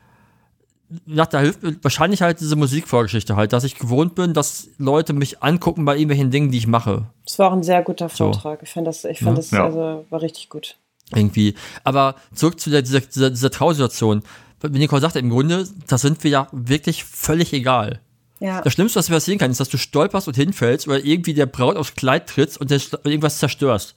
ja, 1.06 1.26
da 1.26 1.40
hilft 1.40 1.62
mir 1.62 1.76
wahrscheinlich 1.82 2.22
halt 2.22 2.40
diese 2.40 2.56
Musikvorgeschichte 2.56 3.36
halt, 3.36 3.52
dass 3.52 3.64
ich 3.64 3.76
gewohnt 3.76 4.14
bin, 4.14 4.34
dass 4.34 4.68
Leute 4.78 5.12
mich 5.12 5.42
angucken 5.42 5.84
bei 5.84 5.94
irgendwelchen 5.94 6.30
Dingen, 6.30 6.50
die 6.50 6.58
ich 6.58 6.66
mache. 6.66 7.06
Das 7.24 7.38
war 7.38 7.50
auch 7.50 7.54
ein 7.54 7.62
sehr 7.62 7.82
guter 7.82 8.08
Vortrag. 8.08 8.60
So. 8.60 8.64
Ich 8.64 8.70
fand 8.70 8.86
das, 8.86 9.04
ich 9.04 9.18
fand 9.18 9.36
ja. 9.38 9.42
das, 9.42 9.52
also, 9.52 10.06
war 10.08 10.22
richtig 10.22 10.48
gut. 10.48 10.76
Irgendwie. 11.14 11.54
Aber 11.84 12.16
zurück 12.34 12.60
zu 12.60 12.70
der, 12.70 12.82
dieser, 12.82 13.00
dieser, 13.00 13.30
dieser 13.30 13.50
Trausituation. 13.50 14.22
Wie 14.62 14.78
Nicole 14.78 15.00
sagte, 15.00 15.18
im 15.18 15.30
Grunde, 15.30 15.68
da 15.86 15.98
sind 15.98 16.24
wir 16.24 16.30
ja 16.30 16.48
wirklich 16.50 17.04
völlig 17.04 17.52
egal. 17.52 18.00
Ja. 18.40 18.60
Das 18.60 18.72
Schlimmste, 18.72 18.98
was 18.98 19.08
passieren 19.08 19.38
kann, 19.38 19.50
ist, 19.50 19.60
dass 19.60 19.68
du 19.68 19.78
stolperst 19.78 20.28
und 20.28 20.34
hinfällst 20.34 20.86
oder 20.88 21.04
irgendwie 21.04 21.34
der 21.34 21.46
Braut 21.46 21.76
aufs 21.76 21.94
Kleid 21.94 22.28
trittst 22.28 22.60
und 22.60 22.70
irgendwas 22.70 23.38
zerstörst. 23.38 23.94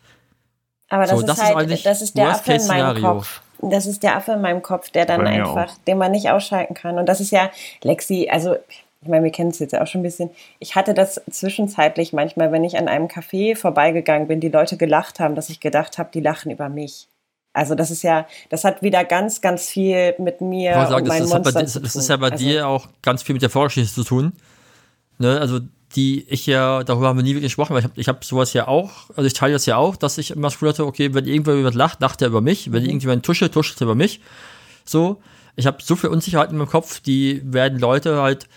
Aber 0.90 1.04
das, 1.04 1.12
so, 1.12 1.20
ist, 1.20 1.26
das 1.26 1.42
halt, 1.42 1.72
ist 1.72 1.86
das 1.86 2.02
ist 2.02 2.18
der 2.18 2.30
Affe 2.30 2.54
in 2.54 2.68
meinem 2.68 3.02
Kopf. 3.02 3.42
Das 3.62 3.86
ist 3.86 4.04
der 4.04 4.16
Affe 4.16 4.34
in 4.34 4.42
meinem 4.42 4.62
Kopf, 4.62 4.90
der 4.90 5.06
dann 5.06 5.28
einfach, 5.28 5.74
auch. 5.74 5.84
den 5.88 5.98
man 5.98 6.12
nicht 6.12 6.30
ausschalten 6.30 6.74
kann. 6.74 6.98
Und 6.98 7.08
das 7.08 7.20
ist 7.20 7.32
ja, 7.32 7.50
Lexi, 7.84 8.30
also 8.32 8.56
ich 9.02 9.08
meine, 9.08 9.24
wir 9.24 9.32
kennen 9.32 9.50
es 9.50 9.60
jetzt 9.60 9.76
auch 9.76 9.88
schon 9.88 10.02
ein 10.02 10.04
bisschen. 10.04 10.30
Ich 10.60 10.76
hatte 10.76 10.94
das 10.94 11.22
zwischenzeitlich 11.30 12.12
manchmal, 12.12 12.52
wenn 12.52 12.64
ich 12.64 12.78
an 12.78 12.88
einem 12.88 13.08
Café 13.08 13.56
vorbeigegangen 13.56 14.28
bin, 14.28 14.42
die 14.42 14.50
Leute 14.50 14.76
gelacht 14.76 15.20
haben, 15.20 15.36
dass 15.36 15.50
ich 15.50 15.60
gedacht 15.60 15.98
habe, 15.98 16.10
die 16.14 16.20
lachen 16.20 16.52
über 16.52 16.68
mich. 16.68 17.08
Also 17.54 17.76
das 17.76 17.92
ist 17.92 18.04
ja, 18.04 18.28
das 18.50 18.64
hat 18.64 18.82
wieder 18.82 19.04
ganz, 19.06 19.42
ganz 19.42 19.68
viel 19.68 20.16
mit 20.18 20.42
mir 20.42 20.74
sagen, 20.74 20.96
und 20.96 21.08
meinen 21.08 21.22
das, 21.22 21.30
Monstern 21.30 21.54
bei, 21.54 21.62
das, 21.62 21.74
das 21.74 21.96
ist 21.96 22.10
ja 22.10 22.18
bei 22.18 22.32
also, 22.32 22.44
dir 22.44 22.68
auch 22.68 22.88
ganz 23.02 23.24
viel 23.24 23.34
mit 23.34 23.42
der 23.42 23.50
Vorgeschichte 23.50 23.94
zu 23.94 24.04
tun. 24.04 24.34
Ne? 25.18 25.40
Also 25.40 25.60
die 25.96 26.26
ich 26.30 26.46
ja, 26.46 26.84
darüber 26.84 27.08
haben 27.08 27.18
wir 27.18 27.24
nie 27.24 27.32
wirklich 27.32 27.52
gesprochen, 27.52 27.74
weil 27.74 27.80
ich 27.80 27.86
habe 27.86 28.00
ich 28.00 28.08
hab 28.08 28.24
sowas 28.24 28.54
ja 28.54 28.68
auch, 28.68 29.10
also 29.16 29.24
ich 29.24 29.34
teile 29.34 29.54
das 29.54 29.66
ja 29.66 29.78
auch, 29.78 29.96
dass 29.96 30.18
ich 30.18 30.32
immer 30.32 30.48
das 30.48 30.54
Gefühl 30.54 30.70
hatte, 30.70 30.86
okay, 30.86 31.14
wenn 31.14 31.26
irgendjemand 31.26 31.76
lacht, 31.76 32.02
lacht 32.02 32.22
er 32.22 32.28
über 32.28 32.42
mich, 32.42 32.72
wenn 32.72 32.84
mhm. 32.84 32.90
irgendjemand 32.90 33.26
tuschelt, 33.26 33.54
tuschelt 33.54 33.82
er 33.82 33.86
über 33.86 33.96
mich. 33.96 34.22
So, 34.86 35.22
ich 35.56 35.66
habe 35.66 35.78
so 35.82 35.96
viel 35.96 36.10
Unsicherheit 36.10 36.52
in 36.52 36.58
meinem 36.58 36.70
Kopf, 36.70 37.00
die 37.00 37.42
werden 37.44 37.80
Leute 37.80 38.22
halt, 38.22 38.48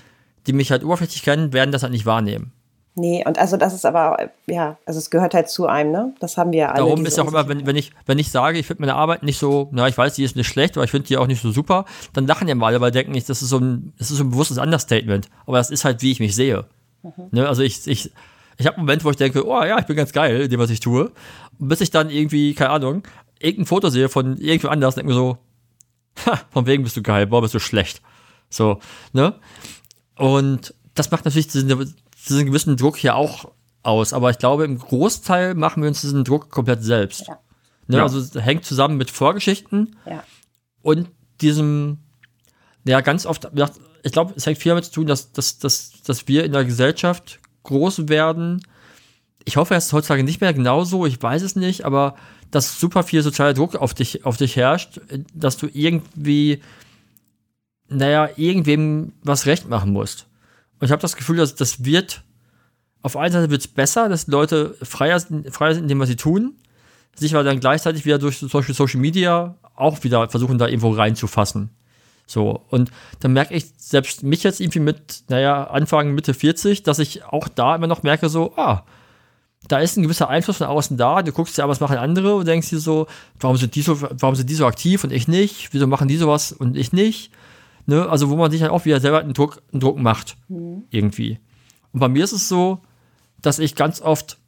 die 0.47 0.53
mich 0.53 0.71
halt 0.71 0.85
oberflächlich 0.85 1.23
kennen, 1.23 1.53
werden 1.53 1.73
das 1.73 1.83
halt 1.83 1.93
nicht 1.93 2.07
wahrnehmen. 2.07 2.53
Nee, 2.95 3.25
und 3.27 3.39
also 3.39 3.57
das 3.57 3.73
ist 3.73 3.87
aber, 3.87 4.31
ja, 4.47 4.77
also 4.85 4.99
es 4.99 5.09
gehört 5.09 5.33
halt 5.33 5.49
zu 5.49 5.67
einem, 5.67 5.93
ne? 5.93 6.15
Das 6.21 6.37
haben 6.37 6.53
wir 6.53 6.59
ja 6.59 6.69
alle. 6.73 6.85
Darum 6.85 7.07
ist 7.07 7.17
ja 7.17 7.25
auch 7.25 7.29
immer, 7.29 7.49
wenn, 7.49 7.67
wenn, 7.67 7.77
ich, 7.77 7.93
wenn 8.05 8.19
ich 8.19 8.31
sage, 8.31 8.59
ich 8.59 8.67
finde 8.67 8.83
meine 8.83 8.95
Arbeit 8.95 9.23
nicht 9.23 9.39
so, 9.39 9.69
na, 9.73 9.89
ich 9.89 9.97
weiß, 9.97 10.15
die 10.15 10.25
ist 10.25 10.37
nicht 10.37 10.49
schlecht, 10.49 10.77
aber 10.77 10.85
ich 10.85 10.91
finde 10.91 11.07
die 11.07 11.17
auch 11.17 11.27
nicht 11.27 11.41
so 11.41 11.53
super, 11.53 11.87
dann 12.13 12.27
lachen 12.27 12.49
ja 12.49 12.55
mal 12.55 12.67
alle, 12.67 12.83
weil 12.83 12.91
denken 12.91 13.13
nicht, 13.13 13.31
das 13.31 13.41
ist 13.41 13.49
so 13.49 13.59
ein, 13.59 13.95
das 13.99 14.11
ist 14.11 14.19
so 14.19 14.25
ein 14.25 14.31
bewusstes 14.31 14.59
Understatement. 14.59 15.31
Aber 15.47 15.57
das 15.57 15.71
ist 15.71 15.87
halt, 15.87 16.03
wie 16.03 16.13
ich 16.13 16.21
mich 16.21 16.35
sehe. 16.35 16.67
Mhm. 17.03 17.29
Ne, 17.31 17.49
also 17.49 17.63
ich, 17.63 17.87
ich, 17.87 18.11
ich 18.59 18.67
habe 18.67 18.77
einen 18.77 18.87
Moment, 18.87 19.05
wo 19.05 19.11
ich 19.11 19.17
denke, 19.17 19.47
oh 19.47 19.63
ja, 19.63 19.79
ich 19.79 19.87
bin 19.87 19.97
ganz 19.97 20.13
geil 20.13 20.49
dem, 20.49 20.61
was 20.61 20.71
ich 20.71 20.81
tue. 20.81 21.13
Und 21.59 21.69
bis 21.69 21.81
ich 21.81 21.91
dann 21.91 22.11
irgendwie, 22.11 22.55
keine 22.55 22.71
Ahnung, 22.71 23.03
irgendein 23.39 23.67
Foto 23.67 23.89
sehe 23.89 24.09
von 24.09 24.37
irgendwo 24.39 24.69
anders, 24.69 24.95
denke 24.95 25.11
mir 25.11 25.15
so, 25.15 25.39
ha, 26.27 26.41
von 26.51 26.67
wegen 26.67 26.85
bist 26.85 26.97
du 26.97 27.03
geil, 27.03 27.27
boah, 27.27 27.43
bist 27.43 27.55
du 27.55 27.59
schlecht. 27.59 28.03
So, 28.49 28.81
ne? 29.13 29.35
Und 30.17 30.75
das 30.95 31.11
macht 31.11 31.25
natürlich 31.25 31.49
diesen, 31.49 31.95
diesen 32.29 32.47
gewissen 32.47 32.77
Druck 32.77 32.97
hier 32.97 33.17
auch 33.17 33.51
aus. 33.83 34.13
Aber 34.13 34.31
ich 34.31 34.39
glaube, 34.39 34.65
im 34.65 34.79
Großteil 34.79 35.55
machen 35.55 35.83
wir 35.83 35.89
uns 35.89 36.03
diesen 36.03 36.25
Druck 36.25 36.51
komplett 36.51 36.83
selbst. 36.83 37.27
Ja. 37.27 37.39
Ne? 37.87 37.97
Ja. 37.99 38.03
Also 38.05 38.41
hängt 38.41 38.65
zusammen 38.65 38.97
mit 38.97 39.11
Vorgeschichten 39.11 39.97
ja. 40.07 40.23
und 40.83 41.09
diesem, 41.41 41.99
ja, 42.85 43.01
ganz 43.01 43.27
oft, 43.27 43.49
ich 44.03 44.13
glaube, 44.13 44.35
es 44.37 44.47
hängt 44.47 44.59
viel 44.59 44.71
damit 44.71 44.85
zu 44.85 44.93
tun, 44.93 45.07
dass, 45.07 45.33
dass, 45.33 45.59
dass, 45.59 46.03
dass 46.03 46.29
wir 46.29 46.45
in 46.45 46.53
der 46.53 46.65
Gesellschaft 46.65 47.39
groß 47.63 48.09
werden. 48.09 48.63
Ich 49.45 49.57
hoffe, 49.57 49.75
es 49.75 49.87
ist 49.87 49.93
heutzutage 49.93 50.25
nicht 50.25 50.41
mehr 50.41 50.53
genauso, 50.53 51.07
ich 51.07 51.23
weiß 51.23 51.43
es 51.43 51.57
nicht, 51.57 51.85
aber 51.85 52.17
dass 52.51 52.79
super 52.79 53.03
viel 53.03 53.23
sozialer 53.23 53.55
Druck 53.55 53.77
auf 53.77 53.95
dich, 53.95 54.27
auf 54.27 54.37
dich 54.37 54.57
herrscht, 54.57 55.01
dass 55.33 55.57
du 55.57 55.69
irgendwie, 55.73 56.61
naja, 57.89 58.29
irgendwem 58.37 59.13
was 59.23 59.47
recht 59.47 59.69
machen 59.69 59.93
musst. 59.93 60.27
Und 60.79 60.87
ich 60.87 60.93
habe 60.93 61.03
das 61.03 61.17
Gefühl, 61.17 61.37
dass 61.37 61.55
das 61.55 61.85
wird, 61.85 62.23
auf 63.03 63.17
einer 63.17 63.33
Seite 63.33 63.51
wird 63.51 63.63
es 63.63 63.69
besser, 63.69 64.09
dass 64.09 64.27
Leute 64.27 64.77
freier 64.83 65.19
sind, 65.19 65.53
freier 65.53 65.75
sind 65.75 65.85
in 65.85 65.89
dem, 65.89 66.01
was 66.01 66.09
sie 66.09 66.17
tun, 66.17 66.57
sich 67.15 67.35
aber 67.35 67.45
dann 67.45 67.61
gleichzeitig 67.61 68.05
wieder 68.05 68.19
durch 68.19 68.39
zum 68.39 68.49
Beispiel 68.49 68.75
Social 68.75 69.01
Media 69.01 69.57
auch 69.75 70.03
wieder 70.05 70.29
versuchen, 70.29 70.59
da 70.59 70.67
irgendwo 70.67 70.91
reinzufassen. 70.91 71.71
So, 72.27 72.63
und 72.71 72.91
dann 73.21 73.33
merke 73.33 73.55
ich 73.55 73.67
selbst 73.77 74.23
mich 74.23 74.43
jetzt 74.43 74.61
irgendwie 74.61 74.81
mit, 74.81 75.25
naja, 75.29 75.65
Anfang, 75.65 76.15
Mitte 76.15 76.35
40, 76.35 76.83
dass 76.83 76.99
ich 76.99 77.25
auch 77.25 77.49
da 77.49 77.75
immer 77.75 77.87
noch 77.87 78.03
merke, 78.03 78.29
so, 78.29 78.55
ah, 78.57 78.85
da 79.69 79.79
ist 79.79 79.97
ein 79.97 80.03
gewisser 80.03 80.29
Einfluss 80.29 80.57
von 80.59 80.67
außen 80.67 80.97
da, 80.97 81.23
du 81.23 81.33
guckst 81.33 81.57
dir 81.57 81.65
an, 81.65 81.69
was 81.69 81.81
machen 81.81 81.99
andere 81.99 82.35
und 82.35 82.47
denkst 82.47 82.71
dir 82.71 82.79
so, 82.79 83.07
warum 83.39 83.57
sind 83.57 83.75
die 83.75 83.83
so, 83.83 84.01
warum 84.01 84.35
sind 84.35 84.51
die 84.51 84.55
so 84.55 84.67
aktiv 84.67 85.05
und 85.05 85.13
ich 85.13 85.29
nicht? 85.29 85.73
Wieso 85.73 85.87
machen 85.87 86.09
die 86.09 86.17
sowas 86.17 86.53
und 86.53 86.77
ich 86.77 86.93
nicht? 86.93 87.31
Ne? 87.87 88.09
Also, 88.09 88.31
wo 88.31 88.37
man 88.37 88.51
sich 88.51 88.61
dann 88.61 88.71
auch 88.71 88.85
wieder 88.85 89.01
selber 89.01 89.21
einen 89.21 89.35
Druck, 89.35 89.63
einen 89.73 89.81
Druck 89.81 89.99
macht. 89.99 90.37
Mhm. 90.49 90.85
Irgendwie. 90.91 91.39
Und 91.93 92.01
bei 92.01 92.09
mir 92.09 92.25
ist 92.25 92.33
es 92.33 92.49
so, 92.49 92.81
dass 93.41 93.59
ich 93.59 93.75
ganz 93.75 94.01
oft 94.01 94.39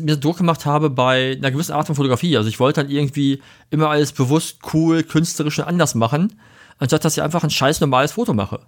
mir 0.00 0.16
Druck 0.16 0.38
gemacht 0.38 0.66
habe 0.66 0.90
bei 0.90 1.36
einer 1.36 1.50
gewissen 1.50 1.72
Art 1.72 1.86
von 1.86 1.96
Fotografie. 1.96 2.36
Also 2.36 2.48
ich 2.48 2.60
wollte 2.60 2.82
dann 2.82 2.90
irgendwie 2.90 3.42
immer 3.70 3.90
alles 3.90 4.12
bewusst 4.12 4.58
cool, 4.72 5.02
künstlerisch 5.02 5.58
und 5.58 5.64
anders 5.64 5.94
machen, 5.94 6.38
anstatt 6.78 7.04
dass 7.04 7.16
ich 7.16 7.22
einfach 7.22 7.42
ein 7.44 7.50
scheiß 7.50 7.80
normales 7.80 8.12
Foto 8.12 8.34
mache. 8.34 8.60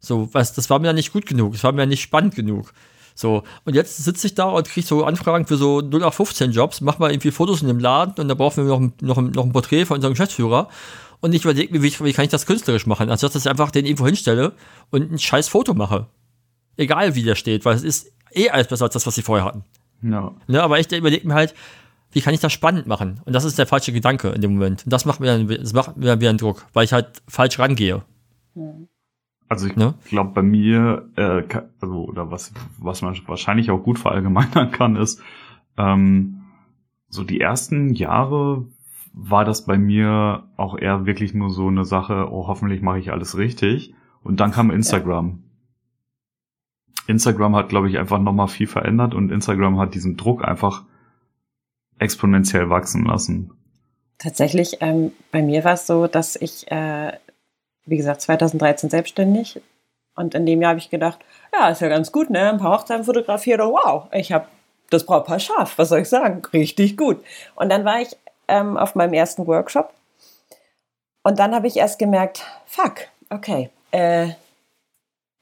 So, 0.00 0.28
was, 0.32 0.54
das 0.54 0.70
war 0.70 0.78
mir 0.78 0.88
ja 0.88 0.92
nicht 0.92 1.12
gut 1.12 1.26
genug, 1.26 1.52
das 1.52 1.64
war 1.64 1.72
mir 1.72 1.82
ja 1.82 1.86
nicht 1.86 2.02
spannend 2.02 2.34
genug. 2.34 2.72
So, 3.14 3.42
und 3.64 3.74
jetzt 3.74 3.98
sitze 3.98 4.26
ich 4.26 4.34
da 4.34 4.44
und 4.44 4.66
kriege 4.66 4.86
so 4.86 5.04
Anfragen 5.04 5.46
für 5.46 5.56
so 5.56 5.82
0 5.82 6.04
auf 6.04 6.14
15 6.14 6.52
Jobs, 6.52 6.80
mach 6.80 6.98
mal 6.98 7.10
irgendwie 7.10 7.30
Fotos 7.30 7.60
in 7.60 7.68
dem 7.68 7.78
Laden 7.78 8.14
und 8.18 8.28
da 8.28 8.34
brauchen 8.34 8.64
wir 8.64 8.70
noch, 8.70 8.80
ein, 8.80 8.94
noch, 9.02 9.20
noch 9.20 9.44
ein 9.44 9.52
Porträt 9.52 9.84
von 9.84 9.96
unserem 9.96 10.14
Geschäftsführer. 10.14 10.68
Und 11.20 11.34
ich 11.34 11.44
überlege 11.44 11.72
mir, 11.72 11.82
wie, 11.82 11.92
wie 12.00 12.12
kann 12.14 12.24
ich 12.24 12.30
das 12.30 12.46
künstlerisch 12.46 12.86
machen, 12.86 13.10
anstatt 13.10 13.34
dass 13.34 13.44
ich 13.44 13.50
einfach 13.50 13.70
den 13.70 13.84
irgendwo 13.84 14.06
hinstelle 14.06 14.52
und 14.90 15.12
ein 15.12 15.18
scheiß 15.18 15.48
Foto 15.48 15.74
mache. 15.74 16.06
Egal 16.78 17.14
wie 17.14 17.22
der 17.22 17.34
steht, 17.34 17.66
weil 17.66 17.76
es 17.76 17.82
ist 17.82 18.10
eh 18.32 18.48
alles 18.48 18.68
besser 18.68 18.86
als 18.86 18.94
das, 18.94 19.06
was 19.06 19.14
sie 19.14 19.22
vorher 19.22 19.44
hatten. 19.44 19.64
Ja. 20.02 20.34
Ne, 20.46 20.62
aber 20.62 20.78
ich 20.78 20.90
überlege 20.92 21.26
mir 21.26 21.34
halt, 21.34 21.54
wie 22.12 22.20
kann 22.20 22.34
ich 22.34 22.40
das 22.40 22.52
spannend 22.52 22.86
machen? 22.86 23.20
Und 23.24 23.32
das 23.34 23.44
ist 23.44 23.58
der 23.58 23.66
falsche 23.66 23.92
Gedanke 23.92 24.28
in 24.30 24.40
dem 24.40 24.54
Moment. 24.54 24.84
Und 24.84 24.92
das 24.92 25.04
macht 25.04 25.20
mir 25.20 25.26
dann, 25.26 25.46
das 25.46 25.72
macht 25.72 25.96
mir 25.96 26.06
dann 26.06 26.20
wieder 26.20 26.30
einen 26.30 26.38
Druck, 26.38 26.66
weil 26.72 26.84
ich 26.84 26.92
halt 26.92 27.22
falsch 27.28 27.58
rangehe. 27.58 28.02
Also 29.48 29.66
ich 29.66 29.76
ne? 29.76 29.94
glaube 30.08 30.30
bei 30.32 30.42
mir, 30.42 31.08
äh, 31.16 31.42
also 31.80 32.04
oder 32.04 32.30
was 32.30 32.52
was 32.78 33.02
man 33.02 33.16
wahrscheinlich 33.26 33.70
auch 33.70 33.82
gut 33.82 33.98
verallgemeinern 33.98 34.70
kann, 34.72 34.96
ist 34.96 35.22
ähm, 35.76 36.42
so 37.08 37.24
die 37.24 37.40
ersten 37.40 37.94
Jahre 37.94 38.66
war 39.12 39.44
das 39.44 39.64
bei 39.64 39.76
mir 39.76 40.44
auch 40.56 40.78
eher 40.78 41.04
wirklich 41.04 41.34
nur 41.34 41.50
so 41.50 41.66
eine 41.66 41.84
Sache. 41.84 42.28
Oh, 42.30 42.46
hoffentlich 42.46 42.80
mache 42.80 43.00
ich 43.00 43.10
alles 43.10 43.36
richtig. 43.36 43.94
Und 44.22 44.40
dann 44.40 44.52
kam 44.52 44.70
Instagram. 44.70 45.42
Instagram 47.06 47.56
hat, 47.56 47.68
glaube 47.68 47.88
ich, 47.88 47.98
einfach 47.98 48.18
nochmal 48.18 48.48
viel 48.48 48.66
verändert 48.66 49.14
und 49.14 49.30
Instagram 49.30 49.78
hat 49.78 49.94
diesen 49.94 50.16
Druck 50.16 50.44
einfach 50.44 50.84
exponentiell 51.98 52.70
wachsen 52.70 53.04
lassen? 53.04 53.52
Tatsächlich, 54.18 54.78
ähm, 54.80 55.12
bei 55.32 55.42
mir 55.42 55.64
war 55.64 55.74
es 55.74 55.86
so, 55.86 56.06
dass 56.06 56.36
ich, 56.36 56.70
äh, 56.70 57.12
wie 57.86 57.96
gesagt, 57.96 58.20
2013 58.22 58.90
selbstständig 58.90 59.60
und 60.14 60.34
in 60.34 60.46
dem 60.46 60.60
Jahr 60.60 60.70
habe 60.70 60.80
ich 60.80 60.90
gedacht, 60.90 61.18
ja, 61.52 61.68
ist 61.68 61.80
ja 61.80 61.88
ganz 61.88 62.12
gut, 62.12 62.30
ne? 62.30 62.50
Ein 62.50 62.58
paar 62.58 62.78
Hochzeiten 62.78 63.04
fotografiert, 63.04 63.60
oh, 63.60 63.72
wow, 63.72 64.08
ich 64.12 64.32
habe 64.32 64.46
das 64.90 65.06
Brautpaar 65.06 65.38
scharf, 65.38 65.78
was 65.78 65.88
soll 65.88 66.00
ich 66.00 66.08
sagen? 66.08 66.42
Richtig 66.52 66.96
gut. 66.96 67.22
Und 67.54 67.70
dann 67.70 67.84
war 67.84 68.00
ich 68.00 68.16
ähm, 68.48 68.76
auf 68.76 68.94
meinem 68.94 69.14
ersten 69.14 69.46
Workshop 69.46 69.94
und 71.22 71.38
dann 71.38 71.54
habe 71.54 71.66
ich 71.66 71.76
erst 71.76 71.98
gemerkt, 71.98 72.44
fuck, 72.66 73.08
okay, 73.30 73.70
äh, 73.90 74.30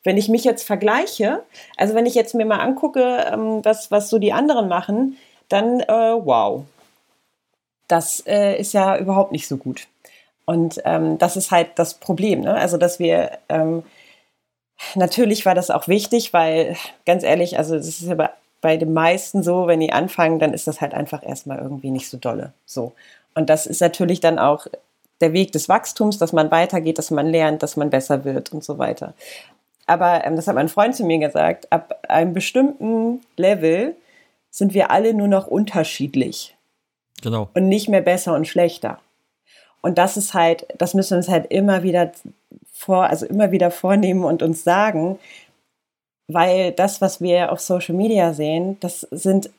wenn 0.08 0.16
ich 0.16 0.30
mich 0.30 0.42
jetzt 0.42 0.66
vergleiche, 0.66 1.42
also 1.76 1.94
wenn 1.94 2.06
ich 2.06 2.14
jetzt 2.14 2.34
mir 2.34 2.46
mal 2.46 2.60
angucke, 2.60 3.26
ähm, 3.30 3.62
was, 3.62 3.90
was 3.90 4.08
so 4.08 4.18
die 4.18 4.32
anderen 4.32 4.66
machen, 4.66 5.18
dann 5.50 5.80
äh, 5.80 5.86
wow, 5.86 6.64
das 7.88 8.26
äh, 8.26 8.58
ist 8.58 8.72
ja 8.72 8.96
überhaupt 8.96 9.32
nicht 9.32 9.46
so 9.46 9.58
gut. 9.58 9.86
Und 10.46 10.80
ähm, 10.86 11.18
das 11.18 11.36
ist 11.36 11.50
halt 11.50 11.72
das 11.74 11.92
Problem, 11.92 12.40
ne? 12.40 12.54
also 12.54 12.78
dass 12.78 12.98
wir 12.98 13.32
ähm, 13.50 13.82
natürlich 14.94 15.44
war 15.44 15.54
das 15.54 15.70
auch 15.70 15.88
wichtig, 15.88 16.32
weil 16.32 16.74
ganz 17.04 17.22
ehrlich, 17.22 17.58
also 17.58 17.74
das 17.76 17.88
ist 17.88 18.04
ja 18.08 18.14
bei, 18.14 18.30
bei 18.62 18.78
den 18.78 18.94
meisten 18.94 19.42
so, 19.42 19.66
wenn 19.66 19.80
die 19.80 19.92
anfangen, 19.92 20.38
dann 20.38 20.54
ist 20.54 20.66
das 20.66 20.80
halt 20.80 20.94
einfach 20.94 21.22
erstmal 21.22 21.58
irgendwie 21.58 21.90
nicht 21.90 22.08
so 22.08 22.16
dolle. 22.16 22.54
So. 22.64 22.92
Und 23.34 23.50
das 23.50 23.66
ist 23.66 23.82
natürlich 23.82 24.20
dann 24.20 24.38
auch 24.38 24.68
der 25.20 25.34
Weg 25.34 25.52
des 25.52 25.68
Wachstums, 25.68 26.16
dass 26.16 26.32
man 26.32 26.50
weitergeht, 26.50 26.96
dass 26.96 27.10
man 27.10 27.26
lernt, 27.26 27.62
dass 27.62 27.76
man 27.76 27.90
besser 27.90 28.24
wird 28.24 28.54
und 28.54 28.64
so 28.64 28.78
weiter. 28.78 29.12
Aber 29.88 30.24
ähm, 30.24 30.36
das 30.36 30.46
hat 30.46 30.54
mein 30.54 30.68
Freund 30.68 30.94
zu 30.94 31.04
mir 31.04 31.18
gesagt, 31.18 31.72
ab 31.72 31.98
einem 32.08 32.34
bestimmten 32.34 33.20
Level 33.36 33.96
sind 34.50 34.74
wir 34.74 34.90
alle 34.90 35.14
nur 35.14 35.28
noch 35.28 35.46
unterschiedlich. 35.46 36.56
Genau. 37.22 37.48
Und 37.54 37.68
nicht 37.68 37.88
mehr 37.88 38.02
besser 38.02 38.34
und 38.34 38.46
schlechter. 38.46 39.00
Und 39.80 39.98
das 39.98 40.16
ist 40.16 40.34
halt, 40.34 40.66
das 40.76 40.94
müssen 40.94 41.12
wir 41.12 41.16
uns 41.18 41.28
halt 41.28 41.50
immer 41.50 41.82
wieder 41.82 42.12
vor, 42.72 43.04
also 43.04 43.26
immer 43.26 43.50
wieder 43.50 43.70
vornehmen 43.70 44.24
und 44.24 44.42
uns 44.42 44.62
sagen, 44.62 45.18
weil 46.28 46.72
das, 46.72 47.00
was 47.00 47.20
wir 47.20 47.50
auf 47.50 47.60
Social 47.60 47.94
Media 47.94 48.34
sehen, 48.34 48.78
das 48.80 49.00
sind 49.10 49.50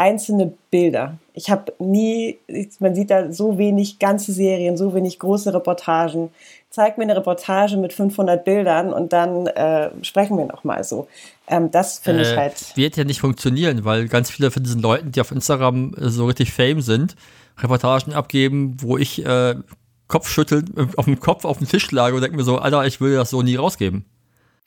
einzelne 0.00 0.54
Bilder. 0.70 1.18
Ich 1.34 1.50
habe 1.50 1.74
nie, 1.78 2.38
man 2.78 2.94
sieht 2.94 3.10
da 3.10 3.30
so 3.30 3.58
wenig 3.58 3.98
ganze 3.98 4.32
Serien, 4.32 4.78
so 4.78 4.94
wenig 4.94 5.18
große 5.18 5.52
Reportagen. 5.52 6.30
Zeig 6.70 6.96
mir 6.96 7.04
eine 7.04 7.16
Reportage 7.16 7.76
mit 7.76 7.92
500 7.92 8.42
Bildern 8.42 8.94
und 8.94 9.12
dann 9.12 9.46
äh, 9.48 9.90
sprechen 10.02 10.38
wir 10.38 10.46
noch 10.46 10.64
mal 10.64 10.84
so. 10.84 11.06
Ähm, 11.48 11.70
das 11.70 11.98
finde 11.98 12.22
äh, 12.22 12.30
ich 12.30 12.36
halt. 12.36 12.76
Wird 12.76 12.96
ja 12.96 13.04
nicht 13.04 13.20
funktionieren, 13.20 13.84
weil 13.84 14.08
ganz 14.08 14.30
viele 14.30 14.50
von 14.50 14.62
diesen 14.62 14.80
Leuten, 14.80 15.12
die 15.12 15.20
auf 15.20 15.32
Instagram 15.32 15.92
so 15.98 16.24
richtig 16.24 16.52
Fame 16.52 16.80
sind, 16.80 17.14
Reportagen 17.58 18.14
abgeben, 18.14 18.78
wo 18.80 18.96
ich 18.96 19.24
äh, 19.26 19.56
Kopfschütteln 20.08 20.72
äh, 20.76 20.86
auf 20.96 21.04
dem 21.04 21.20
Kopf 21.20 21.44
auf 21.44 21.58
dem 21.58 21.68
Tisch 21.68 21.90
lag 21.90 22.14
und 22.14 22.22
denke 22.22 22.36
mir 22.38 22.44
so, 22.44 22.56
Alter, 22.56 22.86
ich 22.86 23.02
will 23.02 23.16
das 23.16 23.28
so 23.28 23.42
nie 23.42 23.56
rausgeben. 23.56 24.06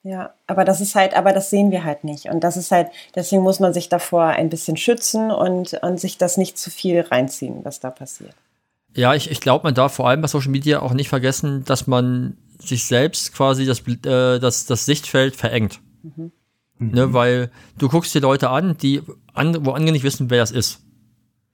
Ja, 0.04 0.34
aber 0.47 0.66
das 0.66 0.82
ist 0.82 0.95
halt, 0.95 1.16
aber 1.16 1.32
das 1.32 1.49
sehen 1.49 1.72
wir 1.72 1.86
halt 1.86 2.04
nicht. 2.04 2.26
Und 2.26 2.43
das 2.43 2.58
ist 2.58 2.72
halt, 2.72 2.89
deswegen 3.16 3.41
muss 3.41 3.62
man 3.62 3.74
sich 3.74 3.88
davor 3.88 4.26
ein 4.26 4.49
bisschen 4.49 4.76
schützen 4.76 5.32
und, 5.32 5.74
und 5.82 5.99
sich 5.99 6.18
das 6.18 6.36
nicht 6.36 6.58
zu 6.58 6.70
viel 6.70 7.01
reinziehen, 7.01 7.64
was 7.64 7.80
da 7.80 7.89
passiert. 7.89 8.36
Ja, 8.95 9.14
ich, 9.16 9.32
ich 9.32 9.39
glaube, 9.39 9.64
man 9.64 9.74
darf 9.74 9.93
vor 9.93 10.08
allem 10.08 10.22
bei 10.22 10.28
Social 10.28 10.51
Media 10.51 10.82
auch 10.82 10.93
nicht 10.93 11.08
vergessen, 11.08 11.64
dass 11.64 11.88
man 11.88 12.38
sich 12.60 12.86
selbst 12.86 13.34
quasi 13.34 13.66
das, 13.66 13.80
äh, 13.88 14.39
das, 14.39 14.66
das 14.66 14.86
Sichtfeld 14.86 15.38
verengt. 15.38 15.80
Mhm. 16.04 16.32
Ne, 16.80 17.14
weil 17.14 17.49
du 17.78 17.88
guckst 17.88 18.14
dir 18.14 18.20
Leute 18.20 18.49
an, 18.49 18.78
die 18.78 19.01
an, 19.34 19.66
wo 19.66 19.72
andere 19.72 19.93
nicht 19.93 20.04
wissen, 20.04 20.30
wer 20.30 20.39
das 20.39 20.51
ist. 20.51 20.82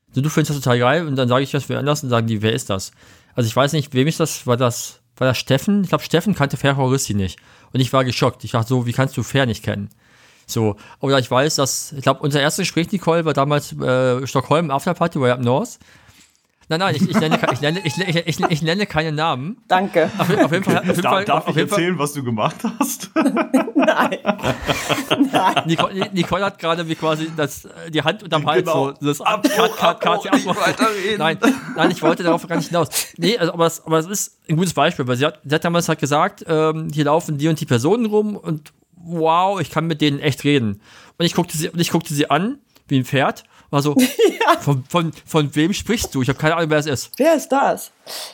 Also 0.09 0.21
du 0.21 0.29
findest 0.29 0.51
das 0.51 0.57
total 0.57 0.79
geil 0.79 1.07
und 1.07 1.15
dann 1.17 1.27
sage 1.27 1.43
ich 1.43 1.51
das 1.51 1.69
wer 1.69 1.77
anders 1.77 2.03
und 2.03 2.09
sagen 2.09 2.25
die, 2.25 2.41
wer 2.41 2.53
ist 2.53 2.69
das? 2.69 2.91
Also 3.35 3.47
ich 3.47 3.55
weiß 3.55 3.73
nicht, 3.73 3.93
wem 3.93 4.07
ist 4.07 4.19
das, 4.19 4.47
war 4.47 4.57
das, 4.57 5.01
war 5.17 5.27
das 5.27 5.37
Steffen? 5.37 5.83
Ich 5.83 5.89
glaube, 5.89 6.03
Steffen 6.03 6.33
kannte 6.33 6.57
Ferrorissi 6.57 7.13
nicht. 7.13 7.39
Und 7.73 7.79
ich 7.79 7.93
war 7.93 8.03
geschockt. 8.03 8.43
Ich 8.43 8.51
dachte 8.51 8.69
so, 8.69 8.85
wie 8.85 8.93
kannst 8.93 9.15
du 9.17 9.23
Fair 9.23 9.45
nicht 9.45 9.63
kennen? 9.63 9.89
So, 10.45 10.77
oder 10.99 11.19
ich 11.19 11.29
weiß, 11.29 11.55
dass, 11.55 11.91
ich 11.91 12.01
glaube, 12.01 12.21
unser 12.21 12.41
erstes 12.41 12.63
Gespräch, 12.63 12.91
Nicole, 12.91 13.23
war 13.23 13.33
damals 13.33 13.71
äh, 13.73 14.25
Stockholm 14.25 14.71
Afterparty 14.71 15.19
bei 15.19 15.31
Up 15.31 15.41
North. 15.41 15.77
Nein, 16.69 16.81
nein, 16.81 16.95
ich, 16.95 17.09
ich, 17.09 17.19
nenne, 17.19 17.39
ich, 17.51 17.61
nenne, 17.61 17.81
ich, 17.83 17.97
ich, 17.97 18.27
ich, 18.27 18.39
ich 18.39 18.61
nenne 18.61 18.85
keine 18.85 19.11
Namen. 19.11 19.57
Danke. 19.67 20.11
Auf, 20.19 20.29
auf 20.29 20.51
jeden 20.51 20.63
Fall. 20.63 20.77
Auf 20.77 20.85
jeden 20.85 21.01
Fall 21.01 21.25
darf 21.25 21.47
ich 21.47 21.57
erzählen, 21.57 21.95
Fall, 21.95 22.03
was 22.03 22.13
du 22.13 22.23
gemacht 22.23 22.57
hast? 22.77 23.09
nein. 23.15 24.17
nein. 25.31 25.55
Nicole, 25.65 26.09
Nicole 26.13 26.45
hat 26.45 26.59
gerade 26.59 26.87
wie 26.87 26.93
quasi 26.93 27.31
das, 27.35 27.67
die 27.89 28.03
Hand 28.03 28.21
unterm 28.21 28.45
Hals 28.45 28.65
genau. 28.65 28.91
so. 28.91 29.07
Das 29.07 29.19
Ab, 29.19 29.47
Cut, 29.49 29.77
Cut, 29.77 29.99
Cut, 29.99 30.25
Nein, 31.17 31.39
nein, 31.75 31.91
ich 31.91 32.03
wollte 32.03 32.21
darauf 32.21 32.47
gar 32.47 32.57
nicht 32.57 32.67
hinaus. 32.67 32.87
Nee, 33.17 33.35
also, 33.39 33.53
aber, 33.53 33.65
es, 33.65 33.83
aber 33.83 33.97
es 33.97 34.05
ist 34.05 34.37
ein 34.47 34.55
gutes 34.55 34.75
Beispiel, 34.75 35.07
weil 35.07 35.17
sie 35.17 35.25
hat, 35.25 35.39
sie 35.43 35.55
hat 35.55 35.65
damals 35.65 35.89
halt 35.89 35.99
gesagt, 35.99 36.45
ähm, 36.47 36.89
hier 36.93 37.05
laufen 37.05 37.39
die 37.39 37.47
und 37.47 37.59
die 37.59 37.65
Personen 37.65 38.05
rum 38.05 38.35
und 38.35 38.73
wow, 38.95 39.59
ich 39.59 39.71
kann 39.71 39.87
mit 39.87 40.01
denen 40.01 40.19
echt 40.19 40.43
reden. 40.43 40.81
Und 41.17 41.25
ich 41.25 41.33
guckte 41.33 41.57
sie, 41.57 41.69
und 41.69 41.79
ich 41.79 41.89
guckte 41.89 42.13
sie 42.13 42.29
an, 42.29 42.59
wie 42.87 42.99
ein 42.99 43.05
Pferd, 43.05 43.43
war 43.69 43.81
so, 43.81 43.95
ja. 43.97 44.59
von, 44.59 44.83
von, 44.89 45.11
von 45.25 45.55
wem 45.55 45.73
sprichst 45.73 46.13
du? 46.13 46.21
Ich 46.21 46.29
habe 46.29 46.39
keine 46.39 46.55
Ahnung, 46.55 46.69
wer 46.69 46.79
es 46.79 46.85
ist. 46.85 47.11
Wer 47.17 47.35
ist 47.35 47.49
das? 47.49 47.91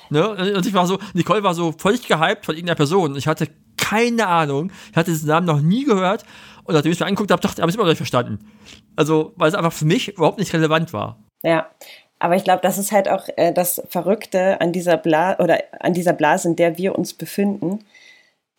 Ne? 0.09 0.29
Und 0.29 0.65
ich 0.65 0.73
war 0.73 0.88
so, 0.88 0.99
Nicole 1.13 1.43
war 1.43 1.53
so 1.53 1.73
völlig 1.77 2.07
gehypt 2.07 2.45
von 2.45 2.55
irgendeiner 2.55 2.75
Person. 2.75 3.15
Ich 3.15 3.27
hatte 3.27 3.47
keine 3.77 4.27
Ahnung. 4.27 4.71
Ich 4.91 4.97
hatte 4.97 5.11
diesen 5.11 5.27
Namen 5.27 5.45
noch 5.45 5.61
nie 5.61 5.83
gehört. 5.83 6.23
Und 6.63 6.73
nachdem 6.73 6.91
ich 6.91 6.97
es 6.97 6.99
mir 6.99 7.05
angeguckt 7.05 7.31
habe, 7.31 7.41
dachte 7.41 7.57
ich, 7.57 7.61
habe 7.61 7.69
ich 7.69 7.75
immer 7.75 7.83
noch 7.83 7.91
nicht 7.91 7.97
verstanden. 7.97 8.51
Also, 8.95 9.33
weil 9.36 9.49
es 9.49 9.55
einfach 9.55 9.73
für 9.73 9.86
mich 9.86 10.09
überhaupt 10.09 10.39
nicht 10.39 10.53
relevant 10.53 10.93
war. 10.93 11.19
Ja. 11.43 11.67
Aber 12.17 12.36
ich 12.36 12.43
glaube, 12.43 12.61
das 12.61 12.77
ist 12.77 12.91
halt 12.91 13.09
auch 13.09 13.27
äh, 13.36 13.51
das 13.53 13.83
Verrückte 13.89 14.61
an 14.61 14.71
dieser 14.71 14.97
Blase 14.97 15.41
oder 15.41 15.59
an 15.79 15.93
dieser 15.93 16.13
Blase, 16.13 16.47
in 16.47 16.55
der 16.55 16.77
wir 16.77 16.97
uns 16.97 17.13
befinden. 17.13 17.83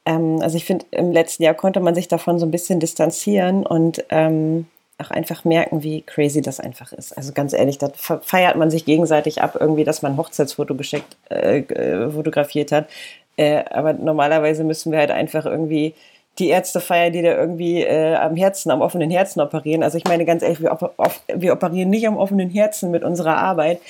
Ähm, 0.05 0.39
also 0.41 0.57
ich 0.57 0.65
finde, 0.65 0.87
im 0.91 1.11
letzten 1.11 1.43
Jahr 1.43 1.55
konnte 1.55 1.81
man 1.81 1.95
sich 1.95 2.07
davon 2.07 2.39
so 2.39 2.47
ein 2.47 2.51
bisschen 2.51 2.81
distanzieren 2.81 3.67
und 3.67 4.05
ähm, 4.11 4.67
auch 4.99 5.11
einfach 5.11 5.45
merken, 5.45 5.83
wie 5.83 6.03
crazy 6.03 6.41
das 6.41 6.59
einfach 6.59 6.93
ist. 6.93 7.17
Also 7.17 7.33
ganz 7.33 7.53
ehrlich, 7.53 7.79
da 7.79 7.91
feiert 7.95 8.57
man 8.57 8.71
sich 8.71 8.85
gegenseitig 8.85 9.43
ab, 9.43 9.57
irgendwie, 9.59 9.85
dass 9.85 10.03
man 10.03 10.13
ein 10.13 10.19
Hochzeitsfoto 10.19 10.75
geschickt, 10.75 11.17
äh, 11.31 11.59
äh, 11.59 12.11
fotografiert 12.11 12.73
hat. 12.73 12.89
Äh, 13.37 13.65
aber 13.71 13.93
normalerweise 13.93 14.65
müssen 14.65 14.93
wir 14.93 14.99
halt 14.99 15.11
einfach 15.11 15.45
irgendwie 15.45 15.95
die 16.39 16.49
Ärzte 16.49 16.81
feiern, 16.81 17.13
die 17.13 17.23
da 17.23 17.37
irgendwie 17.37 17.83
äh, 17.83 18.15
am 18.15 18.37
Herzen, 18.37 18.71
am 18.71 18.81
offenen 18.81 19.11
Herzen 19.11 19.41
operieren. 19.41 19.83
Also 19.83 19.99
ich 19.99 20.05
meine 20.05 20.25
ganz 20.25 20.43
ehrlich, 20.43 20.61
wir, 20.61 20.73
op 20.73 21.21
wir 21.35 21.53
operieren 21.53 21.91
nicht 21.91 22.09
am 22.09 22.17
offenen 22.17 22.51
Herzen 22.51 22.91
mit 22.91 23.05
unserer 23.05 23.37
Arbeit. 23.37 23.81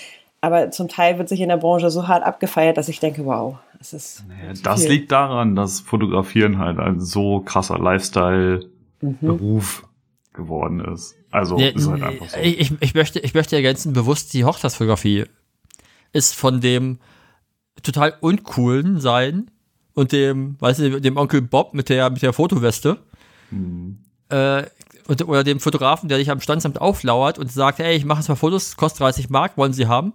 Aber 0.41 0.71
zum 0.71 0.89
Teil 0.89 1.19
wird 1.19 1.29
sich 1.29 1.41
in 1.41 1.49
der 1.49 1.57
Branche 1.57 1.91
so 1.91 2.09
hart 2.09 2.25
abgefeiert, 2.25 2.77
dass 2.77 2.89
ich 2.89 3.01
denke, 3.01 3.25
wow, 3.25 3.57
das 3.79 3.93
ist. 3.93 4.25
Naja, 4.29 4.53
das 4.63 4.83
viel. 4.83 4.91
liegt 4.91 5.13
daran, 5.13 5.57
dass 5.57 5.81
Fotografieren 5.81 6.59
halt 6.59 6.79
ein 6.79 7.01
so 7.01 7.41
krasser 7.41 7.79
Lifestyle-Beruf 7.79 9.83
mhm 9.83 9.87
geworden 10.37 10.81
ist. 10.81 11.17
Also 11.31 11.59
ja, 11.59 11.69
ist 11.69 11.89
halt 11.89 12.03
einfach 12.03 12.29
so. 12.29 12.39
Ich, 12.39 12.73
ich, 12.81 12.95
möchte, 12.95 13.19
ich 13.19 13.35
möchte 13.35 13.57
ergänzen, 13.57 13.93
bewusst 13.93 14.33
die 14.35 14.45
Hochzeitsfotografie 14.45 15.25
ist 16.13 16.35
von 16.35 16.61
dem 16.61 16.99
total 17.83 18.15
uncoolen 18.21 19.01
sein 19.01 19.51
und 19.95 20.13
dem, 20.13 20.57
weißt 20.61 20.81
du, 20.81 21.01
dem 21.01 21.17
Onkel 21.17 21.43
Bob 21.43 21.75
mit 21.75 21.89
der, 21.89 22.11
mit 22.11 22.23
der 22.23 22.33
Fotoweste. 22.33 22.99
Hm. 23.51 23.99
Äh, 24.29 24.65
und, 25.09 25.27
oder 25.29 25.45
dem 25.45 25.61
Fotografen, 25.61 26.09
der 26.09 26.19
dich 26.19 26.31
am 26.31 26.41
Standsamt 26.41 26.81
auflauert 26.81 27.39
und 27.39 27.51
sagt, 27.51 27.81
ey, 27.81 27.97
ich 27.97 28.05
mache 28.05 28.21
jetzt 28.21 28.29
mal 28.29 28.35
Fotos, 28.35 28.77
kostet 28.77 29.01
30 29.01 29.31
Mark, 29.31 29.57
wollen 29.57 29.73
Sie 29.73 29.87
haben? 29.87 30.13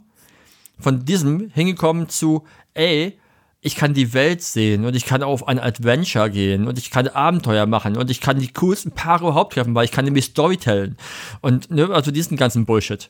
Von 0.80 1.05
diesem 1.05 1.49
hingekommen 1.49 2.09
zu, 2.09 2.43
ey, 2.74 3.19
ich 3.62 3.76
kann 3.76 3.93
die 3.93 4.14
Welt 4.14 4.41
sehen 4.41 4.86
und 4.86 4.95
ich 4.95 5.05
kann 5.05 5.22
auf 5.22 5.47
ein 5.47 5.59
Adventure 5.59 6.32
gehen 6.32 6.68
und 6.68 6.80
ich 6.80 6.89
kann 6.89 7.07
Abenteuer 7.07 7.68
machen 7.68 7.95
und 7.95 8.09
ich 8.09 8.20
kann 8.20 8.39
die 8.39 8.51
coolsten 8.53 8.91
Paare 8.91 9.26
überhaupt 9.26 9.53
treffen, 9.53 9.76
weil 9.76 9.86
ich 9.86 9.91
kann 9.91 10.03
nämlich 10.03 10.26
Storytellen 10.26 10.97
und 11.41 11.70
ne, 11.70 11.89
also 11.91 12.09
diesen 12.09 12.38
ganzen 12.38 12.66
Bullshit. 12.66 13.09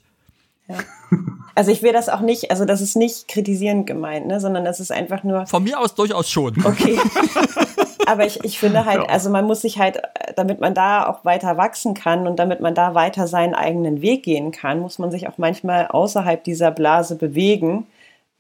Ja. 0.68 0.76
Also 1.56 1.72
ich 1.72 1.82
will 1.82 1.92
das 1.92 2.08
auch 2.10 2.22
nicht, 2.22 2.52
also 2.52 2.66
das 2.66 2.82
ist 2.82 2.96
nicht 2.96 3.28
kritisierend 3.28 3.88
gemeint, 3.88 4.28
ne, 4.28 4.40
sondern 4.40 4.66
das 4.66 4.80
ist 4.80 4.92
einfach 4.92 5.24
nur. 5.24 5.46
Von 5.48 5.64
mir 5.64 5.80
aus 5.80 5.96
durchaus 5.96 6.30
schon. 6.30 6.56
Okay. 6.64 6.98
Aber 8.08 8.26
ich, 8.26 8.44
ich 8.44 8.60
finde 8.60 8.86
halt, 8.86 9.04
ja. 9.04 9.10
also 9.10 9.30
man 9.30 9.46
muss 9.46 9.62
sich 9.62 9.78
halt, 9.78 10.02
damit 10.36 10.60
man 10.60 10.74
da 10.74 11.08
auch 11.08 11.24
weiter 11.24 11.56
wachsen 11.58 11.94
kann 11.94 12.28
und 12.28 12.40
damit 12.40 12.60
man 12.60 12.76
da 12.76 12.96
weiter 12.96 13.28
seinen 13.28 13.54
eigenen 13.54 14.02
Weg 14.02 14.24
gehen 14.24 14.52
kann, 14.52 14.80
muss 14.80 15.00
man 15.00 15.12
sich 15.12 15.28
auch 15.28 15.38
manchmal 15.38 15.88
außerhalb 15.88 16.44
dieser 16.44 16.72
Blase 16.72 17.16
bewegen 17.16 17.86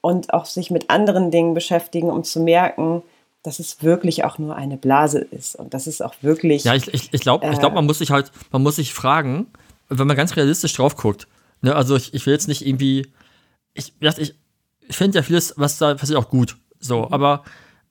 und 0.02 0.34
auch 0.34 0.45
sich 0.45 0.72
mit 0.72 0.89
anderen 0.89 1.32
Dingen 1.32 1.54
beschäftigen, 1.54 2.10
um 2.10 2.24
zu 2.24 2.41
merken, 2.41 3.04
dass 3.43 3.60
es 3.60 3.82
wirklich 3.82 4.24
auch 4.24 4.38
nur 4.38 4.56
eine 4.56 4.78
Blase 4.78 5.20
ist 5.20 5.56
und 5.56 5.74
dass 5.74 5.88
es 5.88 6.02
auch 6.02 6.16
wirklich. 6.22 6.64
Ja, 6.64 6.76
ich, 6.76 6.93
ich, 6.93 7.14
ich 7.14 7.22
glaube, 7.22 7.45
äh, 7.45 7.56
glaub, 7.56 7.74
man 7.74 7.86
muss 7.86 7.99
sich 7.99 8.12
halt, 8.12 8.32
man 8.52 8.62
muss 8.62 8.76
sich 8.76 8.93
fragen, 8.93 9.47
wenn 9.89 10.08
man 10.08 10.18
ganz 10.18 10.36
realistisch 10.36 10.74
drauf 10.74 10.95
guckt. 10.95 11.28
Ne, 11.62 11.76
also 11.76 11.95
ich, 11.95 12.14
ich 12.14 12.26
will 12.26 12.34
jetzt 12.34 12.47
nicht 12.47 12.66
irgendwie, 12.66 13.08
ich, 13.74 13.93
ich, 13.99 14.36
ich 14.88 14.95
finde 14.95 15.20
ja 15.20 15.24
vieles, 15.24 15.54
was 15.58 15.78
da 15.78 15.93
passiert, 15.95 16.20
auch 16.20 16.30
gut. 16.30 16.58
So, 16.80 17.04
mhm. 17.04 17.14
aber 17.14 17.43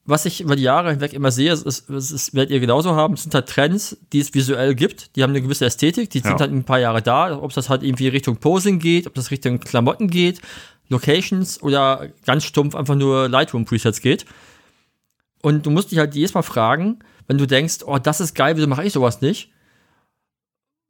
was 0.07 0.25
ich 0.25 0.41
über 0.41 0.57
die 0.57 0.63
Jahre 0.63 0.91
hinweg 0.91 1.13
immer 1.13 1.31
sehe, 1.31 1.53
ist, 1.53 1.67
ist, 1.67 1.89
ist, 1.89 2.35
werdet 2.35 2.51
ihr 2.51 2.61
genauso 2.61 2.95
haben, 2.97 3.17
sind 3.17 3.35
halt 3.35 3.49
Trends, 3.49 3.97
die 4.13 4.21
es 4.21 4.35
visuell 4.35 4.75
gibt, 4.75 5.15
die 5.15 5.23
haben 5.23 5.31
eine 5.31 5.43
gewisse 5.43 5.67
Ästhetik, 5.67 6.11
die 6.11 6.19
ja. 6.19 6.25
sind 6.29 6.41
halt 6.41 6.51
ein 6.51 6.65
paar 6.65 6.81
Jahre 6.81 7.03
da, 7.03 7.39
ob 7.39 7.53
das 7.53 7.69
halt 7.69 7.83
irgendwie 7.83 8.09
Richtung 8.09 8.37
Posing 8.37 8.79
geht, 8.79 9.07
ob 9.07 9.15
das 9.15 9.31
Richtung 9.31 9.61
Klamotten 9.61 10.09
geht, 10.09 10.41
Locations 10.91 11.63
oder 11.63 12.11
ganz 12.27 12.45
stumpf 12.45 12.75
einfach 12.75 12.97
nur 12.97 13.29
Lightroom-Presets 13.29 14.01
geht. 14.01 14.27
Und 15.43 15.65
du 15.65 15.71
musst 15.71 15.91
dich 15.91 15.99
halt 15.99 16.15
jedes 16.15 16.35
Mal 16.35 16.43
fragen, 16.43 16.99
wenn 17.27 17.39
du 17.39 17.47
denkst, 17.47 17.79
oh, 17.87 17.99
das 17.99 18.21
ist 18.21 18.35
geil, 18.35 18.57
wieso 18.57 18.67
mache 18.67 18.85
ich 18.85 18.93
sowas 18.93 19.23
nicht? 19.23 19.51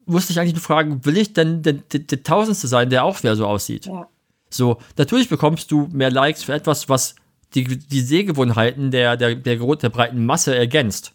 Musst 0.06 0.28
dich 0.28 0.40
eigentlich 0.40 0.54
nur 0.54 0.62
fragen, 0.62 1.04
will 1.04 1.16
ich 1.16 1.34
denn 1.34 1.62
der, 1.62 1.74
der, 1.74 2.00
der 2.00 2.22
Tausendste 2.22 2.66
sein, 2.66 2.90
der 2.90 3.04
auch 3.04 3.22
wieder 3.22 3.36
so 3.36 3.46
aussieht? 3.46 3.86
Ja. 3.86 4.08
So, 4.48 4.78
natürlich 4.96 5.28
bekommst 5.28 5.70
du 5.70 5.88
mehr 5.92 6.10
Likes 6.10 6.42
für 6.42 6.54
etwas, 6.54 6.88
was 6.88 7.14
die, 7.54 7.64
die 7.64 8.00
Sehgewohnheiten 8.00 8.90
der, 8.90 9.16
der, 9.16 9.36
der, 9.36 9.56
der 9.56 9.88
breiten 9.88 10.24
Masse 10.24 10.56
ergänzt. 10.56 11.12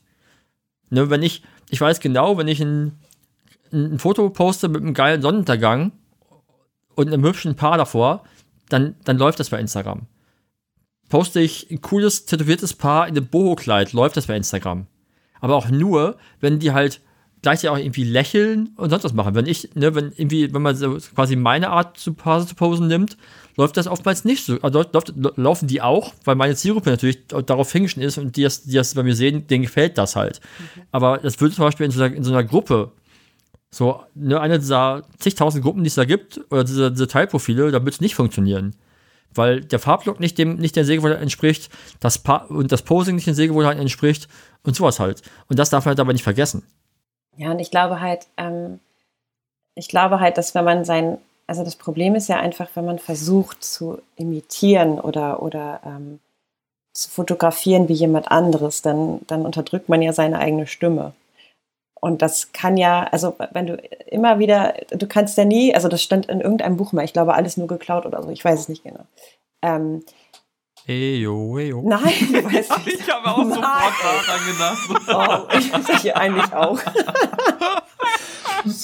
Ne, 0.90 1.10
wenn 1.10 1.24
ich, 1.24 1.44
ich 1.70 1.82
weiß 1.82 2.00
genau, 2.00 2.38
wenn 2.38 2.48
ich 2.48 2.62
ein, 2.62 2.94
ein 3.74 4.00
Foto 4.00 4.30
poste 4.30 4.70
mit 4.70 4.82
einem 4.82 4.94
geilen 4.94 5.22
Sonnenuntergang 5.22 5.92
und 6.96 7.08
einem 7.08 7.26
hübschen 7.26 7.56
Paar 7.56 7.78
davor, 7.78 8.24
dann, 8.70 8.96
dann 9.04 9.18
läuft 9.18 9.40
das 9.40 9.50
bei 9.50 9.60
Instagram. 9.60 10.08
Poste 11.10 11.40
ich 11.40 11.70
ein 11.70 11.82
cooles, 11.82 12.26
tätowiertes 12.26 12.74
Paar 12.74 13.08
in 13.08 13.16
einem 13.16 13.28
Boho-Kleid, 13.28 13.94
läuft 13.94 14.18
das 14.18 14.28
bei 14.28 14.36
Instagram. 14.36 14.88
Aber 15.40 15.56
auch 15.56 15.70
nur, 15.70 16.18
wenn 16.40 16.60
die 16.60 16.72
halt 16.72 17.02
gleichzeitig 17.46 17.70
auch 17.70 17.78
irgendwie 17.78 18.04
lächeln 18.04 18.72
und 18.76 18.90
sonst 18.90 19.04
was 19.04 19.14
machen. 19.14 19.36
Wenn 19.36 19.46
ich, 19.46 19.76
ne, 19.76 19.94
wenn 19.94 20.12
irgendwie, 20.16 20.52
wenn 20.52 20.64
man 20.64 20.76
so 20.76 20.98
quasi 21.14 21.36
meine 21.36 21.70
Art 21.70 21.96
zu 21.96 22.16
zu 22.16 22.56
posen 22.56 22.88
nimmt, 22.88 23.18
läuft 23.56 23.78
das 23.78 23.86
oftmals 23.86 24.26
nicht 24.26 24.44
so. 24.44 24.60
Also 24.62 24.84
läuft, 24.92 25.14
laufen 25.16 25.68
die 25.68 25.80
auch, 25.80 26.14
weil 26.24 26.34
meine 26.34 26.56
Zielgruppe 26.56 26.90
natürlich 26.90 27.28
darauf 27.28 27.72
hingeschnitten 27.72 28.08
ist 28.08 28.18
und 28.18 28.36
die 28.36 28.42
das, 28.42 28.64
die 28.64 28.74
das 28.74 28.96
bei 28.96 29.04
mir 29.04 29.16
sehen, 29.16 29.46
denen 29.46 29.62
gefällt 29.62 30.00
das 30.00 30.16
halt. 30.16 30.42
Mhm. 30.76 30.82
Aber 30.92 31.20
das 31.20 31.40
würde 31.40 31.54
zum 31.54 31.66
Beispiel 31.66 31.86
in 31.86 31.92
so 31.92 32.02
einer, 32.02 32.16
in 32.16 32.24
so 32.24 32.32
einer 32.32 32.44
Gruppe, 32.44 32.92
so 33.76 34.04
ne, 34.14 34.40
eine 34.40 34.60
dieser 34.60 35.04
zigtausend 35.20 35.64
Gruppen, 35.64 35.84
die 35.84 35.90
es 35.90 35.96
da 35.96 36.06
gibt, 36.06 36.40
oder 36.50 36.64
diese, 36.64 36.92
diese 36.92 37.08
Teilprofile, 37.08 37.72
da 37.72 37.82
würde 37.82 37.90
es 37.90 38.00
nicht 38.00 38.16
funktionieren. 38.16 38.76
Weil 39.34 39.62
der 39.62 39.80
Farblock 39.80 40.22
nicht, 40.22 40.38
dem, 40.38 40.56
nicht 40.56 40.78
der 40.78 40.86
Sehgewohnheit 40.86 41.22
entspricht, 41.22 41.70
das 42.00 42.20
pa 42.20 42.38
und 42.48 42.72
das 42.72 42.84
Posing 42.84 43.16
nicht 43.16 43.28
den 43.28 43.36
Sehgewohnheiten 43.36 43.82
entspricht 43.82 44.30
und 44.64 44.78
sowas 44.78 45.02
halt. 45.02 45.24
Und 45.50 45.60
das 45.60 45.70
darf 45.70 45.84
man 45.84 45.90
halt 45.90 46.00
aber 46.00 46.14
nicht 46.14 46.24
vergessen. 46.24 46.64
Ja, 47.36 47.52
und 47.52 47.60
ich 47.60 47.70
glaube 47.70 48.00
halt, 48.00 48.28
ähm, 48.38 48.80
ich 49.74 49.90
glaube 49.90 50.22
halt, 50.22 50.38
dass 50.38 50.56
wenn 50.56 50.64
man 50.64 50.86
sein 50.86 51.18
also 51.48 51.64
das 51.64 51.76
Problem 51.76 52.16
ist 52.16 52.28
ja 52.28 52.38
einfach, 52.38 52.70
wenn 52.74 52.86
man 52.86 52.98
versucht 52.98 53.64
zu 53.64 54.02
imitieren 54.16 55.00
oder, 55.00 55.44
oder 55.44 55.80
ähm, 55.86 56.20
zu 56.94 57.10
fotografieren 57.10 57.88
wie 57.88 57.94
jemand 57.94 58.32
anderes, 58.32 58.82
dann, 58.82 59.20
dann 59.28 59.46
unterdrückt 59.46 59.90
man 59.90 60.02
ja 60.02 60.14
seine 60.14 60.40
eigene 60.40 60.66
Stimme. 60.66 61.14
Und 62.02 62.22
das 62.22 62.52
kann 62.52 62.76
ja, 62.78 63.08
also 63.12 63.36
wenn 63.52 63.68
du 63.68 63.78
immer 64.08 64.38
wieder, 64.38 64.74
du 64.92 65.08
kannst 65.08 65.38
ja 65.38 65.46
nie, 65.46 65.74
also 65.74 65.88
das 65.88 66.04
stand 66.04 66.28
in 66.28 66.42
irgendeinem 66.42 66.78
Buch 66.78 66.92
mal, 66.92 67.06
ich 67.06 67.14
glaube, 67.14 67.34
alles 67.34 67.58
nur 67.58 67.68
geklaut 67.68 68.06
oder 68.06 68.22
so, 68.22 68.30
ich 68.30 68.44
weiß 68.44 68.60
es 68.60 68.70
nicht 68.70 68.84
genau. 68.84 69.06
Ähm, 69.62 70.04
Eyo, 70.88 71.58
eyo. 71.58 71.82
Nein, 71.84 72.04
ich 72.20 72.32
weiß 72.32 72.70
nicht. 72.86 73.00
Ich 73.00 73.12
habe 73.12 73.28
auch 73.28 73.38
Nein. 73.38 73.50
sofort 73.50 73.94
daran 74.28 74.46
gedacht. 74.46 74.88
Oh, 75.08 75.48
ich, 75.58 75.72
ich 76.06 76.16
eigentlich 76.16 76.54
auch. 76.54 76.80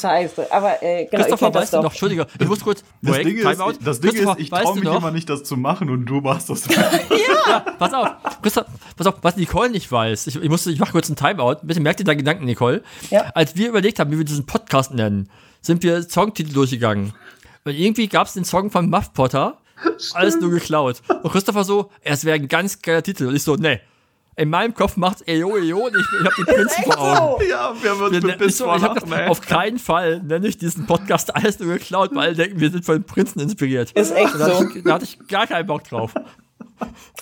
Scheiße, 0.01 0.51
aber 0.51 0.81
äh, 0.83 1.05
genau, 1.05 1.23
Christopher, 1.23 1.51
weißt 1.53 1.73
du 1.73 1.77
noch, 1.77 1.91
Entschuldige, 1.91 2.27
ich 2.39 2.47
muss 2.47 2.61
kurz 2.61 2.83
das 3.01 3.15
Break, 3.15 3.25
Ding 3.25 3.37
ist, 3.37 3.59
Das 3.83 3.99
Ding 3.99 4.13
ist, 4.13 4.39
ich 4.39 4.49
traue 4.49 4.75
mich 4.75 4.83
immer 4.83 5.09
nicht, 5.11 5.27
das 5.27 5.43
zu 5.43 5.57
machen 5.57 5.89
und 5.89 6.05
du 6.05 6.21
machst 6.21 6.51
das. 6.51 6.67
ja, 6.67 7.59
pass 7.79 7.91
auf, 7.93 8.09
Christoph, 8.41 8.65
pass 8.95 9.07
auf, 9.07 9.15
was 9.21 9.37
Nicole 9.37 9.69
nicht 9.69 9.91
weiß, 9.91 10.27
ich, 10.27 10.35
ich, 10.35 10.49
musste, 10.49 10.71
ich 10.71 10.79
mache 10.79 10.91
kurz 10.91 11.09
einen 11.09 11.15
Timeout, 11.15 11.57
bitte 11.63 11.79
merkt 11.79 11.99
ihr 11.99 12.05
deinen 12.05 12.17
Gedanken, 12.17 12.45
Nicole. 12.45 12.83
Ja. 13.09 13.31
Als 13.35 13.55
wir 13.55 13.69
überlegt 13.69 13.99
haben, 13.99 14.11
wie 14.11 14.17
wir 14.17 14.25
diesen 14.25 14.45
Podcast 14.45 14.93
nennen, 14.93 15.29
sind 15.61 15.83
wir 15.83 16.03
Songtitel 16.03 16.53
durchgegangen. 16.53 17.13
Und 17.63 17.73
irgendwie 17.73 18.07
gab 18.07 18.27
es 18.27 18.33
den 18.33 18.45
Song 18.45 18.71
von 18.71 18.89
Muff 18.89 19.13
Potter, 19.13 19.57
Stimmt. 19.75 20.01
alles 20.15 20.39
nur 20.39 20.49
geklaut. 20.49 21.01
Und 21.07 21.31
Christopher 21.31 21.63
so, 21.63 21.91
es 22.01 22.25
wäre 22.25 22.35
ein 22.35 22.47
ganz 22.47 22.81
geiler 22.81 23.03
Titel. 23.03 23.27
Und 23.27 23.35
ich 23.35 23.43
so, 23.43 23.55
nee, 23.55 23.79
in 24.35 24.49
meinem 24.49 24.73
Kopf 24.73 24.97
macht 24.97 25.27
Eyo 25.27 25.57
Eyo 25.57 25.85
und 25.85 25.95
ich, 25.95 26.05
ich 26.19 26.25
habe 26.25 26.35
den 26.35 26.55
Prinzen 26.55 26.83
vor 26.83 26.99
Augen. 26.99 27.43
Ja, 27.47 27.73
wir 27.81 27.91
haben 27.91 28.01
uns 28.01 28.39
wir, 28.39 28.49
so, 28.49 28.73
ich 28.73 28.81
hab 28.81 29.29
Auf 29.29 29.41
keinen 29.41 29.77
Fall 29.77 30.21
nenne 30.23 30.47
ich 30.47 30.57
diesen 30.57 30.85
Podcast 30.85 31.35
alles 31.35 31.59
nur 31.59 31.73
geklaut, 31.73 32.11
weil 32.13 32.33
denken, 32.33 32.59
wir 32.59 32.71
sind 32.71 32.85
von 32.85 32.95
den 32.95 33.03
Prinzen 33.03 33.39
inspiriert. 33.41 33.91
Ist 33.91 34.15
echt 34.15 34.33
da 34.35 34.55
so. 34.55 34.69
Ich, 34.69 34.83
da 34.83 34.93
hatte 34.93 35.03
ich 35.03 35.19
gar 35.27 35.47
keinen 35.47 35.67
Bock 35.67 35.83
drauf. 35.83 36.13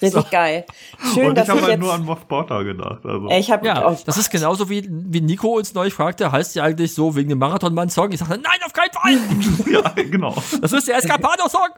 Richtig 0.02 0.24
so. 0.24 0.30
geil. 0.30 0.66
Schön, 1.14 1.28
und 1.28 1.38
ich 1.38 1.50
habe 1.50 1.62
halt 1.62 1.80
nur 1.80 1.94
an 1.94 2.06
Moff 2.06 2.28
Porter 2.28 2.64
gedacht. 2.64 3.06
Also. 3.06 3.30
Ich 3.30 3.52
hab 3.52 3.66
ja, 3.66 3.96
das 4.06 4.18
ist 4.18 4.30
genauso 4.30 4.70
wie, 4.70 4.88
wie 4.90 5.22
Nico 5.22 5.58
uns 5.58 5.74
neulich 5.74 5.94
fragte, 5.94 6.32
heißt 6.32 6.54
sie 6.54 6.62
eigentlich 6.62 6.94
so 6.94 7.16
wegen 7.16 7.30
dem 7.30 7.40
Marathonmann-Song? 7.40 8.12
Ich 8.12 8.20
sagte, 8.20 8.38
nein, 8.38 8.60
auf 8.66 8.74
keinen 8.74 8.92
Fall! 8.94 9.72
ja, 9.72 10.04
genau. 10.04 10.36
Das 10.62 10.72
ist 10.74 10.88
der 10.88 10.98
Escapado-Song! 10.98 11.70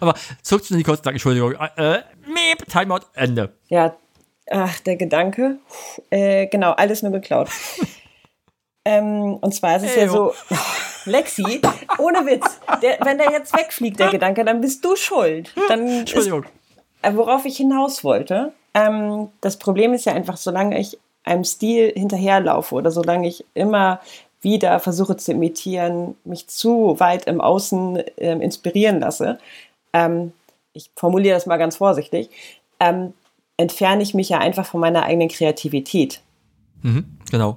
Aber 0.00 0.14
zurück 0.42 0.64
zu 0.64 0.76
Nico's 0.76 1.00
Entschuldigung. 1.00 1.54
Äh, 1.76 2.00
Meep, 2.26 2.66
Timeout, 2.70 3.00
Ende. 3.14 3.54
Ja, 3.68 3.96
ach, 4.50 4.80
der 4.80 4.96
Gedanke. 4.96 5.58
Äh, 6.10 6.46
genau, 6.46 6.72
alles 6.72 7.02
nur 7.02 7.12
geklaut. 7.12 7.48
ähm, 8.84 9.34
und 9.34 9.54
zwar 9.54 9.76
ist 9.76 9.84
es 9.84 9.96
hey, 9.96 10.06
ja 10.06 10.10
so, 10.10 10.34
Lexi, 11.08 11.60
ohne 11.98 12.26
Witz, 12.26 12.60
der, 12.82 12.98
wenn 13.04 13.18
der 13.18 13.30
jetzt 13.30 13.56
wegfliegt, 13.56 13.98
der 13.98 14.10
Gedanke, 14.10 14.44
dann 14.44 14.60
bist 14.60 14.84
du 14.84 14.96
schuld. 14.96 15.52
Dann 15.68 15.86
Entschuldigung. 15.88 16.44
Ist, 16.44 16.50
äh, 17.02 17.16
worauf 17.16 17.44
ich 17.44 17.56
hinaus 17.56 18.04
wollte, 18.04 18.52
ähm, 18.74 19.28
das 19.40 19.58
Problem 19.58 19.94
ist 19.94 20.04
ja 20.04 20.12
einfach, 20.12 20.36
solange 20.36 20.78
ich 20.78 20.98
einem 21.24 21.44
Stil 21.44 21.92
hinterherlaufe 21.94 22.74
oder 22.74 22.90
solange 22.90 23.28
ich 23.28 23.44
immer 23.54 24.00
wieder 24.40 24.78
versuche 24.80 25.16
zu 25.16 25.32
imitieren, 25.32 26.14
mich 26.24 26.46
zu 26.48 26.98
weit 26.98 27.26
im 27.26 27.40
Außen 27.40 27.96
äh, 27.96 28.32
inspirieren 28.32 29.00
lasse, 29.00 29.38
ähm, 29.92 30.32
ich 30.72 30.90
formuliere 30.94 31.34
das 31.34 31.46
mal 31.46 31.56
ganz 31.56 31.76
vorsichtig, 31.76 32.30
ähm, 32.78 33.14
entferne 33.56 34.02
ich 34.02 34.14
mich 34.14 34.28
ja 34.28 34.38
einfach 34.38 34.66
von 34.66 34.80
meiner 34.80 35.02
eigenen 35.02 35.28
Kreativität. 35.28 36.20
Mhm, 36.82 37.18
genau. 37.30 37.56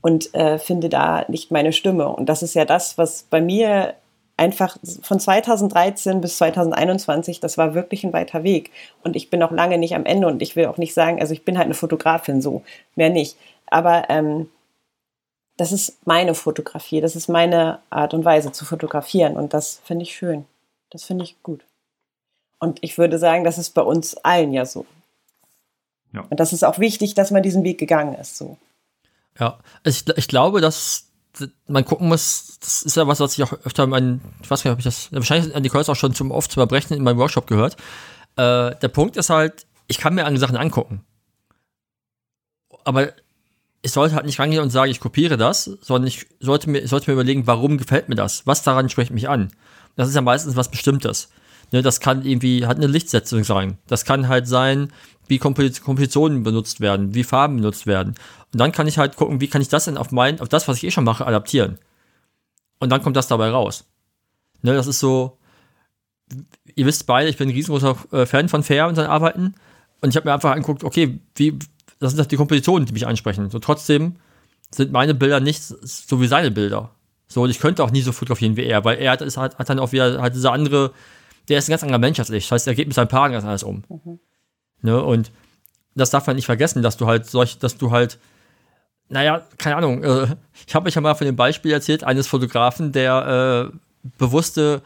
Und 0.00 0.34
äh, 0.34 0.58
finde 0.58 0.88
da 0.88 1.24
nicht 1.28 1.50
meine 1.50 1.72
Stimme. 1.72 2.08
Und 2.08 2.28
das 2.28 2.42
ist 2.42 2.54
ja 2.54 2.64
das, 2.64 2.98
was 2.98 3.24
bei 3.24 3.40
mir 3.40 3.94
einfach 4.38 4.78
von 5.02 5.18
2013 5.18 6.20
bis 6.20 6.38
2021, 6.38 7.40
das 7.40 7.58
war 7.58 7.74
wirklich 7.74 8.04
ein 8.04 8.12
weiter 8.12 8.44
Weg. 8.44 8.70
Und 9.02 9.16
ich 9.16 9.30
bin 9.30 9.42
auch 9.42 9.50
lange 9.50 9.78
nicht 9.78 9.94
am 9.94 10.06
Ende 10.06 10.28
und 10.28 10.40
ich 10.40 10.56
will 10.56 10.66
auch 10.66 10.78
nicht 10.78 10.94
sagen, 10.94 11.20
also 11.20 11.34
ich 11.34 11.44
bin 11.44 11.58
halt 11.58 11.66
eine 11.66 11.74
Fotografin 11.74 12.40
so, 12.40 12.62
mehr 12.94 13.10
nicht. 13.10 13.36
Aber 13.66 14.08
ähm, 14.08 14.48
das 15.56 15.72
ist 15.72 16.06
meine 16.06 16.34
Fotografie, 16.34 17.00
das 17.00 17.16
ist 17.16 17.28
meine 17.28 17.80
Art 17.90 18.14
und 18.14 18.24
Weise 18.24 18.52
zu 18.52 18.64
fotografieren 18.64 19.36
und 19.36 19.52
das 19.52 19.80
finde 19.84 20.04
ich 20.04 20.14
schön. 20.16 20.44
Das 20.90 21.04
finde 21.04 21.24
ich 21.24 21.42
gut. 21.42 21.64
Und 22.60 22.78
ich 22.82 22.96
würde 22.96 23.18
sagen, 23.18 23.44
das 23.44 23.58
ist 23.58 23.70
bei 23.70 23.82
uns 23.82 24.16
allen 24.18 24.52
ja 24.52 24.64
so. 24.64 24.86
Ja. 26.12 26.24
Und 26.30 26.40
das 26.40 26.52
ist 26.52 26.64
auch 26.64 26.78
wichtig, 26.78 27.14
dass 27.14 27.30
man 27.30 27.42
diesen 27.42 27.64
Weg 27.64 27.78
gegangen 27.78 28.14
ist. 28.14 28.38
So. 28.38 28.56
Ja, 29.38 29.58
ich, 29.84 30.04
ich 30.16 30.28
glaube, 30.28 30.60
dass 30.60 31.08
man 31.66 31.84
gucken 31.84 32.08
muss, 32.08 32.58
das 32.60 32.82
ist 32.82 32.96
ja 32.96 33.06
was, 33.06 33.20
was 33.20 33.34
ich 33.34 33.44
auch 33.44 33.52
öfter 33.64 33.86
mein, 33.86 34.20
ich 34.42 34.50
weiß 34.50 34.64
nicht, 34.64 34.72
ob 34.72 34.78
ich 34.78 34.84
das, 34.84 35.12
wahrscheinlich 35.12 35.54
an 35.54 35.62
die 35.62 35.68
Calls 35.68 35.88
auch 35.88 35.96
schon 35.96 36.14
zum 36.14 36.30
oft 36.30 36.50
zum 36.50 36.60
Erbrechen 36.60 36.96
in 36.96 37.04
meinem 37.04 37.18
Workshop 37.18 37.46
gehört. 37.46 37.76
Äh, 38.36 38.74
der 38.76 38.88
Punkt 38.88 39.16
ist 39.16 39.30
halt, 39.30 39.66
ich 39.86 39.98
kann 39.98 40.14
mir 40.14 40.24
andere 40.24 40.40
Sachen 40.40 40.56
angucken. 40.56 41.04
Aber 42.84 43.12
ich 43.82 43.92
sollte 43.92 44.14
halt 44.14 44.26
nicht 44.26 44.40
rangehen 44.40 44.62
und 44.62 44.70
sagen, 44.70 44.90
ich 44.90 45.00
kopiere 45.00 45.36
das, 45.36 45.64
sondern 45.64 46.08
ich 46.08 46.26
sollte 46.40 46.68
mir, 46.70 46.80
ich 46.80 46.90
sollte 46.90 47.10
mir 47.10 47.14
überlegen, 47.14 47.46
warum 47.46 47.78
gefällt 47.78 48.08
mir 48.08 48.16
das? 48.16 48.46
Was 48.46 48.62
daran 48.62 48.88
spricht 48.88 49.12
mich 49.12 49.28
an? 49.28 49.52
Das 49.96 50.08
ist 50.08 50.14
ja 50.14 50.20
meistens 50.20 50.56
was 50.56 50.70
Bestimmtes. 50.70 51.28
Ne, 51.70 51.82
das 51.82 52.00
kann 52.00 52.24
irgendwie, 52.24 52.66
hat 52.66 52.78
eine 52.78 52.86
Lichtsetzung 52.86 53.44
sein. 53.44 53.78
Das 53.86 54.04
kann 54.04 54.28
halt 54.28 54.48
sein, 54.48 54.90
wie 55.28 55.38
Kompositionen 55.38 56.42
benutzt 56.42 56.80
werden, 56.80 57.14
wie 57.14 57.24
Farben 57.24 57.56
benutzt 57.56 57.86
werden. 57.86 58.14
Und 58.52 58.60
dann 58.60 58.72
kann 58.72 58.86
ich 58.86 58.98
halt 58.98 59.16
gucken, 59.16 59.40
wie 59.40 59.48
kann 59.48 59.62
ich 59.62 59.68
das 59.68 59.84
denn 59.84 59.96
auf 59.96 60.10
mein, 60.10 60.40
auf 60.40 60.48
das, 60.48 60.68
was 60.68 60.78
ich 60.78 60.84
eh 60.84 60.90
schon 60.90 61.04
mache, 61.04 61.26
adaptieren. 61.26 61.78
Und 62.80 62.90
dann 62.90 63.02
kommt 63.02 63.16
das 63.16 63.28
dabei 63.28 63.50
raus. 63.50 63.84
Ne, 64.62 64.74
das 64.74 64.86
ist 64.86 65.00
so, 65.00 65.38
ihr 66.74 66.86
wisst 66.86 67.06
beide, 67.06 67.28
ich 67.28 67.36
bin 67.36 67.48
ein 67.48 67.54
riesengroßer 67.54 67.96
äh, 68.12 68.26
Fan 68.26 68.48
von 68.48 68.62
Fair 68.62 68.88
und 68.88 68.94
seinen 68.94 69.08
Arbeiten. 69.08 69.54
Und 70.00 70.10
ich 70.10 70.16
habe 70.16 70.28
mir 70.28 70.34
einfach 70.34 70.52
angeguckt, 70.52 70.84
okay, 70.84 71.20
wie, 71.36 71.58
das 71.98 72.12
sind 72.12 72.20
doch 72.20 72.26
die 72.26 72.36
Kompositionen, 72.36 72.86
die 72.86 72.92
mich 72.92 73.06
ansprechen. 73.06 73.50
So 73.50 73.58
trotzdem 73.58 74.16
sind 74.70 74.92
meine 74.92 75.14
Bilder 75.14 75.40
nicht 75.40 75.62
so 75.62 76.20
wie 76.20 76.26
seine 76.26 76.50
Bilder. 76.50 76.90
So, 77.26 77.42
und 77.42 77.50
ich 77.50 77.58
könnte 77.58 77.84
auch 77.84 77.90
nie 77.90 78.00
so 78.00 78.12
fotografieren 78.12 78.56
wie 78.56 78.64
er, 78.64 78.84
weil 78.84 78.98
er 78.98 79.12
hat, 79.12 79.20
hat, 79.20 79.58
hat 79.58 79.68
dann 79.68 79.78
auch 79.78 79.92
wieder 79.92 80.20
halt 80.20 80.34
diese 80.34 80.50
andere, 80.50 80.92
der 81.48 81.58
ist 81.58 81.68
ein 81.68 81.72
ganz 81.72 81.82
anderer 81.82 81.98
Mensch 81.98 82.18
als 82.18 82.30
ich. 82.30 82.44
Das 82.44 82.52
heißt, 82.52 82.66
er 82.68 82.74
geht 82.74 82.88
mit 82.88 82.94
seinen 82.94 83.08
Paaren 83.08 83.32
ganz 83.32 83.44
anders 83.44 83.62
um. 83.62 83.84
Mhm. 83.88 84.18
Ne, 84.82 85.02
und 85.02 85.32
das 85.94 86.10
darf 86.10 86.26
man 86.26 86.36
nicht 86.36 86.46
vergessen, 86.46 86.82
dass 86.82 86.96
du 86.96 87.06
halt 87.06 87.26
solch, 87.26 87.58
dass 87.58 87.76
du 87.76 87.90
halt, 87.90 88.18
naja, 89.08 89.42
keine 89.58 89.76
Ahnung, 89.76 90.04
äh, 90.04 90.36
ich 90.66 90.74
habe 90.74 90.88
euch 90.88 90.94
ja 90.94 91.00
mal 91.00 91.14
von 91.14 91.26
dem 91.26 91.36
Beispiel 91.36 91.72
erzählt, 91.72 92.04
eines 92.04 92.26
Fotografen, 92.26 92.92
der 92.92 93.72
äh, 93.72 93.76
bewusste 94.18 94.82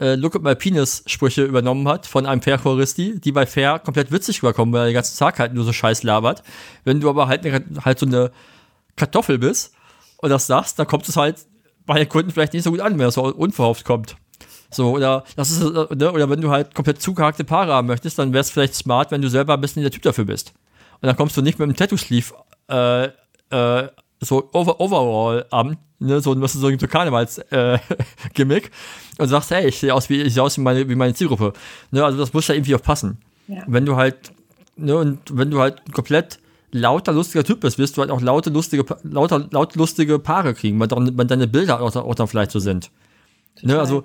äh, 0.00 0.14
Look 0.14 0.34
at 0.36 0.42
my 0.42 0.54
Penis 0.54 1.02
Sprüche 1.06 1.44
übernommen 1.44 1.86
hat 1.88 2.06
von 2.06 2.26
einem 2.26 2.42
Fair-Choristi, 2.42 3.20
die 3.20 3.32
bei 3.32 3.46
Fair 3.46 3.78
komplett 3.78 4.10
witzig 4.10 4.42
rüberkommen, 4.42 4.72
weil 4.72 4.82
er 4.82 4.86
den 4.86 4.94
ganzen 4.94 5.18
Tag 5.18 5.38
halt 5.38 5.54
nur 5.54 5.64
so 5.64 5.72
scheiß 5.72 6.02
labert. 6.02 6.42
Wenn 6.84 7.00
du 7.00 7.08
aber 7.08 7.28
halt, 7.28 7.44
halt 7.84 7.98
so 7.98 8.06
eine 8.06 8.30
Kartoffel 8.96 9.38
bist 9.38 9.74
und 10.18 10.30
das 10.30 10.46
sagst, 10.46 10.78
dann 10.78 10.86
kommt 10.86 11.08
es 11.08 11.16
halt 11.16 11.46
bei 11.86 11.98
den 11.98 12.08
Kunden 12.08 12.30
vielleicht 12.30 12.54
nicht 12.54 12.62
so 12.62 12.70
gut 12.70 12.80
an, 12.80 12.98
wenn 12.98 13.06
es 13.06 13.14
so 13.14 13.24
unverhofft 13.24 13.84
kommt. 13.84 14.16
So, 14.74 14.90
oder 14.90 15.24
das 15.36 15.50
ist, 15.50 15.62
äh, 15.62 15.94
ne, 15.94 16.12
oder 16.12 16.28
wenn 16.28 16.40
du 16.40 16.50
halt 16.50 16.74
komplett 16.74 17.00
zugehackte 17.00 17.44
Paare 17.44 17.72
haben 17.72 17.86
möchtest, 17.86 18.18
dann 18.18 18.32
wäre 18.32 18.40
es 18.40 18.50
vielleicht 18.50 18.74
smart, 18.74 19.10
wenn 19.10 19.22
du 19.22 19.28
selber 19.28 19.54
ein 19.54 19.60
bisschen 19.60 19.82
der 19.82 19.90
Typ 19.90 20.02
dafür 20.02 20.24
bist. 20.24 20.52
Und 21.00 21.06
dann 21.06 21.16
kommst 21.16 21.36
du 21.36 21.42
nicht 21.42 21.58
mit 21.58 21.64
einem 21.64 21.76
Tattoo-Sleeve 21.76 22.34
äh, 22.68 23.04
äh, 23.50 23.88
so 24.20 24.48
over, 24.52 24.80
overall 24.80 25.46
an, 25.50 25.76
ne, 25.98 26.20
so, 26.20 26.40
was 26.40 26.54
so 26.54 26.66
ein 26.66 26.78
Karnevals-Gimmick 26.78 28.64
äh, 28.64 28.70
und 29.22 29.28
sagst, 29.28 29.50
hey, 29.50 29.68
ich 29.68 29.78
sehe 29.78 29.94
aus 29.94 30.08
wie 30.08 30.22
ich 30.22 30.34
sehe 30.34 30.42
aus 30.42 30.56
wie 30.56 30.62
meine, 30.62 30.88
wie 30.88 30.94
meine 30.94 31.14
Zielgruppe. 31.14 31.52
Ne, 31.90 32.04
also 32.04 32.18
das 32.18 32.32
muss 32.32 32.48
ja 32.48 32.54
irgendwie 32.54 32.74
auch 32.74 32.82
passen. 32.82 33.18
Ja. 33.48 33.62
Wenn 33.66 33.84
du 33.86 33.96
halt, 33.96 34.32
ne, 34.76 34.96
und 34.96 35.20
wenn 35.30 35.50
du 35.50 35.60
halt 35.60 35.92
komplett 35.92 36.38
lauter 36.72 37.12
lustiger 37.12 37.44
Typ 37.44 37.60
bist, 37.60 37.78
wirst 37.78 37.96
du 37.96 38.00
halt 38.00 38.10
auch 38.10 38.20
laute 38.20 38.50
lustige, 38.50 38.84
lauter, 39.04 39.46
laut 39.50 39.76
lustige 39.76 40.18
Paare 40.18 40.54
kriegen, 40.54 40.80
weil, 40.80 40.88
dann, 40.88 41.16
weil 41.16 41.26
deine 41.26 41.46
Bilder 41.46 41.80
auch, 41.80 41.94
auch 41.94 42.14
dann 42.14 42.26
vielleicht 42.26 42.50
so 42.50 42.58
sind. 42.58 42.90
Ne, 43.62 43.78
also 43.78 44.04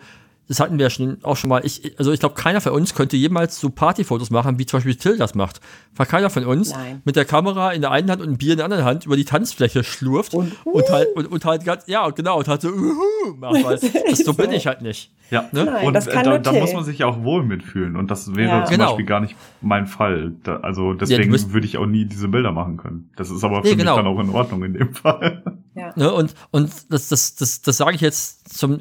das 0.50 0.60
hatten 0.60 0.78
wir 0.78 0.88
ja 0.88 0.90
schon, 0.90 1.20
auch 1.24 1.38
schon 1.38 1.50
mal. 1.50 1.64
Ich, 1.64 1.98
also 1.98 2.12
ich 2.12 2.20
glaube, 2.20 2.36
keiner 2.36 2.60
von 2.60 2.74
uns 2.74 2.94
könnte 2.96 3.16
jemals 3.16 3.60
so 3.62 3.70
Partyfotos 3.70 4.30
machen, 4.32 4.60
wie 4.60 4.66
zum 4.66 4.78
Beispiel 4.80 4.96
Till 4.96 5.16
das 5.18 5.36
macht. 5.36 5.62
Weil 5.96 6.06
keiner 6.08 6.30
von 6.30 6.44
uns 6.44 6.72
Nein. 6.72 7.02
mit 7.06 7.16
der 7.16 7.24
Kamera 7.26 7.72
in 7.72 7.82
der 7.82 7.92
einen 7.92 8.10
Hand 8.10 8.22
und 8.22 8.30
ein 8.30 8.38
Bier 8.38 8.52
in 8.54 8.58
der 8.58 8.66
anderen 8.66 8.84
Hand 8.84 9.06
über 9.06 9.16
die 9.16 9.26
Tanzfläche 9.26 9.84
schlurft 9.84 10.34
und, 10.34 10.52
Und, 10.66 10.90
halt 10.90 11.08
und, 11.16 11.28
und 11.28 11.46
halt 11.46 11.64
ganz, 11.66 11.84
ja 11.88 12.10
genau, 12.10 12.40
und 12.40 12.48
halt 12.48 12.62
so 12.62 12.70
uhu 12.70 13.36
macht, 13.38 13.64
weil 13.64 13.78
das, 14.10 14.20
so 14.20 14.34
bin 14.34 14.52
ich 14.52 14.68
halt 14.68 14.82
nicht. 14.82 15.12
Ja, 15.30 15.48
Ne? 15.52 15.66
Nein, 15.66 15.86
und 15.88 15.94
das 15.94 16.08
äh, 16.08 16.12
kann 16.12 16.24
da, 16.24 16.30
nur 16.32 16.40
da 16.40 16.52
muss 16.54 16.74
man 16.74 16.84
sich 16.84 16.98
ja 16.98 17.06
auch 17.06 17.24
wohl 17.24 17.44
mitfühlen. 17.44 17.96
Und 17.96 18.10
das 18.10 18.36
wäre 18.36 18.50
Ja. 18.50 18.66
zum 18.66 18.72
Genau. 18.76 18.86
Beispiel 18.88 19.06
gar 19.06 19.20
nicht 19.20 19.36
mein 19.62 19.86
Fall. 19.86 20.34
Da, 20.44 20.58
also 20.62 20.94
deswegen 20.96 21.32
bist- 21.32 21.54
würde 21.54 21.68
ich 21.68 21.78
auch 21.78 21.86
nie 21.86 22.06
diese 22.06 22.28
Bilder 22.28 22.52
machen 22.52 22.78
können. 22.78 23.12
Das 23.16 23.30
ist 23.30 23.44
aber 23.44 23.58
für 23.58 23.68
Nee, 23.70 23.76
mich 23.76 23.78
genau. 23.86 23.96
dann 23.98 24.08
auch 24.08 24.20
in 24.20 24.30
Ordnung 24.32 24.64
in 24.64 24.74
dem 24.74 24.96
Fall. 24.96 25.44
Ja. 25.76 25.94
Ne? 25.96 26.12
Und, 26.12 26.34
und 26.50 26.72
das, 26.92 27.10
das, 27.10 27.36
das, 27.36 27.62
das 27.62 27.78
sage 27.78 27.94
ich 27.94 28.02
jetzt 28.02 28.58
zum 28.58 28.80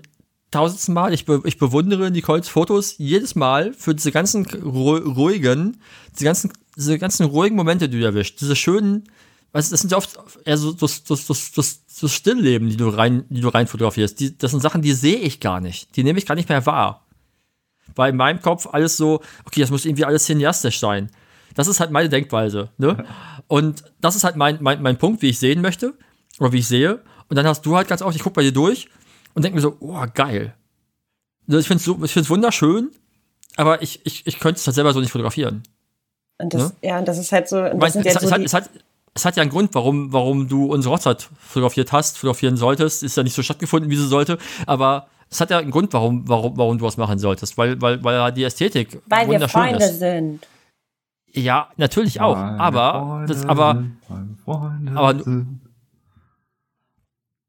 tausendsten 0.51 0.95
Mal. 0.95 1.13
Ich, 1.13 1.25
be, 1.25 1.43
ich 1.45 1.59
bewundere 1.59 2.11
Nicoles 2.11 2.49
Fotos 2.49 2.95
jedes 2.99 3.35
Mal 3.35 3.73
für 3.75 3.95
diese 3.95 4.13
ganzen 4.13 4.47
ru- 4.47 5.03
ruhigen, 5.15 5.79
diese 6.15 6.25
ganzen, 6.25 6.53
diese 6.77 6.99
ganzen 6.99 7.27
ruhigen 7.27 7.57
Momente, 7.57 7.89
die 7.89 7.99
du 7.99 8.05
erwischt. 8.05 8.41
Diese 8.41 8.57
schönen, 8.57 9.05
weißt 9.53 9.71
du, 9.71 9.73
das 9.73 9.81
sind 9.81 9.91
ja 9.91 9.99
oft 9.99 10.19
eher 10.45 10.57
so 10.57 10.73
das, 10.73 11.05
das, 11.05 11.27
das, 11.27 11.53
das, 11.53 11.81
das 12.01 12.13
Stillleben, 12.13 12.69
die 12.71 12.77
du 12.77 12.89
rein, 12.89 13.25
die 13.29 13.41
du 13.41 13.49
rein 13.49 13.67
fotografierst. 13.67 14.19
Die, 14.21 14.37
das 14.39 14.51
sind 14.53 14.61
Sachen, 14.61 14.83
die 14.83 14.93
sehe 14.93 15.19
ich 15.19 15.41
gar 15.41 15.61
nicht. 15.61 15.97
Die 15.97 16.05
nehme 16.05 16.19
ich 16.19 16.27
gar 16.27 16.35
nicht 16.35 16.49
mehr 16.49 16.65
wahr. 16.67 17.07
Weil 17.95 18.11
in 18.11 18.17
meinem 18.17 18.41
Kopf 18.41 18.67
alles 18.71 18.97
so, 18.97 19.21
okay, 19.45 19.61
das 19.61 19.71
muss 19.71 19.85
irgendwie 19.85 20.05
alles 20.05 20.25
cineastisch 20.25 20.79
sein. 20.79 21.11
Das 21.55 21.67
ist 21.67 21.81
halt 21.81 21.91
meine 21.91 22.09
Denkweise. 22.09 22.71
Ne? 22.79 23.05
Und 23.49 23.83
das 24.01 24.15
ist 24.17 24.25
halt 24.25 24.37
mein, 24.37 24.59
mein, 24.61 24.83
mein 24.83 24.99
Punkt, 24.99 25.23
wie 25.23 25.29
ich 25.31 25.39
sehen 25.39 25.61
möchte 25.61 25.95
oder 26.39 26.53
wie 26.53 26.59
ich 26.59 26.69
sehe. 26.69 27.03
Und 27.29 27.37
dann 27.37 27.47
hast 27.47 27.67
du 27.67 27.77
halt 27.77 27.89
ganz 27.89 28.01
oft, 28.03 28.15
ich 28.17 28.23
gucke 28.23 28.35
bei 28.35 28.43
dir 28.43 28.53
durch 28.53 28.89
und 29.39 29.45
denke 29.45 29.55
mir 29.55 29.63
so, 29.63 29.77
oh, 29.79 30.05
geil. 30.15 30.53
Also 31.47 31.61
Ich 31.61 31.69
finde 31.69 31.79
es 31.79 31.85
so, 31.85 32.05
ich 32.05 32.13
find's 32.13 32.29
wunderschön, 32.29 32.91
aber 33.57 33.83
ich, 33.83 34.05
ich, 34.05 34.27
ich 34.27 34.41
könnte 34.41 34.59
es 34.59 34.67
halt 34.67 34.75
selber 34.75 34.93
so 34.93 34.99
nicht 34.99 35.13
fotografieren. 35.13 35.63
Und 36.39 36.55
das, 36.55 36.75
ja, 36.83 36.99
und 36.99 37.07
das 37.07 37.19
ist 37.19 37.31
halt 37.31 37.49
so, 37.49 37.63
das 37.63 37.77
mein, 37.77 37.93
sind 37.93 38.05
es, 38.05 38.17
hat, 38.17 38.41
die, 38.41 38.45
es, 38.45 38.53
hat, 38.53 38.69
es 39.15 39.25
hat 39.25 39.37
ja 39.37 39.43
einen 39.43 39.51
Grund, 39.53 39.77
warum, 39.77 40.13
warum 40.13 40.49
du 40.49 40.67
unsere 40.73 40.93
Hochzeit 40.93 41.29
fotografiert 41.39 41.93
hast, 41.93 42.19
fotografieren 42.19 42.57
solltest. 42.57 43.05
Ist 43.05 43.17
ja 43.17 43.23
nicht 43.23 43.35
so 43.35 43.45
stattgefunden, 43.45 43.89
wie 43.93 43.97
sie 43.97 44.09
sollte, 44.09 44.39
aber 44.67 45.07
es 45.31 45.41
hat 45.41 45.51
ja 45.51 45.59
einen 45.59 45.71
Grund, 45.71 45.93
warum, 45.93 46.29
warum, 46.29 46.57
warum 46.57 46.79
du 46.79 46.85
was 46.85 46.97
machen 46.97 47.21
solltest, 47.21 47.57
weil, 47.57 47.81
weil, 47.81 48.03
weil 48.03 48.33
die 48.33 48.43
Ästhetik 48.43 49.01
weil 49.07 49.29
wir 49.29 49.35
wunderschön 49.35 49.63
Freunde 49.63 49.85
ist. 49.85 49.99
sind. 50.01 50.47
Ja, 51.31 51.69
natürlich 51.77 52.21
auch, 52.21 52.37
Meine 52.37 52.59
aber, 52.59 52.93
Freunde 52.93 53.35
das, 53.35 53.47
aber, 53.47 53.85
meine 54.09 54.99
aber. 54.99 55.47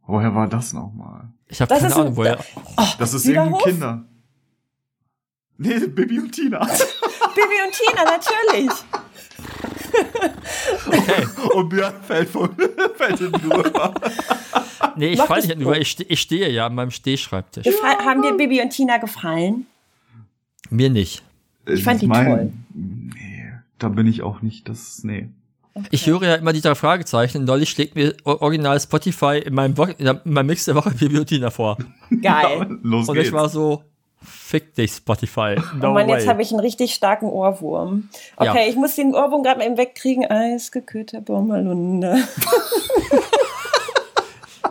Woher 0.06 0.36
war 0.36 0.48
das 0.48 0.74
nochmal? 0.74 1.30
Ich 1.50 1.60
habe 1.62 1.70
Das 1.70 1.80
keine 1.80 1.90
ist 1.92 1.96
ein- 1.96 2.02
Ahnung, 2.02 2.16
woher. 2.16 2.40
Das 2.98 3.14
ist 3.14 3.26
irgendein 3.26 3.54
Hof? 3.54 3.64
Kinder. 3.64 4.06
Nee, 5.58 5.80
Bibi 5.88 6.20
und 6.20 6.32
Tina. 6.32 6.60
Bibi 7.36 7.58
und 7.66 7.74
Tina, 7.74 8.04
natürlich. 8.06 8.72
und 11.56 11.70
Björn 11.70 11.94
fällt, 12.04 12.30
von, 12.30 12.56
fällt 12.96 13.18
hinten 13.20 13.50
drüber. 13.50 13.94
Nee, 14.96 15.10
ich 15.14 15.22
falle 15.22 15.46
nicht 15.46 15.60
nur, 15.60 15.76
ich, 15.78 16.00
ich 16.10 16.22
stehe 16.22 16.50
ja 16.50 16.68
an 16.68 16.76
meinem 16.76 16.92
Stehschreibtisch. 16.92 17.64
Gefall, 17.66 17.98
haben 18.06 18.22
dir 18.22 18.34
Bibi 18.34 18.62
und 18.62 18.70
Tina 18.70 18.98
gefallen? 18.98 19.66
Mir 20.70 20.90
nicht. 20.90 21.24
Ich 21.68 21.84
fand 21.84 22.02
die 22.02 22.08
Mein- 22.08 22.26
toll. 22.26 22.54
Nee, 22.74 23.52
da 23.80 23.90
bin 23.90 24.08
ich 24.08 24.22
auch 24.22 24.42
nicht. 24.42 24.70
Das, 24.70 25.04
nee. 25.04 25.30
Ich 25.92 26.06
höre 26.08 26.24
ja 26.24 26.36
immer 26.36 26.54
die 26.54 26.62
drei 26.62 26.76
Fragezeichen 26.76 27.40
und 27.40 27.46
neulich 27.46 27.70
schlägt 27.70 27.96
mir 27.96 28.16
original 28.24 28.80
Spotify 28.80 29.38
in 29.46 29.54
meinem, 29.54 29.78
Wo 29.78 29.84
in 29.84 30.20
meinem 30.24 30.48
Mix 30.48 30.66
der 30.66 30.76
Woche 30.76 30.92
Bibliothina 30.92 31.50
vor. 31.52 31.78
Geil. 32.22 32.68
Los 32.84 33.08
Und 33.10 33.16
geht's. 33.16 33.28
ich 33.28 33.34
war 33.34 33.50
so, 33.50 33.84
fick 34.24 34.74
dich, 34.76 34.92
Spotify. 34.92 35.56
No 35.80 35.90
oh 35.92 35.94
Mann, 35.94 36.08
way. 36.08 36.18
jetzt 36.18 36.28
habe 36.28 36.42
ich 36.42 36.52
einen 36.52 36.60
richtig 36.60 36.94
starken 36.94 37.26
Ohrwurm. 37.28 38.10
Okay, 38.36 38.64
Ja. 38.66 38.70
ich 38.70 38.76
muss 38.76 38.96
den 38.96 39.14
Ohrwurm 39.16 39.44
gerade 39.44 39.60
mal 39.60 39.66
eben 39.66 39.78
wegkriegen. 39.78 40.26
Eisgekühlter 40.26 41.22
Bommerlunde. 41.22 42.18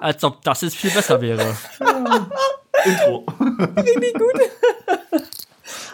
Als 0.01 0.22
ob 0.22 0.43
das 0.44 0.60
jetzt 0.60 0.76
viel 0.76 0.90
besser 0.90 1.20
wäre. 1.20 1.56
Intro. 2.85 3.24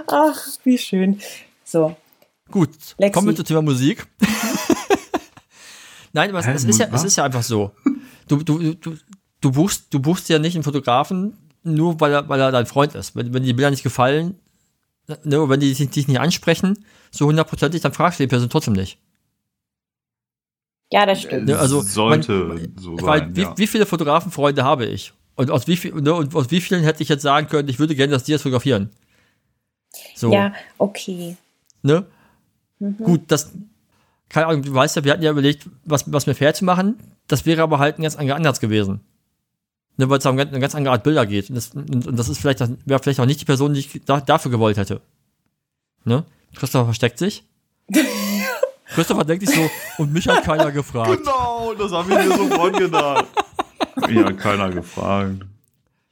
Ach, 0.07 0.39
wie 0.65 0.77
schön. 0.79 1.21
So, 1.65 1.97
Gut, 2.51 2.71
Lexi. 2.99 3.13
kommen 3.13 3.29
wir 3.29 3.37
zum 3.37 3.47
Thema 3.47 3.63
Musik. 3.63 4.07
Nein, 6.15 6.31
aber 6.31 6.39
es, 6.39 6.65
ist 6.65 6.79
ja, 6.79 6.91
was? 6.91 7.03
es 7.03 7.09
ist 7.09 7.17
ja 7.17 7.25
einfach 7.25 7.43
so. 7.43 7.73
Du, 8.29 8.39
du, 8.43 8.73
du, 8.75 8.97
du, 9.41 9.53
buchst, 9.53 9.93
du 9.93 10.01
buchst 10.01 10.29
ja 10.31 10.39
nicht 10.39 10.55
einen 10.55 10.65
Fotografen, 10.65 11.37
nur 11.63 12.01
weil 12.01 12.13
er, 12.13 12.29
weil 12.29 12.41
er 12.41 12.51
dein 12.53 12.67
Freund 12.67 12.95
ist. 12.95 13.15
Wenn, 13.17 13.35
wenn 13.35 13.43
die 13.43 13.53
Bilder 13.53 13.71
nicht 13.71 13.83
gefallen, 13.83 14.39
ne, 15.25 15.49
wenn 15.49 15.61
die 15.61 15.75
dich 15.75 16.09
nicht 16.09 16.21
ansprechen, 16.21 16.85
so 17.11 17.27
hundertprozentig, 17.27 17.83
dann 17.83 17.93
fragst 17.93 18.19
du 18.19 18.25
die 18.25 18.29
Person 18.29 18.49
trotzdem 18.49 18.75
nicht. 18.75 18.99
ja, 20.91 21.05
das 21.07 21.23
stimmt. 21.23 21.47
Ne, 21.47 21.59
also, 21.59 21.83
Sollte 21.83 22.33
man- 22.33 22.73
so 22.79 22.97
Weil, 23.03 23.21
sein. 23.21 23.37
wie, 23.37 23.43
ja. 23.43 23.55
wie 23.59 23.67
viele 23.67 23.85
Fotografenfreunde 23.87 24.63
habe 24.65 24.87
ich? 24.87 25.13
Und 25.37 25.51
aus 25.51 25.67
wie, 25.67 25.77
viel, 25.77 25.93
ne, 26.01 26.15
und 26.15 26.35
aus 26.35 26.51
wie 26.53 26.61
vielen 26.61 26.85
hätte 26.85 27.03
ich 27.03 27.09
jetzt 27.09 27.23
sagen 27.23 27.49
können, 27.49 27.69
ich 27.69 27.79
würde 27.81 27.95
gerne, 27.97 28.13
dass 28.13 28.23
die 28.25 28.33
das 28.33 28.43
fotografieren? 28.43 28.91
So, 30.15 30.33
Ja, 30.33 30.53
okay. 30.79 31.37
ne? 31.83 32.07
Gut, 32.99 33.23
das, 33.29 33.51
keine 34.35 34.49
Ahnung, 34.49 34.63
du 34.63 34.75
weißt 34.75 34.97
ja, 34.97 35.05
wir 35.05 35.13
hatten 35.13 35.23
ja 35.23 35.31
überlegt, 35.31 35.69
was, 35.85 36.13
was 36.13 36.27
mir 36.27 36.35
fair 36.35 36.53
zu 36.55 36.65
machen. 36.65 36.99
Das 37.29 37.47
wäre 37.47 37.63
aber 37.63 37.79
halt 37.79 38.01
ein 38.01 38.03
ganz 38.03 38.17
anderer 38.17 38.37
Ansatz 38.37 38.59
gewesen. 38.59 38.99
Ne, 39.97 40.11
weil 40.11 40.19
es 40.19 40.27
um 40.27 40.37
eine 40.37 40.59
ganz 40.59 40.75
andere 40.75 40.93
Art 40.93 41.05
Bilder 41.05 41.25
geht. 41.25 41.51
Und 41.51 41.55
das, 41.55 41.69
und, 41.69 42.09
und 42.09 42.19
das 42.19 42.29
ist 42.29 42.41
vielleicht, 42.41 42.59
wäre 42.59 42.99
vielleicht 43.01 43.21
auch 43.21 43.27
nicht 43.27 43.41
die 43.41 43.45
Person, 43.45 43.75
die 43.75 43.81
ich 43.81 44.01
da, 44.05 44.21
dafür 44.21 44.51
gewollt 44.51 44.77
hätte. 44.77 45.01
Ne? 46.05 46.25
Christopher 46.57 46.87
versteckt 46.87 47.19
sich. 47.19 47.45
Christopher 48.89 49.25
denkt 49.25 49.47
sich 49.47 49.55
so, 49.55 49.71
und 49.99 50.13
mich 50.13 50.27
hat 50.27 50.43
keiner 50.43 50.73
gefragt. 50.73 51.17
Genau, 51.17 51.73
das 51.79 51.93
habe 51.93 52.11
ich 52.11 52.29
mir 52.29 52.37
sofort 52.37 52.77
gedacht. 52.77 53.27
Ja, 54.11 54.33
keiner 54.33 54.71
gefragt. 54.71 55.47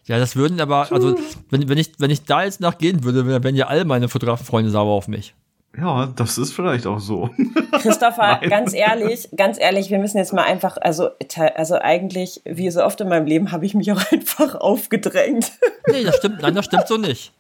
Ja, 0.05 0.21
das 0.21 0.37
würden 0.37 0.61
aber, 0.61 0.93
also, 0.93 1.19
wenn, 1.51 1.69
wenn, 1.69 1.79
ich, 1.79 1.95
wenn 1.99 2.11
ich 2.11 2.23
da 2.23 2.45
jetzt 2.45 2.61
nachgehen 2.61 3.03
würde, 3.03 3.25
dann 3.25 3.43
wären 3.43 3.57
ja 3.57 3.67
alle 3.67 3.85
meine 3.85 4.09
Fotografenfreunde 4.09 4.71
sauer 4.71 4.93
auf 4.93 5.09
mich. 5.09 5.35
Ja, 5.77 6.07
das 6.15 6.37
ist 6.37 6.53
vielleicht 6.53 6.87
auch 6.87 7.01
so. 7.01 7.31
Christopher, 7.81 8.41
ganz 8.49 8.75
ehrlich, 8.75 9.29
ganz 9.35 9.59
ehrlich, 9.59 9.91
wir 9.91 9.99
müssen 9.99 10.19
jetzt 10.19 10.33
mal 10.33 10.45
einfach, 10.45 10.77
also, 10.79 11.09
also 11.55 11.77
eigentlich, 11.77 12.43
wie 12.45 12.71
so 12.71 12.85
oft 12.85 13.01
in 13.01 13.09
meinem 13.09 13.27
Leben, 13.27 13.53
habe 13.53 13.65
ich 13.65 13.75
mich 13.75 13.91
auch 13.91 14.03
einfach 14.13 14.55
aufgedrängt. 14.55 15.53
Nee, 15.91 16.05
das 16.05 16.17
stimmt, 16.17 16.43
nein, 16.43 16.55
das 16.55 16.67
stimmt 16.67 16.89
so 16.89 16.99
nicht. 16.99 17.33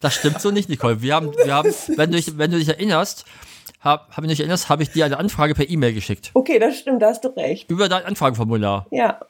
Das 0.00 0.14
stimmt 0.14 0.40
so 0.40 0.50
nicht, 0.50 0.68
Nicole. 0.68 1.02
Wir 1.02 1.14
haben, 1.14 1.32
wir 1.32 1.54
haben, 1.54 1.72
wenn 1.96 2.10
du 2.10 2.16
dich, 2.16 2.38
wenn 2.38 2.50
du 2.50 2.58
dich 2.58 2.68
erinnerst, 2.68 3.24
hab, 3.80 4.16
hab 4.16 4.24
ich 4.24 4.30
dich 4.30 4.40
erinnerst, 4.40 4.68
habe 4.68 4.82
ich 4.82 4.90
dir 4.90 5.04
eine 5.04 5.18
Anfrage 5.18 5.54
per 5.54 5.68
E-Mail 5.68 5.92
geschickt. 5.92 6.30
Okay, 6.34 6.58
das 6.58 6.78
stimmt, 6.78 7.02
da 7.02 7.08
hast 7.08 7.24
du 7.24 7.28
recht. 7.28 7.70
Über 7.70 7.88
dein 7.88 8.04
Anfrageformular. 8.04 8.86
Ja. 8.90 9.20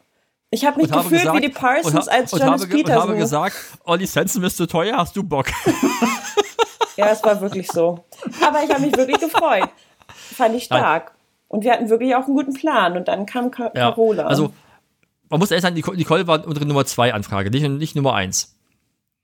Ich 0.51 0.65
habe 0.65 0.77
mich 0.77 0.87
Und 0.87 0.93
habe 0.95 1.03
gefühlt 1.05 1.23
gesagt, 1.23 1.37
wie 1.37 1.47
die 1.47 1.53
Parsons 1.53 2.07
und, 2.07 2.09
als 2.09 2.31
Jonas 2.31 2.63
und 2.63 2.71
Peterson. 2.71 3.03
habe 3.03 3.17
gesagt, 3.17 3.57
oh, 3.85 3.95
Lizenzen 3.95 4.41
bist 4.43 4.59
du 4.61 4.67
teuer, 4.67 4.97
hast 4.97 5.17
du 5.17 5.25
Bock? 5.25 5.47
Ja, 6.97 7.09
es 7.09 7.23
war 7.25 7.41
wirklich 7.41 7.69
so. 7.69 8.05
Aber 8.47 8.63
ich 8.63 8.71
habe 8.71 8.81
mich 8.83 8.97
wirklich 8.97 9.19
gefreut. 9.21 9.69
Fand 10.09 10.55
ich 10.55 10.65
stark. 10.65 11.13
Und 11.49 11.63
wir 11.65 11.73
hatten 11.73 11.89
wirklich 11.91 12.15
auch 12.15 12.25
einen 12.27 12.35
guten 12.35 12.55
Plan. 12.55 12.97
Und 12.97 13.09
dann 13.09 13.27
kam 13.27 13.51
Ka 13.51 13.65
Ja, 13.75 13.91
Carola. 13.91 14.25
also, 14.27 14.53
man 15.29 15.41
muss 15.41 15.51
ehrlich 15.51 15.63
sagen, 15.63 15.75
Nicole, 15.97 16.27
war 16.27 16.45
unsere 16.47 16.67
Nummer 16.67 16.85
zwei 16.85 17.13
Anfrage, 17.13 17.51
nicht, 17.51 17.69
nicht 17.69 17.97
Nummer 17.97 18.15
eins. 18.15 18.53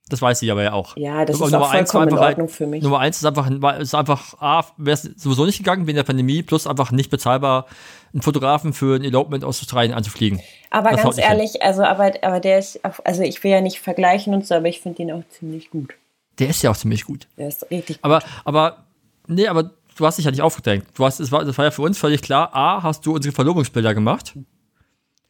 Das 0.09 0.21
weiß 0.21 0.41
sie 0.41 0.51
aber 0.51 0.63
ja 0.65 0.73
auch. 0.73 0.97
Ja, 0.97 1.25
das 1.25 1.37
Aber 1.37 1.47
ist 1.47 1.53
Nummer 1.53 1.67
auch 1.67 1.71
vollkommen 1.73 2.09
in 2.09 2.15
war 2.17 2.21
einfach 2.23 2.31
Ordnung 2.31 2.49
für 2.49 2.67
mich. 2.67 2.83
Nummer 2.83 2.99
eins 2.99 3.19
ist 3.19 3.25
einfach, 3.25 3.49
ist 3.79 3.95
einfach 3.95 4.35
A, 4.41 4.65
wäre 4.77 4.95
es 4.95 5.03
sowieso 5.03 5.47
nicht 5.47 5.59
gegangen 5.59 5.87
wegen 5.87 5.97
der 5.97 6.03
Pandemie, 6.03 6.43
plus 6.43 6.67
einfach 6.67 6.91
nicht 6.91 7.09
bezahlbar, 7.09 7.67
einen 8.13 8.21
Fotografen 8.21 8.73
für 8.73 8.97
ein 8.97 9.05
Elopement 9.05 9.45
aus 9.45 9.61
Australien 9.61 9.95
anzufliegen. 9.95 10.41
Aber 10.71 10.91
Das 10.91 11.03
ganz 11.03 11.17
nicht 11.17 11.27
hin. 11.27 11.39
ehrlich, 11.39 11.63
also 11.63 11.85
aber, 11.85 12.13
aber 12.23 12.41
der 12.41 12.59
ist, 12.59 12.81
also 13.05 13.23
ich 13.23 13.43
will 13.45 13.53
ja 13.53 13.61
nicht 13.61 13.81
vergleichen 13.81 14.35
und 14.35 14.47
so, 14.47 14.57
aber 14.57 14.67
ich 14.69 14.81
finde 14.81 15.03
ihn 15.03 15.13
auch 15.13 15.23
ziemlich 15.31 15.71
gut. 15.71 15.95
Der 16.39 16.49
ist 16.49 16.63
ja 16.63 16.71
auch 16.71 16.77
ziemlich 16.77 17.05
gut. 17.05 17.27
Der 17.37 17.49
ist 17.49 17.63
richtig 17.71 17.97
gut. 17.97 18.05
Aber, 18.05 18.23
aber, 18.45 18.85
nee, 19.27 19.47
aber 19.49 19.71
du 19.97 20.07
hast 20.07 20.17
dich 20.17 20.25
ja 20.25 20.31
nicht 20.31 20.43
aufgedrängt. 20.43 20.87
Du 20.95 21.05
hast, 21.05 21.21
es 21.21 21.31
war, 21.31 21.45
das 21.45 21.57
war 21.59 21.67
ja 21.67 21.71
für 21.71 21.83
uns 21.83 21.99
völlig 21.99 22.23
klar. 22.23 22.55
A, 22.55 22.83
hast 22.83 23.05
du 23.07 23.15
unsere 23.15 23.35
Verlobungsbilder 23.35 23.95
gemacht. 23.95 24.35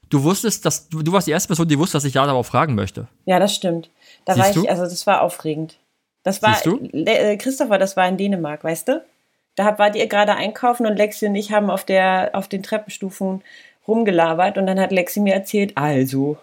Du 0.08 0.22
wusstest, 0.22 0.64
dass, 0.66 0.88
du, 0.88 1.02
du 1.02 1.12
warst 1.12 1.26
die 1.26 1.30
erste 1.32 1.48
Person, 1.48 1.68
die 1.68 1.78
wusste, 1.78 1.96
dass 1.96 2.04
ich 2.04 2.14
ja 2.14 2.26
darauf 2.26 2.46
fragen 2.46 2.74
möchte. 2.74 3.08
Ja, 3.24 3.38
das 3.38 3.54
stimmt. 3.54 3.90
Da 4.24 4.34
Siehst 4.34 4.44
war 4.44 4.50
ich, 4.50 4.62
du? 4.62 4.68
also 4.68 4.82
das 4.84 5.06
war 5.06 5.22
aufregend. 5.22 5.78
Das 6.22 6.42
war, 6.42 6.54
Siehst 6.54 6.66
du? 6.66 6.78
Le- 6.92 7.32
äh, 7.32 7.36
Christopher, 7.36 7.78
das 7.78 7.96
war 7.96 8.06
in 8.08 8.16
Dänemark, 8.16 8.62
weißt 8.62 8.88
du? 8.88 9.04
Da 9.56 9.78
wart 9.78 9.96
ihr 9.96 10.06
gerade 10.06 10.34
einkaufen 10.34 10.86
und 10.86 10.96
Lexi 10.96 11.26
und 11.26 11.34
ich 11.34 11.50
haben 11.52 11.68
auf, 11.70 11.84
der, 11.84 12.30
auf 12.34 12.46
den 12.48 12.62
Treppenstufen 12.62 13.42
rumgelabert 13.88 14.56
und 14.58 14.66
dann 14.66 14.78
hat 14.78 14.92
Lexi 14.92 15.20
mir 15.20 15.34
erzählt, 15.34 15.76
also, 15.76 16.38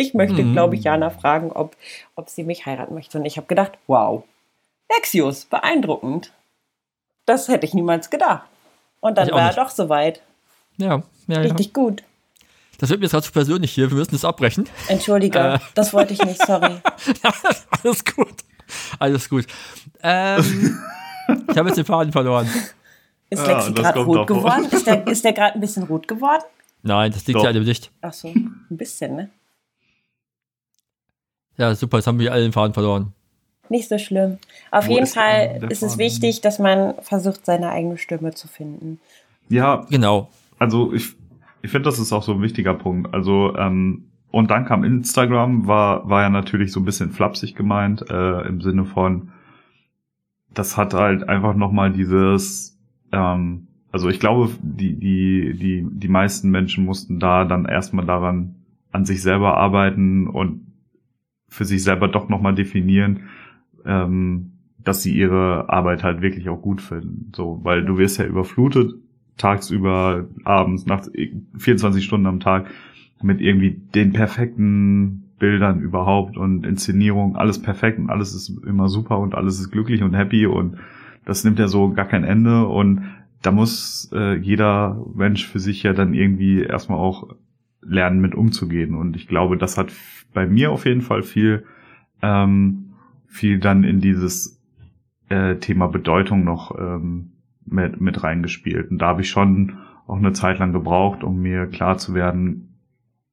ich 0.00 0.14
möchte, 0.14 0.42
Mhm. 0.42 0.52
glaube 0.52 0.74
ich, 0.76 0.84
Jana 0.84 1.10
fragen, 1.10 1.52
ob, 1.52 1.76
ob 2.16 2.28
sie 2.28 2.42
mich 2.44 2.66
heiraten 2.66 2.94
möchte. 2.94 3.18
Und 3.18 3.24
ich 3.26 3.36
habe 3.36 3.46
gedacht, 3.46 3.72
wow, 3.86 4.24
Lexius, 4.94 5.44
beeindruckend. 5.44 6.32
Das 7.26 7.48
hätte 7.48 7.66
ich 7.66 7.74
niemals 7.74 8.10
gedacht. 8.10 8.46
Und 9.00 9.16
dann 9.18 9.30
war 9.30 9.50
er 9.50 9.54
doch 9.54 9.70
soweit. 9.70 10.20
Ja, 10.76 11.02
ja, 11.26 11.34
ja. 11.36 11.40
Richtig 11.40 11.72
gut. 11.72 12.02
Das 12.78 12.88
wird 12.88 13.00
mir 13.00 13.04
jetzt 13.04 13.12
gerade 13.12 13.26
zu 13.26 13.32
persönlich 13.32 13.72
hier. 13.72 13.90
Wir 13.90 13.96
müssen 13.98 14.12
das 14.12 14.24
abbrechen. 14.24 14.66
Entschuldige, 14.88 15.38
Äh. 15.38 15.58
das 15.74 15.92
wollte 15.92 16.14
ich 16.14 16.24
nicht, 16.24 16.44
sorry. 16.46 16.76
Alles 17.82 18.04
gut. 18.04 18.34
Alles 18.98 19.28
gut. 19.28 19.46
Ähm, 20.02 20.78
ich 21.50 21.56
habe 21.58 21.68
jetzt 21.68 21.76
den 21.76 21.84
Faden 21.84 22.10
verloren. 22.12 22.48
Ist 23.28 23.46
Ja, 23.46 23.58
Lexi 23.58 23.74
das 23.74 23.84
gerade 23.84 24.00
rot 24.00 24.26
geworden? 24.26 24.64
Ist 24.70 24.86
der, 24.86 25.06
ist 25.06 25.24
der 25.24 25.32
gerade 25.34 25.54
ein 25.54 25.60
bisschen 25.60 25.82
rot 25.84 26.08
geworden? 26.08 26.42
Nein, 26.82 27.12
das 27.12 27.26
liegt 27.26 27.36
Doch. 27.38 27.42
ja 27.44 27.50
an 27.50 27.54
dem 27.54 27.64
Licht. 27.64 27.90
Ach 28.00 28.12
so, 28.12 28.28
ein 28.28 28.64
bisschen, 28.70 29.14
ne? 29.16 29.30
Ja, 31.60 31.74
super, 31.74 31.98
jetzt 31.98 32.06
haben 32.06 32.18
wir 32.18 32.32
alle 32.32 32.42
den 32.42 32.52
Faden 32.52 32.72
verloren. 32.72 33.12
Nicht 33.68 33.90
so 33.90 33.98
schlimm. 33.98 34.38
Auf 34.70 34.86
Wo 34.86 34.92
jeden 34.92 35.02
ist 35.04 35.12
Fall 35.12 35.60
ist 35.68 35.82
es 35.82 35.98
wichtig, 35.98 36.40
dass 36.40 36.58
man 36.58 36.94
versucht, 37.02 37.44
seine 37.44 37.68
eigene 37.68 37.98
Stimme 37.98 38.32
zu 38.32 38.48
finden. 38.48 38.98
Ja, 39.50 39.84
Genau. 39.90 40.30
also 40.58 40.94
ich, 40.94 41.10
ich 41.60 41.70
finde, 41.70 41.90
das 41.90 41.98
ist 41.98 42.14
auch 42.14 42.22
so 42.22 42.32
ein 42.32 42.40
wichtiger 42.40 42.72
Punkt. 42.72 43.12
Also, 43.12 43.54
ähm, 43.58 44.06
und 44.30 44.50
dann 44.50 44.64
kam 44.64 44.84
Instagram, 44.84 45.66
war, 45.66 46.08
war 46.08 46.22
ja 46.22 46.30
natürlich 46.30 46.72
so 46.72 46.80
ein 46.80 46.86
bisschen 46.86 47.10
flapsig 47.10 47.54
gemeint, 47.54 48.08
äh, 48.08 48.40
im 48.48 48.62
Sinne 48.62 48.86
von, 48.86 49.30
das 50.54 50.78
hat 50.78 50.94
halt 50.94 51.28
einfach 51.28 51.54
nochmal 51.54 51.92
dieses, 51.92 52.78
ähm, 53.12 53.66
also 53.92 54.08
ich 54.08 54.18
glaube, 54.18 54.50
die, 54.62 54.94
die, 54.94 55.58
die, 55.58 55.86
die 55.86 56.08
meisten 56.08 56.48
Menschen 56.48 56.86
mussten 56.86 57.20
da 57.20 57.44
dann 57.44 57.66
erstmal 57.66 58.06
daran 58.06 58.54
an 58.92 59.04
sich 59.04 59.20
selber 59.20 59.58
arbeiten 59.58 60.26
und 60.26 60.69
für 61.50 61.64
sich 61.64 61.82
selber 61.82 62.08
doch 62.08 62.28
nochmal 62.28 62.54
definieren, 62.54 63.24
ähm, 63.84 64.52
dass 64.78 65.02
sie 65.02 65.14
ihre 65.14 65.68
Arbeit 65.68 66.02
halt 66.02 66.22
wirklich 66.22 66.48
auch 66.48 66.62
gut 66.62 66.80
finden. 66.80 67.32
So, 67.34 67.60
weil 67.62 67.84
du 67.84 67.98
wirst 67.98 68.18
ja 68.18 68.24
überflutet, 68.24 68.94
tagsüber, 69.36 70.28
abends, 70.44 70.86
nachts, 70.86 71.10
24 71.58 72.04
Stunden 72.04 72.26
am 72.26 72.40
Tag 72.40 72.70
mit 73.22 73.40
irgendwie 73.40 73.70
den 73.94 74.12
perfekten 74.12 75.24
Bildern 75.38 75.80
überhaupt 75.80 76.36
und 76.36 76.64
Inszenierung, 76.66 77.36
alles 77.36 77.60
perfekt 77.60 77.98
und 77.98 78.10
alles 78.10 78.34
ist 78.34 78.50
immer 78.64 78.88
super 78.88 79.18
und 79.18 79.34
alles 79.34 79.58
ist 79.58 79.70
glücklich 79.70 80.02
und 80.02 80.14
happy 80.14 80.46
und 80.46 80.76
das 81.24 81.44
nimmt 81.44 81.58
ja 81.58 81.68
so 81.68 81.92
gar 81.92 82.06
kein 82.06 82.24
Ende 82.24 82.66
und 82.66 83.02
da 83.42 83.52
muss 83.52 84.10
äh, 84.12 84.36
jeder 84.36 85.02
Mensch 85.14 85.46
für 85.46 85.60
sich 85.60 85.82
ja 85.82 85.92
dann 85.92 86.14
irgendwie 86.14 86.62
erstmal 86.62 86.98
auch 86.98 87.28
lernen, 87.82 88.20
mit 88.20 88.34
umzugehen. 88.34 88.94
Und 88.94 89.16
ich 89.16 89.26
glaube, 89.26 89.56
das 89.56 89.78
hat 89.78 89.92
bei 90.32 90.46
mir 90.46 90.72
auf 90.72 90.86
jeden 90.86 91.02
Fall 91.02 91.22
viel, 91.22 91.64
ähm, 92.22 92.92
viel 93.26 93.58
dann 93.58 93.84
in 93.84 94.00
dieses 94.00 94.60
äh, 95.28 95.56
Thema 95.56 95.86
Bedeutung 95.88 96.44
noch 96.44 96.76
ähm, 96.78 97.32
mit, 97.64 98.00
mit 98.00 98.22
reingespielt. 98.22 98.90
Und 98.90 98.98
da 98.98 99.08
habe 99.08 99.22
ich 99.22 99.30
schon 99.30 99.78
auch 100.06 100.18
eine 100.18 100.32
Zeit 100.32 100.58
lang 100.58 100.72
gebraucht, 100.72 101.22
um 101.22 101.40
mir 101.40 101.66
klar 101.66 101.98
zu 101.98 102.14
werden, 102.14 102.70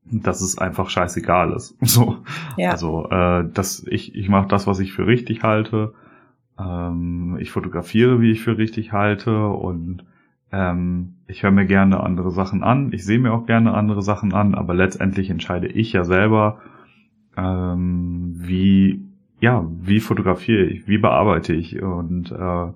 dass 0.03 0.41
es 0.41 0.57
einfach 0.57 0.89
scheißegal 0.89 1.51
ist. 1.53 1.75
So. 1.81 2.17
Ja. 2.55 2.71
Also, 2.71 3.09
äh, 3.09 3.49
dass 3.51 3.85
ich, 3.87 4.15
ich 4.15 4.29
mache 4.29 4.47
das, 4.47 4.67
was 4.67 4.79
ich 4.79 4.93
für 4.93 5.07
richtig 5.07 5.43
halte. 5.43 5.93
Ähm, 6.59 7.37
ich 7.39 7.51
fotografiere, 7.51 8.21
wie 8.21 8.31
ich 8.31 8.41
für 8.41 8.57
richtig 8.57 8.93
halte 8.93 9.47
und 9.47 10.05
ähm, 10.51 11.15
ich 11.27 11.43
höre 11.43 11.51
mir 11.51 11.65
gerne 11.65 11.99
andere 12.01 12.31
Sachen 12.31 12.63
an. 12.63 12.93
Ich 12.93 13.05
sehe 13.05 13.19
mir 13.19 13.33
auch 13.33 13.45
gerne 13.45 13.73
andere 13.73 14.01
Sachen 14.01 14.33
an, 14.33 14.55
aber 14.55 14.73
letztendlich 14.73 15.29
entscheide 15.29 15.67
ich 15.67 15.91
ja 15.93 16.03
selber, 16.03 16.59
ähm, 17.37 18.33
wie, 18.37 19.01
ja, 19.39 19.65
wie 19.81 19.99
fotografiere 19.99 20.63
ich, 20.65 20.87
wie 20.87 20.97
bearbeite 20.97 21.53
ich 21.53 21.81
und 21.81 22.31
äh, 22.31 22.67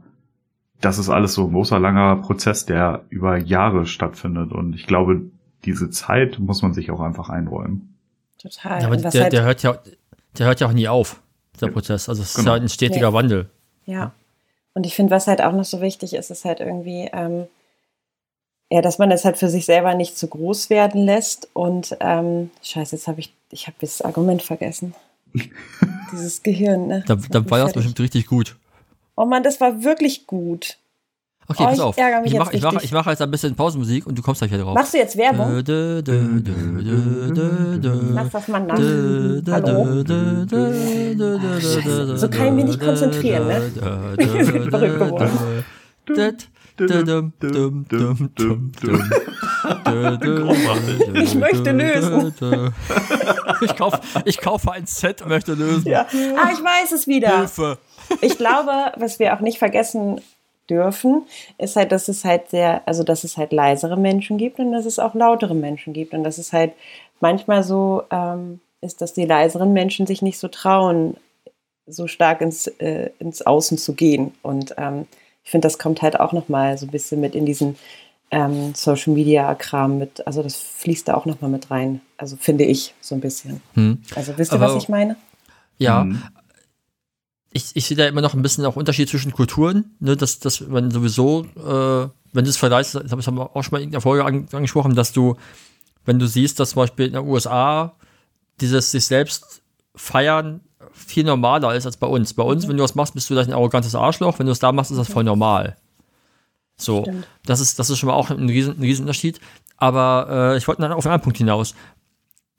das 0.79 0.97
ist 0.97 1.09
alles 1.09 1.33
so 1.33 1.45
ein 1.45 1.51
großer, 1.53 1.79
langer 1.79 2.15
Prozess, 2.17 2.65
der 2.65 3.03
über 3.09 3.37
Jahre 3.37 3.85
stattfindet 3.85 4.51
und 4.51 4.73
ich 4.75 4.87
glaube, 4.87 5.21
diese 5.65 5.89
Zeit 5.89 6.39
muss 6.39 6.61
man 6.61 6.73
sich 6.73 6.89
auch 6.91 6.99
einfach 7.01 7.29
einräumen. 7.29 7.95
Total. 8.41 8.81
Ja, 8.81 8.87
aber 8.87 8.97
der, 8.97 9.11
halt, 9.23 9.33
der, 9.33 9.43
hört 9.43 9.61
ja, 9.63 9.77
der 10.37 10.47
hört 10.47 10.59
ja 10.59 10.67
auch 10.67 10.73
nie 10.73 10.87
auf, 10.87 11.21
der 11.59 11.67
Ja, 11.67 11.73
Prozess. 11.73 12.09
Also 12.09 12.23
es 12.23 12.29
ist 12.31 12.37
genau. 12.37 12.55
ja 12.55 12.61
ein 12.61 12.69
stetiger 12.69 13.09
Ja. 13.09 13.13
Wandel. 13.13 13.49
ja. 13.85 14.11
Und 14.73 14.85
ich 14.85 14.95
finde, 14.95 15.11
was 15.11 15.27
halt 15.27 15.41
auch 15.41 15.51
noch 15.51 15.65
so 15.65 15.81
wichtig 15.81 16.13
ist, 16.13 16.31
ist 16.31 16.45
halt 16.45 16.61
irgendwie, 16.61 17.09
ähm, 17.11 17.43
ja, 18.71 18.81
dass 18.81 18.97
man 18.97 19.09
das 19.09 19.25
halt 19.25 19.37
für 19.37 19.49
sich 19.49 19.65
selber 19.65 19.93
nicht 19.95 20.17
zu 20.17 20.27
groß 20.27 20.69
werden 20.69 21.03
lässt. 21.05 21.49
Und 21.53 21.95
ähm, 21.99 22.49
scheiße, 22.63 22.95
jetzt 22.95 23.07
habe 23.07 23.19
ich, 23.19 23.33
ich 23.51 23.67
habe 23.67 23.75
das 23.81 24.01
Argument 24.01 24.41
vergessen. 24.41 24.95
Dieses 26.11 26.41
Gehirn, 26.41 26.87
ne? 26.87 27.03
Da, 27.05 27.15
da 27.15 27.49
war 27.49 27.59
das 27.59 27.73
bestimmt 27.73 27.99
richtig 27.99 28.27
gut. 28.27 28.55
Oh 29.15 29.25
Mann, 29.25 29.43
das 29.43 29.59
war 29.61 29.83
wirklich 29.83 30.25
gut. 30.25 30.77
Okay, 31.47 31.63
Oh, 31.63 31.65
pass 31.65 31.75
ich 31.75 31.81
auf. 31.81 31.97
ärgere 31.97 32.21
mich 32.21 32.27
ich 32.27 32.33
jetzt 32.33 32.39
mache 32.45 32.55
ich 32.55 32.61
mach, 32.63 32.81
ich 32.83 32.91
mach 32.93 33.07
jetzt 33.07 33.21
ein 33.21 33.29
bisschen 33.31 33.55
Pausenmusik 33.55 34.07
und 34.07 34.17
du 34.17 34.21
kommst 34.21 34.39
gleich 34.39 34.51
wieder 34.51 34.63
drauf. 34.63 34.73
Machst 34.75 34.93
du 34.93 34.97
jetzt 34.99 35.17
Werbung? 35.17 35.63
Dö, 35.65 36.01
dö, 36.01 36.39
dö. 36.41 38.01
Lass 38.13 38.29
das 38.29 38.47
mal 38.47 38.59
nach. 38.59 38.77
Hallo? 38.77 40.01
dö, 40.03 40.45
So 42.17 42.29
kann 42.29 42.47
ich 42.47 42.53
mich 42.53 42.65
nicht 42.65 42.79
konzentrieren, 42.79 43.47
ne? 43.47 43.61
sind 44.45 44.65
dö, 44.65 44.69
verrückt 44.69 44.99
geworden. 44.99 45.63
Ich 51.13 51.35
möchte 51.35 51.71
lösen. 51.71 52.33
Ich 53.61 53.75
kaufe 53.75 53.99
ich 54.25 54.37
kaufe 54.39 54.71
ein 54.71 54.85
Set 54.85 55.21
und 55.21 55.29
möchte 55.29 55.53
lösen. 55.53 55.87
Ja. 55.87 56.07
Ah, 56.37 56.49
ich 56.51 56.63
weiß 56.63 56.91
es 56.93 57.07
wieder. 57.07 57.37
Hilfe. 57.39 57.77
Ich 58.21 58.37
glaube, 58.37 58.91
was 58.97 59.19
wir 59.19 59.35
auch 59.35 59.39
nicht 59.41 59.59
vergessen 59.59 60.21
dürfen, 60.69 61.23
ist 61.57 61.75
halt, 61.75 61.91
dass 61.91 62.07
es 62.07 62.25
halt 62.25 62.49
sehr, 62.49 62.81
also 62.87 63.03
dass 63.03 63.23
es 63.23 63.37
halt 63.37 63.51
leisere 63.51 63.97
Menschen 63.97 64.37
gibt 64.37 64.59
und 64.59 64.71
dass 64.71 64.85
es 64.85 64.99
auch 64.99 65.13
lautere 65.13 65.53
Menschen 65.53 65.93
gibt 65.93 66.13
und 66.13 66.23
dass 66.23 66.37
es 66.37 66.53
halt 66.53 66.73
manchmal 67.19 67.63
so 67.63 68.03
ähm, 68.09 68.59
ist, 68.81 69.01
dass 69.01 69.13
die 69.13 69.25
leiseren 69.25 69.73
Menschen 69.73 70.07
sich 70.07 70.21
nicht 70.21 70.39
so 70.39 70.47
trauen, 70.47 71.15
so 71.87 72.07
stark 72.07 72.41
ins, 72.41 72.67
äh, 72.67 73.11
ins 73.19 73.41
Außen 73.41 73.77
zu 73.77 73.93
gehen. 73.93 74.33
Und 74.41 74.73
ähm, 74.77 75.07
ich 75.43 75.51
finde, 75.51 75.65
das 75.67 75.77
kommt 75.79 76.01
halt 76.01 76.19
auch 76.19 76.33
nochmal 76.33 76.77
so 76.77 76.85
ein 76.85 76.91
bisschen 76.91 77.19
mit 77.21 77.35
in 77.35 77.45
diesen 77.45 77.75
ähm, 78.29 78.73
Social 78.75 79.13
Media 79.13 79.53
Kram 79.55 79.97
mit, 79.97 80.25
also 80.25 80.41
das 80.43 80.55
fließt 80.55 81.07
da 81.07 81.15
auch 81.15 81.25
nochmal 81.25 81.49
mit 81.49 81.69
rein. 81.71 82.01
Also 82.17 82.37
finde 82.37 82.63
ich 82.63 82.93
so 83.01 83.15
ein 83.15 83.21
bisschen. 83.21 83.61
Hm. 83.73 84.01
Also 84.15 84.37
wisst 84.37 84.51
ihr, 84.53 84.55
Aber- 84.61 84.75
was 84.75 84.81
ich 84.83 84.89
meine? 84.89 85.15
Ja, 85.77 86.03
Mhm. 86.03 86.21
ich, 87.51 87.71
ich 87.73 87.85
sehe 87.85 87.97
da 87.97 88.05
immer 88.07 88.21
noch 88.21 88.33
ein 88.33 88.41
bisschen 88.41 88.65
auch 88.65 88.75
Unterschied 88.77 89.09
zwischen 89.09 89.31
Kulturen, 89.33 89.95
ne, 89.99 90.15
dass, 90.15 90.39
dass 90.39 90.61
man 90.61 90.91
sowieso, 90.91 91.43
äh, 91.57 92.07
wenn 92.33 92.43
du 92.45 92.49
es 92.49 92.57
vergleichst, 92.57 92.95
das 92.95 93.11
haben 93.11 93.35
wir 93.37 93.55
auch 93.55 93.63
schon 93.63 93.71
mal 93.71 93.77
in 93.79 93.83
irgendeiner 93.85 94.01
Folge 94.01 94.23
an, 94.25 94.47
angesprochen, 94.53 94.95
dass 94.95 95.11
du, 95.11 95.35
wenn 96.05 96.19
du 96.19 96.27
siehst, 96.27 96.59
dass 96.59 96.69
zum 96.71 96.77
Beispiel 96.83 97.07
in 97.07 97.13
den 97.13 97.27
USA 97.27 97.95
dieses 98.61 98.91
sich 98.91 99.05
selbst 99.05 99.61
feiern 99.95 100.61
viel 100.93 101.23
normaler 101.23 101.75
ist 101.75 101.85
als 101.85 101.97
bei 101.97 102.07
uns. 102.07 102.33
Bei 102.33 102.43
uns, 102.43 102.67
wenn 102.67 102.77
du 102.77 102.83
was 102.83 102.95
machst, 102.95 103.13
bist 103.13 103.29
du 103.29 103.33
vielleicht 103.33 103.49
ein 103.49 103.55
arrogantes 103.55 103.95
Arschloch, 103.95 104.39
wenn 104.39 104.45
du 104.45 104.51
es 104.51 104.59
da 104.59 104.71
machst, 104.71 104.91
ist 104.91 104.97
das 104.97 105.11
voll 105.11 105.23
normal. 105.23 105.77
So, 106.77 107.03
Stimmt. 107.03 107.27
das 107.45 107.59
ist, 107.59 107.79
das 107.79 107.89
ist 107.89 107.99
schon 107.99 108.07
mal 108.07 108.15
auch 108.15 108.29
ein 108.29 108.49
riesen, 108.49 108.77
ein 108.77 108.81
riesen 108.81 109.03
Unterschied. 109.03 109.39
Aber 109.77 110.53
äh, 110.53 110.57
ich 110.57 110.67
wollte 110.67 110.81
dann 110.81 110.91
auf 110.91 111.05
einen 111.05 111.13
anderen 111.13 111.23
Punkt 111.23 111.37
hinaus. 111.37 111.75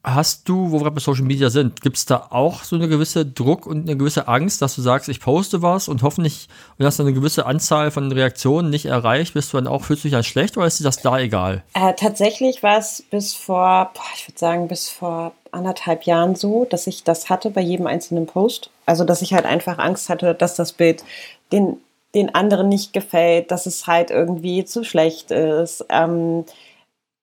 Hast 0.05 0.49
du, 0.49 0.73
wo 0.73 0.83
wir 0.83 0.91
bei 0.91 1.01
Social 1.01 1.25
Media 1.25 1.49
sind, 1.49 1.81
gibt 1.81 1.97
es 1.97 2.07
da 2.07 2.27
auch 2.31 2.65
so 2.65 2.75
eine 2.75 2.89
gewisse 2.89 3.25
Druck 3.25 3.67
und 3.67 3.83
eine 3.83 3.97
gewisse 3.97 4.27
Angst, 4.27 4.61
dass 4.61 4.75
du 4.75 4.83
sagst, 4.83 5.09
ich 5.09 5.21
poste 5.21 5.63
was 5.63 5.89
und 5.89 6.03
hoffentlich 6.03 6.49
und 6.79 6.85
hast 6.85 7.01
eine 7.01 7.13
gewisse 7.13 7.47
Anzahl 7.47 7.91
von 7.91 8.11
Reaktionen 8.11 8.71
nicht 8.71 8.87
erreicht, 8.87 9.35
bist 9.35 9.53
du 9.53 9.59
dann 9.59 9.69
auch, 9.69 9.85
fühlst 9.85 10.03
du 10.03 10.09
dich 10.09 10.13
dann 10.13 10.25
schlecht 10.25 10.57
oder 10.57 10.67
ist 10.67 10.81
dir 10.81 10.85
das 10.85 10.99
da 10.99 11.19
egal? 11.21 11.63
Äh, 11.75 11.95
tatsächlich 11.95 12.63
war 12.63 12.79
es 12.79 13.05
bis 13.11 13.35
vor, 13.35 13.93
boah, 13.95 14.03
ich 14.17 14.29
würde 14.29 14.39
sagen, 14.39 14.69
bis 14.69 14.89
vor 14.89 15.33
anderthalb 15.53 16.05
Jahren 16.05 16.35
so, 16.35 16.65
dass 16.65 16.87
ich 16.87 17.05
das 17.05 17.31
hatte 17.31 17.51
bei 17.51 17.61
jedem 17.61 17.87
einzelnen 17.87 18.27
Post. 18.27 18.71
Also, 18.87 19.05
dass 19.05 19.23
ich 19.23 19.35
halt 19.35 19.45
einfach 19.45 19.79
Angst 19.79 20.09
hatte, 20.09 20.35
dass 20.35 20.57
das 20.57 20.73
Bild 20.73 21.05
den, 21.53 21.77
den 22.15 22.35
anderen 22.35 22.69
nicht 22.69 22.93
gefällt, 22.93 23.51
dass 23.51 23.67
es 23.67 23.87
halt 23.87 24.11
irgendwie 24.11 24.65
zu 24.65 24.83
schlecht 24.83 25.31
ist. 25.31 25.85
Ähm, 25.91 26.45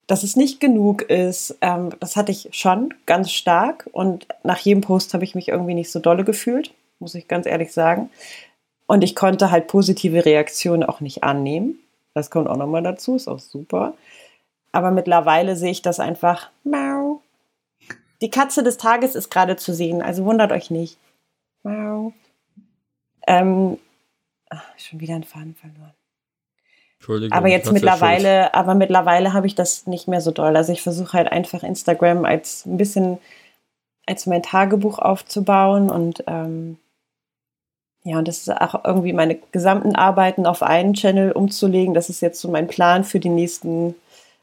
dass 0.09 0.23
es 0.23 0.35
nicht 0.35 0.59
genug 0.59 1.03
ist, 1.03 1.55
ähm, 1.61 1.91
das 1.99 2.15
hatte 2.15 2.31
ich 2.31 2.49
schon 2.51 2.95
ganz 3.05 3.31
stark. 3.31 3.87
Und 3.91 4.27
nach 4.43 4.57
jedem 4.57 4.81
Post 4.81 5.13
habe 5.13 5.23
ich 5.23 5.35
mich 5.35 5.49
irgendwie 5.49 5.75
nicht 5.75 5.91
so 5.91 5.99
dolle 5.99 6.23
gefühlt, 6.23 6.73
muss 6.97 7.13
ich 7.13 7.27
ganz 7.27 7.45
ehrlich 7.45 7.71
sagen. 7.71 8.09
Und 8.87 9.03
ich 9.03 9.15
konnte 9.15 9.51
halt 9.51 9.67
positive 9.67 10.25
Reaktionen 10.25 10.83
auch 10.83 10.99
nicht 10.99 11.23
annehmen. 11.23 11.77
Das 12.15 12.31
kommt 12.31 12.47
auch 12.49 12.57
nochmal 12.57 12.81
dazu, 12.81 13.15
ist 13.15 13.27
auch 13.27 13.37
super. 13.37 13.93
Aber 14.71 14.89
mittlerweile 14.89 15.55
sehe 15.55 15.69
ich 15.69 15.83
das 15.83 15.99
einfach. 15.99 16.49
Mau. 16.63 17.21
Die 18.23 18.31
Katze 18.31 18.63
des 18.63 18.77
Tages 18.77 19.13
ist 19.13 19.29
gerade 19.29 19.57
zu 19.57 19.75
sehen, 19.75 20.01
also 20.01 20.25
wundert 20.25 20.51
euch 20.51 20.71
nicht. 20.71 20.97
Mau. 21.61 22.13
Ähm, 23.27 23.77
ach, 24.49 24.65
schon 24.75 24.99
wieder 24.99 25.13
einen 25.13 25.23
Faden 25.23 25.53
verloren. 25.53 25.93
Entschuldigung. 26.99 27.37
Aber 27.37 27.47
jetzt 27.47 27.71
mittlerweile, 27.71 28.53
aber 28.53 28.75
mittlerweile 28.75 29.33
habe 29.33 29.47
ich 29.47 29.55
das 29.55 29.87
nicht 29.87 30.07
mehr 30.07 30.21
so 30.21 30.31
doll. 30.31 30.55
Also 30.57 30.73
ich 30.73 30.81
versuche 30.81 31.13
halt 31.13 31.31
einfach 31.31 31.63
Instagram 31.63 32.25
als 32.25 32.65
ein 32.65 32.77
bisschen 32.77 33.19
als 34.05 34.25
mein 34.25 34.43
Tagebuch 34.43 34.99
aufzubauen 34.99 35.89
und 35.89 36.23
ähm, 36.27 36.77
ja, 38.03 38.17
und 38.17 38.27
das 38.27 38.39
ist 38.39 38.49
auch 38.49 38.85
irgendwie 38.85 39.13
meine 39.13 39.35
gesamten 39.51 39.95
Arbeiten 39.95 40.45
auf 40.45 40.63
einen 40.63 40.93
Channel 40.93 41.31
umzulegen. 41.31 41.93
Das 41.93 42.09
ist 42.09 42.21
jetzt 42.21 42.39
so 42.41 42.49
mein 42.49 42.67
Plan 42.67 43.03
für 43.03 43.19
die 43.19 43.29
nächsten, 43.29 43.93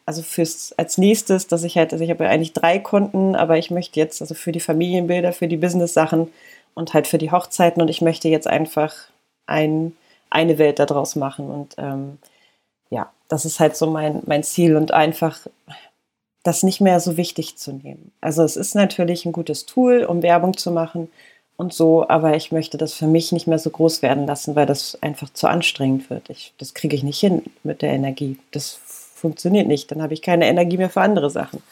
also 0.04 0.22
fürs 0.22 0.72
als 0.76 0.98
nächstes, 0.98 1.48
dass 1.48 1.64
ich 1.64 1.76
halt, 1.76 1.92
also 1.92 2.04
ich 2.04 2.10
habe 2.10 2.24
ja 2.24 2.30
eigentlich 2.30 2.52
drei 2.52 2.78
Konten, 2.78 3.34
aber 3.34 3.58
ich 3.58 3.70
möchte 3.70 3.98
jetzt, 3.98 4.20
also 4.20 4.34
für 4.34 4.52
die 4.52 4.60
Familienbilder, 4.60 5.32
für 5.32 5.48
die 5.48 5.56
Business-Sachen 5.56 6.28
und 6.74 6.94
halt 6.94 7.06
für 7.06 7.18
die 7.18 7.32
Hochzeiten 7.32 7.82
und 7.82 7.88
ich 7.88 8.02
möchte 8.02 8.28
jetzt 8.28 8.46
einfach 8.46 8.94
ein, 9.46 9.96
eine 10.30 10.58
Welt 10.58 10.78
daraus 10.78 11.16
machen 11.16 11.50
und 11.50 11.74
ähm, 11.78 12.18
ja, 12.90 13.10
das 13.28 13.44
ist 13.44 13.60
halt 13.60 13.76
so 13.76 13.88
mein, 13.90 14.22
mein 14.26 14.42
Ziel 14.42 14.76
und 14.76 14.92
einfach 14.92 15.46
das 16.42 16.62
nicht 16.62 16.80
mehr 16.80 17.00
so 17.00 17.16
wichtig 17.16 17.56
zu 17.56 17.72
nehmen. 17.72 18.12
Also 18.20 18.42
es 18.42 18.56
ist 18.56 18.74
natürlich 18.74 19.26
ein 19.26 19.32
gutes 19.32 19.66
Tool, 19.66 20.04
um 20.04 20.22
Werbung 20.22 20.56
zu 20.56 20.70
machen 20.70 21.08
und 21.56 21.72
so, 21.72 22.08
aber 22.08 22.36
ich 22.36 22.52
möchte 22.52 22.78
das 22.78 22.92
für 22.92 23.06
mich 23.06 23.32
nicht 23.32 23.46
mehr 23.46 23.58
so 23.58 23.70
groß 23.70 24.02
werden 24.02 24.26
lassen, 24.26 24.54
weil 24.54 24.66
das 24.66 24.96
einfach 25.02 25.30
zu 25.30 25.48
anstrengend 25.48 26.08
wird. 26.10 26.30
Ich, 26.30 26.52
das 26.58 26.74
kriege 26.74 26.94
ich 26.94 27.02
nicht 27.02 27.18
hin 27.18 27.42
mit 27.64 27.82
der 27.82 27.92
Energie. 27.92 28.38
Das 28.52 28.78
funktioniert 29.14 29.66
nicht. 29.66 29.90
Dann 29.90 30.02
habe 30.02 30.14
ich 30.14 30.22
keine 30.22 30.46
Energie 30.46 30.76
mehr 30.76 30.90
für 30.90 31.00
andere 31.00 31.30
Sachen. 31.30 31.62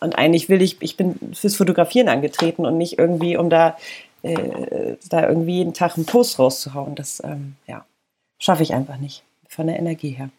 Und 0.00 0.18
eigentlich 0.18 0.48
will 0.48 0.60
ich, 0.60 0.80
ich 0.80 0.96
bin 0.96 1.34
fürs 1.34 1.56
Fotografieren 1.56 2.08
angetreten 2.08 2.66
und 2.66 2.76
nicht 2.78 2.98
irgendwie, 2.98 3.36
um 3.36 3.48
da, 3.48 3.76
äh, 4.22 4.96
da 5.08 5.28
irgendwie 5.28 5.58
jeden 5.58 5.74
Tag 5.74 5.96
einen 5.96 6.06
Post 6.06 6.38
rauszuhauen. 6.38 6.94
Das, 6.94 7.22
ähm, 7.24 7.56
ja, 7.66 7.84
schaffe 8.38 8.62
ich 8.62 8.74
einfach 8.74 8.98
nicht 8.98 9.22
von 9.48 9.66
der 9.66 9.78
Energie 9.78 10.10
her. 10.10 10.30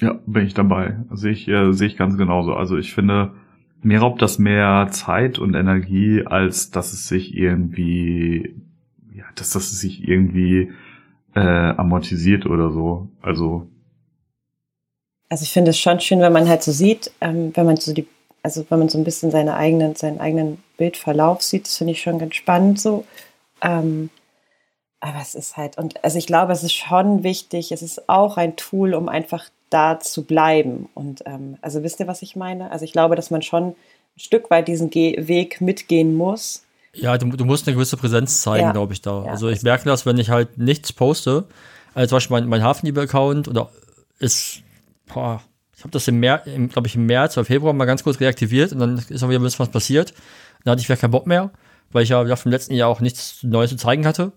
Ja, 0.00 0.20
bin 0.26 0.46
ich 0.46 0.54
dabei. 0.54 0.96
Sehe 1.12 1.32
ich, 1.32 1.48
äh, 1.48 1.72
sehe 1.72 1.88
ich 1.88 1.96
ganz 1.96 2.16
genauso. 2.18 2.54
Also 2.54 2.76
ich 2.76 2.94
finde, 2.94 3.32
mir 3.82 4.00
raubt 4.00 4.20
das 4.20 4.38
mehr 4.38 4.88
Zeit 4.90 5.38
und 5.38 5.54
Energie, 5.54 6.22
als 6.26 6.70
dass 6.70 6.92
es 6.92 7.08
sich 7.08 7.34
irgendwie, 7.34 8.54
ja, 9.14 9.24
dass 9.36 9.50
das 9.50 9.70
sich 9.70 10.06
irgendwie 10.06 10.72
äh, 11.34 11.40
amortisiert 11.40 12.46
oder 12.46 12.70
so. 12.70 13.08
Also. 13.22 13.68
Also 15.28 15.42
ich 15.42 15.52
finde 15.52 15.70
es 15.70 15.78
schon 15.78 16.00
schön, 16.00 16.20
wenn 16.20 16.32
man 16.32 16.48
halt 16.48 16.62
so 16.62 16.72
sieht, 16.72 17.10
ähm, 17.20 17.52
wenn 17.54 17.66
man 17.66 17.76
so 17.76 17.92
die, 17.92 18.06
also 18.42 18.64
wenn 18.68 18.78
man 18.78 18.88
so 18.88 18.98
ein 18.98 19.04
bisschen 19.04 19.30
seine 19.30 19.56
eigenen, 19.56 19.96
seinen 19.96 20.20
eigenen 20.20 20.58
Bildverlauf 20.76 21.42
sieht, 21.42 21.66
das 21.66 21.78
finde 21.78 21.92
ich 21.92 22.02
schon 22.02 22.18
ganz 22.18 22.34
spannend 22.34 22.80
so. 22.80 23.04
Ähm, 23.62 24.10
aber 25.00 25.20
es 25.20 25.34
ist 25.34 25.56
halt, 25.56 25.78
und 25.78 26.02
also 26.04 26.18
ich 26.18 26.26
glaube, 26.26 26.52
es 26.52 26.62
ist 26.62 26.72
schon 26.72 27.22
wichtig, 27.22 27.72
es 27.72 27.82
ist 27.82 28.08
auch 28.08 28.36
ein 28.36 28.56
Tool, 28.56 28.94
um 28.94 29.08
einfach 29.08 29.48
da 29.70 29.98
zu 30.00 30.24
bleiben. 30.24 30.88
Und 30.94 31.22
ähm, 31.26 31.56
also 31.60 31.82
wisst 31.82 32.00
ihr, 32.00 32.06
was 32.06 32.22
ich 32.22 32.36
meine? 32.36 32.70
Also 32.70 32.84
ich 32.84 32.92
glaube, 32.92 33.16
dass 33.16 33.30
man 33.30 33.42
schon 33.42 33.68
ein 33.68 33.74
Stück 34.16 34.50
weit 34.50 34.68
diesen 34.68 34.90
Ge 34.90 35.26
Weg 35.26 35.60
mitgehen 35.60 36.14
muss. 36.14 36.64
Ja, 36.94 37.18
du, 37.18 37.28
du 37.28 37.44
musst 37.44 37.66
eine 37.66 37.74
gewisse 37.74 37.96
Präsenz 37.96 38.40
zeigen, 38.40 38.66
ja. 38.66 38.72
glaube 38.72 38.92
ich, 38.92 39.02
da. 39.02 39.24
Ja, 39.24 39.30
also 39.30 39.48
ich 39.48 39.62
merke 39.62 39.84
das, 39.84 40.06
wenn 40.06 40.18
ich 40.18 40.30
halt 40.30 40.56
nichts 40.56 40.92
poste, 40.92 41.44
also 41.94 42.10
zum 42.10 42.16
Beispiel 42.16 42.40
mein, 42.40 42.48
mein 42.48 42.62
Hafenliebe-Account 42.62 43.48
oder 43.48 43.70
ist, 44.18 44.62
boah, 45.12 45.42
ich 45.76 45.82
habe 45.82 45.90
das 45.90 46.08
im 46.08 46.20
März, 46.20 46.44
glaube 46.72 46.88
ich, 46.88 46.94
im 46.94 47.04
März 47.04 47.36
oder 47.36 47.44
Februar 47.44 47.74
mal 47.74 47.84
ganz 47.84 48.02
kurz 48.02 48.18
reaktiviert 48.18 48.72
und 48.72 48.78
dann 48.78 48.96
ist 48.96 49.22
auch 49.22 49.28
wieder 49.28 49.38
ein 49.38 49.42
bisschen 49.42 49.58
was 49.58 49.70
passiert. 49.70 50.14
Dann 50.64 50.72
hatte 50.72 50.80
ich 50.80 50.88
wieder 50.88 50.96
keinen 50.96 51.10
Bock 51.10 51.26
mehr, 51.26 51.50
weil 51.92 52.02
ich 52.02 52.08
ja 52.08 52.36
vom 52.36 52.50
letzten 52.50 52.74
Jahr 52.74 52.88
auch 52.88 53.00
nichts 53.00 53.42
Neues 53.42 53.70
zu 53.70 53.76
zeigen 53.76 54.06
hatte. 54.06 54.32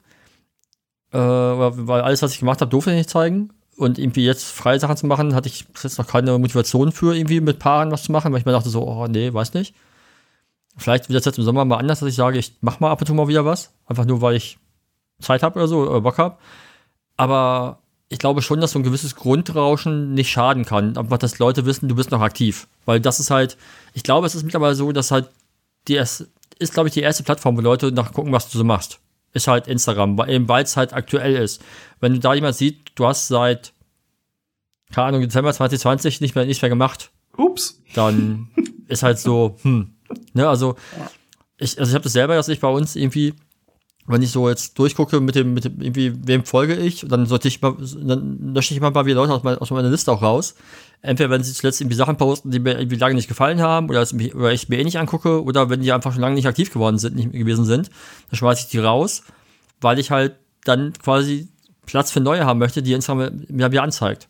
Äh, 1.12 1.18
weil 1.18 2.02
alles, 2.02 2.22
was 2.22 2.34
ich 2.34 2.40
gemacht 2.40 2.62
habe, 2.62 2.70
durfte 2.70 2.92
ich 2.92 2.98
nicht 2.98 3.10
zeigen. 3.10 3.52
Und 3.80 3.98
irgendwie 3.98 4.26
jetzt 4.26 4.44
freie 4.44 4.78
Sachen 4.78 4.98
zu 4.98 5.08
machen, 5.08 5.34
hatte 5.34 5.48
ich 5.48 5.66
jetzt 5.82 5.98
noch 5.98 6.06
keine 6.06 6.38
Motivation 6.38 6.92
für, 6.92 7.16
irgendwie 7.16 7.40
mit 7.40 7.60
Paaren 7.60 7.94
was 7.94 8.04
zu 8.04 8.12
machen, 8.12 8.34
weil 8.34 8.42
ich 8.42 8.46
mir 8.46 8.52
dachte 8.52 8.70
so, 8.70 8.86
oh 8.86 9.08
nee, 9.08 9.34
weiß 9.34 9.54
nicht. 9.54 9.74
Vielleicht 10.76 11.08
wird 11.08 11.16
das 11.16 11.24
jetzt 11.24 11.38
im 11.38 11.46
Sommer 11.46 11.64
mal 11.64 11.78
anders, 11.78 12.02
dass 12.02 12.10
ich 12.10 12.16
sage, 12.16 12.38
ich 12.38 12.58
mache 12.60 12.82
mal 12.82 12.92
ab 12.92 13.00
und 13.00 13.08
zu 13.08 13.14
mal 13.14 13.30
wieder 13.30 13.46
was. 13.46 13.72
Einfach 13.86 14.04
nur, 14.04 14.20
weil 14.22 14.36
ich 14.36 14.58
Zeit 15.22 15.44
habe 15.44 15.58
oder 15.60 15.70
so, 15.70 15.80
oder 15.84 16.02
Bock 16.02 16.18
habe. 16.18 16.36
Aber 17.16 17.80
ich 18.10 18.20
glaube 18.20 18.42
schon, 18.42 18.60
dass 18.60 18.72
so 18.72 18.80
ein 18.80 18.84
gewisses 18.84 19.16
Grundrauschen 19.16 20.14
nicht 20.14 20.30
schaden 20.30 20.66
kann. 20.66 20.98
Einfach, 20.98 21.18
dass 21.18 21.40
Leute 21.40 21.66
wissen, 21.66 21.88
du 21.88 21.96
bist 21.96 22.12
noch 22.12 22.20
aktiv. 22.20 22.68
Weil 22.84 23.00
das 23.00 23.22
ist 23.22 23.32
halt, 23.32 23.56
ich 23.94 24.04
glaube, 24.04 24.28
es 24.28 24.36
ist 24.36 24.44
mittlerweile 24.44 24.76
so, 24.76 24.92
dass 24.92 25.12
halt 25.12 25.30
die 25.88 25.94
erste, 25.94 26.28
ist, 26.58 26.74
glaube 26.74 26.90
ich, 26.90 26.94
die 26.96 27.02
erste 27.02 27.24
Plattform, 27.24 27.56
wo 27.56 27.62
Leute 27.62 27.94
nachgucken, 27.94 28.34
was 28.34 28.50
du 28.50 28.58
so 28.58 28.66
machst 28.66 29.00
ist 29.34 29.48
halt 29.48 29.68
Instagram, 29.68 30.18
weil 30.18 30.64
es 30.64 30.78
halt 30.78 30.94
aktuell 30.94 31.36
ist. 31.36 31.62
Wenn 32.00 32.14
du 32.14 32.20
da 32.20 32.34
jemand 32.34 32.56
sieht, 32.56 32.92
du 32.96 33.06
hast 33.06 33.28
seit, 33.28 33.74
keine 34.92 35.08
Ahnung, 35.08 35.22
Dezember 35.22 35.54
2020 35.54 36.22
nicht 36.22 36.36
mehr, 36.36 36.46
nicht 36.46 36.62
mehr 36.62 36.70
gemacht. 36.70 37.12
Ups. 37.38 37.82
Dann 37.94 38.50
ist 38.88 39.04
halt 39.04 39.20
so, 39.20 39.58
hm. 39.62 39.94
Ne, 40.34 40.48
also, 40.48 40.76
ich, 41.58 41.80
also 41.80 41.90
ich 41.90 41.96
habe 41.96 42.04
das 42.04 42.14
selber, 42.14 42.36
dass 42.36 42.48
ich 42.48 42.60
bei 42.60 42.68
uns 42.68 42.96
irgendwie, 42.96 43.34
wenn 44.10 44.22
ich 44.22 44.32
so 44.32 44.50
jetzt 44.50 44.78
durchgucke 44.78 45.20
mit 45.22 45.36
dem, 45.36 45.54
mit 45.54 45.66
dem 45.66 45.82
irgendwie, 45.82 46.14
wem 46.26 46.44
folge 46.44 46.76
ich, 46.76 47.06
dann 47.08 47.26
sollte 47.26 47.48
ich 47.48 47.62
mal, 47.62 47.76
dann 48.04 48.54
lösche 48.54 48.74
ich 48.74 48.82
mal 48.82 48.88
ein 48.88 48.94
paar 48.94 49.06
Leute 49.06 49.34
aus, 49.34 49.46
aus 49.46 49.72
meiner 49.72 49.90
Liste 49.90 50.12
auch 50.12 50.22
raus 50.22 50.56
entweder 51.02 51.30
wenn 51.30 51.44
sie 51.44 51.54
zuletzt 51.54 51.80
irgendwie 51.82 51.96
Sachen 51.96 52.18
posten, 52.18 52.52
die 52.52 52.60
mir 52.60 52.78
irgendwie 52.78 52.98
lange 52.98 53.16
nicht 53.16 53.28
gefallen 53.28 53.62
haben 53.62 53.90
oder, 53.90 54.06
mich, 54.14 54.36
oder 54.36 54.52
ich 54.52 54.70
mir 54.70 54.80
eh 54.80 54.84
nicht 54.84 55.00
angucke 55.00 55.44
oder 55.44 55.70
wenn 55.70 55.82
die 55.82 55.92
einfach 55.92 56.12
schon 56.12 56.22
lange 56.22 56.36
nicht 56.36 56.48
aktiv 56.48 56.72
geworden 56.72 56.98
sind, 56.98 57.16
nicht 57.16 57.32
gewesen 57.32 57.66
sind, 57.66 57.90
dann 58.30 58.38
schmeiße 58.38 58.64
ich 58.64 58.70
die 58.70 58.80
raus, 58.80 59.24
weil 59.82 60.00
ich 60.00 60.12
halt 60.12 60.36
dann 60.66 60.94
quasi 60.94 61.48
Platz 61.86 62.12
für 62.12 62.20
neue 62.20 62.46
haben 62.46 62.60
möchte, 62.60 62.84
die 62.84 62.94
Instagram 62.94 63.46
mir 63.48 63.72
wieder 63.72 63.84
anzeigt. 63.84 64.28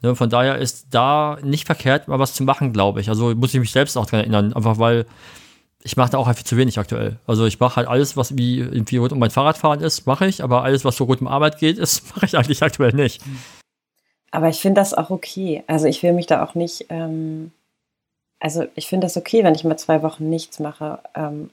Ne, 0.00 0.14
von 0.14 0.30
daher 0.30 0.58
ist 0.58 0.86
da 0.90 1.38
nicht 1.42 1.66
verkehrt, 1.66 2.06
mal 2.06 2.20
was 2.20 2.32
zu 2.32 2.44
machen, 2.44 2.72
glaube 2.72 3.00
ich. 3.00 3.08
Also 3.08 3.34
muss 3.34 3.52
ich 3.52 3.58
mich 3.58 3.72
selbst 3.72 3.98
auch 3.98 4.06
daran 4.06 4.20
erinnern, 4.20 4.52
einfach 4.52 4.78
weil 4.78 5.06
ich 5.82 5.96
mache 5.96 6.10
da 6.10 6.18
auch 6.18 6.26
einfach 6.26 6.42
zu 6.42 6.56
wenig 6.56 6.78
aktuell. 6.78 7.16
Also 7.26 7.46
ich 7.46 7.60
mache 7.60 7.76
halt 7.76 7.88
alles, 7.88 8.16
was 8.16 8.36
wie 8.36 8.58
irgendwie 8.58 8.96
rund 8.96 9.12
um 9.12 9.18
mein 9.18 9.30
Fahrradfahren 9.30 9.80
ist, 9.80 10.06
mache 10.06 10.26
ich, 10.26 10.42
aber 10.42 10.64
alles, 10.64 10.84
was 10.84 10.96
so 10.96 11.04
rund 11.04 11.20
um 11.20 11.28
Arbeit 11.28 11.58
geht, 11.58 11.78
ist, 11.78 12.08
mache 12.14 12.26
ich 12.26 12.36
eigentlich 12.36 12.62
aktuell 12.62 12.92
nicht. 12.92 13.22
Aber 14.30 14.48
ich 14.48 14.60
finde 14.60 14.80
das 14.80 14.92
auch 14.92 15.10
okay. 15.10 15.62
Also 15.66 15.86
ich 15.86 16.02
will 16.02 16.12
mich 16.12 16.26
da 16.26 16.44
auch 16.44 16.54
nicht, 16.54 16.86
ähm, 16.90 17.52
also 18.40 18.66
ich 18.74 18.86
finde 18.86 19.06
das 19.06 19.16
okay, 19.16 19.44
wenn 19.44 19.54
ich 19.54 19.64
mal 19.64 19.78
zwei 19.78 20.02
Wochen 20.02 20.28
nichts 20.28 20.58
mache. 20.58 20.98
Ähm, 21.14 21.50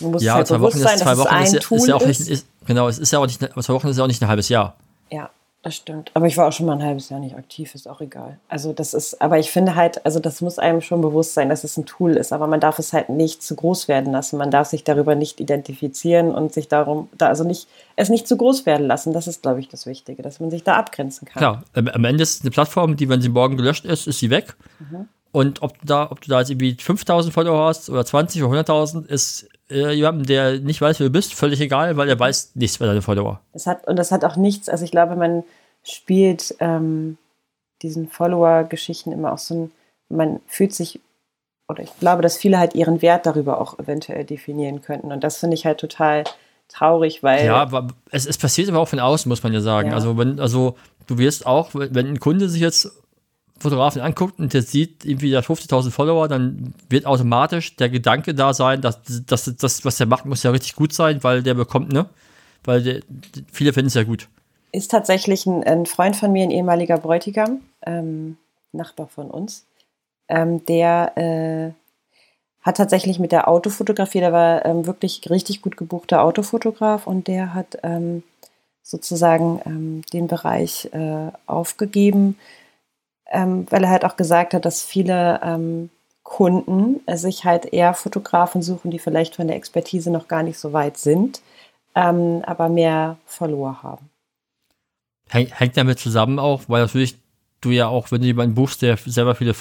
muss 0.00 0.22
ja, 0.22 0.34
halt 0.34 0.48
zwei 0.48 0.60
Wochen 0.60 0.78
sein, 0.78 0.96
ist, 0.96 1.02
zwei 1.02 1.16
Wochen 1.16 1.34
ist, 1.42 1.54
ist, 1.54 1.86
ja 1.86 1.94
auch 1.94 2.04
nicht, 2.04 2.20
ist, 2.20 2.46
genau, 2.66 2.88
es 2.88 2.98
ist 2.98 3.12
ja 3.12 3.18
auch 3.18 3.26
nicht, 3.26 3.40
zwei 3.40 3.72
Wochen 3.72 3.88
ist 3.88 3.96
ja 3.96 4.04
auch 4.04 4.08
nicht 4.08 4.22
ein 4.22 4.28
halbes 4.28 4.50
Jahr. 4.50 4.76
Ja, 5.10 5.30
das 5.62 5.76
stimmt. 5.76 6.10
Aber 6.14 6.26
ich 6.26 6.38
war 6.38 6.48
auch 6.48 6.52
schon 6.52 6.64
mal 6.64 6.72
ein 6.72 6.82
halbes 6.82 7.10
Jahr 7.10 7.20
nicht 7.20 7.36
aktiv, 7.36 7.74
ist 7.74 7.86
auch 7.86 8.00
egal. 8.00 8.38
Also 8.48 8.72
das 8.72 8.94
ist, 8.94 9.20
aber 9.20 9.38
ich 9.38 9.50
finde 9.50 9.74
halt, 9.74 10.04
also 10.06 10.18
das 10.18 10.40
muss 10.40 10.58
einem 10.58 10.80
schon 10.80 11.02
bewusst 11.02 11.34
sein, 11.34 11.50
dass 11.50 11.64
es 11.64 11.76
ein 11.76 11.84
Tool 11.84 12.12
ist, 12.12 12.32
aber 12.32 12.46
man 12.46 12.60
darf 12.60 12.78
es 12.78 12.94
halt 12.94 13.10
nicht 13.10 13.42
zu 13.42 13.56
groß 13.56 13.86
werden 13.86 14.10
lassen. 14.10 14.38
Man 14.38 14.50
darf 14.50 14.68
sich 14.68 14.84
darüber 14.84 15.14
nicht 15.14 15.38
identifizieren 15.38 16.34
und 16.34 16.54
sich 16.54 16.68
darum, 16.68 17.10
da 17.18 17.28
also 17.28 17.44
nicht, 17.44 17.68
es 17.96 18.08
nicht 18.08 18.26
zu 18.26 18.38
groß 18.38 18.64
werden 18.64 18.86
lassen. 18.86 19.12
Das 19.12 19.26
ist, 19.26 19.42
glaube 19.42 19.60
ich, 19.60 19.68
das 19.68 19.84
Wichtige, 19.84 20.22
dass 20.22 20.40
man 20.40 20.50
sich 20.50 20.64
da 20.64 20.76
abgrenzen 20.76 21.28
kann. 21.28 21.40
Klar, 21.40 21.64
am 21.74 22.04
Ende 22.04 22.22
ist 22.22 22.36
es 22.36 22.40
eine 22.40 22.50
Plattform, 22.50 22.96
die, 22.96 23.10
wenn 23.10 23.20
sie 23.20 23.28
morgen 23.28 23.58
gelöscht 23.58 23.84
ist, 23.84 24.06
ist 24.06 24.18
sie 24.18 24.30
weg. 24.30 24.56
Mhm. 24.78 25.08
Und 25.32 25.62
ob 25.62 25.78
du 25.78 25.86
da, 25.86 26.10
ob 26.10 26.22
du 26.22 26.30
da 26.30 26.40
jetzt 26.40 26.50
irgendwie 26.50 26.74
5000 26.74 27.32
Follower 27.32 27.66
hast 27.66 27.90
oder 27.90 28.04
20 28.04 28.42
oder 28.42 28.60
100.000, 28.60 29.06
ist 29.06 29.46
äh, 29.70 29.92
jemandem, 29.92 30.26
der 30.26 30.58
nicht 30.60 30.80
weiß, 30.80 31.00
wer 31.00 31.06
du 31.06 31.12
bist, 31.12 31.34
völlig 31.34 31.60
egal, 31.60 31.96
weil 31.96 32.08
er 32.08 32.18
weiß 32.18 32.52
nichts 32.54 32.76
über 32.76 32.86
deine 32.86 33.02
Follower. 33.02 33.40
Das 33.52 33.66
hat, 33.66 33.86
und 33.86 33.96
das 33.96 34.12
hat 34.12 34.24
auch 34.24 34.36
nichts, 34.36 34.68
also 34.68 34.84
ich 34.84 34.90
glaube, 34.90 35.16
man 35.16 35.44
spielt 35.82 36.54
ähm, 36.60 37.16
diesen 37.82 38.08
Follower-Geschichten 38.08 39.12
immer 39.12 39.32
auch 39.32 39.38
so 39.38 39.54
ein, 39.54 39.70
man 40.08 40.40
fühlt 40.46 40.74
sich 40.74 41.00
oder 41.70 41.84
ich 41.84 41.98
glaube, 42.00 42.20
dass 42.20 42.36
viele 42.36 42.58
halt 42.58 42.74
ihren 42.74 43.00
Wert 43.00 43.26
darüber 43.26 43.60
auch 43.60 43.78
eventuell 43.78 44.24
definieren 44.24 44.82
könnten. 44.82 45.12
Und 45.12 45.22
das 45.22 45.38
finde 45.38 45.54
ich 45.54 45.64
halt 45.64 45.78
total 45.78 46.24
traurig, 46.68 47.22
weil. 47.22 47.46
Ja, 47.46 47.62
aber 47.62 47.88
es, 48.10 48.26
es 48.26 48.38
passiert 48.38 48.68
aber 48.68 48.80
auch 48.80 48.88
von 48.88 48.98
außen, 48.98 49.28
muss 49.28 49.42
man 49.42 49.52
ja 49.52 49.60
sagen. 49.60 49.90
Ja. 49.90 49.94
Also, 49.94 50.18
wenn, 50.18 50.40
also 50.40 50.76
du 51.06 51.18
wirst 51.18 51.46
auch, 51.46 51.70
wenn 51.72 52.06
ein 52.08 52.20
Kunde 52.20 52.48
sich 52.48 52.60
jetzt 52.60 52.90
Fotografen 53.60 54.00
anguckt 54.00 54.38
und 54.38 54.54
der 54.54 54.62
sieht 54.62 55.04
irgendwie 55.04 55.30
der 55.30 55.44
50.000 55.44 55.90
Follower, 55.90 56.28
dann 56.28 56.74
wird 56.88 57.06
automatisch 57.06 57.76
der 57.76 57.90
Gedanke 57.90 58.34
da 58.34 58.54
sein, 58.54 58.80
dass 58.80 59.00
das, 59.26 59.54
das, 59.56 59.84
was 59.84 59.96
der 59.98 60.06
macht, 60.06 60.24
muss 60.24 60.42
ja 60.42 60.50
richtig 60.50 60.74
gut 60.76 60.92
sein, 60.92 61.22
weil 61.22 61.42
der 61.42 61.54
bekommt, 61.54 61.92
ne? 61.92 62.06
Weil 62.64 62.82
der, 62.82 63.00
viele 63.52 63.72
finden 63.72 63.88
es 63.88 63.94
ja 63.94 64.02
gut. 64.02 64.28
Ist 64.72 64.90
tatsächlich 64.90 65.46
ein, 65.46 65.64
ein, 65.64 65.86
Freund 65.86 66.16
von 66.16 66.32
mir, 66.32 66.44
ein 66.44 66.50
ehemaliger 66.50 66.98
Bräutigam, 66.98 67.60
ähm, 67.84 68.36
Nachbar 68.72 69.08
von 69.08 69.30
uns, 69.30 69.66
ähm, 70.28 70.64
der 70.66 71.16
äh, 71.16 71.72
hat 72.62 72.76
tatsächlich 72.76 73.18
mit 73.18 73.32
der 73.32 73.48
Autofotografie, 73.48 74.20
der 74.20 74.32
war 74.32 74.64
ähm, 74.64 74.86
wirklich 74.86 75.28
richtig 75.28 75.60
gut 75.60 75.76
gebuchter 75.76 76.22
Autofotograf 76.22 77.06
und 77.06 77.26
der 77.26 77.52
hat 77.52 77.78
ähm, 77.82 78.22
sozusagen 78.82 79.60
ähm, 79.66 80.02
den 80.12 80.28
Bereich 80.28 80.88
äh, 80.92 81.30
aufgegeben, 81.46 82.36
ähm, 83.30 83.66
weil 83.70 83.84
er 83.84 83.90
halt 83.90 84.04
auch 84.04 84.16
gesagt 84.16 84.54
hat, 84.54 84.64
dass 84.64 84.82
viele 84.82 85.40
ähm, 85.42 85.90
Kunden 86.22 87.00
sich 87.12 87.44
halt 87.44 87.66
eher 87.66 87.94
Fotografen 87.94 88.62
suchen, 88.62 88.90
die 88.90 88.98
vielleicht 88.98 89.36
von 89.36 89.48
der 89.48 89.56
Expertise 89.56 90.10
noch 90.10 90.28
gar 90.28 90.42
nicht 90.42 90.58
so 90.58 90.72
weit 90.72 90.96
sind, 90.96 91.40
ähm, 91.94 92.42
aber 92.46 92.68
mehr 92.68 93.16
Follower 93.26 93.82
haben. 93.82 94.08
Hängt 95.28 95.76
damit 95.76 95.98
zusammen 95.98 96.38
auch, 96.38 96.62
weil 96.66 96.82
natürlich 96.82 97.16
du 97.60 97.70
ja 97.70 97.88
auch, 97.88 98.10
wenn 98.10 98.20
du 98.20 98.26
jemanden 98.26 98.54
buchst, 98.54 98.82
der 98.82 98.96
selber 98.96 99.34
viele, 99.34 99.54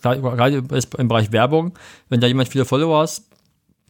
gerade 0.00 0.62
im 0.98 1.08
Bereich 1.08 1.32
Werbung, 1.32 1.72
wenn 2.08 2.20
da 2.20 2.26
jemand 2.26 2.48
viele 2.48 2.64
Follower 2.64 3.00
hast, 3.00 3.24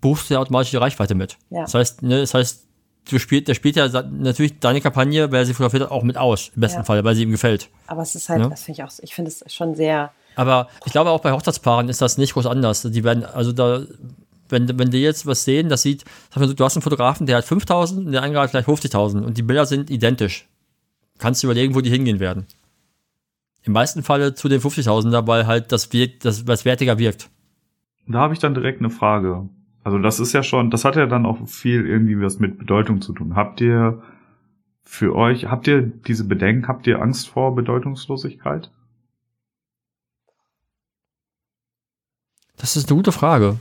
buchst 0.01 0.31
du 0.31 0.35
ja 0.35 0.41
automatisch 0.41 0.71
die 0.71 0.77
Reichweite 0.79 1.15
mit. 1.15 1.37
Ja. 1.51 1.63
Das 1.63 1.75
heißt, 1.75 2.03
ne, 2.03 2.21
das 2.21 2.35
heißt, 2.35 2.67
du 3.09 3.19
spielt, 3.19 3.49
der 3.49 3.55
spielt 3.55 3.77
ja 3.77 3.89
natürlich 3.89 4.59
deine 4.61 4.81
Kampagne, 4.81 5.31
wer 5.33 5.45
sie 5.45 5.55
fotografiert 5.55 5.85
hat, 5.85 5.91
auch 5.91 6.03
mit 6.03 6.17
aus, 6.17 6.51
im 6.55 6.61
besten 6.61 6.81
ja. 6.81 6.85
Fall, 6.85 7.05
weil 7.05 7.15
sie 7.15 7.23
ihm 7.23 7.31
gefällt. 7.31 7.69
Aber 7.87 8.03
es 8.03 8.15
ist 8.15 8.29
halt, 8.29 8.41
ja? 8.41 8.49
das 8.49 8.63
finde 8.63 8.81
ich 8.81 8.85
auch, 8.85 8.93
ich 9.03 9.15
finde 9.15 9.31
es 9.31 9.45
schon 9.53 9.75
sehr. 9.75 10.13
Aber 10.37 10.69
ich 10.87 10.93
glaube 10.93 11.11
auch 11.11 11.21
bei 11.21 11.33
Hochzeitspaaren 11.33 11.89
ist 11.89 12.01
das 12.01 12.19
nicht 12.19 12.35
groß 12.35 12.47
anders. 12.47 12.83
Die 12.83 13.05
werden, 13.05 13.25
also 13.25 13.53
da, 13.53 13.83
wenn, 14.49 14.79
wenn 14.79 14.91
die 14.91 14.99
jetzt 14.99 15.27
was 15.27 15.45
sehen, 15.45 15.69
das 15.69 15.83
sieht, 15.83 16.05
du 16.35 16.65
hast 16.65 16.77
einen 16.77 16.83
Fotografen, 16.83 17.27
der 17.27 17.39
hat 17.39 17.45
5000 17.45 18.07
und 18.07 18.13
der 18.13 18.23
andere 18.23 18.43
hat 18.43 18.51
vielleicht 18.51 18.69
50.000 18.69 19.23
und 19.23 19.37
die 19.37 19.43
Bilder 19.43 19.67
sind 19.67 19.91
identisch. 19.91 20.49
Kannst 21.19 21.43
du 21.43 21.47
überlegen, 21.47 21.75
wo 21.75 21.81
die 21.81 21.91
hingehen 21.91 22.21
werden. 22.21 22.47
Im 23.65 23.73
meisten 23.75 24.03
Falle 24.03 24.35
zu 24.35 24.49
den 24.49 24.61
50.000er, 24.61 25.27
weil 25.27 25.47
halt 25.47 25.71
das 25.71 25.93
wirkt, 25.93 26.25
das, 26.25 26.47
was 26.47 26.65
wertiger 26.65 26.99
wirkt. 26.99 27.29
Da 28.09 28.19
habe 28.19 28.35
ich 28.35 28.41
dann 28.41 28.55
direkt 28.55 28.81
eine 28.81 28.91
Frage. 28.91 29.49
Also 29.85 29.99
das 29.99 30.21
ist 30.21 30.33
ja 30.33 30.43
schon, 30.43 30.71
das 30.71 30.85
hat 30.85 30.97
ja 30.97 31.07
dann 31.07 31.27
auch 31.27 31.47
viel 31.49 31.87
irgendwie 31.87 32.21
was 32.21 32.39
mit 32.39 32.59
Bedeutung 32.59 33.01
zu 33.01 33.13
tun. 33.13 33.35
Habt 33.35 33.61
ihr 33.61 34.03
für 34.85 35.15
euch, 35.17 35.47
habt 35.47 35.67
ihr 35.67 35.83
diese 35.83 36.25
Bedenken, 36.25 36.69
habt 36.69 36.87
ihr 36.87 37.01
Angst 37.01 37.29
vor 37.29 37.55
Bedeutungslosigkeit? 37.55 38.71
Das 42.57 42.77
ist 42.77 42.89
eine 42.89 42.97
gute 42.97 43.11
Frage. 43.11 43.59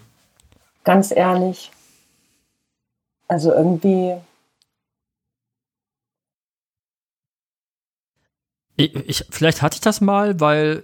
Ganz 0.84 1.11
ehrlich. 1.11 1.72
Also 3.27 3.52
irgendwie. 3.52 4.15
Ich, 8.76 8.95
ich, 8.95 9.26
vielleicht 9.30 9.61
hatte 9.61 9.76
ich 9.76 9.81
das 9.81 10.02
mal, 10.02 10.39
weil, 10.39 10.84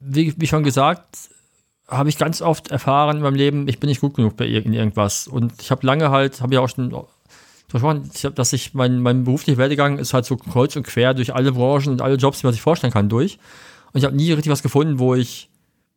wie, 0.00 0.34
wie 0.38 0.46
schon 0.46 0.64
gesagt, 0.64 1.30
habe 1.92 2.08
ich 2.08 2.18
ganz 2.18 2.42
oft 2.42 2.70
erfahren 2.70 3.18
in 3.18 3.22
meinem 3.22 3.34
Leben, 3.34 3.68
ich 3.68 3.78
bin 3.78 3.88
nicht 3.88 4.00
gut 4.00 4.14
genug 4.14 4.36
bei 4.36 4.46
irgendwas. 4.46 5.28
Und 5.28 5.52
ich 5.60 5.70
habe 5.70 5.86
lange 5.86 6.10
halt, 6.10 6.40
habe 6.40 6.54
ich 6.54 6.58
auch 6.58 6.68
schon 6.68 6.94
versprochen, 7.68 8.10
dass 8.34 8.52
ich 8.52 8.74
mein, 8.74 9.00
mein 9.00 9.24
beruflicher 9.24 9.58
Werdegang 9.58 9.98
ist 9.98 10.14
halt 10.14 10.24
so 10.24 10.36
kreuz 10.36 10.76
und 10.76 10.84
quer 10.84 11.14
durch 11.14 11.34
alle 11.34 11.52
Branchen 11.52 11.88
und 11.88 12.02
alle 12.02 12.16
Jobs, 12.16 12.40
die 12.40 12.46
man 12.46 12.52
sich 12.52 12.62
vorstellen 12.62 12.92
kann, 12.92 13.08
durch. 13.08 13.38
Und 13.92 13.98
ich 13.98 14.04
habe 14.04 14.16
nie 14.16 14.32
richtig 14.32 14.50
was 14.50 14.62
gefunden, 14.62 14.98
wo 14.98 15.14
ich 15.14 15.50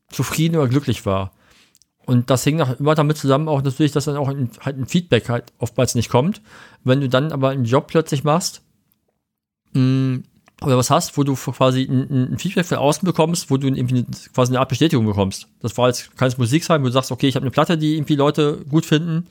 zufrieden 0.09 0.57
oder 0.57 0.67
glücklich 0.67 1.05
war. 1.05 1.31
Und 2.05 2.29
das 2.29 2.43
hing 2.43 2.61
auch 2.61 2.79
immer 2.79 2.95
damit 2.95 3.17
zusammen, 3.17 3.47
auch 3.47 3.61
natürlich, 3.61 3.91
dass 3.91 4.05
dann 4.05 4.17
auch 4.17 4.29
ein, 4.29 4.51
halt 4.61 4.77
ein 4.77 4.85
Feedback 4.85 5.27
halt 5.29 5.51
oftmals 5.57 5.95
nicht 5.95 6.09
kommt. 6.09 6.41
Wenn 6.83 7.01
du 7.01 7.09
dann 7.09 7.31
aber 7.31 7.49
einen 7.49 7.65
Job 7.65 7.87
plötzlich 7.87 8.23
machst, 8.23 8.61
mh, 9.73 9.81
mm, 9.81 10.23
oder 10.61 10.77
was 10.77 10.89
hast, 10.89 11.17
wo 11.17 11.23
du 11.23 11.35
quasi 11.35 11.83
ein, 11.83 12.33
ein 12.33 12.39
Feedback 12.39 12.65
von 12.65 12.77
außen 12.77 13.05
bekommst, 13.05 13.49
wo 13.49 13.57
du 13.57 13.67
irgendwie 13.67 14.05
quasi 14.33 14.51
eine 14.51 14.59
Art 14.59 14.69
Bestätigung 14.69 15.05
bekommst. 15.05 15.47
Das 15.61 15.77
war 15.77 15.87
jetzt, 15.87 16.15
kann 16.17 16.29
es 16.29 16.37
Musik 16.37 16.63
sein, 16.63 16.81
wo 16.81 16.85
du 16.85 16.91
sagst, 16.91 17.11
okay, 17.11 17.27
ich 17.27 17.35
habe 17.35 17.43
eine 17.43 17.51
Platte, 17.51 17.77
die 17.77 17.95
irgendwie 17.95 18.15
Leute 18.15 18.63
gut 18.69 18.85
finden, 18.85 19.27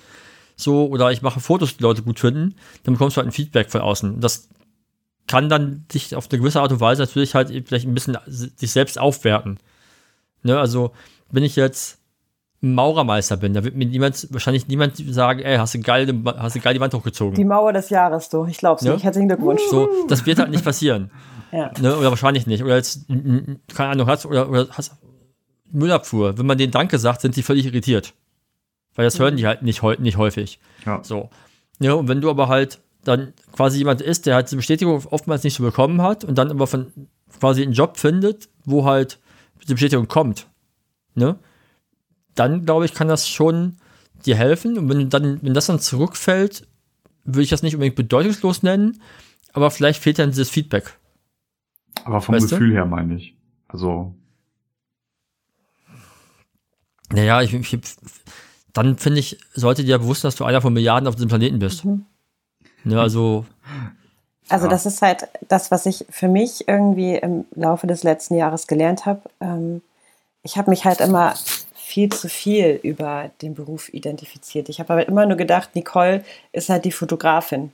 so, 0.56 0.86
oder 0.86 1.10
ich 1.10 1.22
mache 1.22 1.40
Fotos, 1.40 1.76
die 1.76 1.82
Leute 1.82 2.02
gut 2.02 2.20
finden, 2.20 2.54
dann 2.84 2.94
bekommst 2.94 3.16
du 3.16 3.18
halt 3.18 3.28
ein 3.28 3.32
Feedback 3.32 3.70
von 3.70 3.80
außen. 3.80 4.20
Das 4.20 4.48
kann 5.26 5.48
dann 5.48 5.86
dich 5.92 6.14
auf 6.14 6.30
eine 6.30 6.38
gewisse 6.38 6.60
Art 6.60 6.72
und 6.72 6.80
Weise 6.80 7.02
natürlich 7.02 7.34
halt 7.34 7.48
vielleicht 7.66 7.86
ein 7.86 7.94
bisschen 7.94 8.18
sich 8.26 8.70
selbst 8.70 8.98
aufwerten. 8.98 9.58
Ne, 10.42 10.58
also, 10.58 10.92
wenn 11.30 11.42
ich 11.42 11.56
jetzt 11.56 11.98
Maurermeister 12.72 13.36
bin, 13.36 13.52
da 13.52 13.64
wird 13.64 13.74
mir 13.74 13.86
niemand, 13.86 14.28
wahrscheinlich 14.30 14.68
niemand 14.68 14.96
sagen, 14.96 15.40
ey, 15.40 15.56
hast 15.56 15.74
du 15.74 15.80
geil, 15.80 16.06
hast 16.38 16.56
du 16.56 16.60
geil 16.60 16.74
die 16.74 16.80
Wand 16.80 16.94
hochgezogen. 16.94 17.34
Die 17.34 17.44
Mauer 17.44 17.72
des 17.72 17.90
Jahres, 17.90 18.28
du. 18.28 18.46
Ich 18.46 18.58
glaub's 18.58 18.82
ja? 18.82 18.94
nicht. 18.94 19.04
Herzlichen 19.04 19.28
Glückwunsch. 19.28 19.62
So, 19.70 19.88
das 20.08 20.24
wird 20.24 20.38
halt 20.38 20.50
nicht 20.50 20.64
passieren. 20.64 21.10
ja. 21.52 21.70
Ne? 21.80 21.96
Oder 21.96 22.10
wahrscheinlich 22.10 22.46
nicht. 22.46 22.64
Oder 22.64 22.76
jetzt, 22.76 23.06
keine 23.08 23.90
Ahnung, 23.90 24.06
hast, 24.06 24.24
oder, 24.26 24.48
oder 24.48 24.68
hast 24.70 24.92
Müllabfuhr. 25.70 26.38
Wenn 26.38 26.46
man 26.46 26.56
denen 26.56 26.72
Danke 26.72 26.98
sagt, 26.98 27.20
sind 27.20 27.36
die 27.36 27.42
völlig 27.42 27.66
irritiert. 27.66 28.14
Weil 28.94 29.04
das 29.04 29.18
mhm. 29.18 29.22
hören 29.24 29.36
die 29.36 29.46
halt 29.46 29.62
nicht, 29.62 29.82
nicht 29.98 30.16
häufig. 30.16 30.60
Ja. 30.86 31.00
So. 31.02 31.30
Ja, 31.80 31.94
und 31.94 32.08
wenn 32.08 32.20
du 32.20 32.30
aber 32.30 32.48
halt 32.48 32.80
dann 33.04 33.34
quasi 33.52 33.78
jemand 33.78 34.00
ist, 34.00 34.26
der 34.26 34.36
halt 34.36 34.50
die 34.50 34.56
Bestätigung 34.56 35.02
oftmals 35.10 35.44
nicht 35.44 35.54
so 35.54 35.62
bekommen 35.62 36.00
hat 36.00 36.24
und 36.24 36.38
dann 36.38 36.50
aber 36.50 36.66
von 36.66 36.90
quasi 37.38 37.62
einen 37.62 37.72
Job 37.72 37.98
findet, 37.98 38.48
wo 38.64 38.84
halt 38.84 39.18
die 39.68 39.74
Bestätigung 39.74 40.08
kommt, 40.08 40.46
ne? 41.14 41.36
Dann 42.34 42.64
glaube 42.64 42.84
ich, 42.84 42.94
kann 42.94 43.08
das 43.08 43.28
schon 43.28 43.76
dir 44.24 44.36
helfen. 44.36 44.78
Und 44.78 44.88
wenn, 44.88 45.10
dann, 45.10 45.42
wenn 45.42 45.54
das 45.54 45.66
dann 45.66 45.80
zurückfällt, 45.80 46.66
würde 47.24 47.42
ich 47.42 47.50
das 47.50 47.62
nicht 47.62 47.74
unbedingt 47.74 47.96
bedeutungslos 47.96 48.62
nennen, 48.62 49.00
aber 49.52 49.70
vielleicht 49.70 50.02
fehlt 50.02 50.18
dann 50.18 50.30
dieses 50.30 50.50
Feedback. 50.50 50.98
Aber 52.04 52.20
vom 52.20 52.34
weißt 52.34 52.50
Gefühl 52.50 52.70
du? 52.70 52.76
her 52.76 52.86
meine 52.86 53.16
ich. 53.16 53.36
Also. 53.68 54.14
Naja, 57.10 57.42
ich, 57.42 57.54
ich, 57.54 57.78
dann 58.72 58.96
finde 58.98 59.20
ich, 59.20 59.38
sollte 59.54 59.84
dir 59.84 59.98
bewusst, 59.98 60.24
dass 60.24 60.36
du 60.36 60.44
einer 60.44 60.60
von 60.60 60.72
Milliarden 60.72 61.06
auf 61.08 61.14
diesem 61.14 61.28
Planeten 61.28 61.58
bist. 61.58 61.84
Mhm. 61.84 62.04
Ne, 62.82 63.00
also. 63.00 63.46
Also, 64.48 64.68
das 64.68 64.84
ist 64.84 65.00
halt 65.00 65.28
das, 65.48 65.70
was 65.70 65.86
ich 65.86 66.04
für 66.10 66.28
mich 66.28 66.68
irgendwie 66.68 67.14
im 67.14 67.46
Laufe 67.54 67.86
des 67.86 68.02
letzten 68.02 68.34
Jahres 68.34 68.66
gelernt 68.66 69.06
habe. 69.06 69.22
Ähm, 69.40 69.80
ich 70.42 70.58
habe 70.58 70.70
mich 70.70 70.84
halt 70.84 71.00
immer 71.00 71.34
viel 71.94 72.08
zu 72.08 72.28
viel 72.28 72.80
über 72.82 73.30
den 73.40 73.54
Beruf 73.54 73.94
identifiziert. 73.94 74.68
Ich 74.68 74.80
habe 74.80 74.92
aber 74.94 75.06
immer 75.06 75.26
nur 75.26 75.36
gedacht, 75.36 75.76
Nicole 75.76 76.24
ist 76.50 76.68
halt 76.68 76.84
die 76.84 76.90
Fotografin. 76.90 77.70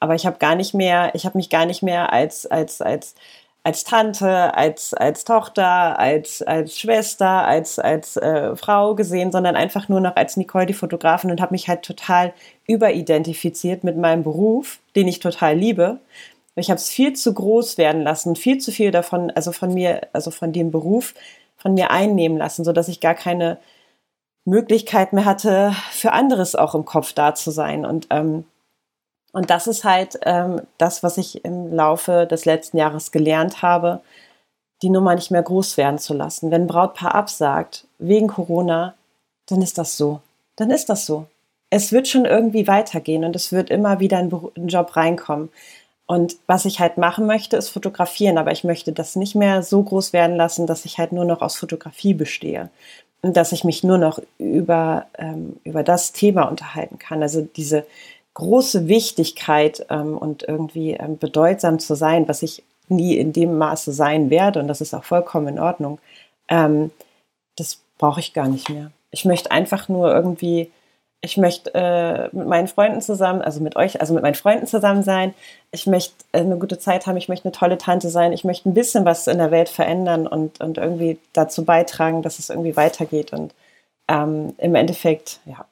Aber 0.00 0.16
ich 0.16 0.26
habe 0.26 0.38
gar 0.38 0.56
nicht 0.56 0.74
mehr, 0.74 1.12
ich 1.14 1.24
habe 1.24 1.38
mich 1.38 1.50
gar 1.50 1.66
nicht 1.66 1.80
mehr 1.80 2.12
als, 2.12 2.46
als, 2.46 2.82
als, 2.82 3.14
als 3.62 3.84
Tante, 3.84 4.56
als, 4.56 4.92
als 4.92 5.22
Tochter, 5.22 6.00
als, 6.00 6.42
als 6.42 6.80
Schwester, 6.80 7.46
als, 7.46 7.78
als 7.78 8.16
äh, 8.16 8.56
Frau 8.56 8.96
gesehen, 8.96 9.30
sondern 9.30 9.54
einfach 9.54 9.88
nur 9.88 10.00
noch 10.00 10.16
als 10.16 10.36
Nicole 10.36 10.66
die 10.66 10.74
Fotografin 10.74 11.30
und 11.30 11.40
habe 11.40 11.54
mich 11.54 11.68
halt 11.68 11.82
total 11.82 12.32
überidentifiziert 12.66 13.84
mit 13.84 13.96
meinem 13.96 14.24
Beruf, 14.24 14.80
den 14.96 15.06
ich 15.06 15.20
total 15.20 15.56
liebe. 15.56 16.00
Ich 16.56 16.70
habe 16.70 16.78
es 16.78 16.90
viel 16.90 17.12
zu 17.12 17.32
groß 17.32 17.78
werden 17.78 18.02
lassen, 18.02 18.34
viel 18.34 18.58
zu 18.58 18.72
viel 18.72 18.90
davon, 18.90 19.30
also 19.30 19.52
von 19.52 19.72
mir, 19.72 20.08
also 20.12 20.32
von 20.32 20.52
dem 20.52 20.72
Beruf, 20.72 21.14
von 21.60 21.74
mir 21.74 21.90
einnehmen 21.90 22.38
lassen, 22.38 22.64
so 22.64 22.72
dass 22.72 22.88
ich 22.88 23.00
gar 23.00 23.14
keine 23.14 23.58
Möglichkeit 24.44 25.12
mehr 25.12 25.26
hatte, 25.26 25.74
für 25.92 26.12
anderes 26.12 26.54
auch 26.56 26.74
im 26.74 26.84
Kopf 26.84 27.12
da 27.12 27.34
zu 27.34 27.50
sein. 27.50 27.84
Und, 27.84 28.06
ähm, 28.10 28.44
und 29.32 29.50
das 29.50 29.66
ist 29.66 29.84
halt 29.84 30.18
ähm, 30.22 30.62
das, 30.78 31.02
was 31.02 31.18
ich 31.18 31.44
im 31.44 31.72
Laufe 31.72 32.26
des 32.26 32.46
letzten 32.46 32.78
Jahres 32.78 33.12
gelernt 33.12 33.62
habe, 33.62 34.00
die 34.82 34.90
Nummer 34.90 35.14
nicht 35.14 35.30
mehr 35.30 35.42
groß 35.42 35.76
werden 35.76 35.98
zu 35.98 36.14
lassen. 36.14 36.50
Wenn 36.50 36.62
ein 36.62 36.66
Brautpaar 36.66 37.14
absagt 37.14 37.86
wegen 37.98 38.28
Corona, 38.28 38.94
dann 39.46 39.60
ist 39.60 39.76
das 39.76 39.96
so. 39.96 40.20
Dann 40.56 40.70
ist 40.70 40.88
das 40.88 41.06
so. 41.06 41.26
Es 41.68 41.92
wird 41.92 42.08
schon 42.08 42.24
irgendwie 42.24 42.66
weitergehen 42.66 43.24
und 43.24 43.36
es 43.36 43.52
wird 43.52 43.70
immer 43.70 44.00
wieder 44.00 44.18
ein 44.18 44.30
Job 44.66 44.96
reinkommen. 44.96 45.50
Und 46.10 46.38
was 46.48 46.64
ich 46.64 46.80
halt 46.80 46.98
machen 46.98 47.24
möchte, 47.24 47.56
ist 47.56 47.68
fotografieren, 47.68 48.36
aber 48.36 48.50
ich 48.50 48.64
möchte 48.64 48.92
das 48.92 49.14
nicht 49.14 49.36
mehr 49.36 49.62
so 49.62 49.80
groß 49.80 50.12
werden 50.12 50.34
lassen, 50.34 50.66
dass 50.66 50.84
ich 50.84 50.98
halt 50.98 51.12
nur 51.12 51.24
noch 51.24 51.40
aus 51.40 51.54
Fotografie 51.54 52.14
bestehe 52.14 52.68
und 53.22 53.36
dass 53.36 53.52
ich 53.52 53.62
mich 53.62 53.84
nur 53.84 53.96
noch 53.96 54.18
über, 54.36 55.06
ähm, 55.18 55.60
über 55.62 55.84
das 55.84 56.10
Thema 56.10 56.48
unterhalten 56.48 56.98
kann. 56.98 57.22
Also 57.22 57.42
diese 57.42 57.86
große 58.34 58.88
Wichtigkeit 58.88 59.86
ähm, 59.88 60.18
und 60.18 60.42
irgendwie 60.42 60.94
ähm, 60.94 61.16
bedeutsam 61.16 61.78
zu 61.78 61.94
sein, 61.94 62.26
was 62.26 62.42
ich 62.42 62.64
nie 62.88 63.16
in 63.16 63.32
dem 63.32 63.56
Maße 63.56 63.92
sein 63.92 64.30
werde 64.30 64.58
und 64.58 64.66
das 64.66 64.80
ist 64.80 64.94
auch 64.94 65.04
vollkommen 65.04 65.46
in 65.46 65.58
Ordnung. 65.60 66.00
Ähm, 66.48 66.90
das 67.54 67.78
brauche 67.98 68.18
ich 68.18 68.32
gar 68.32 68.48
nicht 68.48 68.68
mehr. 68.68 68.90
Ich 69.12 69.24
möchte 69.24 69.52
einfach 69.52 69.88
nur 69.88 70.12
irgendwie, 70.12 70.72
ich 71.22 71.36
möchte 71.36 71.74
äh, 71.74 72.28
mit 72.32 72.46
meinen 72.46 72.68
Freunden 72.68 73.02
zusammen, 73.02 73.42
also 73.42 73.60
mit 73.60 73.76
euch, 73.76 74.00
also 74.00 74.14
mit 74.14 74.22
meinen 74.22 74.34
Freunden 74.34 74.66
zusammen 74.66 75.02
sein. 75.02 75.34
Ich 75.70 75.86
möchte 75.86 76.14
äh, 76.32 76.40
eine 76.40 76.56
gute 76.56 76.78
Zeit 76.78 77.06
haben. 77.06 77.18
Ich 77.18 77.28
möchte 77.28 77.46
eine 77.46 77.52
tolle 77.52 77.76
Tante 77.76 78.08
sein. 78.08 78.32
Ich 78.32 78.44
möchte 78.44 78.68
ein 78.68 78.74
bisschen 78.74 79.04
was 79.04 79.26
in 79.26 79.38
der 79.38 79.50
Welt 79.50 79.68
verändern 79.68 80.26
und, 80.26 80.60
und 80.60 80.78
irgendwie 80.78 81.18
dazu 81.34 81.64
beitragen, 81.64 82.22
dass 82.22 82.38
es 82.38 82.48
irgendwie 82.48 82.76
weitergeht. 82.76 83.34
Und 83.34 83.54
ähm, 84.08 84.54
im 84.56 84.74
Endeffekt, 84.74 85.40
ja, 85.44 85.66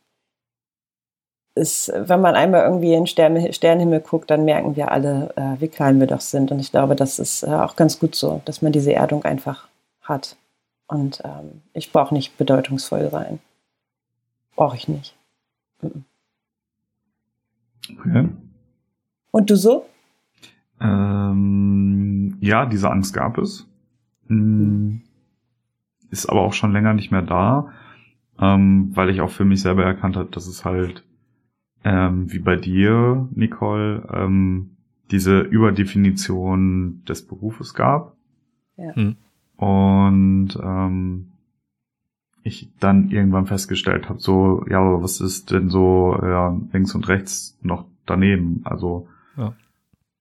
ist, 1.55 1.91
wenn 1.95 2.21
man 2.21 2.37
einmal 2.37 2.65
irgendwie 2.65 2.95
in 2.95 3.07
Sterne, 3.07 3.53
Sternenhimmel 3.53 4.01
guckt, 4.01 4.31
dann 4.31 4.45
merken 4.45 4.77
wir 4.77 4.93
alle, 4.93 5.33
äh, 5.37 5.61
wie 5.61 5.69
klein 5.69 5.99
wir 5.99 6.07
doch 6.07 6.21
sind. 6.21 6.53
Und 6.53 6.61
ich 6.61 6.71
glaube, 6.71 6.95
das 6.95 7.19
ist 7.19 7.43
äh, 7.43 7.47
auch 7.47 7.75
ganz 7.75 7.99
gut 7.99 8.15
so, 8.15 8.43
dass 8.45 8.63
man 8.63 8.73
diese 8.73 8.93
Erdung 8.93 9.25
einfach 9.25 9.67
hat. 10.03 10.37
Und 10.87 11.23
ähm, 11.25 11.63
ich 11.73 11.91
brauche 11.91 12.15
nicht 12.15 12.37
bedeutungsvoll 12.37 13.11
sein. 13.11 13.41
Brauche 14.55 14.77
ich 14.77 14.89
nicht. 14.89 15.18
Okay. 17.91 18.29
Und 19.31 19.51
du 19.51 19.57
so? 19.57 19.87
Ähm, 20.81 22.37
ja, 22.41 22.67
diese 22.67 22.91
Angst 22.91 23.15
gab 23.15 23.39
es. 23.39 23.67
Hm, 24.29 25.03
ist 26.11 26.29
aber 26.29 26.41
auch 26.41 26.53
schon 26.53 26.73
länger 26.73 26.95
nicht 26.95 27.11
mehr 27.11 27.23
da, 27.23 27.73
ähm, 28.39 28.91
weil 28.95 29.11
ich 29.11 29.21
auch 29.21 29.31
für 29.31 29.45
mich 29.45 29.63
selber 29.63 29.85
erkannt 29.85 30.17
habe, 30.17 30.31
dass 30.31 30.47
es 30.47 30.65
halt 30.65 31.05
ähm, 31.85 32.31
wie 32.33 32.39
bei 32.39 32.57
dir, 32.57 33.29
Nicole, 33.33 34.07
ähm, 34.13 34.77
diese 35.11 35.41
Überdefinition 35.41 37.03
des 37.05 37.27
Berufes 37.27 37.75
gab. 37.75 38.17
Ja. 38.77 38.95
Hm. 38.95 39.17
Und 39.57 40.59
ähm, 40.63 41.33
ich 42.49 42.69
dann 42.81 43.11
irgendwann 43.11 43.47
festgestellt 43.47 44.09
habe, 44.09 44.21
so, 44.21 44.65
ja, 44.69 44.81
aber 44.81 45.03
was 45.03 45.21
ist 45.21 45.51
denn 45.51 45.69
so 45.69 46.19
ja, 46.21 46.59
links 46.73 46.95
und 46.95 47.09
rechts 47.09 47.59
noch 47.63 47.87
daneben? 48.07 48.63
Also 48.65 49.09
ja. 49.37 49.55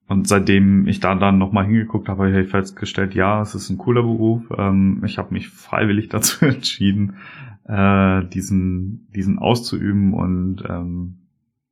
und 0.07 0.27
seitdem 0.27 0.87
ich 0.87 0.99
da 0.99 1.15
dann 1.15 1.37
nochmal 1.37 1.65
hingeguckt 1.65 2.07
habe, 2.09 2.25
habe 2.25 2.41
ich 2.41 2.49
festgestellt, 2.49 3.15
ja, 3.15 3.41
es 3.41 3.55
ist 3.55 3.69
ein 3.69 3.77
cooler 3.77 4.03
Beruf. 4.03 4.43
Ähm, 4.55 5.01
ich 5.05 5.17
habe 5.17 5.33
mich 5.33 5.49
freiwillig 5.49 6.09
dazu 6.09 6.45
entschieden, 6.45 7.15
äh, 7.67 8.23
diesen, 8.25 9.07
diesen 9.15 9.39
auszuüben 9.39 10.13
und 10.13 10.63
ähm, 10.69 11.17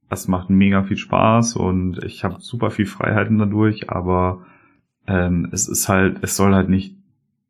es 0.09 0.27
macht 0.27 0.49
mega 0.49 0.83
viel 0.83 0.97
Spaß 0.97 1.55
und 1.55 2.03
ich 2.03 2.23
habe 2.23 2.39
super 2.39 2.71
viel 2.71 2.85
Freiheiten 2.85 3.37
dadurch, 3.37 3.89
aber 3.89 4.45
ähm, 5.07 5.49
es 5.51 5.67
ist 5.67 5.89
halt, 5.89 6.19
es 6.23 6.35
soll 6.35 6.53
halt 6.53 6.69
nicht 6.69 6.95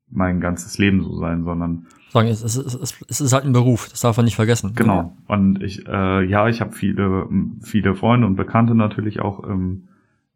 mein 0.09 0.39
ganzes 0.39 0.77
Leben 0.77 1.03
so 1.03 1.15
sein, 1.17 1.43
sondern 1.43 1.87
sagen, 2.15 2.29
es, 2.29 2.43
es, 2.43 2.55
es, 2.55 3.05
es 3.07 3.21
ist 3.21 3.33
halt 3.33 3.45
ein 3.45 3.53
Beruf, 3.53 3.89
das 3.89 4.01
darf 4.01 4.17
man 4.17 4.25
nicht 4.25 4.35
vergessen. 4.35 4.73
Genau. 4.75 5.15
Und 5.27 5.61
ich, 5.61 5.87
äh, 5.87 6.23
ja, 6.25 6.47
ich 6.47 6.61
habe 6.61 6.71
viele, 6.71 7.27
viele 7.61 7.95
Freunde 7.95 8.25
und 8.25 8.35
Bekannte 8.35 8.73
natürlich 8.73 9.19
auch 9.19 9.43
im, 9.43 9.83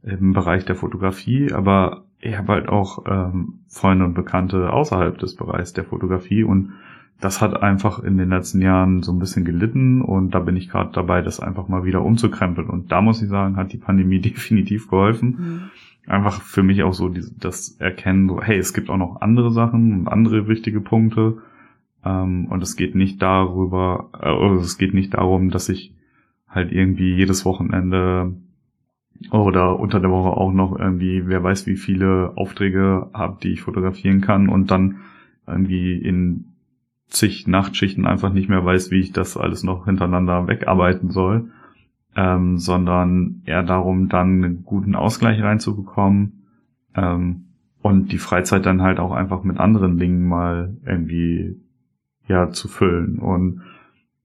im 0.03 0.33
Bereich 0.33 0.65
der 0.65 0.75
Fotografie, 0.75 1.51
aber 1.51 2.03
ich 2.19 2.37
habe 2.37 2.53
halt 2.53 2.69
auch 2.69 3.05
ähm, 3.07 3.59
Freunde 3.67 4.05
und 4.05 4.13
Bekannte 4.13 4.71
außerhalb 4.71 5.17
des 5.17 5.35
Bereichs 5.35 5.73
der 5.73 5.85
Fotografie 5.85 6.43
und 6.43 6.73
das 7.21 7.41
hat 7.41 7.61
einfach 7.61 8.01
in 8.01 8.17
den 8.17 8.29
letzten 8.29 8.61
Jahren 8.61 9.03
so 9.03 9.11
ein 9.11 9.19
bisschen 9.19 9.43
gelitten 9.43 10.01
und 10.01 10.31
da 10.31 10.39
bin 10.39 10.55
ich 10.55 10.69
gerade 10.69 10.91
dabei, 10.93 11.21
das 11.21 11.39
einfach 11.39 11.67
mal 11.67 11.83
wieder 11.83 12.03
umzukrempeln. 12.03 12.69
Und 12.69 12.91
da 12.91 13.01
muss 13.01 13.21
ich 13.21 13.27
sagen, 13.27 13.57
hat 13.57 13.73
die 13.73 13.77
Pandemie 13.77 14.19
definitiv 14.21 14.89
geholfen. 14.89 15.27
Mhm. 15.27 15.61
Einfach 16.11 16.41
für 16.41 16.63
mich 16.63 16.81
auch 16.83 16.93
so 16.93 17.13
das 17.39 17.75
Erkennen, 17.79 18.29
so, 18.29 18.41
hey, 18.41 18.57
es 18.57 18.73
gibt 18.73 18.89
auch 18.89 18.97
noch 18.97 19.21
andere 19.21 19.51
Sachen 19.51 19.93
und 19.93 20.07
andere 20.07 20.47
wichtige 20.47 20.81
Punkte. 20.81 21.37
Ähm, 22.03 22.47
und 22.47 22.63
es 22.63 22.75
geht 22.75 22.95
nicht 22.95 23.21
darüber, 23.21 24.09
äh, 24.21 24.55
es 24.61 24.77
geht 24.77 24.93
nicht 24.93 25.13
darum, 25.13 25.49
dass 25.49 25.69
ich 25.69 25.93
halt 26.47 26.71
irgendwie 26.71 27.13
jedes 27.13 27.45
Wochenende 27.45 28.33
oder 29.31 29.79
unter 29.79 29.99
der 29.99 30.09
Woche 30.09 30.29
auch 30.29 30.53
noch 30.53 30.77
irgendwie, 30.79 31.27
wer 31.27 31.43
weiß, 31.43 31.67
wie 31.67 31.75
viele 31.75 32.33
Aufträge 32.35 33.09
habe, 33.13 33.37
die 33.43 33.51
ich 33.51 33.61
fotografieren 33.61 34.21
kann 34.21 34.47
und 34.47 34.71
dann 34.71 35.01
irgendwie 35.45 35.97
in 35.97 36.45
zig 37.07 37.47
Nachtschichten 37.47 38.05
einfach 38.05 38.31
nicht 38.31 38.49
mehr 38.49 38.63
weiß, 38.63 38.91
wie 38.91 38.99
ich 38.99 39.11
das 39.11 39.35
alles 39.35 39.63
noch 39.63 39.85
hintereinander 39.85 40.47
wegarbeiten 40.47 41.09
soll, 41.09 41.51
ähm, 42.15 42.57
sondern 42.57 43.41
eher 43.45 43.63
darum, 43.63 44.09
dann 44.09 44.43
einen 44.43 44.63
guten 44.63 44.95
Ausgleich 44.95 45.41
reinzubekommen 45.41 46.45
ähm, 46.95 47.45
und 47.81 48.11
die 48.11 48.19
Freizeit 48.19 48.65
dann 48.65 48.81
halt 48.81 48.99
auch 48.99 49.11
einfach 49.11 49.43
mit 49.43 49.57
anderen 49.57 49.97
Dingen 49.97 50.27
mal 50.27 50.77
irgendwie 50.85 51.59
ja 52.29 52.51
zu 52.51 52.69
füllen 52.69 53.19
und 53.19 53.63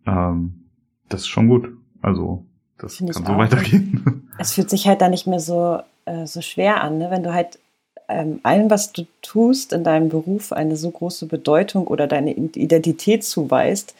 ähm, 0.06 0.66
das 1.08 1.22
ist 1.22 1.28
schon 1.28 1.48
gut. 1.48 1.68
Also 2.02 2.44
das 2.78 2.96
Find 2.96 3.12
kann 3.12 3.26
so 3.26 3.36
weitergehen. 3.36 4.20
Es 4.36 4.52
fühlt 4.52 4.68
sich 4.68 4.88
halt 4.88 5.00
da 5.00 5.08
nicht 5.08 5.28
mehr 5.28 5.38
so 5.38 5.78
äh, 6.06 6.26
so 6.26 6.40
schwer 6.40 6.82
an, 6.82 6.98
ne? 6.98 7.08
wenn 7.10 7.22
du 7.22 7.32
halt 7.32 7.60
ähm, 8.08 8.40
allem, 8.42 8.68
was 8.68 8.92
du 8.92 9.06
tust 9.22 9.72
in 9.72 9.84
deinem 9.84 10.08
Beruf, 10.08 10.52
eine 10.52 10.76
so 10.76 10.90
große 10.90 11.26
Bedeutung 11.26 11.86
oder 11.86 12.06
deine 12.06 12.32
Identität 12.34 13.24
zuweist, 13.24 13.94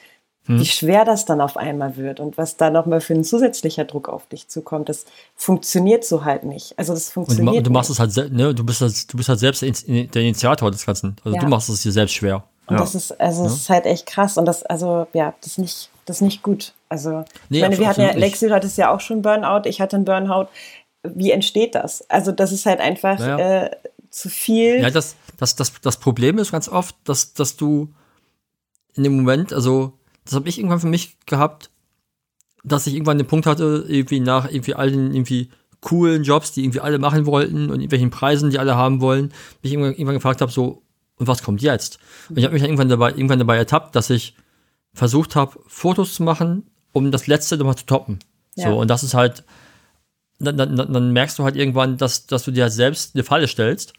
hm. 0.47 0.59
wie 0.59 0.67
schwer 0.67 1.05
das 1.05 1.25
dann 1.25 1.41
auf 1.41 1.57
einmal 1.57 1.97
wird 1.97 2.21
und 2.21 2.37
was 2.37 2.57
da 2.57 2.69
nochmal 2.69 3.01
für 3.01 3.15
ein 3.15 3.25
zusätzlicher 3.25 3.85
Druck 3.85 4.09
auf 4.09 4.27
dich 4.27 4.49
zukommt, 4.49 4.89
das 4.89 5.07
funktioniert 5.37 6.05
so 6.05 6.25
halt 6.25 6.45
nicht. 6.45 6.79
Also 6.79 6.93
das 6.93 7.11
funktioniert. 7.11 7.57
Und 7.59 7.67
du, 7.67 7.71
machst 7.71 7.91
es 7.91 7.99
halt, 7.99 8.33
ne, 8.33 8.55
du 8.55 8.65
bist 8.65 8.83
halt, 8.83 9.13
du 9.13 9.17
bist 9.17 9.29
halt 9.29 9.39
selbst 9.39 9.63
der 9.63 10.23
Initiator 10.23 10.71
des 10.71 10.85
Ganzen. 10.85 11.17
Also 11.25 11.37
ja. 11.37 11.43
du 11.43 11.49
machst 11.49 11.71
es 11.71 11.83
dir 11.83 11.93
selbst 11.93 12.15
schwer. 12.15 12.45
Und 12.67 12.77
ja. 12.77 12.81
das 12.81 12.95
ist, 12.95 13.21
also 13.21 13.45
das 13.45 13.55
ist 13.55 13.71
halt 13.71 13.87
echt 13.87 14.07
krass 14.07 14.39
und 14.39 14.47
das, 14.47 14.63
also 14.65 15.07
ja, 15.13 15.35
das 15.41 15.53
ist 15.53 15.59
nicht, 15.59 15.91
das 16.07 16.17
ist 16.17 16.23
nicht 16.23 16.43
gut. 16.43 16.73
Also, 16.89 17.25
nee, 17.49 17.59
ich 17.59 17.63
meine, 17.63 17.79
wir 17.79 17.89
hatten 17.89 18.01
ja, 18.01 18.13
Lexi, 18.13 18.49
du 18.49 18.55
hattest 18.55 18.79
ja 18.79 18.95
auch 18.95 19.01
schon 19.01 19.23
Burnout, 19.23 19.69
ich 19.69 19.81
hatte 19.81 19.97
einen 19.97 20.05
Burnout. 20.05 20.49
Wie 21.03 21.31
entsteht 21.31 21.75
das? 21.75 22.09
Also, 22.09 22.33
das 22.33 22.53
ist 22.53 22.65
halt 22.67 22.81
einfach, 22.81 23.19
naja. 23.19 23.65
äh, 23.65 23.71
zu 24.11 24.31
viel. 24.31 24.81
Ja, 24.81 24.91
das, 24.91 25.17
das, 25.39 25.57
das, 25.57 25.73
das 25.83 25.97
Problem 25.99 26.39
ist 26.39 26.53
ganz 26.53 26.69
oft, 26.69 26.95
dass, 27.05 27.35
dass 27.35 27.57
du 27.57 27.93
in 28.95 29.03
dem 29.03 29.17
Moment, 29.17 29.53
also 29.53 29.93
das 30.25 30.35
habe 30.35 30.49
ich 30.49 30.59
irgendwann 30.59 30.81
für 30.81 30.87
mich 30.87 31.19
gehabt, 31.27 31.71
dass 32.63 32.87
ich 32.87 32.95
irgendwann 32.95 33.19
den 33.19 33.27
Punkt 33.27 33.47
hatte, 33.47 33.85
irgendwie 33.89 34.21
nach 34.21 34.51
irgendwie 34.51 34.75
allen 34.75 35.13
irgendwie 35.13 35.51
coolen 35.81 36.23
Jobs, 36.23 36.53
die 36.53 36.63
irgendwie 36.63 36.81
alle 36.81 36.99
machen 36.99 37.27
wollten 37.27 37.65
und 37.65 37.81
irgendwelchen 37.81 38.11
Preisen, 38.11 38.51
die 38.51 38.59
alle 38.59 38.77
haben 38.77 39.01
wollen, 39.01 39.35
mich 39.63 39.73
irgendwann, 39.73 39.93
irgendwann 39.93 40.15
gefragt 40.15 40.41
habe, 40.41 40.51
so, 40.51 40.84
und 41.25 41.29
was 41.29 41.43
kommt 41.43 41.63
jetzt? 41.63 41.99
Und 42.29 42.39
ich 42.39 42.45
habe 42.45 42.53
mich 42.53 42.63
dann 42.63 42.71
irgendwann 42.71 42.89
dabei, 42.89 43.11
irgendwann 43.11 43.39
dabei 43.39 43.57
ertappt, 43.57 43.97
dass 43.97 44.11
ich 44.11 44.35
versucht 44.93 45.37
habe, 45.37 45.59
Fotos 45.67 46.15
zu 46.15 46.23
machen, 46.23 46.71
um 46.93 47.11
das 47.11 47.27
letzte 47.27 47.57
nochmal 47.57 47.77
zu 47.77 47.87
toppen. 47.87 48.19
Ja. 48.57 48.69
So, 48.69 48.79
und 48.79 48.89
das 48.89 49.03
ist 49.03 49.15
halt, 49.15 49.45
dann, 50.39 50.57
dann, 50.57 50.77
dann 50.77 51.13
merkst 51.13 51.39
du 51.39 51.45
halt 51.45 51.57
irgendwann, 51.57 51.97
dass, 51.97 52.27
dass 52.27 52.45
du 52.45 52.51
dir 52.51 52.65
halt 52.65 52.73
selbst 52.73 53.15
eine 53.15 53.25
Falle 53.25 53.49
stellst 53.49 53.95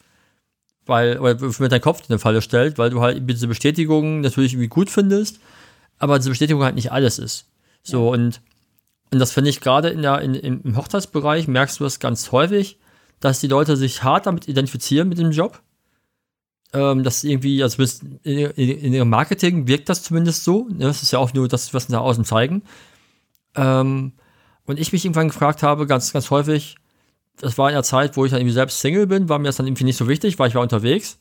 weil, 0.85 1.19
oder 1.19 1.35
mit 1.59 1.71
deinem 1.71 1.81
Kopf 1.81 2.03
eine 2.07 2.19
Falle 2.19 2.41
stellt, 2.41 2.77
weil 2.77 2.89
du 2.89 3.01
halt 3.01 3.29
diese 3.29 3.47
Bestätigung 3.47 4.21
natürlich 4.21 4.53
irgendwie 4.53 4.67
gut 4.67 4.89
findest, 4.89 5.39
aber 5.97 6.17
diese 6.17 6.29
Bestätigung 6.29 6.63
halt 6.63 6.75
nicht 6.75 6.91
alles 6.91 7.19
ist. 7.19 7.47
So, 7.83 8.05
ja. 8.05 8.13
und, 8.13 8.41
und 9.11 9.19
das 9.19 9.31
finde 9.31 9.49
ich 9.49 9.61
gerade 9.61 9.89
in 9.89 10.01
der, 10.01 10.21
in, 10.21 10.35
im 10.35 10.77
Hochzeitsbereich 10.77 11.47
merkst 11.47 11.79
du 11.79 11.83
das 11.83 11.99
ganz 11.99 12.31
häufig, 12.31 12.77
dass 13.19 13.39
die 13.39 13.47
Leute 13.47 13.77
sich 13.77 14.03
hart 14.03 14.25
damit 14.25 14.47
identifizieren 14.47 15.09
mit 15.09 15.17
dem 15.17 15.31
Job. 15.31 15.61
Ähm, 16.75 17.03
das 17.03 17.23
irgendwie, 17.23 17.63
also 17.63 17.81
in, 18.23 18.37
in, 18.51 18.93
ihrem 18.93 19.09
Marketing 19.09 19.65
wirkt 19.65 19.87
das 19.87 20.03
zumindest 20.03 20.43
so. 20.43 20.67
Ne? 20.69 20.79
Das 20.79 21.03
ist 21.03 21.11
ja 21.11 21.19
auch 21.19 21.33
nur 21.33 21.47
das, 21.47 21.73
was 21.73 21.85
sie 21.85 21.93
da 21.93 21.99
außen 21.99 22.25
zeigen. 22.25 22.63
Ähm, 23.55 24.11
und 24.65 24.77
ich 24.77 24.91
mich 24.91 25.05
irgendwann 25.05 25.29
gefragt 25.29 25.63
habe, 25.63 25.87
ganz, 25.87 26.11
ganz 26.11 26.29
häufig, 26.31 26.75
das 27.39 27.57
war 27.57 27.69
in 27.69 27.75
der 27.75 27.83
Zeit, 27.83 28.17
wo 28.17 28.25
ich 28.25 28.31
dann 28.31 28.41
irgendwie 28.41 28.53
selbst 28.53 28.81
Single 28.81 29.07
bin, 29.07 29.29
war 29.29 29.39
mir 29.39 29.45
das 29.45 29.55
dann 29.55 29.67
irgendwie 29.67 29.85
nicht 29.85 29.95
so 29.95 30.09
wichtig, 30.09 30.37
weil 30.37 30.49
ich 30.49 30.55
war 30.55 30.63
unterwegs. 30.63 31.17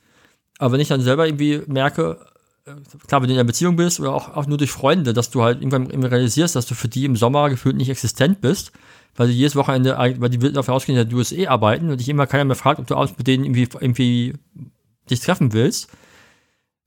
Aber 0.59 0.73
wenn 0.73 0.81
ich 0.81 0.89
dann 0.89 1.01
selber 1.03 1.25
irgendwie 1.27 1.63
merke, 1.69 2.19
äh, 2.67 2.73
klar, 3.07 3.23
wenn 3.23 3.29
du 3.29 3.35
in 3.35 3.39
einer 3.39 3.47
Beziehung 3.47 3.77
bist 3.77 4.01
oder 4.01 4.13
auch, 4.13 4.35
auch 4.35 4.47
nur 4.47 4.59
durch 4.59 4.73
Freunde, 4.73 5.13
dass 5.13 5.31
du 5.31 5.43
halt 5.43 5.63
irgendwann 5.63 5.87
realisierst, 6.05 6.57
dass 6.57 6.67
du 6.67 6.75
für 6.75 6.89
die 6.89 7.05
im 7.05 7.15
Sommer 7.15 7.49
gefühlt 7.49 7.77
nicht 7.77 7.91
existent 7.91 8.41
bist, 8.41 8.73
weil 9.15 9.29
sie 9.29 9.35
jedes 9.35 9.55
Wochenende, 9.55 9.97
weil 9.97 10.31
die 10.31 10.39
davon 10.53 10.75
ausgehen, 10.75 10.99
dass 10.99 11.09
du 11.09 11.21
es 11.21 11.31
eh 11.31 11.47
arbeiten 11.47 11.91
und 11.91 12.01
dich 12.01 12.09
immer 12.09 12.27
keiner 12.27 12.45
mehr 12.45 12.57
fragt, 12.57 12.81
ob 12.81 12.89
du 12.89 12.97
abends 12.97 13.17
mit 13.17 13.29
denen 13.29 13.45
irgendwie, 13.45 13.69
irgendwie 13.81 14.35
dich 15.11 15.21
treffen 15.21 15.53
willst. 15.53 15.89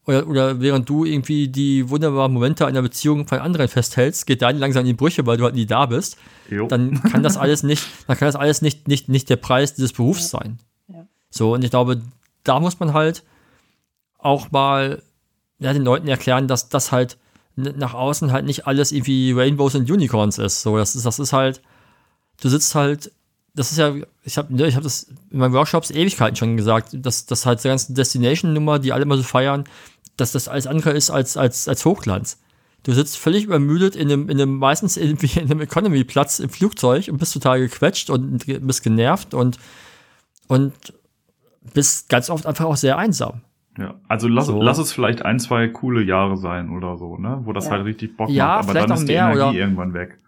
Oder, 0.05 0.25
oder 0.25 0.61
während 0.61 0.87
du 0.87 1.03
irgendwie 1.03 1.49
die 1.49 1.89
wunderbaren 1.89 2.31
Momente 2.31 2.65
einer 2.65 2.81
Beziehung 2.81 3.27
von 3.27 3.39
anderen 3.39 3.67
festhältst, 3.67 4.25
geht 4.25 4.41
deine 4.41 4.57
langsam 4.57 4.81
in 4.81 4.87
die 4.87 4.93
Brüche, 4.93 5.25
weil 5.25 5.35
du 5.35 5.43
halt 5.43 5.55
nie 5.55 5.65
da 5.65 5.85
bist. 5.85 6.17
Jo. 6.49 6.67
Dann 6.67 7.03
kann 7.03 7.23
das 7.23 7.35
alles 7.35 7.61
nicht, 7.63 7.85
dann 8.07 8.17
kann 8.17 8.27
das 8.27 8.37
alles 8.37 8.61
nicht, 8.61 8.87
nicht, 8.87 9.09
nicht 9.09 9.29
der 9.29 9.35
Preis 9.35 9.73
dieses 9.73 9.91
Berufs 9.91 10.31
ja. 10.31 10.39
sein. 10.39 10.59
Ja. 10.87 11.05
So, 11.29 11.53
und 11.53 11.63
ich 11.63 11.71
glaube, 11.71 12.01
da 12.43 12.61
muss 12.61 12.79
man 12.79 12.93
halt 12.93 13.23
auch 14.17 14.49
mal 14.51 15.01
ja, 15.59 15.73
den 15.73 15.83
Leuten 15.83 16.07
erklären, 16.07 16.47
dass 16.47 16.69
das 16.69 16.93
halt 16.93 17.17
nach 17.57 17.93
außen 17.93 18.31
halt 18.31 18.45
nicht 18.45 18.67
alles 18.67 18.91
irgendwie 18.91 19.33
Rainbows 19.33 19.75
und 19.75 19.89
Unicorns 19.89 20.37
ist. 20.37 20.61
So, 20.61 20.77
das 20.77 20.95
ist, 20.95 21.05
das 21.05 21.19
ist 21.19 21.33
halt, 21.33 21.61
du 22.39 22.49
sitzt 22.49 22.75
halt, 22.75 23.11
das 23.57 23.71
ist 23.71 23.79
ja, 23.79 23.95
ich 24.23 24.37
habe 24.37 24.55
ne, 24.55 24.67
ich 24.67 24.75
hab 24.75 24.83
das 24.83 25.07
in 25.31 25.39
meinen 25.39 25.53
Workshops 25.53 25.89
Ewigkeiten 25.89 26.35
schon 26.35 26.57
gesagt, 26.57 26.89
dass 26.93 27.25
das 27.25 27.45
halt 27.47 27.63
die 27.63 27.67
ganze 27.67 27.91
Destination-Nummer, 27.91 28.77
die 28.77 28.93
alle 28.93 29.01
immer 29.01 29.17
so 29.17 29.23
feiern, 29.23 29.63
dass 30.15 30.31
das 30.31 30.47
alles 30.47 30.67
andere 30.67 30.91
ist 30.91 31.09
als, 31.09 31.37
als, 31.37 31.67
als 31.67 31.83
Hochglanz. 31.83 32.39
Du 32.83 32.93
sitzt 32.93 33.17
völlig 33.17 33.45
übermüdet 33.45 33.95
in 33.95 34.11
einem, 34.11 34.29
in 34.29 34.39
einem 34.39 34.57
meistens 34.57 34.95
irgendwie 34.95 35.39
in 35.39 35.49
einem 35.49 35.61
Economy-Platz 35.61 36.37
im 36.39 36.49
Flugzeug 36.49 37.07
und 37.09 37.17
bist 37.17 37.33
total 37.33 37.59
gequetscht 37.59 38.11
und 38.11 38.45
bist 38.45 38.83
genervt 38.83 39.33
und, 39.33 39.57
und 40.47 40.73
bist 41.73 42.09
ganz 42.09 42.29
oft 42.29 42.45
einfach 42.45 42.65
auch 42.65 42.77
sehr 42.77 42.99
einsam. 42.99 43.41
Ja, 43.79 43.95
also 44.07 44.27
lass, 44.27 44.45
so. 44.45 44.61
lass 44.61 44.77
es 44.77 44.93
vielleicht 44.93 45.23
ein, 45.23 45.39
zwei 45.39 45.67
coole 45.67 46.03
Jahre 46.03 46.37
sein 46.37 46.69
oder 46.69 46.97
so, 46.97 47.17
ne? 47.17 47.41
Wo 47.43 47.53
das 47.53 47.65
ja. 47.65 47.71
halt 47.71 47.85
richtig 47.85 48.15
Bock 48.17 48.29
ja, 48.29 48.57
macht, 48.57 48.69
aber 48.69 48.73
dann 48.73 48.91
ist 48.91 49.07
die 49.07 49.13
Energie 49.13 49.57
irgendwann 49.57 49.93
weg. 49.93 50.19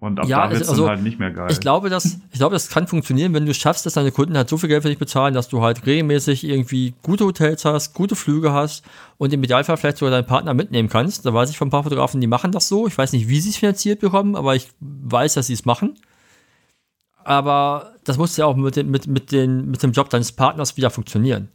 Und 0.00 0.18
ab 0.18 0.26
ja, 0.26 0.46
da 0.46 0.50
wird 0.50 0.62
es 0.62 0.68
also, 0.70 0.84
dann 0.84 0.96
halt 0.96 1.02
nicht 1.02 1.18
mehr 1.18 1.30
geil. 1.30 1.48
Ich 1.50 1.60
glaube, 1.60 1.90
das, 1.90 2.18
ich 2.32 2.38
glaube, 2.38 2.54
das 2.54 2.70
kann 2.70 2.86
funktionieren, 2.86 3.34
wenn 3.34 3.44
du 3.44 3.52
schaffst, 3.52 3.84
dass 3.84 3.92
deine 3.92 4.10
Kunden 4.10 4.34
halt 4.34 4.48
so 4.48 4.56
viel 4.56 4.70
Geld 4.70 4.82
für 4.82 4.88
dich 4.88 4.98
bezahlen, 4.98 5.34
dass 5.34 5.48
du 5.48 5.60
halt 5.60 5.84
regelmäßig 5.84 6.42
irgendwie 6.44 6.94
gute 7.02 7.26
Hotels 7.26 7.66
hast, 7.66 7.92
gute 7.92 8.16
Flüge 8.16 8.54
hast 8.54 8.82
und 9.18 9.30
im 9.34 9.44
Idealfall 9.44 9.76
vielleicht 9.76 9.98
sogar 9.98 10.12
deinen 10.12 10.26
Partner 10.26 10.54
mitnehmen 10.54 10.88
kannst. 10.88 11.26
Da 11.26 11.34
weiß 11.34 11.50
ich 11.50 11.58
von 11.58 11.68
ein 11.68 11.70
paar 11.70 11.82
Fotografen, 11.82 12.18
die 12.18 12.26
machen 12.26 12.50
das 12.50 12.66
so. 12.66 12.86
Ich 12.86 12.96
weiß 12.96 13.12
nicht, 13.12 13.28
wie 13.28 13.40
sie 13.40 13.50
es 13.50 13.58
finanziert 13.58 14.00
bekommen, 14.00 14.36
aber 14.36 14.56
ich 14.56 14.68
weiß, 14.80 15.34
dass 15.34 15.48
sie 15.48 15.52
es 15.52 15.66
machen. 15.66 15.98
Aber 17.22 17.92
das 18.04 18.16
muss 18.16 18.38
ja 18.38 18.46
auch 18.46 18.56
mit, 18.56 18.76
den, 18.76 18.90
mit, 18.90 19.06
mit, 19.06 19.32
den, 19.32 19.70
mit 19.70 19.82
dem 19.82 19.92
Job 19.92 20.08
deines 20.08 20.32
Partners 20.32 20.78
wieder 20.78 20.88
funktionieren. 20.88 21.50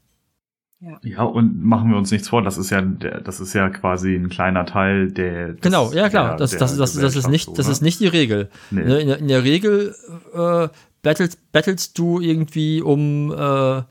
Ja. 0.81 0.99
ja, 1.03 1.23
und 1.23 1.63
machen 1.63 1.89
wir 1.89 1.97
uns 1.97 2.11
nichts 2.11 2.27
vor, 2.27 2.41
das 2.41 2.57
ist 2.57 2.69
ja, 2.69 2.81
das 2.81 3.39
ist 3.39 3.53
ja 3.53 3.69
quasi 3.69 4.13
ein 4.13 4.29
kleiner 4.29 4.65
Teil 4.65 5.09
der. 5.09 5.53
Des, 5.53 5.61
genau, 5.61 5.91
ja 5.93 6.09
klar, 6.09 6.31
der, 6.31 6.37
das, 6.37 6.51
das, 6.51 6.77
das, 6.77 6.93
das, 6.93 7.15
ist 7.15 7.29
nicht, 7.29 7.57
das 7.57 7.67
ist 7.67 7.81
nicht 7.81 8.01
die 8.01 8.07
Regel. 8.07 8.49
Nee. 8.71 8.83
Ne, 8.83 8.99
in, 8.99 9.07
der, 9.07 9.17
in, 9.19 9.27
der, 9.29 9.43
Regel 9.43 9.95
äh, 10.33 10.67
battlest, 11.01 11.51
battlest 11.53 11.97
du 11.97 12.19
irgendwie 12.19 12.81
um 12.81 13.31
äh, 13.31 13.83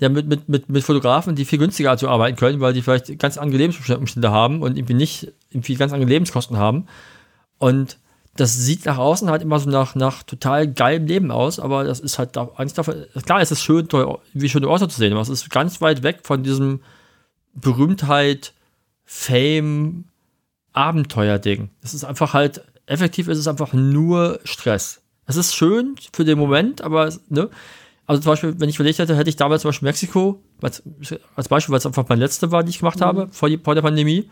ja, 0.00 0.08
mit, 0.08 0.28
mit, 0.28 0.48
mit, 0.48 0.68
mit 0.68 0.84
Fotografen, 0.84 1.34
die 1.34 1.44
viel 1.44 1.58
günstiger 1.58 1.96
zu 1.96 2.08
arbeiten 2.08 2.36
können, 2.36 2.60
weil 2.60 2.72
die 2.72 2.82
vielleicht 2.82 3.18
ganz 3.18 3.36
andere 3.36 3.58
Lebensumstände 3.58 4.30
haben 4.30 4.62
und 4.62 4.78
irgendwie 4.78 4.94
nicht 4.94 5.32
irgendwie 5.50 5.74
ganz 5.74 5.92
andere 5.92 6.08
Lebenskosten 6.08 6.56
haben. 6.56 6.86
Und 7.58 7.98
das 8.38 8.54
sieht 8.54 8.86
nach 8.86 8.98
außen 8.98 9.28
halt 9.28 9.42
immer 9.42 9.58
so 9.58 9.68
nach, 9.68 9.96
nach 9.96 10.22
total 10.22 10.72
geilem 10.72 11.06
Leben 11.06 11.30
aus, 11.32 11.58
aber 11.58 11.82
das 11.82 11.98
ist 11.98 12.20
halt 12.20 12.38
eigentlich 12.38 12.72
davon, 12.72 13.04
klar, 13.26 13.40
es 13.40 13.50
ist 13.50 13.62
schön, 13.62 13.88
wie 14.32 14.48
schöne 14.48 14.68
Orte 14.68 14.86
zu 14.88 14.96
sehen, 14.96 15.12
aber 15.12 15.22
es 15.22 15.28
ist 15.28 15.50
ganz 15.50 15.80
weit 15.80 16.04
weg 16.04 16.20
von 16.22 16.44
diesem 16.44 16.80
Berühmtheit, 17.54 18.52
Fame, 19.04 20.04
Abenteuer-Ding. 20.72 21.70
Es 21.82 21.94
ist 21.94 22.04
einfach 22.04 22.32
halt, 22.32 22.62
effektiv 22.86 23.26
ist 23.26 23.38
es 23.38 23.48
einfach 23.48 23.72
nur 23.72 24.38
Stress. 24.44 25.02
Es 25.26 25.34
ist 25.34 25.56
schön 25.56 25.96
für 26.12 26.24
den 26.24 26.38
Moment, 26.38 26.80
aber, 26.80 27.12
ne, 27.28 27.50
also 28.06 28.22
zum 28.22 28.30
Beispiel, 28.30 28.60
wenn 28.60 28.68
ich 28.68 28.76
überlegt 28.76 29.00
hätte, 29.00 29.16
hätte 29.16 29.30
ich 29.30 29.36
damals 29.36 29.62
zum 29.62 29.70
Beispiel 29.70 29.86
Mexiko, 29.86 30.40
als, 30.62 30.84
als 31.34 31.48
Beispiel, 31.48 31.72
weil 31.72 31.78
es 31.78 31.86
einfach 31.86 32.08
mein 32.08 32.20
letzte 32.20 32.52
war, 32.52 32.62
die 32.62 32.70
ich 32.70 32.78
gemacht 32.78 33.00
mhm. 33.00 33.04
habe, 33.04 33.28
vor, 33.32 33.48
die, 33.48 33.58
vor 33.58 33.74
der 33.74 33.82
Pandemie, 33.82 34.30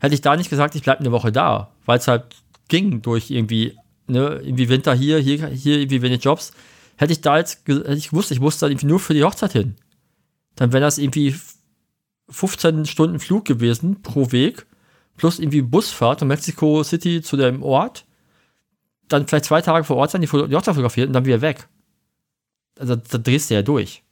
hätte 0.00 0.14
ich 0.14 0.20
da 0.20 0.36
nicht 0.36 0.50
gesagt, 0.50 0.74
ich 0.74 0.82
bleibe 0.82 1.00
eine 1.00 1.12
Woche 1.12 1.32
da, 1.32 1.72
weil 1.86 1.98
es 1.98 2.08
halt 2.08 2.24
ging 2.72 3.02
durch 3.02 3.30
irgendwie, 3.30 3.76
ne, 4.06 4.40
irgendwie 4.42 4.70
Winter 4.70 4.94
hier, 4.94 5.18
hier, 5.18 5.46
hier 5.48 5.76
irgendwie 5.78 6.00
wenig 6.00 6.24
Jobs, 6.24 6.52
hätte 6.96 7.12
ich 7.12 7.20
da 7.20 7.36
jetzt, 7.36 7.68
hätte 7.68 7.92
ich 7.92 8.08
gewusst, 8.08 8.32
ich 8.32 8.40
muss 8.40 8.58
da 8.58 8.66
irgendwie 8.66 8.86
nur 8.86 8.98
für 8.98 9.12
die 9.12 9.22
Hochzeit 9.22 9.52
hin. 9.52 9.76
Dann 10.56 10.72
wäre 10.72 10.80
das 10.80 10.96
irgendwie 10.96 11.36
15 12.30 12.86
Stunden 12.86 13.20
Flug 13.20 13.44
gewesen 13.44 14.00
pro 14.00 14.32
Weg, 14.32 14.64
plus 15.18 15.38
irgendwie 15.38 15.60
Busfahrt 15.60 16.20
von 16.20 16.28
Mexico 16.28 16.82
City 16.82 17.20
zu 17.20 17.36
dem 17.36 17.62
Ort, 17.62 18.06
dann 19.06 19.28
vielleicht 19.28 19.44
zwei 19.44 19.60
Tage 19.60 19.84
vor 19.84 19.96
Ort 19.96 20.10
sein, 20.10 20.22
die, 20.22 20.26
die 20.26 20.56
Hochzeit 20.56 20.74
fotografiert 20.74 21.08
und 21.08 21.12
dann 21.12 21.26
wieder 21.26 21.42
weg. 21.42 21.68
Also 22.78 22.96
da 22.96 23.18
drehst 23.18 23.50
du 23.50 23.54
ja 23.54 23.60
durch. 23.60 24.02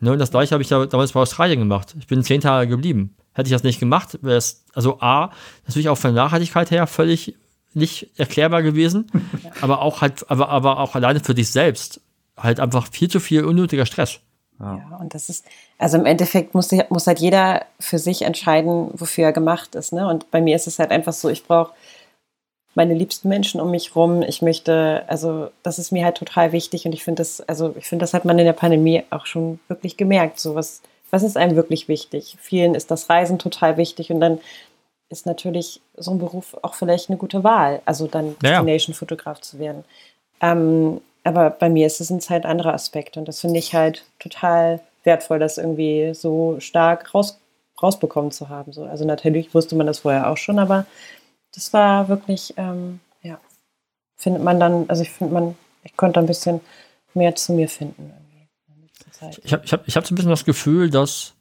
Ne, 0.00 0.10
und 0.10 0.18
das 0.18 0.30
gleiche 0.30 0.52
habe 0.54 0.62
ich 0.62 0.70
ja 0.70 0.86
damals 0.86 1.12
bei 1.12 1.20
Australien 1.20 1.58
gemacht. 1.58 1.94
Ich 1.98 2.06
bin 2.06 2.22
zehn 2.22 2.40
Tage 2.40 2.66
geblieben. 2.66 3.14
Hätte 3.34 3.48
ich 3.48 3.52
das 3.52 3.62
nicht 3.62 3.78
gemacht, 3.78 4.18
wäre 4.22 4.38
es, 4.38 4.64
also 4.72 5.00
A, 5.00 5.32
natürlich 5.66 5.90
auch 5.90 5.98
von 5.98 6.14
der 6.14 6.24
Nachhaltigkeit 6.24 6.70
her 6.70 6.86
völlig 6.86 7.36
nicht 7.74 8.10
erklärbar 8.18 8.62
gewesen, 8.62 9.10
ja. 9.44 9.50
aber 9.60 9.82
auch 9.82 10.00
halt, 10.00 10.30
aber, 10.30 10.48
aber 10.48 10.78
auch 10.80 10.94
alleine 10.94 11.20
für 11.20 11.34
dich 11.34 11.50
selbst 11.50 12.00
halt 12.36 12.60
einfach 12.60 12.88
viel 12.90 13.08
zu 13.08 13.20
viel 13.20 13.44
unnötiger 13.44 13.86
Stress. 13.86 14.20
Ja. 14.60 14.76
ja, 14.76 14.96
und 14.98 15.14
das 15.14 15.28
ist, 15.28 15.44
also 15.78 15.98
im 15.98 16.06
Endeffekt 16.06 16.54
muss, 16.54 16.70
muss 16.88 17.06
halt 17.06 17.18
jeder 17.18 17.66
für 17.80 17.98
sich 17.98 18.22
entscheiden, 18.22 18.90
wofür 18.94 19.24
er 19.24 19.32
gemacht 19.32 19.74
ist. 19.74 19.92
Ne? 19.92 20.06
Und 20.06 20.30
bei 20.30 20.40
mir 20.40 20.54
ist 20.54 20.66
es 20.66 20.78
halt 20.78 20.90
einfach 20.90 21.12
so, 21.12 21.28
ich 21.28 21.44
brauche 21.44 21.72
meine 22.74 22.94
liebsten 22.94 23.28
Menschen 23.28 23.60
um 23.60 23.70
mich 23.70 23.94
rum. 23.96 24.22
Ich 24.22 24.42
möchte, 24.42 25.04
also 25.06 25.48
das 25.62 25.78
ist 25.78 25.92
mir 25.92 26.04
halt 26.04 26.16
total 26.16 26.52
wichtig 26.52 26.86
und 26.86 26.92
ich 26.92 27.04
finde 27.04 27.20
das, 27.20 27.40
also 27.40 27.74
ich 27.78 27.86
finde, 27.86 28.02
das 28.02 28.14
hat 28.14 28.24
man 28.24 28.38
in 28.38 28.44
der 28.44 28.52
Pandemie 28.52 29.02
auch 29.10 29.26
schon 29.26 29.60
wirklich 29.68 29.96
gemerkt. 29.96 30.38
So 30.38 30.54
was, 30.54 30.82
was 31.10 31.22
ist 31.22 31.36
einem 31.36 31.56
wirklich 31.56 31.88
wichtig? 31.88 32.36
Vielen 32.40 32.74
ist 32.74 32.90
das 32.90 33.08
Reisen 33.08 33.38
total 33.38 33.76
wichtig 33.76 34.10
und 34.10 34.20
dann 34.20 34.40
ist 35.08 35.26
natürlich 35.26 35.80
so 35.96 36.10
ein 36.10 36.18
Beruf 36.18 36.56
auch 36.62 36.74
vielleicht 36.74 37.08
eine 37.08 37.18
gute 37.18 37.44
Wahl, 37.44 37.82
also 37.84 38.06
dann. 38.06 38.36
Destination-Fotograf 38.40 39.40
zu 39.40 39.58
werden. 39.58 39.84
Ähm, 40.40 41.00
aber 41.22 41.50
bei 41.50 41.68
mir 41.68 41.86
ist 41.86 42.00
es 42.00 42.10
ein 42.10 42.20
Zeit 42.20 42.44
anderer 42.44 42.74
Aspekt 42.74 43.16
und 43.16 43.26
das 43.26 43.40
finde 43.40 43.58
ich 43.58 43.74
halt 43.74 44.04
total 44.18 44.80
wertvoll, 45.04 45.38
das 45.38 45.58
irgendwie 45.58 46.12
so 46.14 46.56
stark 46.60 47.14
raus, 47.14 47.38
rausbekommen 47.82 48.30
zu 48.30 48.48
haben. 48.48 48.72
So. 48.72 48.84
Also 48.84 49.04
natürlich 49.04 49.54
wusste 49.54 49.76
man 49.76 49.86
das 49.86 50.00
vorher 50.00 50.30
auch 50.30 50.36
schon, 50.36 50.58
aber 50.58 50.86
das 51.54 51.72
war 51.72 52.08
wirklich, 52.08 52.54
ähm, 52.56 53.00
ja, 53.22 53.38
findet 54.16 54.42
man 54.42 54.60
dann, 54.60 54.84
also 54.88 55.02
ich 55.02 55.10
finde 55.10 55.34
man, 55.34 55.56
ich 55.82 55.96
konnte 55.96 56.20
ein 56.20 56.26
bisschen 56.26 56.60
mehr 57.14 57.34
zu 57.36 57.52
mir 57.52 57.68
finden. 57.68 58.12
Ich 59.42 59.52
habe 59.52 59.64
ich 59.64 59.72
hab, 59.72 59.88
ich 59.88 59.96
hab 59.96 60.06
so 60.06 60.12
ein 60.12 60.16
bisschen 60.16 60.30
das 60.30 60.44
Gefühl, 60.44 60.90
dass 60.90 61.34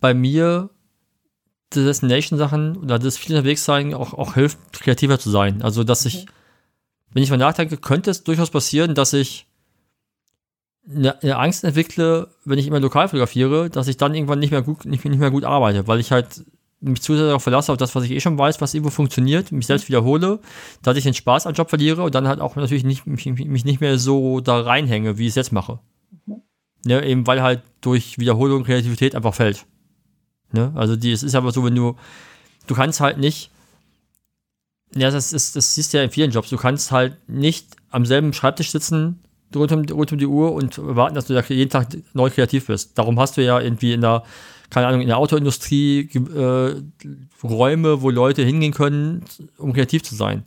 bei 0.00 0.14
mir 0.14 0.70
Destination-Sachen 1.80 2.76
oder 2.76 2.98
das 2.98 3.16
viel 3.16 3.34
unterwegs 3.34 3.64
sein 3.64 3.94
auch, 3.94 4.14
auch 4.14 4.34
hilft, 4.34 4.58
kreativer 4.72 5.18
zu 5.18 5.30
sein. 5.30 5.62
Also, 5.62 5.84
dass 5.84 6.04
ich, 6.04 6.26
mhm. 6.26 6.30
wenn 7.12 7.22
ich 7.22 7.30
mal 7.30 7.36
nachdenke, 7.36 7.76
könnte 7.76 8.10
es 8.10 8.24
durchaus 8.24 8.50
passieren, 8.50 8.94
dass 8.94 9.12
ich 9.12 9.46
eine, 10.88 11.22
eine, 11.22 11.38
Angst 11.38 11.64
entwickle, 11.64 12.28
wenn 12.44 12.58
ich 12.58 12.66
immer 12.66 12.80
lokal 12.80 13.08
fotografiere, 13.08 13.70
dass 13.70 13.88
ich 13.88 13.96
dann 13.96 14.14
irgendwann 14.14 14.40
nicht 14.40 14.50
mehr 14.50 14.62
gut, 14.62 14.84
nicht, 14.84 15.04
nicht 15.04 15.18
mehr 15.18 15.30
gut 15.30 15.44
arbeite, 15.44 15.86
weil 15.86 16.00
ich 16.00 16.10
halt 16.10 16.44
mich 16.80 17.00
zu 17.00 17.14
sehr 17.14 17.26
darauf 17.26 17.42
verlasse, 17.42 17.70
auf 17.70 17.78
das, 17.78 17.94
was 17.94 18.04
ich 18.04 18.10
eh 18.10 18.20
schon 18.20 18.36
weiß, 18.36 18.60
was 18.60 18.74
irgendwo 18.74 18.90
funktioniert, 18.90 19.52
mich 19.52 19.66
selbst 19.66 19.88
wiederhole, 19.88 20.40
dass 20.82 20.96
ich 20.96 21.04
den 21.04 21.14
Spaß 21.14 21.46
am 21.46 21.54
Job 21.54 21.68
verliere 21.68 22.02
und 22.02 22.14
dann 22.14 22.26
halt 22.26 22.40
auch 22.40 22.56
natürlich 22.56 22.84
nicht, 22.84 23.06
mich, 23.06 23.24
mich 23.26 23.64
nicht 23.64 23.80
mehr 23.80 23.98
so 23.98 24.40
da 24.40 24.60
reinhänge, 24.60 25.16
wie 25.18 25.24
ich 25.24 25.30
es 25.30 25.36
jetzt 25.36 25.52
mache. 25.52 25.78
Mhm. 26.26 26.42
Ja, 26.84 27.00
eben 27.00 27.26
weil 27.26 27.42
halt 27.42 27.62
durch 27.80 28.18
Wiederholung 28.18 28.64
Kreativität 28.64 29.14
einfach 29.14 29.34
fällt. 29.34 29.64
Ne? 30.52 30.72
Also 30.74 30.96
die, 30.96 31.12
es 31.12 31.22
ist 31.22 31.34
aber 31.34 31.52
so, 31.52 31.64
wenn 31.64 31.74
du, 31.74 31.96
du 32.66 32.74
kannst 32.74 33.00
halt 33.00 33.18
nicht, 33.18 33.50
ja, 34.94 35.10
das 35.10 35.32
ist, 35.32 35.56
das 35.56 35.74
siehst 35.74 35.92
du 35.92 35.98
ja 35.98 36.04
in 36.04 36.10
vielen 36.10 36.30
Jobs, 36.30 36.50
du 36.50 36.56
kannst 36.56 36.92
halt 36.92 37.16
nicht 37.28 37.66
am 37.90 38.04
selben 38.04 38.32
Schreibtisch 38.32 38.70
sitzen, 38.70 39.20
rund 39.54 39.72
um, 39.72 39.84
rund 39.84 40.12
um 40.12 40.18
die 40.18 40.26
Uhr 40.26 40.52
und 40.52 40.78
warten, 40.78 41.14
dass 41.14 41.26
du 41.26 41.34
da 41.34 41.42
jeden 41.48 41.70
Tag 41.70 41.88
neu 42.14 42.30
kreativ 42.30 42.66
bist. 42.66 42.98
Darum 42.98 43.18
hast 43.18 43.36
du 43.36 43.44
ja 43.44 43.60
irgendwie 43.60 43.92
in 43.92 44.00
der, 44.00 44.22
keine 44.70 44.86
Ahnung, 44.86 45.00
in 45.00 45.08
der 45.08 45.18
Autoindustrie 45.18 46.08
äh, 46.14 46.74
Räume, 47.42 48.02
wo 48.02 48.10
Leute 48.10 48.42
hingehen 48.42 48.72
können, 48.72 49.24
um 49.58 49.72
kreativ 49.72 50.02
zu 50.02 50.14
sein. 50.14 50.44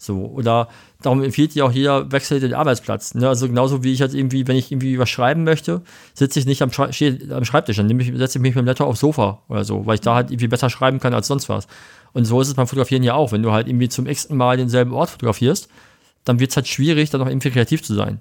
So, 0.00 0.26
oder 0.26 0.68
darum 1.02 1.24
empfiehlt 1.24 1.56
dir 1.56 1.66
auch 1.66 1.72
jeder 1.72 2.12
Wechsel 2.12 2.38
den 2.38 2.54
Arbeitsplatz. 2.54 3.14
Ne? 3.14 3.28
Also 3.28 3.48
genauso 3.48 3.82
wie 3.82 3.92
ich 3.92 3.98
jetzt 3.98 4.14
irgendwie, 4.14 4.46
wenn 4.46 4.56
ich 4.56 4.70
irgendwie 4.70 4.96
was 4.96 5.10
schreiben 5.10 5.42
möchte, 5.42 5.82
sitze 6.14 6.38
ich 6.38 6.46
nicht 6.46 6.62
am, 6.62 6.70
Schrei 6.72 7.18
am 7.30 7.44
Schreibtisch, 7.44 7.78
dann 7.78 7.98
ich, 7.98 8.16
setze 8.16 8.38
ich 8.38 8.42
mich 8.42 8.54
mit 8.54 8.62
dem 8.62 8.66
Laptop 8.66 8.86
aufs 8.86 9.00
Sofa 9.00 9.42
oder 9.48 9.64
so, 9.64 9.86
weil 9.86 9.96
ich 9.96 10.00
da 10.00 10.14
halt 10.14 10.30
irgendwie 10.30 10.46
besser 10.46 10.70
schreiben 10.70 11.00
kann 11.00 11.14
als 11.14 11.26
sonst 11.26 11.48
was. 11.48 11.66
Und 12.12 12.26
so 12.26 12.40
ist 12.40 12.46
es 12.46 12.54
beim 12.54 12.68
Fotografieren 12.68 13.02
ja 13.02 13.14
auch. 13.14 13.32
Wenn 13.32 13.42
du 13.42 13.50
halt 13.50 13.66
irgendwie 13.66 13.88
zum 13.88 14.06
x 14.06 14.28
Mal 14.28 14.56
denselben 14.56 14.92
Ort 14.92 15.10
fotografierst, 15.10 15.68
dann 16.24 16.38
wird 16.38 16.50
es 16.50 16.56
halt 16.56 16.68
schwierig, 16.68 17.10
dann 17.10 17.20
noch 17.20 17.28
irgendwie 17.28 17.50
kreativ 17.50 17.82
zu 17.82 17.94
sein. 17.94 18.20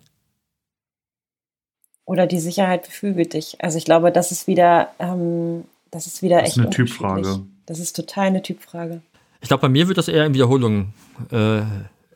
Oder 2.05 2.25
die 2.25 2.39
Sicherheit 2.39 2.85
beflügelt 2.85 3.33
dich. 3.33 3.61
Also 3.61 3.77
ich 3.77 3.85
glaube, 3.85 4.11
das 4.11 4.31
ist 4.31 4.47
wieder, 4.47 4.89
ähm, 4.97 5.65
das 5.91 6.07
ist 6.07 6.23
wieder 6.23 6.39
das 6.39 6.49
ist 6.49 6.57
echt 6.57 6.65
eine 6.65 6.69
Typfrage. 6.71 7.41
Das 7.67 7.79
ist 7.79 7.95
total 7.95 8.27
eine 8.27 8.41
Typfrage. 8.41 9.01
Ich 9.47 9.49
glaube, 9.49 9.61
bei 9.61 9.69
mir 9.69 9.87
wird 9.87 9.97
das 9.97 10.09
eher 10.09 10.25
in 10.25 10.33
Wiederholungen 10.33 10.93
äh, 11.31 11.61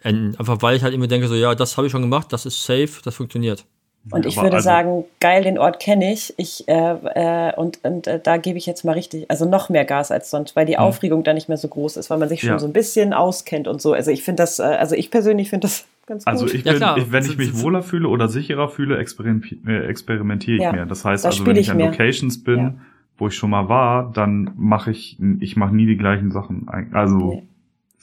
enden. 0.06 0.38
Einfach 0.38 0.62
weil 0.62 0.76
ich 0.76 0.84
halt 0.84 0.94
immer 0.94 1.08
denke, 1.08 1.30
so, 1.30 1.36
ja, 1.36 1.56
das 1.56 1.78
habe 1.78 1.88
ich 1.88 1.92
schon 1.92 2.02
gemacht, 2.02 2.34
das 2.34 2.46
ist 2.46 2.62
safe, 2.62 2.90
das 3.06 3.16
funktioniert. 3.16 3.64
Und 4.10 4.26
ich 4.26 4.36
würde 4.36 4.58
also, 4.58 4.66
sagen, 4.66 5.06
geil, 5.22 5.42
den 5.42 5.58
Ort 5.58 5.80
kenne 5.80 6.12
ich. 6.12 6.34
ich 6.36 6.68
äh, 6.68 6.74
äh, 6.74 7.56
und 7.56 7.80
und 7.84 8.06
äh, 8.06 8.20
da 8.22 8.36
gebe 8.36 8.58
ich 8.58 8.66
jetzt 8.66 8.84
mal 8.84 8.92
richtig, 8.92 9.32
also 9.32 9.46
noch 9.46 9.70
mehr 9.70 9.86
Gas 9.86 10.12
als 10.12 10.30
sonst, 10.30 10.58
weil 10.58 10.66
die 10.66 10.76
hm. 10.76 10.82
Aufregung 10.82 11.24
da 11.24 11.34
nicht 11.34 11.48
mehr 11.48 11.58
so 11.58 11.70
groß 11.70 11.96
ist, 11.96 12.10
weil 12.10 12.18
man 12.18 12.28
sich 12.28 12.42
schon 12.42 12.50
ja. 12.50 12.60
so 12.60 12.68
ein 12.68 12.74
bisschen 12.74 13.14
auskennt 13.14 13.70
und 13.70 13.82
so. 13.82 13.94
Also 13.94 14.12
ich 14.12 14.24
finde 14.24 14.44
das, 14.44 14.60
äh, 14.60 14.64
also 14.64 14.96
ich 14.96 15.10
persönlich 15.10 15.50
finde 15.50 15.68
das 15.68 15.86
ganz 16.08 16.28
also 16.28 16.44
gut. 16.44 16.54
Also 16.54 16.58
ich 16.58 16.64
bin, 16.66 16.82
ja, 16.82 16.98
ich, 16.98 17.14
wenn 17.14 17.24
ich 17.24 17.38
mich 17.38 17.62
wohler 17.62 17.82
fühle 17.82 18.10
oder 18.10 18.28
sicherer 18.28 18.68
fühle, 18.68 18.98
experimentiere, 18.98 19.88
experimentiere 19.88 20.58
ich 20.58 20.64
ja, 20.64 20.74
mehr. 20.74 20.86
Das 20.86 21.06
heißt 21.06 21.26
also, 21.26 21.46
wenn 21.46 21.56
ich 21.56 21.72
an 21.72 21.78
mehr. 21.78 21.92
Locations 21.92 22.44
bin, 22.44 22.82
wo 23.22 23.28
ich 23.28 23.36
schon 23.36 23.52
mal 23.52 23.70
war, 23.70 24.12
dann 24.12 24.50
mache 24.58 24.90
ich, 24.90 25.20
ich 25.40 25.56
mache 25.56 25.76
nie 25.76 25.86
die 25.86 25.96
gleichen 25.96 26.32
Sachen. 26.32 26.68
Also 26.92 27.18
nee. 27.18 27.44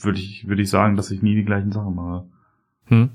würde 0.00 0.20
ich, 0.20 0.46
würde 0.46 0.62
ich 0.62 0.70
sagen, 0.70 0.94
dass 0.94 1.10
ich 1.10 1.22
nie 1.22 1.34
die 1.34 1.44
gleichen 1.44 1.72
Sachen 1.72 1.96
mache. 1.96 2.24
Hm. 2.84 3.08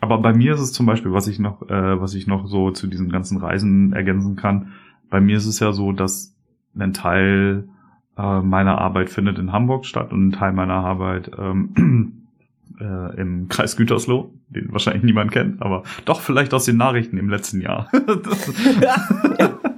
Aber 0.00 0.16
bei 0.22 0.32
mir 0.32 0.54
ist 0.54 0.60
es 0.60 0.72
zum 0.72 0.86
Beispiel, 0.86 1.12
was 1.12 1.28
ich 1.28 1.38
noch, 1.38 1.60
äh, 1.68 2.00
was 2.00 2.14
ich 2.14 2.26
noch 2.26 2.46
so 2.46 2.70
zu 2.70 2.86
diesen 2.86 3.10
ganzen 3.10 3.36
Reisen 3.36 3.92
ergänzen 3.92 4.36
kann. 4.36 4.72
Bei 5.10 5.20
mir 5.20 5.36
ist 5.36 5.44
es 5.44 5.60
ja 5.60 5.72
so, 5.72 5.92
dass 5.92 6.34
ein 6.78 6.94
Teil 6.94 7.68
äh, 8.16 8.40
meine 8.40 8.78
Arbeit 8.78 9.10
findet 9.10 9.38
in 9.38 9.52
Hamburg 9.52 9.84
statt 9.84 10.14
und 10.14 10.28
ein 10.28 10.32
Teil 10.32 10.54
meiner 10.54 10.76
Arbeit 10.76 11.30
ähm, 11.38 12.22
äh, 12.80 13.20
im 13.20 13.48
Kreis 13.48 13.76
Gütersloh, 13.76 14.32
den 14.48 14.72
wahrscheinlich 14.72 15.02
niemand 15.02 15.30
kennt, 15.30 15.60
aber 15.60 15.82
doch 16.06 16.22
vielleicht 16.22 16.54
aus 16.54 16.64
den 16.64 16.78
Nachrichten 16.78 17.18
im 17.18 17.28
letzten 17.28 17.60
Jahr. 17.60 17.90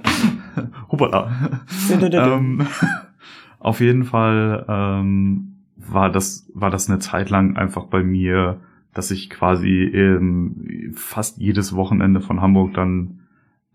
Hoppala. 0.93 1.59
ähm, 2.11 2.67
auf 3.59 3.79
jeden 3.79 4.03
Fall 4.03 4.65
ähm, 4.69 5.55
war 5.75 6.11
das 6.11 6.49
war 6.53 6.69
das 6.69 6.89
eine 6.89 6.99
Zeit 6.99 7.29
lang 7.29 7.57
einfach 7.57 7.85
bei 7.85 8.03
mir, 8.03 8.61
dass 8.93 9.09
ich 9.09 9.29
quasi 9.29 9.83
ähm, 9.83 10.93
fast 10.95 11.39
jedes 11.39 11.75
Wochenende 11.75 12.21
von 12.21 12.41
Hamburg 12.41 12.75
dann 12.75 13.21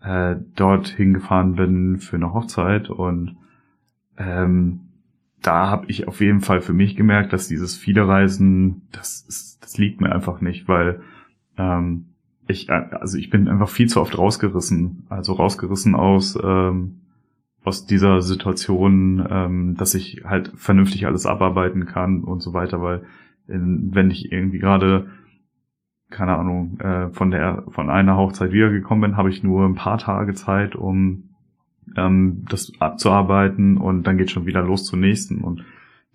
äh, 0.01 0.37
dort 0.55 0.87
hingefahren 0.87 1.55
bin 1.55 1.97
für 1.97 2.15
eine 2.15 2.33
Hochzeit 2.33 2.89
und 2.89 3.35
ähm, 4.17 4.79
da 5.41 5.67
habe 5.69 5.87
ich 5.87 6.07
auf 6.07 6.21
jeden 6.21 6.41
Fall 6.41 6.61
für 6.61 6.73
mich 6.73 6.95
gemerkt, 6.95 7.33
dass 7.33 7.49
dieses 7.49 7.75
viele 7.75 8.07
Reisen, 8.07 8.83
das, 8.91 9.25
ist, 9.27 9.61
das 9.61 9.77
liegt 9.77 9.99
mir 10.01 10.11
einfach 10.11 10.41
nicht, 10.41 10.67
weil 10.67 11.01
ähm, 11.57 12.05
ich, 12.47 12.69
also 12.69 13.17
ich 13.17 13.29
bin 13.29 13.47
einfach 13.47 13.69
viel 13.69 13.87
zu 13.87 14.01
oft 14.01 14.17
rausgerissen, 14.17 15.05
also 15.09 15.33
rausgerissen 15.33 15.95
aus 15.95 16.37
ähm, 16.41 17.01
aus 17.69 17.85
dieser 17.85 18.21
Situation, 18.23 19.25
ähm, 19.29 19.75
dass 19.77 19.93
ich 19.93 20.23
halt 20.25 20.51
vernünftig 20.55 21.05
alles 21.05 21.27
abarbeiten 21.27 21.85
kann 21.85 22.23
und 22.23 22.41
so 22.41 22.53
weiter, 22.53 22.81
weil 22.81 23.03
in, 23.47 23.91
wenn 23.93 24.09
ich 24.09 24.31
irgendwie 24.31 24.57
gerade 24.57 25.07
keine 26.09 26.35
Ahnung 26.35 26.79
äh, 26.79 27.09
von 27.09 27.29
der 27.29 27.63
von 27.69 27.91
einer 27.91 28.17
Hochzeit 28.17 28.51
wiedergekommen 28.51 29.11
bin, 29.11 29.17
habe 29.17 29.29
ich 29.29 29.43
nur 29.43 29.65
ein 29.65 29.75
paar 29.75 29.99
Tage 29.99 30.33
Zeit, 30.33 30.75
um 30.75 31.29
ähm, 31.95 32.45
das 32.49 32.71
abzuarbeiten 32.79 33.77
und 33.77 34.07
dann 34.07 34.17
geht 34.17 34.31
schon 34.31 34.47
wieder 34.47 34.63
los 34.63 34.85
zur 34.85 34.97
nächsten. 34.97 35.41
Und 35.41 35.63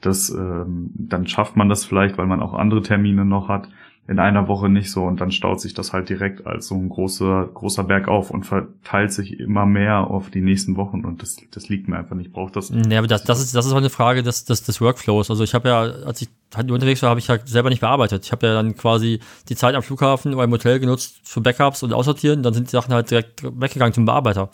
das 0.00 0.30
ähm, 0.30 0.90
dann 0.94 1.28
schafft 1.28 1.56
man 1.56 1.68
das 1.68 1.84
vielleicht, 1.84 2.18
weil 2.18 2.26
man 2.26 2.42
auch 2.42 2.54
andere 2.54 2.82
Termine 2.82 3.24
noch 3.24 3.48
hat 3.48 3.68
in 4.06 4.18
einer 4.18 4.48
Woche 4.48 4.68
nicht 4.68 4.90
so 4.90 5.04
und 5.04 5.20
dann 5.20 5.30
staut 5.30 5.60
sich 5.60 5.72
das 5.72 5.92
halt 5.92 6.10
direkt 6.10 6.46
als 6.46 6.66
so 6.66 6.74
ein 6.74 6.90
großer 6.90 7.48
großer 7.54 7.84
Berg 7.84 8.06
auf 8.06 8.30
und 8.30 8.44
verteilt 8.44 9.12
sich 9.12 9.40
immer 9.40 9.64
mehr 9.64 10.10
auf 10.10 10.30
die 10.30 10.42
nächsten 10.42 10.76
Wochen 10.76 11.04
und 11.04 11.22
das 11.22 11.38
das 11.50 11.68
liegt 11.70 11.88
mir 11.88 11.96
einfach 11.96 12.14
nicht 12.14 12.32
braucht 12.32 12.56
das 12.56 12.70
ja 12.70 12.98
aber 12.98 13.06
das, 13.06 13.24
das 13.24 13.40
ist 13.40 13.54
das 13.54 13.64
ist 13.64 13.72
auch 13.72 13.78
eine 13.78 13.88
Frage 13.88 14.22
des 14.22 14.44
des, 14.44 14.62
des 14.62 14.80
Workflows 14.80 15.30
also 15.30 15.42
ich 15.42 15.54
habe 15.54 15.68
ja 15.68 15.80
als 15.80 16.20
ich 16.20 16.28
halt 16.54 16.70
unterwegs 16.70 17.02
war 17.02 17.10
habe 17.10 17.20
ich 17.20 17.30
halt 17.30 17.48
selber 17.48 17.70
nicht 17.70 17.80
bearbeitet 17.80 18.26
ich 18.26 18.32
habe 18.32 18.46
ja 18.46 18.54
dann 18.54 18.76
quasi 18.76 19.20
die 19.48 19.56
Zeit 19.56 19.74
am 19.74 19.82
Flughafen 19.82 20.34
oder 20.34 20.44
im 20.44 20.52
Hotel 20.52 20.80
genutzt 20.80 21.20
für 21.24 21.40
Backups 21.40 21.82
und 21.82 21.94
aussortieren 21.94 22.42
dann 22.42 22.52
sind 22.52 22.66
die 22.66 22.72
Sachen 22.72 22.92
halt 22.92 23.10
direkt 23.10 23.42
weggegangen 23.42 23.94
zum 23.94 24.04
Bearbeiter 24.04 24.50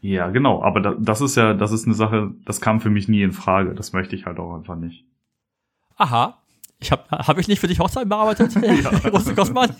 ja, 0.00 0.28
genau. 0.28 0.62
Aber 0.62 0.80
da, 0.80 0.94
das 0.98 1.20
ist 1.20 1.36
ja, 1.36 1.54
das 1.54 1.72
ist 1.72 1.86
eine 1.86 1.94
Sache, 1.94 2.30
das 2.44 2.60
kam 2.60 2.80
für 2.80 2.90
mich 2.90 3.08
nie 3.08 3.22
in 3.22 3.32
Frage. 3.32 3.74
Das 3.74 3.92
möchte 3.92 4.14
ich 4.14 4.26
halt 4.26 4.38
auch 4.38 4.54
einfach 4.54 4.76
nicht. 4.76 5.04
Aha. 5.96 6.38
Ich 6.80 6.92
habe 6.92 7.02
hab 7.10 7.38
ich 7.38 7.48
nicht 7.48 7.58
für 7.58 7.66
dich 7.66 7.80
Hochzeit 7.80 8.08
bearbeitet? 8.08 8.54
ja. 8.62 9.10
Große 9.10 9.34
Kostmann. 9.34 9.70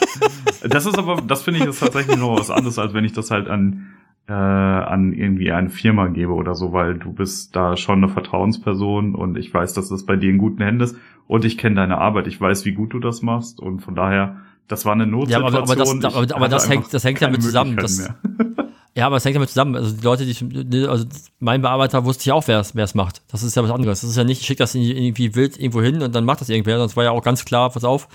das 0.68 0.86
ist 0.86 0.98
aber, 0.98 1.20
das 1.20 1.42
finde 1.42 1.60
ich 1.60 1.66
ist 1.66 1.80
tatsächlich 1.80 2.16
noch 2.16 2.38
was 2.38 2.50
anderes, 2.50 2.78
als 2.78 2.94
wenn 2.94 3.04
ich 3.04 3.12
das 3.12 3.30
halt 3.30 3.48
an, 3.48 3.88
äh, 4.28 4.32
an 4.32 5.12
irgendwie 5.12 5.52
eine 5.52 5.68
Firma 5.68 6.08
gebe 6.08 6.32
oder 6.32 6.54
so, 6.54 6.72
weil 6.72 6.98
du 6.98 7.12
bist 7.12 7.54
da 7.54 7.76
schon 7.76 8.02
eine 8.02 8.08
Vertrauensperson 8.08 9.14
und 9.14 9.36
ich 9.36 9.52
weiß, 9.52 9.74
dass 9.74 9.88
das 9.88 10.06
bei 10.06 10.16
dir 10.16 10.30
in 10.30 10.38
guten 10.38 10.62
Händen 10.62 10.80
ist 10.80 10.96
und 11.26 11.44
ich 11.44 11.58
kenne 11.58 11.76
deine 11.76 11.98
Arbeit. 11.98 12.26
Ich 12.26 12.40
weiß, 12.40 12.64
wie 12.64 12.72
gut 12.72 12.94
du 12.94 12.98
das 12.98 13.22
machst 13.22 13.60
und 13.60 13.80
von 13.80 13.94
daher, 13.94 14.38
das 14.68 14.86
war 14.86 14.92
eine 14.94 15.06
Notsituation. 15.06 15.52
Ja, 15.52 15.58
aber, 15.58 15.70
aber 15.70 15.76
das, 15.76 16.14
aber, 16.14 16.36
aber 16.36 16.48
das 16.48 16.68
hängt, 16.68 16.92
das 16.92 17.04
hängt 17.04 17.20
ja 17.20 17.28
mit 17.28 17.42
zusammen. 17.42 17.76
Das, 17.76 18.10
ja, 18.98 19.06
aber 19.06 19.16
es 19.16 19.24
hängt 19.24 19.36
damit 19.36 19.48
zusammen. 19.48 19.76
Also 19.76 19.94
die 19.94 20.02
Leute, 20.02 20.26
die 20.26 20.88
also 20.88 21.06
mein 21.38 21.62
Bearbeiter 21.62 22.04
wusste 22.04 22.22
ich 22.22 22.32
auch, 22.32 22.48
wer 22.48 22.58
es 22.58 22.94
macht. 22.96 23.22
Das 23.28 23.44
ist 23.44 23.54
ja 23.54 23.62
was 23.62 23.70
anderes. 23.70 24.00
Das 24.00 24.10
ist 24.10 24.16
ja 24.16 24.24
nicht, 24.24 24.40
ich 24.40 24.46
schicke 24.48 24.58
das 24.58 24.74
irgendwie 24.74 25.36
wild 25.36 25.56
irgendwo 25.56 25.80
hin 25.80 26.02
und 26.02 26.16
dann 26.16 26.24
macht 26.24 26.40
das 26.40 26.48
irgendwer. 26.48 26.78
Sonst 26.78 26.96
war 26.96 27.04
ja 27.04 27.12
auch 27.12 27.22
ganz 27.22 27.44
klar, 27.44 27.70
pass 27.70 27.84
auf, 27.84 28.08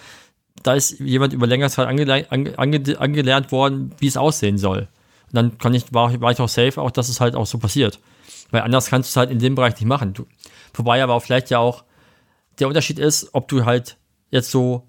da 0.61 0.73
ist 0.73 0.99
jemand 0.99 1.31
über 1.31 1.47
längere 1.47 1.69
Zeit 1.69 1.87
angelernt, 1.87 2.27
ange, 2.33 2.99
angelernt 2.99 3.53
worden, 3.53 3.95
wie 3.99 4.07
es 4.07 4.17
aussehen 4.17 4.57
soll. 4.57 4.89
Und 5.27 5.35
dann 5.35 5.57
kann 5.57 5.73
ich, 5.73 5.93
war, 5.93 6.19
war 6.19 6.33
ich 6.33 6.41
auch 6.41 6.49
safe, 6.49 6.81
auch 6.81 6.91
dass 6.91 7.07
es 7.07 7.21
halt 7.21 7.35
auch 7.35 7.45
so 7.45 7.59
passiert. 7.59 8.01
Weil 8.51 8.63
anders 8.63 8.87
kannst 8.87 9.09
du 9.09 9.11
es 9.11 9.15
halt 9.15 9.31
in 9.31 9.39
dem 9.39 9.55
Bereich 9.55 9.75
nicht 9.75 9.85
machen. 9.85 10.13
Du, 10.13 10.25
wobei 10.73 11.01
aber 11.01 11.13
auch 11.13 11.23
vielleicht 11.23 11.49
ja 11.49 11.59
auch 11.59 11.85
der 12.59 12.67
Unterschied 12.67 12.99
ist, 12.99 13.29
ob 13.31 13.47
du 13.47 13.63
halt 13.63 13.95
jetzt 14.31 14.51
so 14.51 14.85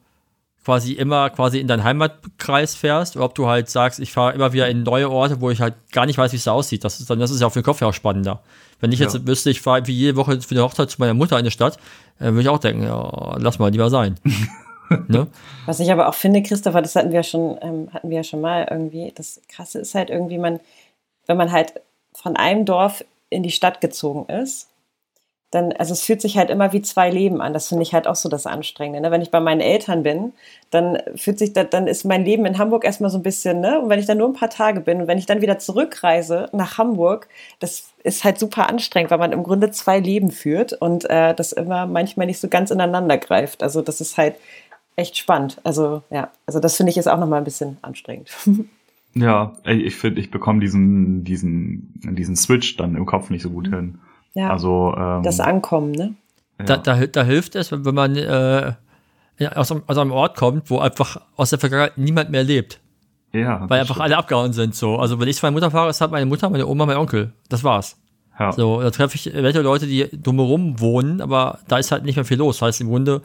quasi 0.65 0.93
immer 0.93 1.31
quasi 1.31 1.61
in 1.61 1.67
deinen 1.67 1.85
Heimatkreis 1.85 2.75
fährst, 2.75 3.17
oder 3.17 3.27
ob 3.27 3.35
du 3.35 3.47
halt 3.47 3.69
sagst, 3.69 4.01
ich 4.01 4.13
fahre 4.13 4.33
immer 4.33 4.53
wieder 4.53 4.69
in 4.69 4.83
neue 4.83 5.11
Orte, 5.11 5.41
wo 5.41 5.51
ich 5.51 5.61
halt 5.61 5.75
gar 5.93 6.07
nicht 6.07 6.19
weiß, 6.19 6.33
wie 6.33 6.37
es 6.37 6.45
da 6.45 6.53
aussieht. 6.53 6.85
Das 6.85 7.01
ist 7.01 7.11
dann, 7.11 7.19
das 7.19 7.31
ist 7.31 7.41
ja 7.41 7.47
auch 7.47 7.53
für 7.53 7.61
den 7.61 7.67
Kopf 7.67 7.81
ja 7.81 7.89
auch 7.89 7.95
spannender. 7.95 8.43
Wenn 8.81 8.91
ich 8.91 8.99
jetzt 8.99 9.15
ja. 9.15 9.27
wüsste, 9.27 9.51
ich 9.51 9.61
fahre 9.61 9.87
wie 9.87 9.93
jede 9.93 10.17
Woche 10.17 10.41
für 10.41 10.55
eine 10.55 10.63
Hochzeit 10.63 10.91
zu 10.91 11.01
meiner 11.01 11.15
Mutter 11.15 11.39
in 11.39 11.45
die 11.45 11.51
Stadt, 11.51 11.79
äh, 12.19 12.25
würde 12.25 12.43
ich 12.43 12.49
auch 12.49 12.59
denken, 12.59 12.83
ja, 12.83 13.37
lass 13.39 13.59
mal 13.59 13.71
lieber 13.71 13.91
sein. 13.91 14.17
ne? 15.09 15.27
Was 15.67 15.81
ich 15.81 15.93
aber 15.93 16.09
auch 16.09 16.15
finde, 16.15 16.43
Christopher, 16.43 16.83
das 16.83 16.97
hatten 16.97 17.13
wir 17.13 17.23
schon, 17.23 17.59
ähm, 17.61 17.89
hatten 17.93 18.11
wir 18.11 18.19
ja 18.19 18.25
schon 18.25 18.41
mal 18.41 18.67
irgendwie. 18.71 19.13
Das 19.15 19.41
Krasse 19.49 19.81
ist 19.81 19.95
halt 19.95 20.11
irgendwie, 20.11 20.39
man, 20.39 20.61
wenn 21.27 21.37
man 21.37 21.53
halt 21.53 21.75
von 22.15 22.37
einem 22.37 22.65
Dorf 22.65 23.05
in 23.29 23.43
die 23.43 23.51
Stadt 23.51 23.81
gezogen 23.81 24.33
ist, 24.33 24.69
dann, 25.55 25.73
also 25.73 25.93
es 25.93 26.03
fühlt 26.03 26.21
sich 26.21 26.37
halt 26.37 26.51
immer 26.51 26.73
wie 26.73 26.83
zwei 26.83 27.11
Leben 27.11 27.41
an. 27.41 27.53
Das 27.53 27.69
finde 27.69 27.83
ich 27.83 27.95
halt 27.95 28.07
auch 28.07 28.17
so 28.17 28.29
das 28.29 28.47
Anstrengende. 28.47 29.01
Ne? 29.01 29.11
Wenn 29.11 29.23
ich 29.23 29.31
bei 29.31 29.41
meinen 29.41 29.61
Eltern 29.61 30.03
bin, 30.03 30.33
dann 30.71 30.99
fühlt 31.15 31.39
sich, 31.39 31.53
das, 31.53 31.71
dann 31.71 31.87
ist 31.87 32.05
mein 32.05 32.25
Leben 32.25 32.45
in 32.45 32.59
Hamburg 32.59 32.85
erstmal 32.85 33.11
so 33.11 33.19
ein 33.19 33.23
bisschen, 33.23 33.61
ne? 33.61 33.81
Und 33.81 33.89
wenn 33.89 34.01
ich 34.01 34.07
dann 34.07 34.19
nur 34.19 34.29
ein 34.29 34.35
paar 34.35 34.51
Tage 34.51 34.81
bin 34.81 35.03
und 35.03 35.07
wenn 35.07 35.19
ich 35.19 35.27
dann 35.27 35.41
wieder 35.41 35.59
zurückreise 35.59 36.49
nach 36.53 36.79
Hamburg, 36.79 37.29
das 37.61 37.93
ist 38.03 38.25
halt 38.25 38.39
super 38.39 38.69
anstrengend, 38.69 39.11
weil 39.13 39.19
man 39.19 39.33
im 39.33 39.45
Grunde 39.45 39.71
zwei 39.71 40.01
Leben 40.01 40.31
führt 40.31 40.73
und 40.73 41.09
äh, 41.09 41.35
das 41.35 41.53
immer 41.53 41.87
manchmal 41.87 42.27
nicht 42.27 42.41
so 42.41 42.49
ganz 42.49 42.71
ineinander 42.71 43.17
greift. 43.19 43.63
Also 43.63 43.81
das 43.81 44.01
ist 44.01 44.19
halt 44.19 44.35
echt 44.97 45.17
spannend. 45.17 45.61
Also 45.63 46.03
ja, 46.11 46.31
also 46.47 46.59
das 46.59 46.77
finde 46.77 46.91
ich 46.91 46.99
ist 46.99 47.07
auch 47.07 47.19
nochmal 47.19 47.41
ein 47.41 47.45
bisschen 47.45 47.79
anstrengend. 47.83 48.31
Ja, 49.17 49.53
ich 49.65 49.95
finde, 49.95 50.21
ich 50.21 50.33
bekomme 50.33 50.59
diesen, 50.59 51.23
diesen, 51.23 51.93
diesen 52.03 52.35
Switch 52.35 52.77
dann 52.77 52.97
im 52.97 53.07
Kopf 53.07 53.31
nicht 53.31 53.43
so 53.43 53.51
gut 53.51 53.69
hin. 53.69 54.01
Ja, 54.35 54.51
also 54.51 54.95
ähm, 54.97 55.23
das 55.23 55.41
Ankommen, 55.41 55.93
ne? 55.93 56.15
Da, 56.59 56.77
da, 56.77 57.07
da 57.07 57.25
hilft 57.25 57.57
es, 57.57 57.73
wenn 57.73 57.95
man 57.95 58.17
äh, 58.17 58.75
aus, 59.55 59.73
aus 59.73 59.99
einem 59.99 60.13
Ort 60.13 60.37
kommt, 60.37 60.71
wo 60.71 60.79
einfach 60.79 61.21
aus 61.37 61.51
der 61.51 61.59
Vergangenheit 61.59 61.99
niemand 61.99 62.31
mehr 62.31 62.45
lebt. 62.45 62.81
Ja. 63.33 63.69
Weil 63.69 63.81
einfach 63.81 63.97
stimmt. 63.97 64.05
alle 64.05 64.17
abgehauen 64.17 64.53
sind. 64.53 64.77
So. 64.77 64.97
Also 64.97 65.19
wenn 65.19 65.27
ich 65.27 65.37
zu 65.37 65.45
meiner 65.45 65.55
Mutter 65.55 65.71
fahre, 65.71 65.91
ist 65.91 66.01
halt 66.01 66.13
meine 66.13 66.27
Mutter, 66.27 66.49
meine 66.51 66.67
Oma, 66.67 66.87
mein 66.87 66.97
Onkel. 66.97 67.33
Das 67.49 67.65
war's. 67.65 67.97
Ja. 68.39 68.53
So, 68.53 68.81
da 68.81 68.91
treffe 68.91 69.17
ich 69.17 69.33
welche 69.33 69.61
Leute, 69.61 69.87
die 69.87 70.09
drumherum 70.13 70.81
wohnen, 70.81 71.21
aber 71.21 71.61
da 71.69 71.79
ist 71.79 71.93
halt 71.93 72.05
nicht 72.05 72.17
mehr 72.17 72.25
viel 72.25 72.39
los. 72.39 72.59
Das 72.59 72.69
heißt 72.69 72.81
im 72.81 72.89
Grunde, 72.89 73.23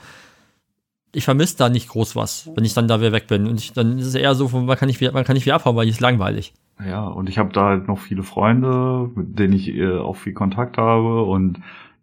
ich 1.13 1.23
vermisse 1.25 1.57
da 1.57 1.69
nicht 1.69 1.89
groß 1.89 2.15
was, 2.15 2.49
wenn 2.55 2.65
ich 2.65 2.73
dann 2.73 2.87
da 2.87 2.99
wieder 2.99 3.11
weg 3.11 3.27
bin. 3.27 3.47
Und 3.47 3.59
ich, 3.59 3.73
dann 3.73 3.97
ist 3.97 4.07
es 4.07 4.15
eher 4.15 4.35
so, 4.35 4.47
man 4.49 4.77
kann 4.77 4.87
nicht 4.87 4.99
wieder, 4.99 5.11
man 5.11 5.23
kann 5.23 5.35
nicht 5.35 5.45
wieder 5.45 5.55
abhauen, 5.55 5.75
weil 5.75 5.85
die 5.85 5.91
ist 5.91 6.01
langweilig. 6.01 6.53
Ja, 6.83 7.07
und 7.07 7.27
ich 7.29 7.37
habe 7.37 7.51
da 7.51 7.65
halt 7.65 7.87
noch 7.87 7.99
viele 7.99 8.23
Freunde, 8.23 9.09
mit 9.13 9.37
denen 9.37 9.53
ich 9.53 9.67
äh, 9.69 9.97
auch 9.97 10.15
viel 10.15 10.33
Kontakt 10.33 10.77
habe 10.77 11.23
und 11.23 11.59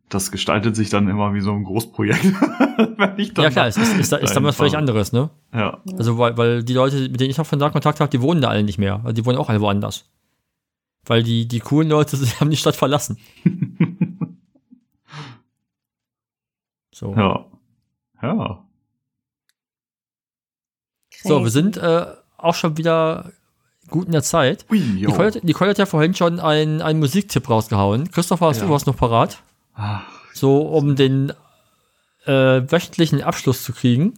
das 0.08 0.30
gestaltet 0.30 0.76
sich 0.76 0.90
dann 0.90 1.08
immer 1.08 1.34
wie 1.34 1.40
so 1.40 1.52
ein 1.52 1.64
Großprojekt. 1.64 2.24
wenn 2.96 3.18
ich 3.18 3.34
dann 3.34 3.44
ja 3.44 3.50
klar, 3.50 3.66
es 3.66 3.76
ist, 3.76 3.98
ist, 3.98 4.12
ist 4.12 4.36
dann 4.36 4.44
was 4.44 4.56
völlig 4.56 4.76
anderes, 4.76 5.12
ne? 5.12 5.30
Ja. 5.52 5.80
Also 5.98 6.18
weil, 6.18 6.36
weil 6.36 6.62
die 6.62 6.74
Leute, 6.74 7.08
mit 7.08 7.18
denen 7.20 7.30
ich 7.30 7.38
noch 7.38 7.46
von 7.46 7.58
da 7.58 7.70
Kontakt 7.70 8.00
habe, 8.00 8.10
die 8.10 8.20
wohnen 8.20 8.40
da 8.40 8.48
alle 8.48 8.62
nicht 8.62 8.78
mehr. 8.78 9.00
Also 9.02 9.12
die 9.12 9.24
wohnen 9.24 9.38
auch 9.38 9.48
alle 9.48 9.60
woanders. 9.60 10.08
Weil 11.06 11.22
die, 11.22 11.48
die 11.48 11.60
coolen 11.60 11.88
Leute 11.88 12.16
die 12.16 12.26
haben 12.40 12.50
die 12.50 12.56
Stadt 12.56 12.76
verlassen. 12.76 13.18
so. 16.92 17.14
Ja. 17.14 17.46
Ja. 18.22 18.64
So, 21.22 21.42
wir 21.42 21.50
sind 21.50 21.76
äh, 21.76 22.06
auch 22.36 22.54
schon 22.54 22.76
wieder 22.76 23.32
gut 23.88 24.06
in 24.06 24.12
der 24.12 24.22
Zeit. 24.22 24.66
Ui, 24.70 24.78
Nicole, 24.78 25.40
Nicole, 25.42 25.70
hat 25.70 25.78
ja 25.78 25.86
vorhin 25.86 26.14
schon 26.14 26.40
einen, 26.40 26.82
einen 26.82 26.98
Musiktipp 26.98 27.48
rausgehauen. 27.48 28.10
Christopher, 28.10 28.46
hast 28.46 28.60
ja. 28.60 28.66
du 28.66 28.72
was 28.72 28.86
noch 28.86 28.96
parat? 28.96 29.42
Ach. 29.74 30.02
So, 30.32 30.60
um 30.62 30.96
den 30.96 31.32
äh, 32.26 32.70
wöchentlichen 32.70 33.22
Abschluss 33.22 33.62
zu 33.62 33.72
kriegen. 33.72 34.14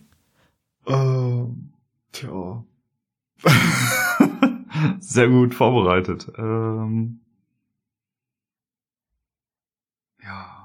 Ähm, 0.86 1.72
tja. 2.12 2.64
Sehr 5.00 5.28
gut 5.28 5.54
vorbereitet. 5.54 6.30
Ähm, 6.36 7.20
ja. 10.22 10.57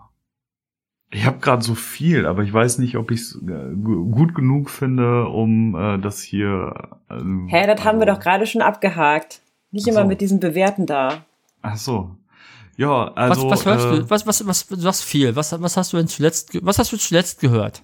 Ich 1.13 1.27
habe 1.27 1.37
gerade 1.39 1.63
so 1.63 1.75
viel, 1.75 2.25
aber 2.25 2.41
ich 2.41 2.51
weiß 2.51 2.79
nicht, 2.79 2.97
ob 2.97 3.11
ich 3.11 3.21
es 3.21 3.35
äh, 3.35 3.75
gut 3.75 4.33
genug 4.33 4.71
finde, 4.71 5.27
um 5.27 5.75
äh, 5.75 5.99
das 5.99 6.21
hier. 6.21 6.89
Äh, 7.09 7.15
Hä, 7.47 7.67
das 7.67 7.85
haben 7.85 7.99
wir 7.99 8.07
doch 8.07 8.19
gerade 8.19 8.47
schon 8.47 8.63
abgehakt. 8.63 9.41
Nicht 9.71 9.87
immer 9.87 10.01
so. 10.01 10.07
mit 10.07 10.21
diesen 10.21 10.39
Bewerten 10.39 10.87
da. 10.87 11.23
Ach 11.61 11.77
so. 11.77 12.15
Ja, 12.77 13.11
also. 13.13 13.49
Was, 13.49 13.59
was 13.59 13.65
hörst 13.65 13.85
äh, 13.85 13.89
du? 13.99 14.09
Was, 14.09 14.25
was, 14.25 14.47
was, 14.47 14.85
hast 14.85 15.03
viel. 15.03 15.35
Was, 15.35 15.61
was 15.61 15.77
hast 15.77 15.93
du 15.93 15.97
denn 15.97 16.07
zuletzt, 16.07 16.57
was 16.65 16.79
hast 16.79 16.91
du 16.91 16.97
zuletzt 16.97 17.39
gehört? 17.39 17.83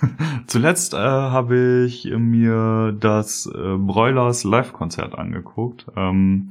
zuletzt 0.46 0.94
äh, 0.94 0.98
habe 0.98 1.84
ich 1.84 2.04
mir 2.04 2.96
das 2.98 3.46
äh, 3.46 3.76
Broilers 3.76 4.44
Live-Konzert 4.44 5.18
angeguckt. 5.18 5.86
Ähm, 5.96 6.50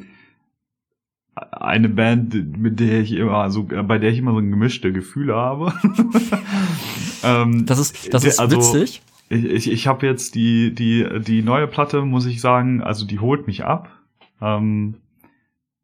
eine 1.52 1.90
Band, 1.90 2.58
mit 2.58 2.80
der 2.80 3.02
ich 3.02 3.14
immer 3.14 3.50
so, 3.50 3.64
bei 3.64 3.98
der 3.98 4.12
ich 4.12 4.20
immer 4.20 4.32
so 4.32 4.40
ein 4.40 4.52
gemischte 4.52 4.92
Gefühle 4.92 5.36
habe. 5.36 5.74
ähm, 7.24 7.66
das 7.66 7.80
ist, 7.80 8.14
das 8.14 8.24
ist 8.24 8.40
also, 8.40 8.58
witzig. 8.58 9.02
Ich, 9.30 9.44
ich, 9.46 9.72
ich 9.72 9.88
habe 9.88 10.06
jetzt 10.06 10.36
die, 10.36 10.74
die, 10.74 11.06
die 11.22 11.42
neue 11.42 11.68
Platte, 11.68 12.02
muss 12.04 12.26
ich 12.26 12.42
sagen, 12.42 12.82
also 12.82 13.06
die 13.06 13.20
holt 13.20 13.48
mich 13.48 13.66
ab. 13.66 13.90
Ähm, 14.42 14.96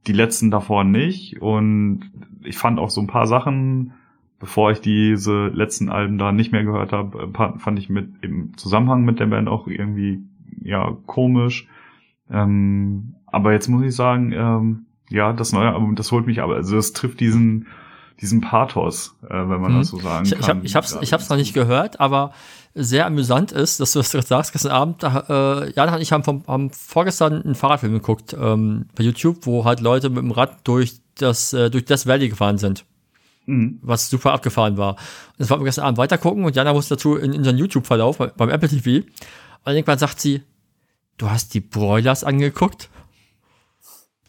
die 0.08 0.14
letzten 0.14 0.52
davor 0.52 0.84
nicht. 0.84 1.42
Und 1.42 2.12
ich 2.44 2.58
fand 2.58 2.80
auch 2.80 2.90
so 2.90 3.02
ein 3.02 3.08
paar 3.08 3.28
Sachen, 3.28 3.94
bevor 4.40 4.72
ich 4.72 4.82
diese 4.82 5.48
letzten 5.48 5.90
Alben 5.90 6.18
da 6.18 6.32
nicht 6.32 6.52
mehr 6.52 6.64
gehört 6.64 6.92
habe, 6.92 7.32
fand 7.58 7.80
ich 7.80 7.90
mit 7.90 8.10
im 8.22 8.58
Zusammenhang 8.58 9.06
mit 9.06 9.20
der 9.20 9.28
Band 9.28 9.48
auch 9.48 9.68
irgendwie 9.68 10.24
ja 10.62 10.98
komisch. 11.06 11.68
Ähm, 12.30 13.16
aber 13.26 13.54
jetzt 13.54 13.68
muss 13.68 13.84
ich 13.84 13.96
sagen, 13.96 14.32
ähm, 14.34 14.86
ja, 15.14 15.32
das 15.32 15.54
neue 15.54 15.72
Album, 15.72 15.96
das 15.96 16.12
holt 16.12 16.26
mich 16.26 16.42
aber, 16.42 16.56
also 16.56 16.76
das 16.76 16.94
trifft 16.94 17.20
diesen 17.20 17.68
diesen 18.22 18.42
Pathos, 18.42 19.16
äh, 19.26 19.34
wenn 19.34 19.60
man 19.60 19.74
hm. 19.74 19.80
das 19.80 19.90
so 19.90 20.00
sagen 20.00 20.26
ich, 20.26 20.40
kann. 20.40 20.60
Ich, 20.60 20.66
ich 20.66 20.76
habe 20.76 20.88
ich 21.02 21.14
hab's 21.14 21.30
noch 21.30 21.38
nicht 21.38 21.54
gehört, 21.54 22.00
aber 22.00 22.32
sehr 22.76 23.06
amüsant 23.06 23.52
ist, 23.52 23.80
dass 23.80 23.92
du 23.92 24.00
das 24.00 24.12
gerade 24.12 24.26
sagst, 24.26 24.54
gestern 24.54 24.72
Abend, 24.72 25.04
äh, 25.04 25.72
Jan 25.74 25.94
und 25.94 26.02
ich 26.02 26.12
haben, 26.12 26.24
vom, 26.24 26.44
haben 26.48 26.70
vorgestern 26.70 27.42
einen 27.42 27.56
Fahrradfilm 27.56 27.94
geguckt 27.94 28.36
ähm, 28.40 28.86
bei 28.96 29.04
YouTube, 29.04 29.46
wo 29.46 29.66
halt 29.66 29.82
Leute 29.82 30.10
mit 30.10 30.20
dem 30.20 30.32
Rad 30.32 30.60
durch 30.64 31.00
das, 31.16 31.54
äh, 31.54 31.70
durch 31.70 31.86
das 31.86 32.08
Valley 32.08 32.30
gefahren 32.30 32.58
sind. 32.58 32.86
Mhm. 33.46 33.80
Was 33.82 34.10
super 34.10 34.32
abgefahren 34.32 34.78
war. 34.78 34.92
Und 34.92 35.00
das 35.40 35.50
wollten 35.50 35.64
wir 35.64 35.68
gestern 35.68 35.86
Abend 35.86 35.98
weitergucken 35.98 36.46
und 36.46 36.56
Jana 36.56 36.74
musste 36.74 36.96
dazu 36.96 37.16
in, 37.16 37.34
in 37.34 37.40
unseren 37.40 37.58
YouTube-Verlauf 37.58 38.18
beim 38.18 38.50
Apple 38.50 38.70
TV. 38.70 39.06
Und 39.66 39.74
irgendwann 39.74 40.00
sagt 40.00 40.22
sie, 40.22 40.42
du 41.18 41.30
hast 41.30 41.54
die 41.54 41.62
Broilers 41.62 42.24
angeguckt? 42.24 42.90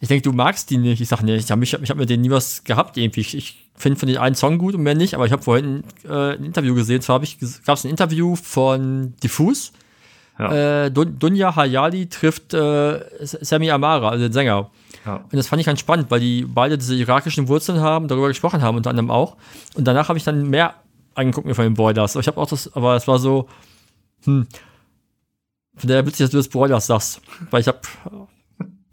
Ich 0.05 0.09
denke, 0.09 0.29
du 0.29 0.33
magst 0.33 0.69
die 0.69 0.77
nicht. 0.77 1.01
Ich 1.01 1.09
sage, 1.09 1.25
nee, 1.25 1.37
ich 1.37 1.51
habe 1.51 1.65
ich 1.65 1.73
hab 1.73 1.97
mit 1.97 2.11
denen 2.11 2.21
nie 2.21 2.31
was 2.31 2.63
gehabt 2.63 2.99
irgendwie. 2.99 3.23
Ich, 3.23 3.35
ich 3.35 3.67
finde 3.75 3.99
von 3.99 4.07
den 4.07 4.19
einen 4.19 4.35
Song 4.35 4.59
gut 4.59 4.75
und 4.75 4.83
mehr 4.83 4.95
nicht, 4.95 5.15
aber 5.15 5.25
ich 5.25 5.33
habe 5.33 5.43
vorhin 5.43 5.83
äh, 6.07 6.35
ein 6.35 6.45
Interview 6.45 6.75
gesehen. 6.75 7.01
Zwar 7.01 7.21
gab 7.21 7.79
es 7.79 7.85
ein 7.85 7.89
Interview 7.89 8.37
von 8.37 9.15
Diffus. 9.23 9.73
Ja. 10.39 10.85
Äh, 10.85 10.91
Dun 10.91 11.19
Dunja 11.19 11.57
Hayali 11.57 12.11
trifft 12.11 12.53
äh, 12.53 13.01
Sammy 13.23 13.71
Amara, 13.71 14.11
also 14.11 14.27
den 14.27 14.33
Sänger. 14.35 14.71
Ja. 15.07 15.17
Und 15.17 15.33
das 15.33 15.49
fand 15.49 15.61
ich 15.61 15.67
ganz 15.67 15.81
spannend, 15.81 16.11
weil 16.11 16.21
die 16.21 16.45
beide 16.45 16.77
diese 16.77 16.95
irakischen 16.95 17.49
Wurzeln 17.49 17.81
haben, 17.81 18.07
darüber 18.07 18.29
gesprochen 18.29 18.61
haben, 18.61 18.77
unter 18.77 18.91
anderem 18.91 19.11
auch. 19.11 19.39
Und 19.75 19.89
danach 19.89 20.11
habe 20.11 20.19
ich 20.19 20.25
dann 20.25 20.51
mehr 20.51 20.75
angeguckt 21.15 21.47
mir 21.47 21.55
von 21.55 21.65
den 21.65 21.73
Boilers. 21.73 22.15
Aber 22.15 22.21
ich 22.21 22.27
habe 22.27 22.39
auch 22.39 22.49
das, 22.51 22.71
aber 22.77 22.95
es 22.95 23.09
war 23.09 23.19
so, 23.19 23.49
hm, 24.25 24.47
von 25.77 25.89
der 25.89 26.05
witzig, 26.05 26.25
dass 26.25 26.31
du 26.31 26.37
das 26.37 26.49
Boilers 26.49 26.89
sagst. 26.89 27.23
Weil 27.51 27.63
ich 27.63 27.69
habe 27.69 27.81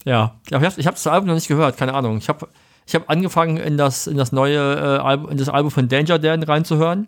ja, 0.06 0.40
ich 0.48 0.54
habe 0.54 0.66
ich 0.66 0.88
hab 0.88 0.96
das 0.96 1.08
Album 1.08 1.28
noch 1.28 1.36
nicht 1.36 1.48
gehört, 1.48 1.78
keine 1.78 1.94
Ahnung. 1.94 2.18
Ich 2.18 2.30
habe 2.30 2.48
ich 2.88 2.96
hab 2.96 3.10
angefangen, 3.10 3.58
in 3.58 3.78
das, 3.78 4.08
in 4.08 4.18
das 4.18 4.32
neue 4.32 4.58
äh, 4.58 5.00
Album, 5.00 5.30
in 5.30 5.38
das 5.38 5.50
Album 5.50 5.72
von 5.72 5.88
Danger 5.88 6.20
Dan 6.20 6.44
reinzuhören. 6.44 7.08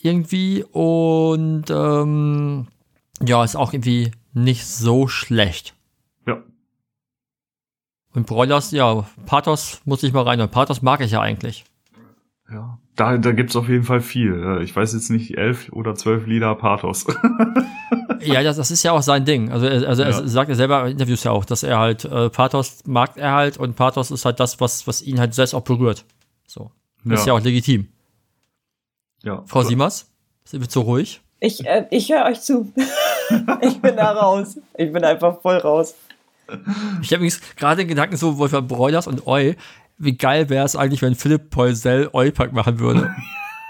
Irgendwie. 0.00 0.62
Und 0.64 1.64
ähm, 1.70 2.68
ja, 3.20 3.42
ist 3.42 3.56
auch 3.56 3.72
irgendwie 3.72 4.12
nicht 4.32 4.66
so 4.66 5.08
schlecht. 5.08 5.74
Ja. 6.26 6.42
Und 8.14 8.26
Broilers, 8.26 8.70
ja, 8.70 9.06
Pathos 9.26 9.80
muss 9.84 10.02
ich 10.02 10.12
mal 10.12 10.22
rein. 10.22 10.40
Und 10.40 10.50
Pathos 10.50 10.82
mag 10.82 11.00
ich 11.00 11.10
ja 11.10 11.20
eigentlich. 11.20 11.64
Ja, 12.50 12.78
da, 12.98 13.16
da 13.16 13.32
gibt's 13.32 13.54
auf 13.54 13.68
jeden 13.68 13.84
Fall 13.84 14.00
viel. 14.00 14.60
Ich 14.62 14.74
weiß 14.74 14.92
jetzt 14.92 15.08
nicht, 15.08 15.38
elf 15.38 15.70
oder 15.72 15.94
zwölf 15.94 16.26
Lieder 16.26 16.54
Pathos. 16.56 17.06
ja, 18.20 18.42
das, 18.42 18.56
das 18.56 18.72
ist 18.72 18.82
ja 18.82 18.92
auch 18.92 19.02
sein 19.02 19.24
Ding. 19.24 19.52
Also, 19.52 19.68
also 19.68 20.02
ja. 20.02 20.08
er 20.08 20.28
sagt 20.28 20.48
ja 20.48 20.56
selber 20.56 20.84
in 20.84 20.92
Interviews 20.92 21.22
ja 21.22 21.30
auch, 21.30 21.44
dass 21.44 21.62
er 21.62 21.78
halt 21.78 22.04
äh, 22.04 22.28
Pathos 22.28 22.82
mag 22.86 23.12
er 23.16 23.32
halt 23.32 23.56
und 23.56 23.76
Pathos 23.76 24.10
ist 24.10 24.24
halt 24.24 24.40
das, 24.40 24.60
was, 24.60 24.86
was 24.88 25.00
ihn 25.02 25.20
halt 25.20 25.32
selbst 25.32 25.54
auch 25.54 25.62
berührt. 25.62 26.04
So. 26.46 26.72
Das 27.04 27.12
ja. 27.12 27.18
ist 27.20 27.26
ja 27.26 27.32
auch 27.34 27.40
legitim. 27.40 27.88
Ja. 29.22 29.44
Frau 29.46 29.62
Siemers, 29.62 30.10
sind 30.44 30.60
wir 30.60 30.68
zu 30.68 30.80
ruhig? 30.80 31.20
Ich, 31.38 31.64
äh, 31.64 31.86
ich 31.90 32.10
höre 32.10 32.24
euch 32.24 32.40
zu. 32.40 32.72
ich 33.60 33.80
bin 33.80 33.96
da 33.96 34.10
raus. 34.10 34.58
Ich 34.76 34.92
bin 34.92 35.04
einfach 35.04 35.40
voll 35.40 35.58
raus. 35.58 35.94
Ich 37.02 37.12
habe 37.12 37.16
übrigens 37.16 37.40
gerade 37.54 37.82
den 37.82 37.88
Gedanken 37.88 38.16
so, 38.16 38.38
Wolfgang 38.38 38.66
Broilers 38.66 39.06
und 39.06 39.26
Eu, 39.26 39.52
wie 39.98 40.16
geil 40.16 40.48
wäre 40.48 40.64
es 40.64 40.76
eigentlich, 40.76 41.02
wenn 41.02 41.14
Philipp 41.14 41.50
Poisel 41.50 42.10
Eupack 42.12 42.52
machen 42.52 42.78
würde? 42.78 43.14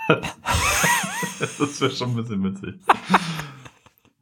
das 1.39 1.81
wäre 1.81 1.91
schon 1.91 2.11
ein 2.11 2.17
bisschen 2.17 2.45
witzig. 2.45 2.75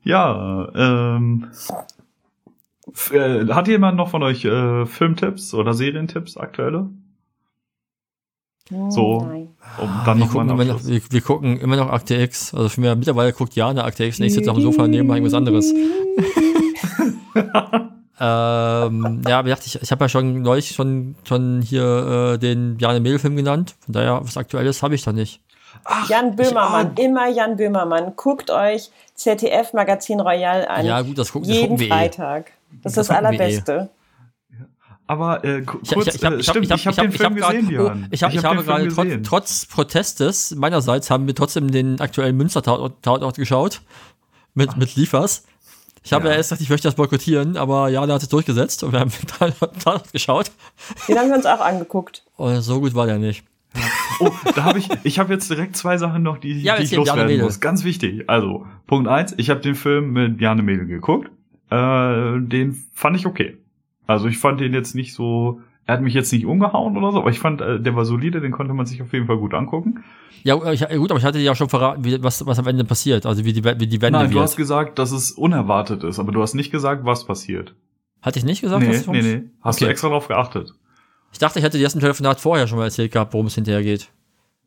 Ja, 0.03 0.69
ähm, 0.75 1.49
äh, 3.11 3.47
hat 3.47 3.69
jemand 3.69 3.97
noch 3.97 4.11
von 4.11 4.23
euch 4.23 4.45
äh, 4.45 4.87
Filmtipps 4.87 5.53
oder 5.53 5.75
Serientipps 5.75 6.37
aktuelle? 6.37 6.91
Oh, 8.73 8.91
so, 8.91 9.19
um 9.79 9.91
dann 10.05 10.19
wir, 10.19 10.27
gucken 10.27 10.51
immer 10.51 10.65
noch, 10.65 10.85
wir, 10.85 11.01
wir, 11.11 11.21
gucken 11.21 11.61
immer 11.61 11.77
noch 11.77 11.91
Akte 11.91 12.17
X. 12.17 12.53
Also 12.53 12.69
für 12.69 12.81
mich 12.81 12.95
mittlerweile 12.97 13.33
guckt 13.33 13.55
Jana 13.55 13.85
Akte 13.85 14.05
X 14.05 14.19
und 14.19 14.27
ich 14.27 14.35
sitze 14.35 14.51
auf 14.51 14.57
dem 14.57 14.63
Sofa 14.63 14.89
neben 14.89 15.09
irgendwas 15.09 15.35
anderes. 15.35 15.73
ähm, 18.19 19.23
ja, 19.29 19.45
wie 19.45 19.49
gesagt, 19.51 19.67
ich, 19.67 19.83
ich 19.83 19.91
habe 19.91 20.05
ja 20.05 20.09
schon 20.09 20.43
neulich 20.43 20.71
schon, 20.71 21.17
schon 21.25 21.61
hier 21.61 22.35
äh, 22.35 22.39
den 22.39 22.79
Jane 22.79 23.01
Mädel 23.01 23.19
Film 23.19 23.37
genannt. 23.37 23.75
Von 23.81 23.93
daher, 23.93 24.21
was 24.23 24.37
Aktuelles 24.37 24.83
habe 24.83 24.95
ich 24.95 25.03
da 25.03 25.13
nicht. 25.13 25.41
Ach, 25.85 26.09
Jan 26.09 26.35
Böhmermann, 26.35 26.95
immer 26.97 27.29
Jan 27.29 27.57
Böhmermann. 27.57 28.15
Guckt 28.17 28.51
euch 28.51 28.91
ZDF 29.15 29.75
Magazin 29.75 30.21
Royal 30.21 30.67
an. 30.67 30.87
Ja, 30.87 31.03
gut, 31.03 31.19
das 31.19 31.33
gucken 31.33 31.51
Jeden 31.51 31.77
das 31.77 31.87
Freitag. 31.87 32.53
Das, 32.83 32.95
das 32.95 32.97
ist 32.97 33.11
das 33.11 33.17
Allerbeste. 33.17 33.91
Aber 35.07 35.45
äh, 35.45 35.63
kurz, 35.63 35.93
ich, 35.93 35.97
ich, 35.97 36.15
ich, 36.17 36.25
hab, 36.25 36.43
stimmt, 36.43 36.65
ich 36.65 36.87
habe 36.87 36.97
hab, 36.97 37.05
den 37.05 37.13
Film 37.13 37.43
hab 37.43 37.53
gesehen, 37.53 37.77
grad, 37.77 37.97
oh, 37.97 38.07
ich, 38.11 38.23
hab, 38.25 38.35
ich, 38.35 38.45
habe 38.45 38.65
gerade 38.65 38.89
trotz, 38.89 39.23
trotz 39.23 39.67
Protestes 39.67 40.55
meinerseits 40.57 41.11
haben 41.11 41.29
wir 41.29 41.35
trotzdem 41.35 41.71
den 41.71 42.01
aktuellen 42.01 42.37
Münster-Tatort 42.37 43.37
geschaut 43.37 43.83
mit, 44.55 44.71
Ach. 44.73 44.77
mit 44.77 44.97
Liefers. 44.97 45.45
Ich 46.07 46.13
habe 46.13 46.27
ja. 46.27 46.31
ja 46.31 46.37
erst 46.37 46.51
gesagt, 46.51 46.63
ich 46.63 46.71
möchte 46.71 46.87
das 46.87 46.95
boykottieren, 46.95 47.57
aber 47.57 47.89
ja, 47.89 48.07
der 48.07 48.15
hat 48.15 48.23
es 48.23 48.29
durchgesetzt 48.29 48.85
und 48.85 48.93
wir 48.93 49.01
haben 49.01 49.11
den 49.21 49.27
Tatort 49.27 50.13
geschaut. 50.13 50.53
Den 51.09 51.19
haben 51.19 51.31
wir 51.31 51.37
uns 51.37 51.47
auch 51.47 51.61
angeguckt. 51.61 52.25
Und 52.37 52.61
so 52.61 52.81
gut 52.81 52.95
war 52.95 53.07
der 53.07 53.19
nicht. 53.19 53.43
Oh, 54.21 54.31
da 54.55 54.63
habe 54.63 54.79
ich, 54.79 54.89
ich 55.03 55.19
habe 55.19 55.35
jetzt 55.35 55.51
direkt 55.51 55.77
zwei 55.77 55.99
Sachen 55.99 56.23
noch, 56.23 56.39
die, 56.39 56.63
ja, 56.63 56.77
die 56.77 56.85
ich 56.85 56.93
loswerden 56.93 57.41
muss. 57.41 57.59
Ganz 57.59 57.83
wichtig. 57.83 58.31
Also, 58.31 58.67
Punkt 58.87 59.09
eins, 59.09 59.35
ich 59.37 59.51
habe 59.51 59.61
den 59.61 59.75
Film 59.75 60.13
mit 60.13 60.39
Bjarne 60.39 60.63
Mädel 60.63 60.87
geguckt. 60.87 61.29
Äh, 61.71 62.41
den 62.41 62.85
fand 62.95 63.17
ich 63.17 63.27
okay. 63.27 63.59
Also 64.07 64.29
ich 64.29 64.39
fand 64.39 64.61
den 64.61 64.73
jetzt 64.73 64.95
nicht 64.95 65.13
so, 65.13 65.61
er 65.87 65.95
hat 65.95 66.03
mich 66.03 66.15
jetzt 66.15 66.33
nicht 66.33 66.47
umgehauen 66.47 66.97
oder 66.97 67.13
so, 67.13 67.19
aber 67.21 67.31
ich 67.31 67.39
fand, 67.39 67.61
äh, 67.61 67.81
der 67.81 67.95
war 67.95 68.05
solide, 68.05 68.41
den 68.41 68.53
konnte 68.53 68.75
man 68.75 68.87
sich 68.87 69.03
auf 69.03 69.13
jeden 69.13 69.27
Fall 69.27 69.39
gut 69.39 69.55
angucken. 69.55 70.05
Ja, 70.43 70.57
ich, 70.73 70.81
gut, 70.89 71.11
aber 71.11 71.19
ich 71.19 71.25
hatte 71.25 71.39
dir 71.39 71.45
ja 71.45 71.55
schon 71.55 71.69
verraten, 71.69 72.05
wie, 72.05 72.23
was, 72.23 72.45
was 72.47 72.59
am 72.59 72.67
Ende 72.67 72.85
passiert, 72.85 73.27
also 73.27 73.45
wie 73.45 73.53
die, 73.53 73.65
wie 73.65 73.87
die 73.87 74.03
Wende 74.03 74.19
Nein, 74.19 74.29
wird. 74.29 74.35
du 74.35 74.41
hast 74.41 74.57
gesagt, 74.57 74.99
dass 74.99 75.13
es 75.13 75.33
unerwartet 75.33 76.05
ist, 76.05 76.19
aber 76.19 76.33
du 76.33 76.43
hast 76.43 76.55
nicht 76.55 76.71
gesagt, 76.71 77.05
was 77.05 77.25
passiert. 77.25 77.75
Hatte 78.21 78.39
ich 78.39 78.45
nicht 78.45 78.61
gesagt? 78.61 78.83
Nee, 78.83 78.91
was 78.91 79.07
nee, 79.07 79.23
nee. 79.23 79.43
Hast 79.63 79.77
okay. 79.77 79.85
du 79.85 79.91
extra 79.91 80.09
drauf 80.09 80.29
geachtet? 80.29 80.75
Ich 81.33 81.39
dachte, 81.39 81.59
ich 81.59 81.65
hätte 81.65 81.79
dir 81.79 81.85
das 81.85 81.95
im 81.95 82.01
Telefonat 82.01 82.41
vorher 82.41 82.67
schon 82.67 82.79
mal 82.79 82.85
erzählt 82.85 83.13
gehabt, 83.13 83.33
worum 83.33 83.47
es 83.47 83.55
hinterher 83.55 83.83
geht. 83.83 84.09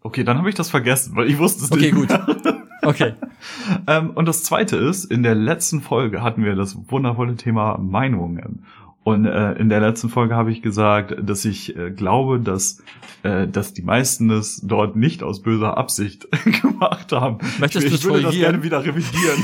Okay, 0.01 0.23
dann 0.23 0.37
habe 0.37 0.47
ich 0.47 0.55
das 0.55 0.69
vergessen, 0.69 1.15
weil 1.15 1.29
ich 1.29 1.37
wusste 1.37 1.65
es 1.65 1.71
okay, 1.71 1.91
nicht. 1.91 2.11
Okay, 2.11 2.23
gut. 2.25 2.53
Okay. 2.81 3.13
ähm, 3.87 4.11
und 4.11 4.27
das 4.27 4.43
zweite 4.43 4.77
ist, 4.77 5.05
in 5.05 5.23
der 5.23 5.35
letzten 5.35 5.81
Folge 5.81 6.21
hatten 6.21 6.43
wir 6.43 6.55
das 6.55 6.77
wundervolle 6.89 7.35
Thema 7.35 7.77
Meinungen. 7.77 8.65
Und 9.09 9.25
äh, 9.25 9.53
in 9.53 9.69
der 9.69 9.79
letzten 9.79 10.09
Folge 10.09 10.35
habe 10.35 10.51
ich 10.51 10.61
gesagt, 10.61 11.15
dass 11.19 11.43
ich 11.43 11.75
äh, 11.75 11.89
glaube, 11.89 12.39
dass, 12.39 12.77
äh, 13.23 13.47
dass 13.47 13.73
die 13.73 13.81
meisten 13.81 14.29
es 14.29 14.61
dort 14.61 14.95
nicht 14.95 15.23
aus 15.23 15.41
böser 15.41 15.77
Absicht 15.77 16.27
gemacht 16.61 17.11
haben. 17.11 17.39
Möchtest 17.59 17.87
ich, 17.87 17.93
ich 17.95 18.05
würde 18.05 18.21
das 18.21 18.35
gerne 18.35 18.61
wieder 18.61 18.85
revidieren. 18.85 19.43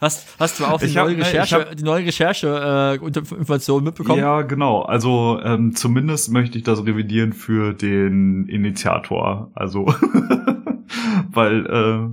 Hast, 0.00 0.34
hast 0.40 0.58
du 0.58 0.64
auch 0.64 0.80
die, 0.80 0.96
hab, 0.96 1.08
neue, 1.08 1.18
Recherche, 1.18 1.56
hab, 1.56 1.76
die 1.76 1.82
neue 1.82 2.06
Recherche 2.06 2.98
äh, 3.02 3.06
Information 3.06 3.84
mitbekommen? 3.84 4.18
Ja, 4.18 4.40
genau. 4.40 4.80
Also 4.80 5.38
ähm, 5.44 5.76
zumindest 5.76 6.32
möchte 6.32 6.56
ich 6.56 6.64
das 6.64 6.86
revidieren 6.86 7.34
für 7.34 7.74
den 7.74 8.46
Initiator. 8.46 9.50
Also, 9.54 9.84
weil 11.30 11.66
äh, 11.66 12.08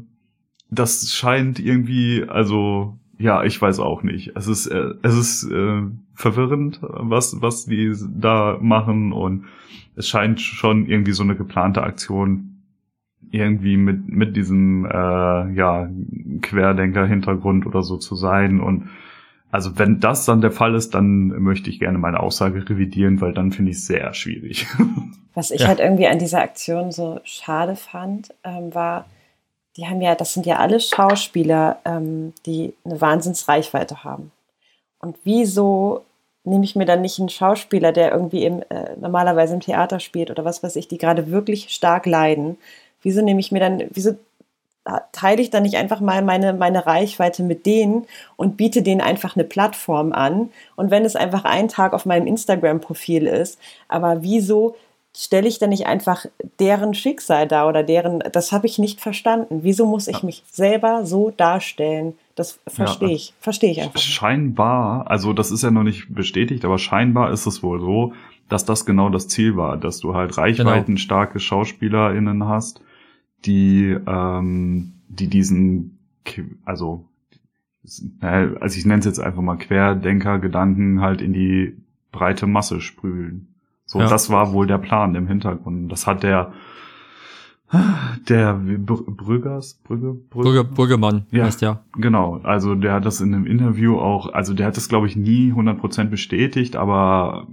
das 0.69 1.13
scheint 1.13 1.59
irgendwie, 1.59 2.25
also 2.27 2.99
ja, 3.17 3.43
ich 3.43 3.61
weiß 3.61 3.79
auch 3.79 4.03
nicht. 4.03 4.31
Es 4.35 4.47
ist, 4.47 4.67
äh, 4.67 4.93
es 5.01 5.15
ist 5.15 5.51
äh, 5.51 5.81
verwirrend, 6.13 6.79
was, 6.81 7.41
was 7.41 7.65
die 7.65 7.93
da 8.15 8.57
machen 8.61 9.11
und 9.11 9.45
es 9.95 10.07
scheint 10.07 10.39
schon 10.39 10.85
irgendwie 10.85 11.13
so 11.13 11.23
eine 11.23 11.35
geplante 11.35 11.83
Aktion 11.83 12.57
irgendwie 13.31 13.77
mit, 13.77 14.07
mit 14.07 14.35
diesem 14.35 14.85
äh, 14.85 15.51
ja, 15.53 15.89
Querdenker-Hintergrund 16.41 17.65
oder 17.65 17.83
so 17.83 17.97
zu 17.97 18.15
sein. 18.15 18.59
Und 18.59 18.89
also 19.51 19.77
wenn 19.77 19.99
das 19.99 20.25
dann 20.25 20.41
der 20.41 20.51
Fall 20.51 20.75
ist, 20.75 20.93
dann 20.93 21.27
möchte 21.41 21.69
ich 21.69 21.79
gerne 21.79 21.97
meine 21.97 22.19
Aussage 22.19 22.69
revidieren, 22.69 23.19
weil 23.21 23.33
dann 23.33 23.51
finde 23.51 23.71
ich 23.71 23.77
es 23.77 23.87
sehr 23.87 24.13
schwierig. 24.13 24.67
Was 25.33 25.51
ich 25.51 25.61
ja. 25.61 25.67
halt 25.67 25.79
irgendwie 25.79 26.07
an 26.07 26.19
dieser 26.19 26.41
Aktion 26.41 26.91
so 26.91 27.19
schade 27.23 27.75
fand, 27.75 28.33
ähm, 28.43 28.73
war, 28.73 29.05
die 29.77 29.87
haben 29.87 30.01
ja, 30.01 30.15
das 30.15 30.33
sind 30.33 30.45
ja 30.45 30.57
alle 30.57 30.79
Schauspieler, 30.79 31.79
ähm, 31.85 32.33
die 32.45 32.73
eine 32.83 32.99
Wahnsinnsreichweite 32.99 34.03
haben. 34.03 34.31
Und 34.99 35.17
wieso 35.23 36.03
nehme 36.43 36.63
ich 36.63 36.75
mir 36.75 36.85
dann 36.85 37.01
nicht 37.01 37.19
einen 37.19 37.29
Schauspieler, 37.29 37.91
der 37.91 38.11
irgendwie 38.11 38.43
im, 38.45 38.63
äh, 38.69 38.95
normalerweise 38.99 39.53
im 39.53 39.59
Theater 39.59 39.99
spielt 39.99 40.31
oder 40.31 40.43
was 40.43 40.63
weiß 40.63 40.75
ich, 40.77 40.87
die 40.87 40.97
gerade 40.97 41.29
wirklich 41.29 41.69
stark 41.69 42.05
leiden? 42.07 42.57
Wieso 43.03 43.21
nehme 43.21 43.39
ich 43.39 43.51
mir 43.51 43.59
dann, 43.59 43.83
wieso 43.91 44.17
teile 45.11 45.41
ich 45.41 45.49
dann 45.49 45.63
nicht 45.63 45.75
einfach 45.75 45.99
mal 45.99 46.21
meine, 46.21 46.53
meine 46.53 46.85
Reichweite 46.85 47.43
mit 47.43 47.65
denen 47.65 48.07
und 48.37 48.55
biete 48.55 48.81
denen 48.81 49.01
einfach 49.01 49.35
eine 49.35 49.43
Plattform 49.43 50.13
an? 50.13 50.49
Und 50.75 50.89
wenn 50.89 51.05
es 51.05 51.15
einfach 51.15 51.43
ein 51.43 51.67
Tag 51.67 51.93
auf 51.93 52.05
meinem 52.05 52.25
Instagram-Profil 52.25 53.27
ist, 53.27 53.59
aber 53.89 54.23
wieso 54.23 54.75
stelle 55.17 55.47
ich 55.47 55.57
dann 55.57 55.69
nicht 55.71 55.87
einfach 55.87 56.25
deren 56.59 56.93
Schicksal 56.93 57.47
dar 57.47 57.67
oder 57.67 57.81
deren, 57.81 58.19
das 58.31 58.51
habe 58.51 58.67
ich 58.67 58.77
nicht 58.77 59.01
verstanden. 59.01 59.59
Wieso 59.63 59.87
muss 59.87 60.07
ich 60.07 60.19
ja. 60.19 60.25
mich 60.25 60.43
selber 60.51 61.05
so 61.05 61.31
darstellen? 61.31 62.13
Das 62.35 62.59
verstehe 62.67 63.09
ja, 63.09 63.15
ich, 63.15 63.33
verstehe 63.39 63.71
ich 63.71 63.81
einfach. 63.81 63.99
Scheinbar, 63.99 65.09
also 65.09 65.33
das 65.33 65.49
ist 65.49 65.63
ja 65.63 65.71
noch 65.71 65.83
nicht 65.83 66.13
bestätigt, 66.13 66.63
aber 66.65 66.77
scheinbar 66.77 67.31
ist 67.31 67.47
es 67.47 67.63
wohl 67.63 67.79
so, 67.79 68.13
dass 68.47 68.63
das 68.63 68.85
genau 68.85 69.09
das 69.09 69.27
Ziel 69.27 69.57
war, 69.57 69.75
dass 69.75 69.99
du 69.99 70.13
halt 70.13 70.37
reichweitenstarke 70.37 71.33
genau. 71.33 71.43
SchauspielerInnen 71.43 72.45
hast, 72.45 72.81
die, 73.45 73.97
ähm, 74.05 74.93
die 75.07 75.27
diesen, 75.27 75.97
also, 76.63 77.05
also 78.21 78.77
ich 78.77 78.85
nenne 78.85 78.99
es 78.99 79.05
jetzt 79.05 79.19
einfach 79.19 79.41
mal 79.41 79.57
Querdenker-Gedanken 79.57 81.01
halt 81.01 81.21
in 81.23 81.33
die 81.33 81.75
breite 82.11 82.45
Masse 82.45 82.81
sprühen. 82.81 83.55
So, 83.87 83.99
ja. 83.99 84.07
das 84.07 84.29
war 84.29 84.51
wohl 84.51 84.67
der 84.67 84.77
Plan 84.77 85.15
im 85.15 85.27
Hintergrund. 85.27 85.89
Das 85.89 86.05
hat 86.07 86.21
der, 86.21 86.51
der 88.27 88.53
Brüggers, 88.53 89.79
Brügge, 89.83 90.13
Brügge, 90.13 90.65
Brüggemann 90.65 91.25
ja, 91.31 91.45
heißt 91.45 91.61
ja. 91.61 91.83
Genau, 91.93 92.41
also 92.43 92.75
der 92.75 92.93
hat 92.93 93.05
das 93.05 93.21
in 93.21 93.33
einem 93.33 93.45
Interview 93.45 93.97
auch, 93.97 94.33
also 94.33 94.53
der 94.53 94.67
hat 94.67 94.77
das 94.77 94.89
glaube 94.89 95.07
ich 95.07 95.15
nie 95.15 95.53
100% 95.53 96.05
bestätigt, 96.05 96.75
aber 96.75 97.47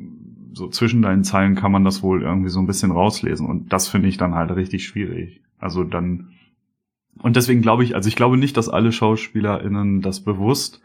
so 0.53 0.69
zwischen 0.69 1.03
deinen 1.03 1.25
Zeilen 1.25 1.55
kann 1.55 1.73
man 1.73 1.85
das 1.85 2.03
wohl 2.03 2.23
irgendwie 2.23 2.51
so 2.51 2.59
ein 2.59 2.67
bisschen 2.67 2.91
rauslesen 2.91 3.47
und 3.47 3.73
das 3.73 3.89
finde 3.89 4.09
ich 4.09 4.17
dann 4.17 4.35
halt 4.35 4.51
richtig 4.55 4.85
schwierig. 4.85 5.41
Also 5.59 5.85
dann 5.85 6.31
und 7.23 7.37
deswegen 7.37 7.63
glaube 7.63 7.85
ich, 7.85 7.95
also 7.95 8.09
ich 8.09 8.17
glaube 8.17 8.37
nicht, 8.37 8.57
dass 8.57 8.69
alle 8.69 8.91
SchauspielerInnen 8.91 10.01
das 10.01 10.21
bewusst 10.21 10.83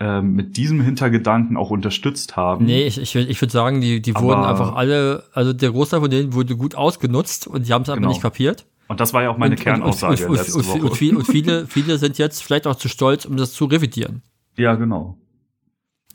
mit 0.00 0.56
diesem 0.56 0.80
Hintergedanken 0.80 1.56
auch 1.56 1.70
unterstützt 1.70 2.36
haben. 2.36 2.66
Nee, 2.66 2.86
ich, 2.86 3.00
ich, 3.00 3.14
ich 3.14 3.40
würde 3.40 3.52
sagen, 3.52 3.80
die, 3.80 4.02
die 4.02 4.14
wurden 4.14 4.42
einfach 4.42 4.74
alle, 4.74 5.24
also 5.32 5.52
der 5.52 5.70
Großteil 5.70 6.00
von 6.00 6.10
denen 6.10 6.34
wurde 6.34 6.56
gut 6.56 6.74
ausgenutzt 6.74 7.46
und 7.46 7.66
die 7.66 7.72
haben 7.72 7.82
es 7.82 7.88
einfach 7.88 8.00
genau. 8.00 8.08
nicht 8.08 8.20
kapiert. 8.20 8.66
Und 8.88 9.00
das 9.00 9.14
war 9.14 9.22
ja 9.22 9.30
auch 9.30 9.38
meine 9.38 9.54
und, 9.54 9.62
Kernaussage. 9.62 10.28
Und, 10.28 10.38
und, 10.38 10.54
und, 10.54 10.82
und, 10.82 10.96
viel, 10.96 11.24
viele, 11.24 11.66
viele 11.66 11.98
sind 11.98 12.18
jetzt 12.18 12.42
vielleicht 12.42 12.66
auch 12.66 12.76
zu 12.76 12.88
stolz, 12.88 13.24
um 13.24 13.36
das 13.36 13.52
zu 13.54 13.64
revidieren. 13.66 14.22
Ja, 14.56 14.74
genau. 14.74 15.16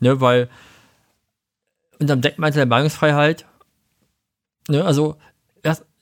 Ne, 0.00 0.20
weil 0.20 0.48
unterm 1.98 2.20
Deckmantel 2.20 2.58
der 2.58 2.66
Meinungsfreiheit, 2.66 3.46
ne, 4.68 4.84
also 4.84 5.16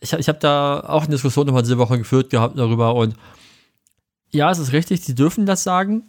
ich, 0.01 0.13
ich 0.13 0.29
habe 0.29 0.39
da 0.39 0.81
auch 0.81 1.03
eine 1.03 1.11
Diskussion 1.11 1.47
nochmal 1.47 1.63
diese 1.63 1.79
Woche 1.79 1.99
geführt 1.99 2.31
gehabt 2.31 2.59
darüber 2.59 2.95
und 2.95 3.15
ja, 4.31 4.51
es 4.51 4.59
ist 4.59 4.73
richtig, 4.73 5.01
sie 5.01 5.15
dürfen 5.15 5.47
das 5.47 5.63
sagen 5.63 6.05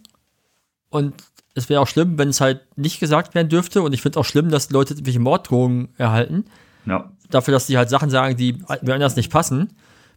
und 0.90 1.14
es 1.54 1.68
wäre 1.68 1.80
auch 1.80 1.88
schlimm, 1.88 2.18
wenn 2.18 2.28
es 2.28 2.40
halt 2.40 2.60
nicht 2.76 3.00
gesagt 3.00 3.34
werden 3.34 3.48
dürfte. 3.48 3.82
Und 3.82 3.92
ich 3.92 4.02
finde 4.02 4.18
es 4.18 4.20
auch 4.24 4.28
schlimm, 4.28 4.50
dass 4.50 4.70
Leute 4.70 4.94
irgendwelche 4.94 5.20
Morddrohungen 5.20 5.88
erhalten. 5.96 6.44
Ja. 6.86 7.10
Dafür, 7.30 7.52
dass 7.52 7.66
die 7.66 7.76
halt 7.76 7.90
Sachen 7.90 8.10
sagen, 8.10 8.36
die 8.36 8.62
mir 8.82 8.94
anders 8.94 9.16
nicht 9.16 9.30
passen. 9.30 9.70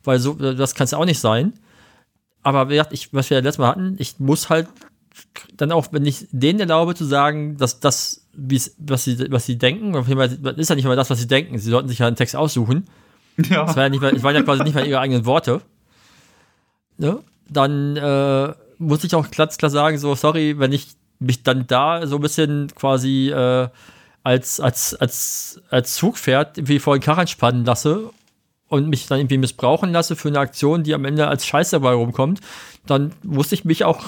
Weil 0.04 0.20
so, 0.20 0.34
das 0.34 0.76
kann 0.76 0.86
es 0.86 0.94
auch 0.94 1.06
nicht 1.06 1.20
sein. 1.20 1.54
Aber 2.44 2.70
wie 2.70 2.74
gesagt, 2.74 2.94
ich, 2.94 3.14
was 3.14 3.30
wir 3.30 3.42
letztes 3.42 3.60
Mal 3.60 3.70
hatten, 3.70 3.96
ich 4.00 4.20
muss 4.20 4.50
halt 4.50 4.68
dann 5.56 5.72
auch, 5.72 5.88
wenn 5.92 6.06
ich 6.06 6.28
denen 6.32 6.60
erlaube 6.60 6.96
zu 6.96 7.06
sagen, 7.06 7.58
dass 7.58 7.80
das, 7.80 8.26
was 8.34 9.04
sie, 9.04 9.32
was 9.32 9.46
sie 9.46 9.58
denken, 9.58 9.94
ist 10.58 10.70
ja 10.70 10.76
nicht 10.76 10.86
mal 10.86 10.96
das, 10.96 11.10
was 11.10 11.20
sie 11.20 11.28
denken. 11.28 11.58
Sie 11.58 11.70
sollten 11.70 11.88
sich 11.88 12.00
ja 12.00 12.08
einen 12.08 12.16
Text 12.16 12.36
aussuchen. 12.36 12.86
Ja. 13.38 13.66
Das, 13.66 13.76
war 13.76 13.84
ja 13.84 13.90
nicht 13.90 14.02
mal, 14.02 14.12
das 14.12 14.24
waren 14.24 14.36
ja 14.36 14.44
quasi 14.44 14.64
nicht 14.64 14.76
mal 14.76 14.86
ihre 14.86 15.00
eigenen 15.00 15.26
Worte. 15.26 15.62
Ne? 16.98 17.20
Dann 17.50 17.96
äh, 17.98 18.54
muss 18.78 19.04
ich 19.04 19.16
auch 19.16 19.30
ganz 19.32 19.58
klar 19.58 19.72
sagen, 19.72 19.98
so, 19.98 20.16
sorry, 20.16 20.60
wenn 20.60 20.72
ich 20.72 20.90
mich 21.24 21.44
dann 21.44 21.68
da 21.68 22.06
so 22.08 22.18
ein 22.18 22.22
bisschen 22.22 22.68
quasi 22.76 23.30
äh, 23.30 23.68
als, 24.24 24.60
als, 24.60 24.96
als, 24.96 25.62
als 25.70 25.96
Zugpferd 25.96 26.58
irgendwie 26.58 26.80
vor 26.80 26.98
den 26.98 27.04
Karren 27.04 27.28
spannen 27.28 27.66
lasse 27.66 28.10
und 28.68 28.90
mich 28.90 29.08
dann 29.08 29.20
irgendwie 29.20 29.38
missbrauchen 29.38 29.92
lasse 29.92 30.16
für 30.16 30.30
eine 30.30 30.40
Aktion, 30.40 30.84
die 30.84 30.94
am 30.94 31.06
Ende 31.06 31.28
als 31.28 31.46
Scheiße 31.46 31.76
dabei 31.76 31.94
rumkommt, 31.94 32.40
dann 32.86 33.12
muss 33.24 33.52
ich 33.52 33.66
mich 33.66 33.84
auch 33.84 34.02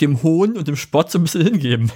dem 0.00 0.22
Hohn 0.22 0.56
und 0.56 0.66
dem 0.66 0.76
Spott 0.76 1.10
so 1.10 1.18
ein 1.18 1.22
bisschen 1.22 1.42
hingeben. 1.42 1.92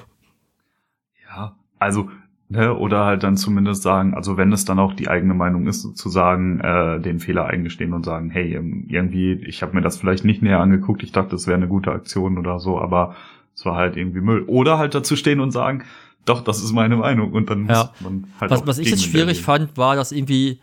Ja, 1.29 1.57
also, 1.79 2.11
ne, 2.49 2.77
oder 2.77 3.07
halt 3.07 3.23
dann 3.23 3.37
zumindest 3.37 3.83
sagen, 3.83 4.15
also 4.15 4.37
wenn 4.37 4.53
es 4.53 4.65
dann 4.65 4.79
auch 4.79 4.93
die 4.93 5.09
eigene 5.09 5.35
Meinung 5.35 5.67
ist, 5.67 5.97
zu 5.97 6.09
sagen, 6.11 6.61
äh, 6.61 7.01
den 7.01 7.19
Fehler 7.19 7.47
eingestehen 7.47 7.95
und 7.95 8.05
sagen, 8.05 8.31
hey, 8.31 8.53
irgendwie, 8.53 9.33
ich 9.33 9.63
habe 9.63 9.75
mir 9.75 9.83
das 9.83 9.97
vielleicht 9.97 10.25
nicht 10.25 10.43
näher 10.43 10.61
angeguckt, 10.61 11.03
ich 11.03 11.13
dachte, 11.13 11.31
das 11.31 11.47
wäre 11.47 11.57
eine 11.57 11.69
gute 11.69 11.91
Aktion 11.91 12.39
oder 12.39 12.59
so, 12.59 12.79
aber 12.79 13.17
es 13.55 13.65
war 13.65 13.77
halt 13.77 13.97
irgendwie 13.97 14.21
Müll. 14.21 14.45
Oder 14.47 14.79
halt 14.79 14.95
dazu 14.95 15.17
stehen 15.17 15.41
und 15.41 15.51
sagen, 15.51 15.85
doch, 16.25 16.43
das 16.43 16.63
ist 16.63 16.73
meine 16.73 16.97
Meinung. 16.97 17.33
Und 17.33 17.51
dann 17.51 17.69
ja. 17.69 17.85
muss 17.85 18.01
man 18.01 18.33
halt. 18.41 18.51
Was, 18.51 18.67
was 18.67 18.79
ich 18.79 18.91
jetzt 18.91 19.05
schwierig 19.05 19.39
gehen. 19.39 19.45
fand, 19.45 19.77
war, 19.77 19.97
dass 19.97 20.13
irgendwie 20.13 20.61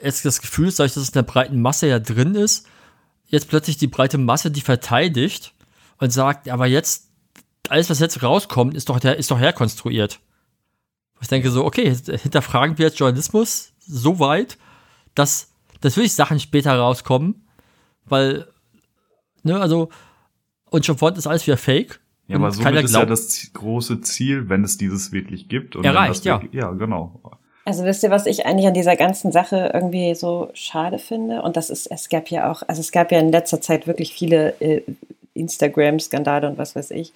jetzt 0.00 0.24
das 0.24 0.40
Gefühl 0.40 0.68
ist, 0.68 0.78
dass 0.78 0.96
es 0.96 1.08
in 1.08 1.14
der 1.14 1.22
breiten 1.22 1.60
Masse 1.60 1.86
ja 1.86 1.98
drin 1.98 2.34
ist, 2.34 2.66
jetzt 3.26 3.48
plötzlich 3.48 3.76
die 3.76 3.86
breite 3.86 4.18
Masse 4.18 4.50
die 4.50 4.60
verteidigt 4.60 5.54
und 5.98 6.12
sagt, 6.12 6.48
aber 6.48 6.66
jetzt, 6.66 7.08
alles, 7.68 7.88
was 7.88 8.00
jetzt 8.00 8.22
rauskommt, 8.22 8.74
ist 8.74 8.88
doch, 8.88 8.98
der, 8.98 9.18
ist 9.18 9.30
doch 9.30 9.38
herkonstruiert. 9.38 10.20
Ich 11.20 11.28
denke 11.28 11.50
so, 11.50 11.64
okay, 11.64 11.94
hinterfragen 11.94 12.78
wir 12.78 12.86
jetzt 12.86 12.98
Journalismus 12.98 13.72
so 13.78 14.18
weit, 14.18 14.58
dass 15.14 15.52
natürlich 15.82 16.14
Sachen 16.14 16.40
später 16.40 16.76
rauskommen, 16.76 17.46
weil, 18.04 18.48
ne, 19.42 19.60
also, 19.60 19.88
und 20.70 20.84
schon 20.84 20.98
fort 20.98 21.16
ist 21.16 21.26
alles 21.26 21.46
wieder 21.46 21.56
fake. 21.56 22.00
Ja, 22.32 22.38
aber 22.38 22.50
so 22.50 22.62
ist 22.62 22.94
ja 22.94 23.06
das 23.06 23.50
große 23.52 24.00
Ziel, 24.00 24.48
wenn 24.48 24.64
es 24.64 24.78
dieses 24.78 25.12
wirklich 25.12 25.48
gibt. 25.48 25.76
Und 25.76 25.84
Erreicht, 25.84 26.24
ja. 26.24 26.42
Wirklich, 26.42 26.60
ja, 26.60 26.70
genau. 26.70 27.20
Also 27.64 27.84
wisst 27.84 28.02
ihr, 28.02 28.10
was 28.10 28.26
ich 28.26 28.44
eigentlich 28.44 28.66
an 28.66 28.74
dieser 28.74 28.96
ganzen 28.96 29.30
Sache 29.30 29.70
irgendwie 29.72 30.14
so 30.14 30.50
schade 30.52 30.98
finde? 30.98 31.42
Und 31.42 31.56
das 31.56 31.70
ist, 31.70 31.86
es 31.86 32.08
gab 32.08 32.28
ja 32.28 32.50
auch, 32.50 32.62
also 32.66 32.80
es 32.80 32.90
gab 32.90 33.12
ja 33.12 33.20
in 33.20 33.30
letzter 33.30 33.60
Zeit 33.60 33.86
wirklich 33.86 34.12
viele 34.12 34.60
äh, 34.60 34.82
Instagram-Skandale 35.34 36.48
und 36.48 36.58
was 36.58 36.74
weiß 36.74 36.90
ich, 36.90 37.12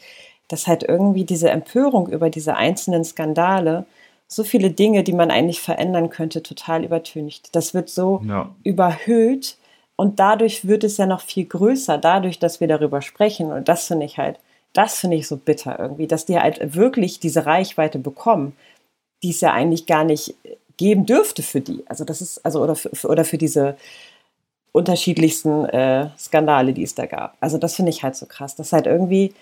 dass 0.49 0.69
halt 0.69 0.85
irgendwie 0.85 1.25
diese 1.25 1.51
Empörung 1.51 2.09
über 2.09 2.31
diese 2.31 2.57
einzelnen 2.57 3.05
Skandale 3.05 3.87
so 4.29 4.45
viele 4.45 4.71
Dinge, 4.71 5.03
die 5.03 5.13
man 5.13 5.31
eigentlich 5.31 5.61
verändern 5.61 6.11
könnte, 6.11 6.43
total 6.43 6.85
übertüncht. 6.85 7.55
Das 7.55 7.75
wird 7.75 7.89
so 7.89 8.23
ja. 8.27 8.55
überhöht 8.63 9.57
und 9.97 10.21
dadurch 10.21 10.67
wird 10.67 10.85
es 10.85 10.97
ja 10.97 11.07
noch 11.07 11.21
viel 11.21 11.47
größer, 11.47 11.99
dadurch, 11.99 12.39
dass 12.39 12.61
wir 12.61 12.69
darüber 12.69 13.03
sprechen. 13.03 13.53
Und 13.53 13.69
das 13.69 13.87
finde 13.87 14.07
ich 14.07 14.19
halt 14.19 14.39
das 14.77 14.99
finde 14.99 15.17
ich 15.17 15.27
so 15.27 15.37
bitter 15.37 15.79
irgendwie, 15.79 16.07
dass 16.07 16.27
die 16.27 16.39
halt 16.39 16.75
wirklich 16.75 17.21
diese 17.21 17.47
Reichweite 17.47 17.99
bekommen, 17.99 18.57
die 19.23 19.31
es 19.31 19.41
ja 19.41 19.53
eigentlich 19.53 19.87
gar 19.87 20.05
nicht 20.05 20.35
geben 20.77 21.07
dürfte 21.07 21.43
für 21.43 21.61
die. 21.61 21.83
Also 21.87 22.05
das 22.05 22.21
ist, 22.21 22.45
also 22.45 22.63
oder 22.63 22.77
für, 22.77 23.09
oder 23.09 23.25
für 23.25 23.39
diese 23.39 23.77
unterschiedlichsten 24.73 25.65
äh, 25.65 26.11
Skandale, 26.19 26.75
die 26.75 26.83
es 26.83 26.95
da 26.95 27.07
gab. 27.07 27.37
Also 27.41 27.57
das 27.57 27.75
finde 27.75 27.91
ich 27.91 28.03
halt 28.03 28.15
so 28.15 28.27
krass, 28.27 28.55
dass 28.57 28.73
halt 28.73 28.87
irgendwie, 28.87 29.33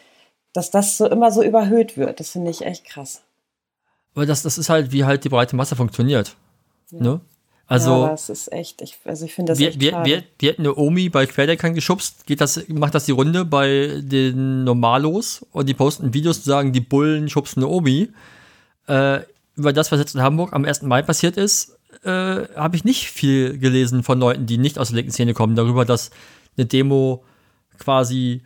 dass 0.53 0.71
das 0.71 0.97
so 0.97 1.07
immer 1.09 1.33
so 1.33 1.43
überhöht 1.43 1.97
wird. 1.97 2.21
Das 2.21 2.31
finde 2.31 2.53
ich 2.53 2.65
echt 2.65 2.85
krass. 2.85 3.23
Aber 4.15 4.27
das, 4.27 4.43
das 4.43 4.59
ist 4.59 4.69
halt, 4.69 4.93
wie 4.93 5.05
halt 5.05 5.25
die 5.25 5.29
breite 5.29 5.57
Masse 5.57 5.75
funktioniert. 5.75 6.37
Ja. 6.93 7.01
Ne? 7.01 7.21
Also, 7.67 8.03
ja, 8.03 8.09
das 8.11 8.29
ist 8.29 8.53
echt, 8.53 8.83
ich, 8.83 8.99
also 9.05 9.25
ich 9.25 9.35
finde 9.35 9.53
das 9.53 9.59
wir, 9.59 9.69
echt 9.69 9.81
wir, 9.81 9.93
wir, 10.05 10.25
wir 10.39 10.49
hätten 10.51 10.63
eine 10.63 10.77
Omi 10.77 11.09
bei 11.09 11.27
Querdeckern 11.27 11.75
geschubst, 11.75 12.27
geht 12.27 12.41
das, 12.41 12.69
macht 12.69 12.95
das 12.95 13.07
die 13.07 13.13
Runde 13.13 13.45
bei 13.45 14.01
den 14.03 14.65
Normalos 14.65 15.47
und 15.51 15.69
die 15.69 15.75
posten 15.75 16.13
Videos 16.13 16.43
zu 16.43 16.51
sagen, 16.51 16.73
die 16.73 16.81
Bullen 16.81 17.31
schubsen 17.31 17.63
eine 17.63 17.73
Omi. 17.73 18.11
Äh, 18.87 19.21
über 19.57 19.73
das, 19.73 19.93
was 19.93 19.99
jetzt 19.99 20.15
in 20.15 20.21
Hamburg 20.21 20.53
am 20.53 20.65
1. 20.65 20.83
Mai 20.83 21.03
passiert 21.03 21.37
ist, 21.37 21.79
äh, 22.03 22.11
habe 22.11 22.77
ich 22.77 22.85
nicht 22.85 23.11
viel 23.11 23.59
gelesen 23.59 24.03
von 24.03 24.19
Leuten, 24.19 24.47
die 24.47 24.59
nicht 24.59 24.79
aus 24.79 24.89
der 24.89 24.97
linken 24.97 25.13
Szene 25.13 25.33
kommen, 25.33 25.57
darüber, 25.57 25.85
dass 25.85 26.11
eine 26.57 26.67
Demo 26.67 27.25
quasi 27.79 28.43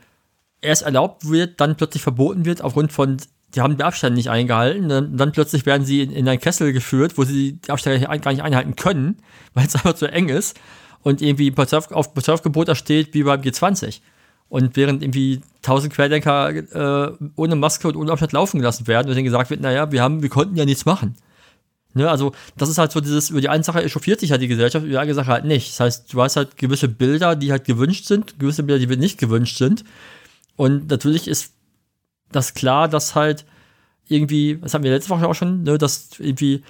erst 0.61 0.82
erlaubt 0.82 1.28
wird, 1.28 1.61
dann 1.61 1.77
plötzlich 1.77 2.03
verboten 2.03 2.45
wird 2.45 2.62
aufgrund 2.62 2.93
von 2.93 3.16
die 3.54 3.60
haben 3.60 3.76
den 3.76 3.82
Abstand 3.82 4.16
nicht 4.16 4.30
eingehalten. 4.30 4.88
Dann, 4.88 5.16
dann 5.16 5.32
plötzlich 5.32 5.66
werden 5.66 5.84
sie 5.84 6.02
in, 6.02 6.10
in 6.10 6.28
einen 6.28 6.40
Kessel 6.40 6.72
geführt, 6.72 7.16
wo 7.16 7.24
sie 7.24 7.54
die 7.54 7.70
Abstände 7.70 8.06
gar 8.18 8.32
nicht 8.32 8.42
einhalten 8.42 8.76
können, 8.76 9.18
weil 9.54 9.66
es 9.66 9.74
einfach 9.74 9.94
zu 9.94 10.10
eng 10.10 10.28
ist. 10.28 10.58
Und 11.02 11.22
irgendwie 11.22 11.54
auf 11.56 12.10
Surfgebot 12.16 12.68
da 12.68 12.74
steht 12.74 13.14
wie 13.14 13.22
beim 13.22 13.40
G20. 13.40 14.00
Und 14.48 14.76
während 14.76 15.02
irgendwie 15.02 15.42
tausend 15.62 15.92
Querdenker 15.92 16.50
äh, 16.50 17.12
ohne 17.36 17.54
Maske 17.54 17.88
und 17.88 17.96
ohne 17.96 18.12
Abstand 18.12 18.32
laufen 18.32 18.58
gelassen 18.58 18.86
werden 18.86 19.08
und 19.08 19.14
denen 19.14 19.24
gesagt 19.24 19.50
wird, 19.50 19.60
naja, 19.60 19.92
wir 19.92 20.02
haben, 20.02 20.22
wir 20.22 20.30
konnten 20.30 20.56
ja 20.56 20.64
nichts 20.64 20.86
machen. 20.86 21.16
Ne, 21.94 22.08
also, 22.08 22.32
das 22.56 22.68
ist 22.68 22.78
halt 22.78 22.92
so 22.92 23.00
dieses, 23.00 23.30
über 23.30 23.40
die 23.40 23.48
eine 23.48 23.64
Sache 23.64 23.82
echauffiert 23.82 24.20
sich 24.20 24.30
halt 24.30 24.42
die 24.42 24.48
Gesellschaft, 24.48 24.84
über 24.84 24.92
die 24.92 24.98
andere 24.98 25.14
Sache 25.14 25.32
halt 25.32 25.44
nicht. 25.44 25.70
Das 25.70 25.80
heißt, 25.80 26.12
du 26.12 26.22
hast 26.22 26.36
halt 26.36 26.56
gewisse 26.56 26.88
Bilder, 26.88 27.34
die 27.34 27.50
halt 27.50 27.64
gewünscht 27.64 28.04
sind, 28.06 28.38
gewisse 28.38 28.62
Bilder, 28.62 28.86
die 28.86 28.96
nicht 28.96 29.18
gewünscht 29.18 29.56
sind. 29.56 29.84
Und 30.56 30.90
natürlich 30.90 31.28
ist 31.28 31.54
das 32.32 32.55
klar, 32.55 32.88
dass 32.88 33.14
halt 33.14 33.44
irgendwie, 34.06 34.59
das 34.60 34.74
haben 34.74 34.84
wir 34.84 34.90
letzte 34.90 35.10
Woche 35.10 35.28
auch 35.28 35.34
schon, 35.34 35.62
ne, 35.62 35.78
dass 35.78 36.10
irgendwie 36.18 36.62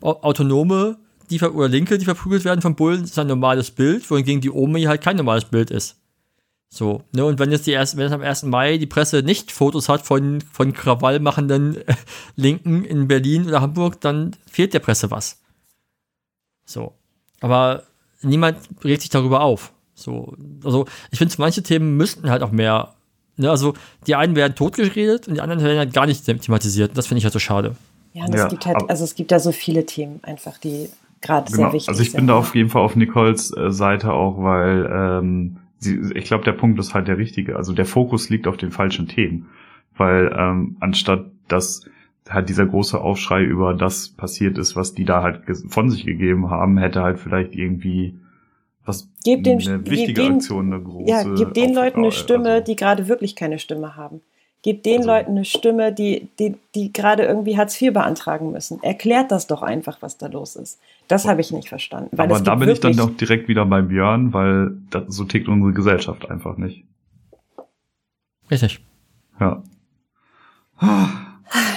Autonome 0.00 0.98
die 1.30 1.40
oder 1.40 1.68
Linke, 1.68 1.98
die 1.98 2.04
verprügelt 2.04 2.44
werden 2.44 2.60
von 2.60 2.74
Bullen, 2.74 3.04
ist 3.04 3.18
ein 3.18 3.28
normales 3.28 3.70
Bild, 3.70 4.10
wohingegen 4.10 4.40
die 4.40 4.50
Omi 4.50 4.82
halt 4.82 5.00
kein 5.00 5.16
normales 5.16 5.44
Bild 5.44 5.70
ist. 5.70 5.96
So, 6.72 7.02
ne, 7.12 7.24
und 7.24 7.38
wenn 7.38 7.50
jetzt 7.50 7.66
die 7.66 7.72
erst, 7.72 7.96
wenn 7.96 8.06
es 8.06 8.12
am 8.12 8.20
1. 8.20 8.44
Mai 8.44 8.78
die 8.78 8.86
Presse 8.86 9.22
nicht 9.22 9.50
Fotos 9.50 9.88
hat 9.88 10.02
von, 10.06 10.40
von 10.40 10.72
krawallmachenden 10.72 11.76
äh, 11.86 11.94
Linken 12.36 12.84
in 12.84 13.08
Berlin 13.08 13.46
oder 13.46 13.60
Hamburg, 13.60 14.00
dann 14.00 14.36
fehlt 14.48 14.72
der 14.72 14.78
Presse 14.78 15.10
was. 15.10 15.40
So. 16.64 16.94
Aber 17.40 17.84
niemand 18.22 18.58
regt 18.84 19.00
sich 19.00 19.10
darüber 19.10 19.40
auf. 19.40 19.72
So, 19.94 20.34
also 20.64 20.86
ich 21.10 21.18
finde, 21.18 21.34
manche 21.38 21.62
Themen 21.62 21.96
müssten 21.96 22.30
halt 22.30 22.42
auch 22.42 22.52
mehr, 22.52 22.94
ne, 23.40 23.50
also 23.50 23.74
die 24.06 24.14
einen 24.14 24.36
werden 24.36 24.54
totgeredet 24.54 25.28
und 25.28 25.34
die 25.34 25.40
anderen 25.40 25.62
werden 25.62 25.78
halt 25.78 25.92
gar 25.92 26.06
nicht 26.06 26.24
thematisiert. 26.24 26.96
Das 26.96 27.06
finde 27.06 27.18
ich 27.18 27.24
halt 27.24 27.32
so 27.32 27.38
schade. 27.38 27.76
Ja, 28.12 28.24
und 28.24 28.34
ja, 28.34 28.44
es 28.44 28.50
gibt 28.50 28.66
halt, 28.66 28.88
also 28.88 29.04
es 29.04 29.14
gibt 29.14 29.30
da 29.30 29.38
so 29.38 29.52
viele 29.52 29.86
Themen 29.86 30.20
einfach, 30.22 30.58
die 30.58 30.88
gerade 31.20 31.50
genau, 31.50 31.64
sehr 31.64 31.72
wichtig 31.72 31.84
sind. 31.84 31.92
Also 31.92 32.02
ich 32.02 32.12
bin 32.12 32.26
da 32.26 32.34
auf 32.34 32.54
jeden 32.54 32.68
Fall 32.68 32.82
auf 32.82 32.96
Nicoles 32.96 33.56
äh, 33.56 33.70
Seite 33.70 34.12
auch, 34.12 34.42
weil 34.42 34.90
ähm, 34.92 35.56
sie, 35.78 36.00
ich 36.14 36.24
glaube, 36.24 36.44
der 36.44 36.52
Punkt 36.52 36.78
ist 36.78 36.94
halt 36.94 37.08
der 37.08 37.18
richtige. 37.18 37.56
Also 37.56 37.72
der 37.72 37.86
Fokus 37.86 38.28
liegt 38.28 38.46
auf 38.46 38.56
den 38.56 38.72
falschen 38.72 39.08
Themen. 39.08 39.48
Weil 39.96 40.34
ähm, 40.36 40.76
anstatt 40.80 41.26
dass 41.48 41.84
halt 42.28 42.48
dieser 42.48 42.66
große 42.66 43.00
Aufschrei 43.00 43.42
über 43.42 43.74
das 43.74 44.08
passiert 44.08 44.56
ist, 44.58 44.76
was 44.76 44.94
die 44.94 45.04
da 45.04 45.22
halt 45.22 45.42
von 45.68 45.90
sich 45.90 46.04
gegeben 46.04 46.50
haben, 46.50 46.78
hätte 46.78 47.02
halt 47.02 47.18
vielleicht 47.18 47.54
irgendwie 47.54 48.14
was 48.84 49.08
gib 49.24 49.44
den, 49.44 49.60
eine 49.60 49.86
wichtige 49.86 50.22
den, 50.22 50.34
Aktion, 50.34 50.72
eine 50.72 50.82
große. 50.82 51.10
Ja, 51.10 51.22
gib 51.22 51.54
den 51.54 51.74
Leuten 51.74 52.00
eine 52.00 52.12
Stimme, 52.12 52.50
also, 52.50 52.64
die 52.64 52.76
gerade 52.76 53.08
wirklich 53.08 53.36
keine 53.36 53.58
Stimme 53.58 53.96
haben. 53.96 54.22
Gib 54.62 54.82
den 54.82 54.98
also, 54.98 55.08
Leuten 55.10 55.30
eine 55.30 55.44
Stimme, 55.44 55.92
die, 55.92 56.28
die, 56.38 56.54
die 56.74 56.92
gerade 56.92 57.24
irgendwie 57.24 57.56
Hartz 57.56 57.80
IV 57.80 57.94
beantragen 57.94 58.52
müssen. 58.52 58.82
Erklärt 58.82 59.30
das 59.30 59.46
doch 59.46 59.62
einfach, 59.62 60.02
was 60.02 60.18
da 60.18 60.26
los 60.26 60.56
ist. 60.56 60.78
Das 61.08 61.26
habe 61.26 61.40
ich 61.40 61.50
nicht 61.50 61.68
verstanden. 61.68 62.18
aber 62.18 62.40
da 62.40 62.54
bin 62.56 62.68
ich 62.68 62.80
dann 62.80 62.96
doch 62.96 63.10
direkt 63.16 63.48
wieder 63.48 63.64
beim 63.64 63.88
Björn, 63.88 64.34
weil 64.34 64.72
das, 64.90 65.04
so 65.08 65.24
tickt 65.24 65.48
unsere 65.48 65.72
Gesellschaft 65.72 66.30
einfach 66.30 66.58
nicht. 66.58 66.84
Richtig. 68.50 68.80
Ja. 69.38 69.62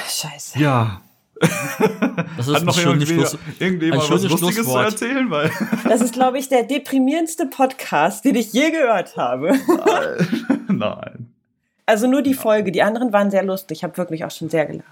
Scheiße. 0.07 0.59
Ja. 0.59 1.01
Das 2.37 2.47
ist 2.47 2.55
Hat 2.55 2.63
noch 2.63 2.77
ein 2.77 3.05
Schluss, 3.05 3.37
irgendjemand 3.59 4.09
was 4.09 4.23
Lustiges 4.23 4.65
zu 4.65 4.77
erzählen? 4.77 5.29
Weil 5.29 5.51
das 5.83 6.01
ist, 6.01 6.13
glaube 6.13 6.37
ich, 6.37 6.49
der 6.49 6.63
deprimierendste 6.63 7.45
Podcast, 7.45 8.25
den 8.25 8.35
ich 8.35 8.53
je 8.53 8.71
gehört 8.71 9.17
habe. 9.17 9.53
Nein. 10.67 11.33
Also 11.85 12.07
nur 12.07 12.21
die 12.21 12.33
Folge. 12.33 12.71
Die 12.71 12.81
anderen 12.81 13.13
waren 13.13 13.31
sehr 13.31 13.43
lustig. 13.43 13.79
Ich 13.79 13.83
habe 13.83 13.97
wirklich 13.97 14.23
auch 14.25 14.31
schon 14.31 14.49
sehr 14.49 14.65
gelacht. 14.65 14.87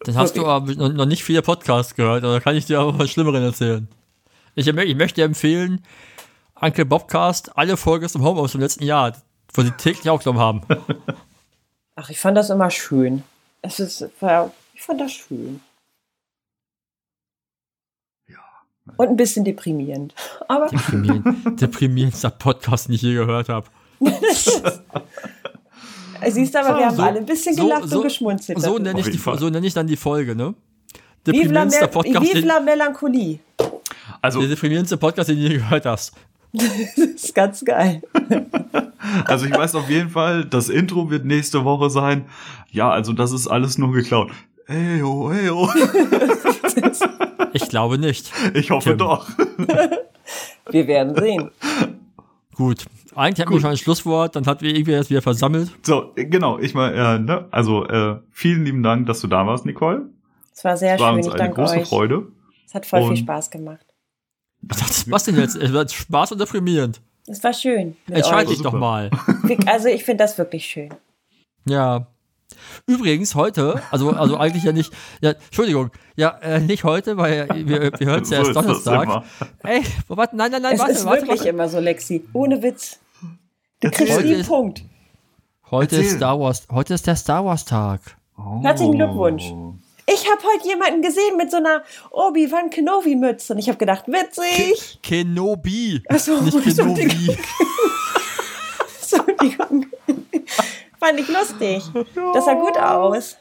Dann 0.00 0.16
hast 0.16 0.36
du 0.36 0.46
aber 0.46 0.74
noch 0.74 1.06
nicht 1.06 1.24
viele 1.24 1.42
Podcasts 1.42 1.94
gehört, 1.94 2.22
oder 2.22 2.40
kann 2.40 2.54
ich 2.54 2.66
dir 2.66 2.80
aber 2.80 2.98
was 2.98 3.10
Schlimmeren 3.10 3.42
erzählen? 3.42 3.88
Ich, 4.54 4.66
ich 4.66 4.96
möchte 4.96 5.20
dir 5.20 5.24
empfehlen, 5.24 5.82
Uncle 6.60 6.84
Bobcast, 6.84 7.56
alle 7.56 7.76
Folgen 7.76 8.08
zum 8.08 8.22
Homeoffice 8.22 8.54
im 8.54 8.60
letzten 8.60 8.84
Jahr, 8.84 9.12
wo 9.52 9.62
sie 9.62 9.70
täglich 9.72 10.08
aufgenommen 10.08 10.40
haben. 10.40 10.62
Ach, 11.96 12.10
ich 12.10 12.20
fand 12.20 12.36
das 12.36 12.50
immer 12.50 12.70
schön. 12.70 13.22
Es 13.62 13.80
ist, 13.80 14.02
ich 14.02 14.82
fand 14.82 15.00
das 15.00 15.12
schön. 15.12 15.60
Ja. 18.28 18.38
Und 18.96 19.08
ein 19.08 19.16
bisschen 19.16 19.44
deprimierend. 19.44 20.14
Aber 20.48 20.68
deprimierend. 20.68 21.26
Deprimierendster 21.60 22.30
Podcast, 22.30 22.88
den 22.88 22.94
ich 22.94 23.02
je 23.02 23.14
gehört 23.14 23.48
habe. 23.48 23.66
Siehst 26.28 26.54
du, 26.54 26.60
aber 26.60 26.78
wir 26.78 26.86
haben 26.86 27.00
alle 27.00 27.18
ein 27.18 27.26
bisschen 27.26 27.54
gelacht 27.56 27.88
so, 27.88 27.98
und 27.98 28.04
geschmunzelt. 28.04 28.60
So 28.60 28.78
nenne, 28.78 29.00
ich 29.00 29.10
die, 29.10 29.18
so 29.18 29.50
nenne 29.50 29.66
ich 29.66 29.74
dann 29.74 29.86
die 29.86 29.96
Folge, 29.96 30.34
ne? 30.34 30.54
Vive 31.24 31.52
la, 31.52 31.66
Vive 31.66 32.40
la 32.46 32.60
Melancholie. 32.60 33.40
Also, 34.22 34.40
der 34.40 34.48
deprimierendste 34.48 34.96
Podcast, 34.96 35.28
den 35.28 35.36
du 35.36 35.42
je 35.42 35.58
gehört 35.58 35.84
hast. 35.84 36.14
das 36.52 36.96
ist 36.96 37.34
ganz 37.34 37.64
geil. 37.64 38.02
Also 39.26 39.46
ich 39.46 39.52
weiß 39.52 39.74
auf 39.74 39.88
jeden 39.90 40.10
Fall, 40.10 40.44
das 40.44 40.68
Intro 40.68 41.10
wird 41.10 41.24
nächste 41.24 41.64
Woche 41.64 41.90
sein. 41.90 42.26
Ja, 42.70 42.90
also 42.90 43.12
das 43.12 43.32
ist 43.32 43.46
alles 43.46 43.78
nur 43.78 43.92
geklaut. 43.92 44.30
Hey, 44.66 45.02
oh, 45.02 45.30
hey, 45.30 45.50
oh. 45.50 45.68
Ich 47.56 47.68
glaube 47.68 47.98
nicht. 47.98 48.30
Ich 48.54 48.70
hoffe 48.70 48.90
Tim. 48.90 48.98
doch. 48.98 49.28
Wir 50.70 50.86
werden 50.86 51.14
sehen. 51.16 51.50
Gut. 52.54 52.86
Eigentlich 53.14 53.40
hatten 53.40 53.54
wir 53.54 53.60
schon 53.60 53.70
ein 53.70 53.76
Schlusswort, 53.78 54.36
dann 54.36 54.46
hat 54.46 54.60
wir 54.60 54.74
irgendwie 54.74 54.92
das 54.92 55.08
wieder 55.08 55.22
versammelt. 55.22 55.70
So, 55.82 56.12
genau. 56.14 56.58
Ich 56.58 56.74
mal, 56.74 56.92
äh, 56.92 57.18
ne, 57.18 57.46
also 57.50 57.86
äh, 57.86 58.18
vielen 58.30 58.64
lieben 58.64 58.82
Dank, 58.82 59.06
dass 59.06 59.20
du 59.20 59.26
da 59.26 59.46
warst, 59.46 59.64
Nicole. 59.64 60.10
Es 60.52 60.64
war 60.64 60.76
sehr 60.76 60.96
es 60.96 61.00
war 61.00 61.10
schön. 61.10 61.16
Uns 61.16 61.26
ich 61.26 61.32
eine 61.32 61.42
danke 61.44 61.60
große 61.62 61.76
euch. 61.78 61.88
Freude. 61.88 62.26
Es 62.66 62.74
hat 62.74 62.84
voll 62.84 63.02
Und 63.02 63.08
viel 63.08 63.16
Spaß 63.18 63.50
gemacht. 63.50 63.86
Was, 64.62 65.10
was 65.10 65.24
denn 65.24 65.36
jetzt? 65.36 65.56
Es 65.56 65.72
wird 65.72 65.92
Spaß 65.92 66.32
und 66.32 66.40
deprimierend. 66.40 67.00
Es 67.26 67.42
war 67.42 67.52
schön. 67.52 67.96
Entscheide 68.08 68.50
dich 68.50 68.62
doch 68.62 68.72
mal. 68.72 69.10
Also 69.66 69.88
ich 69.88 70.04
finde 70.04 70.24
das 70.24 70.36
wirklich 70.36 70.66
schön. 70.66 70.90
Ja. 71.66 72.06
Übrigens 72.86 73.34
heute, 73.34 73.82
also 73.90 74.10
also 74.10 74.36
eigentlich 74.36 74.64
ja 74.64 74.72
nicht, 74.72 74.92
ja, 75.20 75.30
Entschuldigung, 75.32 75.90
ja, 76.16 76.30
äh, 76.42 76.60
nicht 76.60 76.84
heute, 76.84 77.16
weil 77.16 77.48
wir, 77.54 77.92
wir 77.98 78.06
hören 78.06 78.22
es 78.22 78.30
ja 78.30 78.38
erst 78.38 78.54
So 78.54 78.60
Donnerstag. 78.60 79.22
Ey, 79.62 79.82
warte, 80.08 80.36
nein, 80.36 80.50
nein, 80.50 80.62
nein, 80.62 80.74
Es 80.74 80.80
warte, 80.80 80.92
ist 80.92 81.04
warte, 81.04 81.22
wirklich 81.22 81.38
warte. 81.40 81.48
immer 81.50 81.68
so, 81.68 81.78
Lexi. 81.80 82.24
Ohne 82.32 82.62
Witz. 82.62 82.98
Du 83.80 83.88
Erzähl. 83.88 83.90
kriegst 84.06 84.18
Heute 84.18 84.28
den 84.28 84.40
ist- 84.40 84.48
Punkt. 84.48 84.82
Heute 85.70 85.96
ist. 85.96 86.16
Star 86.16 86.38
Wars, 86.38 86.66
heute 86.70 86.94
ist 86.94 87.06
der 87.06 87.16
Star 87.16 87.44
Wars 87.44 87.64
Tag. 87.64 88.00
Oh. 88.38 88.62
Herzlichen 88.62 88.94
Glückwunsch. 88.96 89.44
Ich 90.08 90.30
habe 90.30 90.40
heute 90.54 90.68
jemanden 90.68 91.02
gesehen 91.02 91.36
mit 91.36 91.50
so 91.50 91.56
einer 91.56 91.82
Obi-Wan 92.12 92.70
Kenobi-Mütze 92.70 93.52
und 93.54 93.58
ich 93.58 93.66
habe 93.68 93.76
gedacht, 93.76 94.04
witzig. 94.06 95.00
Kenobi, 95.02 96.00
Ach 96.08 96.18
so, 96.20 96.40
nicht 96.40 96.54
Entschuldigung. 96.54 96.94
Kenobi. 96.94 97.36
Fand 101.00 101.20
ich 101.20 101.28
lustig. 101.28 101.82
Das 102.34 102.44
sah 102.44 102.54
gut 102.54 102.76
aus. 102.78 103.36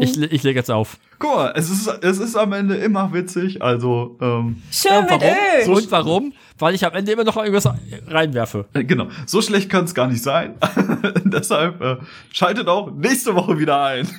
Ich, 0.00 0.14
le- 0.16 0.26
ich 0.26 0.42
lege 0.42 0.58
jetzt 0.58 0.70
auf. 0.70 0.98
Guck 1.18 1.34
mal, 1.36 1.52
es 1.56 1.68
ist, 1.70 1.86
es 2.02 2.18
ist 2.18 2.36
am 2.36 2.52
Ende 2.52 2.76
immer 2.76 3.12
witzig, 3.12 3.60
also, 3.62 4.16
ähm, 4.20 4.62
Schön 4.70 4.92
Ja, 4.92 5.00
mit 5.02 5.10
warum? 5.10 5.22
Öl. 5.66 5.74
Und 5.74 5.90
warum? 5.90 6.32
Weil 6.58 6.74
ich 6.74 6.84
am 6.86 6.94
Ende 6.94 7.12
immer 7.12 7.24
noch 7.24 7.36
irgendwas 7.36 7.68
reinwerfe. 8.06 8.66
äh, 8.74 8.84
genau, 8.84 9.08
so 9.26 9.42
schlecht 9.42 9.68
kann 9.68 9.84
es 9.84 9.94
gar 9.94 10.06
nicht 10.06 10.22
sein. 10.22 10.54
Deshalb 11.24 11.80
äh, 11.82 11.96
schaltet 12.32 12.68
auch 12.68 12.90
nächste 12.90 13.34
Woche 13.34 13.58
wieder 13.58 13.82
ein. 13.84 14.08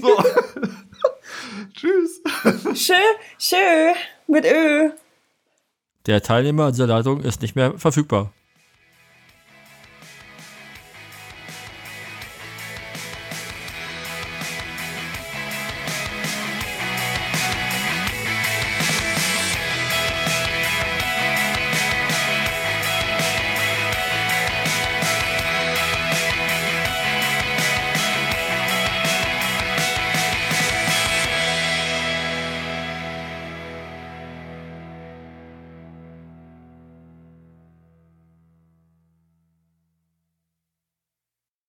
so. 0.00 0.16
Tschüss. 1.74 2.20
Schön, 2.74 2.96
schön 3.38 3.94
mit 4.26 4.44
Öl. 4.44 4.92
Der 6.06 6.22
Teilnehmer 6.22 6.72
dieser 6.72 6.86
Leitung 6.86 7.20
ist 7.20 7.42
nicht 7.42 7.54
mehr 7.54 7.78
verfügbar. 7.78 8.32